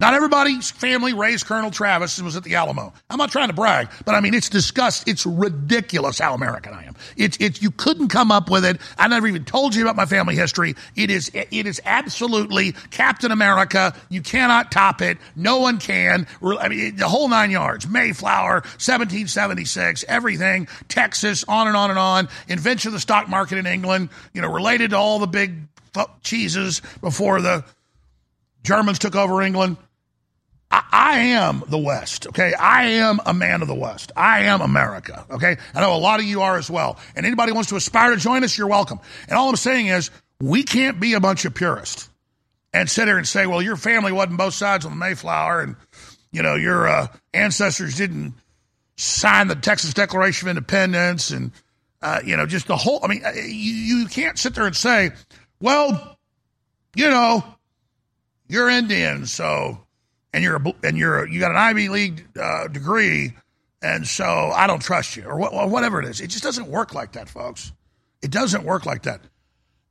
Not 0.00 0.14
everybody's 0.14 0.70
family 0.70 1.12
raised 1.12 1.46
Colonel 1.46 1.72
Travis 1.72 2.18
and 2.18 2.24
was 2.26 2.36
at 2.36 2.44
the 2.44 2.54
Alamo. 2.54 2.92
I'm 3.10 3.16
not 3.16 3.32
trying 3.32 3.48
to 3.48 3.54
brag, 3.54 3.88
but 4.04 4.14
I 4.14 4.20
mean 4.20 4.32
it's 4.32 4.50
disgust. 4.50 5.08
It's 5.08 5.26
ridiculous 5.26 6.18
how 6.20 6.34
American 6.34 6.74
I 6.74 6.84
am. 6.84 6.94
It's 7.16 7.36
it's 7.40 7.62
you 7.62 7.72
couldn't 7.72 8.08
come 8.08 8.30
up 8.30 8.48
with 8.48 8.64
it. 8.64 8.80
I 8.96 9.08
never 9.08 9.26
even 9.26 9.44
told 9.44 9.74
you 9.74 9.82
about 9.82 9.96
my 9.96 10.04
family 10.04 10.36
history. 10.36 10.76
It 10.94 11.10
is 11.10 11.32
it 11.34 11.66
is 11.66 11.80
absolutely 11.84 12.72
Captain 12.90 13.32
America. 13.32 13.92
You 14.08 14.20
cannot 14.20 14.70
top 14.70 15.00
it. 15.00 15.16
No 15.34 15.58
one 15.58 15.78
can. 15.78 16.28
I 16.42 16.68
mean 16.68 16.96
the 16.96 17.08
whole 17.08 17.28
nine 17.28 17.50
yards. 17.50 17.88
Mayflower, 17.88 18.60
1776, 18.76 20.04
everything. 20.06 20.68
Texas, 20.88 21.44
on 21.48 21.66
and 21.66 21.76
on 21.76 21.90
and 21.90 21.98
on. 21.98 22.28
Invention 22.46 22.90
of 22.90 22.92
the 22.92 23.00
stock 23.00 23.28
market 23.28 23.58
in 23.58 23.66
England. 23.66 24.10
You 24.32 24.42
know, 24.42 24.52
related 24.52 24.90
to 24.90 24.96
all 24.96 25.18
the 25.18 25.26
big 25.26 25.54
cheeses 26.22 26.82
before 27.00 27.40
the 27.40 27.64
Germans 28.62 28.98
took 28.98 29.16
over 29.16 29.42
England. 29.42 29.76
I, 30.70 30.82
I 30.92 31.18
am 31.18 31.62
the 31.68 31.78
West, 31.78 32.26
okay? 32.28 32.52
I 32.54 32.84
am 32.84 33.20
a 33.24 33.32
man 33.32 33.62
of 33.62 33.68
the 33.68 33.74
West. 33.74 34.12
I 34.16 34.40
am 34.40 34.60
America, 34.60 35.24
okay? 35.30 35.56
I 35.74 35.80
know 35.80 35.94
a 35.94 35.98
lot 35.98 36.20
of 36.20 36.26
you 36.26 36.42
are 36.42 36.58
as 36.58 36.70
well. 36.70 36.98
And 37.16 37.24
anybody 37.24 37.52
wants 37.52 37.70
to 37.70 37.76
aspire 37.76 38.10
to 38.10 38.16
join 38.16 38.44
us, 38.44 38.58
you're 38.58 38.68
welcome. 38.68 39.00
And 39.28 39.38
all 39.38 39.48
I'm 39.48 39.56
saying 39.56 39.86
is, 39.86 40.10
we 40.40 40.62
can't 40.62 41.00
be 41.00 41.14
a 41.14 41.20
bunch 41.20 41.44
of 41.44 41.54
purists 41.54 42.08
and 42.72 42.88
sit 42.88 43.08
here 43.08 43.18
and 43.18 43.26
say, 43.26 43.46
well, 43.46 43.62
your 43.62 43.76
family 43.76 44.12
wasn't 44.12 44.38
both 44.38 44.54
sides 44.54 44.84
on 44.84 44.92
the 44.92 44.96
Mayflower 44.96 45.62
and, 45.62 45.76
you 46.30 46.42
know, 46.42 46.54
your 46.54 46.86
uh, 46.86 47.06
ancestors 47.32 47.96
didn't 47.96 48.34
sign 48.96 49.48
the 49.48 49.56
Texas 49.56 49.94
Declaration 49.94 50.48
of 50.48 50.50
Independence 50.50 51.30
and, 51.30 51.50
uh, 52.02 52.20
you 52.24 52.36
know, 52.36 52.46
just 52.46 52.66
the 52.66 52.76
whole, 52.76 53.00
I 53.02 53.08
mean, 53.08 53.24
uh, 53.24 53.32
you, 53.34 53.72
you 53.72 54.06
can't 54.06 54.38
sit 54.38 54.54
there 54.54 54.66
and 54.66 54.76
say, 54.76 55.10
well, 55.60 56.18
you 56.94 57.08
know, 57.08 57.44
you're 58.48 58.68
Indian, 58.68 59.26
so 59.26 59.78
and 60.32 60.44
you're 60.44 60.56
a, 60.56 60.74
and 60.82 60.96
you're 60.96 61.24
a, 61.24 61.30
you 61.30 61.40
got 61.40 61.50
an 61.50 61.56
Ivy 61.56 61.88
League 61.88 62.26
uh, 62.40 62.68
degree, 62.68 63.34
and 63.82 64.06
so 64.06 64.24
I 64.24 64.66
don't 64.66 64.80
trust 64.80 65.16
you, 65.16 65.24
or, 65.24 65.48
or 65.48 65.68
whatever 65.68 66.00
it 66.00 66.06
is. 66.06 66.20
It 66.20 66.28
just 66.28 66.44
doesn't 66.44 66.68
work 66.68 66.94
like 66.94 67.12
that, 67.12 67.28
folks. 67.28 67.72
It 68.22 68.30
doesn't 68.30 68.64
work 68.64 68.86
like 68.86 69.02
that. 69.02 69.20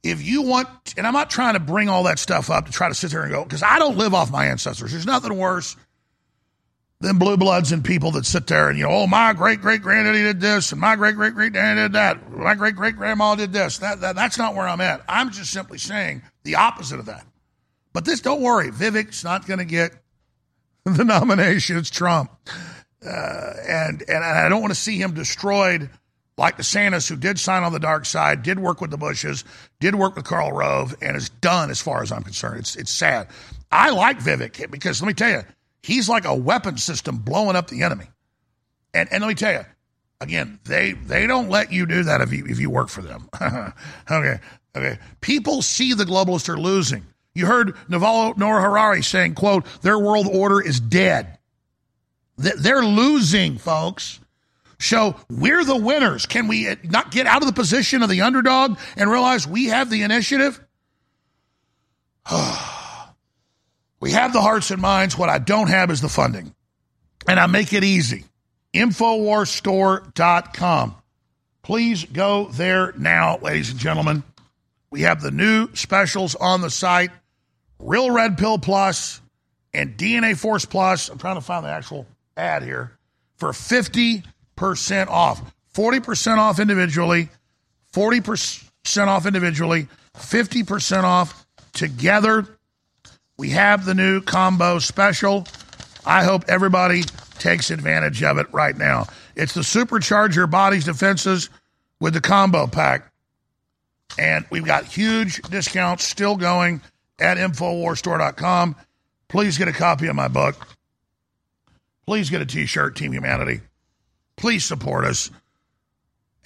If 0.03 0.23
you 0.23 0.43
want, 0.43 0.67
and 0.97 1.07
I'm 1.07 1.13
not 1.13 1.29
trying 1.29 1.53
to 1.53 1.59
bring 1.59 1.89
all 1.89 2.03
that 2.03 2.19
stuff 2.19 2.49
up 2.49 2.65
to 2.65 2.71
try 2.71 2.87
to 2.87 2.95
sit 2.95 3.11
there 3.11 3.23
and 3.23 3.31
go, 3.31 3.43
because 3.43 3.63
I 3.63 3.79
don't 3.79 3.97
live 3.97 4.13
off 4.13 4.31
my 4.31 4.45
ancestors. 4.45 4.91
There's 4.91 5.05
nothing 5.05 5.37
worse 5.37 5.75
than 6.99 7.17
blue 7.17 7.37
bloods 7.37 7.71
and 7.71 7.85
people 7.85 8.11
that 8.11 8.25
sit 8.25 8.47
there 8.47 8.69
and 8.69 8.77
you 8.77 8.85
know, 8.85 8.91
oh, 8.91 9.07
my 9.07 9.33
great 9.33 9.61
great 9.61 9.81
granddaddy 9.81 10.23
did 10.23 10.39
this, 10.39 10.71
and 10.71 10.81
my 10.81 10.95
great 10.95 11.15
great 11.15 11.33
great 11.33 11.53
daddy 11.53 11.81
did 11.81 11.93
that, 11.93 12.31
my 12.31 12.55
great 12.55 12.75
great 12.75 12.95
grandma 12.95 13.35
did 13.35 13.53
this. 13.53 13.77
That, 13.79 14.01
that 14.01 14.15
that's 14.15 14.37
not 14.37 14.55
where 14.55 14.67
I'm 14.67 14.81
at. 14.81 15.03
I'm 15.07 15.31
just 15.31 15.51
simply 15.51 15.77
saying 15.77 16.23
the 16.43 16.55
opposite 16.55 16.99
of 16.99 17.05
that. 17.05 17.25
But 17.93 18.05
this, 18.05 18.21
don't 18.21 18.41
worry, 18.41 18.69
Vivek's 18.69 19.23
not 19.23 19.47
going 19.47 19.59
to 19.59 19.65
get 19.65 19.91
the 20.85 21.03
nomination. 21.03 21.77
It's 21.77 21.89
Trump. 21.89 22.31
Uh, 23.03 23.53
and, 23.67 24.03
and 24.07 24.23
I 24.23 24.49
don't 24.49 24.61
want 24.61 24.73
to 24.73 24.79
see 24.79 25.01
him 25.01 25.13
destroyed 25.13 25.89
like 26.37 26.57
DeSantis, 26.57 27.09
who 27.09 27.15
did 27.15 27.39
sign 27.39 27.63
on 27.63 27.73
the 27.73 27.79
dark 27.79 28.05
side, 28.05 28.43
did 28.43 28.59
work 28.59 28.81
with 28.81 28.91
the 28.91 28.97
Bushes, 28.97 29.43
did 29.79 29.95
work 29.95 30.15
with 30.15 30.25
Karl 30.25 30.51
Rove, 30.51 30.95
and 31.01 31.17
is 31.17 31.29
done 31.29 31.71
as 31.71 31.81
far 31.81 32.03
as 32.03 32.11
I'm 32.11 32.21
concerned. 32.21 32.59
It's, 32.59 32.75
it's 32.75 32.91
sad. 32.91 33.27
I 33.71 33.89
like 33.89 34.19
Vivek 34.19 34.69
because 34.69 35.01
let 35.01 35.07
me 35.07 35.13
tell 35.13 35.31
you, 35.31 35.41
he's 35.83 36.09
like 36.09 36.25
a 36.25 36.35
weapon 36.35 36.77
system 36.77 37.17
blowing 37.17 37.55
up 37.55 37.67
the 37.67 37.83
enemy. 37.83 38.09
And, 38.93 39.09
and 39.11 39.21
let 39.21 39.27
me 39.27 39.35
tell 39.35 39.53
you, 39.53 39.65
again, 40.21 40.59
they, 40.65 40.93
they 40.93 41.27
don't 41.27 41.49
let 41.49 41.71
you 41.71 41.85
do 41.85 42.03
that 42.03 42.21
if 42.21 42.33
you, 42.33 42.45
if 42.47 42.59
you 42.59 42.69
work 42.69 42.89
for 42.89 43.01
them. 43.01 43.29
okay. 44.11 44.39
Okay. 44.75 44.99
People 45.21 45.61
see 45.61 45.93
the 45.93 46.03
globalists 46.03 46.49
are 46.49 46.57
losing. 46.57 47.05
You 47.33 47.45
heard 47.45 47.75
Yuval 47.89 48.37
Noah 48.37 48.61
Harari 48.61 49.03
saying, 49.03 49.35
quote, 49.35 49.65
their 49.81 49.99
world 49.99 50.27
order 50.31 50.61
is 50.61 50.79
dead. 50.79 51.37
They're 52.37 52.83
losing, 52.83 53.57
folks. 53.57 54.19
So 54.79 55.15
we're 55.29 55.63
the 55.63 55.75
winners. 55.75 56.25
Can 56.25 56.47
we 56.47 56.75
not 56.83 57.11
get 57.11 57.25
out 57.25 57.41
of 57.41 57.47
the 57.47 57.53
position 57.53 58.03
of 58.03 58.09
the 58.09 58.21
underdog 58.21 58.77
and 58.95 59.09
realize 59.09 59.47
we 59.47 59.65
have 59.65 59.89
the 59.89 60.03
initiative? 60.03 60.59
Oh, 62.29 62.66
we 63.99 64.11
have 64.11 64.31
the 64.33 64.41
hearts 64.41 64.69
and 64.71 64.81
minds. 64.81 65.17
What 65.17 65.29
I 65.29 65.39
don't 65.39 65.69
have 65.69 65.89
is 65.91 66.01
the 66.01 66.09
funding. 66.09 66.53
And 67.27 67.39
I 67.39 67.47
make 67.47 67.73
it 67.73 67.83
easy. 67.83 68.25
Infowarstore.com. 68.73 70.95
Please 71.63 72.05
go 72.05 72.45
there 72.45 72.93
now, 72.97 73.37
ladies 73.39 73.71
and 73.71 73.79
gentlemen. 73.79 74.23
We 74.89 75.01
have 75.01 75.21
the 75.21 75.31
new 75.31 75.67
specials 75.73 76.35
on 76.35 76.61
the 76.61 76.69
site. 76.69 77.11
Real 77.79 78.09
Red 78.09 78.37
Pill 78.37 78.57
Plus 78.57 79.19
and 79.73 79.97
DNA 79.97 80.37
Force 80.37 80.63
Plus. 80.65 81.09
I'm 81.09 81.17
trying 81.17 81.35
to 81.35 81.41
find 81.41 81.65
the 81.65 81.69
actual 81.69 82.05
ad 82.37 82.63
here 82.63 82.97
for 83.35 83.51
50% 83.51 84.23
off. 85.07 85.41
40% 85.73 86.37
off 86.37 86.59
individually, 86.59 87.29
40% 87.93 89.07
off 89.07 89.25
individually, 89.25 89.87
50% 90.15 91.03
off 91.03 91.45
together. 91.73 92.47
We 93.37 93.51
have 93.51 93.85
the 93.85 93.93
new 93.93 94.21
combo 94.21 94.79
special. 94.79 95.45
I 96.05 96.23
hope 96.23 96.45
everybody 96.47 97.03
takes 97.37 97.69
advantage 97.69 98.23
of 98.23 98.39
it 98.39 98.51
right 98.51 98.75
now. 98.75 99.07
It's 99.35 99.53
the 99.53 99.61
supercharger 99.61 100.49
body's 100.49 100.85
defenses 100.85 101.49
with 101.99 102.15
the 102.15 102.21
combo 102.21 102.65
pack. 102.65 103.11
And 104.17 104.45
we've 104.49 104.65
got 104.65 104.85
huge 104.85 105.41
discounts 105.43 106.03
still 106.03 106.35
going 106.35 106.81
at 107.19 107.37
InfoWarsStore.com. 107.37 108.75
Please 109.27 109.57
get 109.57 109.67
a 109.67 109.73
copy 109.73 110.07
of 110.07 110.15
my 110.15 110.27
book. 110.27 110.67
Please 112.07 112.29
get 112.29 112.41
a 112.41 112.45
t 112.45 112.65
shirt, 112.65 112.95
Team 112.95 113.11
Humanity. 113.11 113.59
Please 114.37 114.65
support 114.65 115.05
us. 115.05 115.29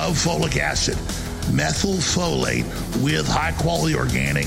of 0.00 0.16
folic 0.16 0.56
acid, 0.56 0.96
methylfolate 1.52 2.64
with 3.02 3.28
high 3.28 3.52
quality 3.52 3.94
organic 3.94 4.46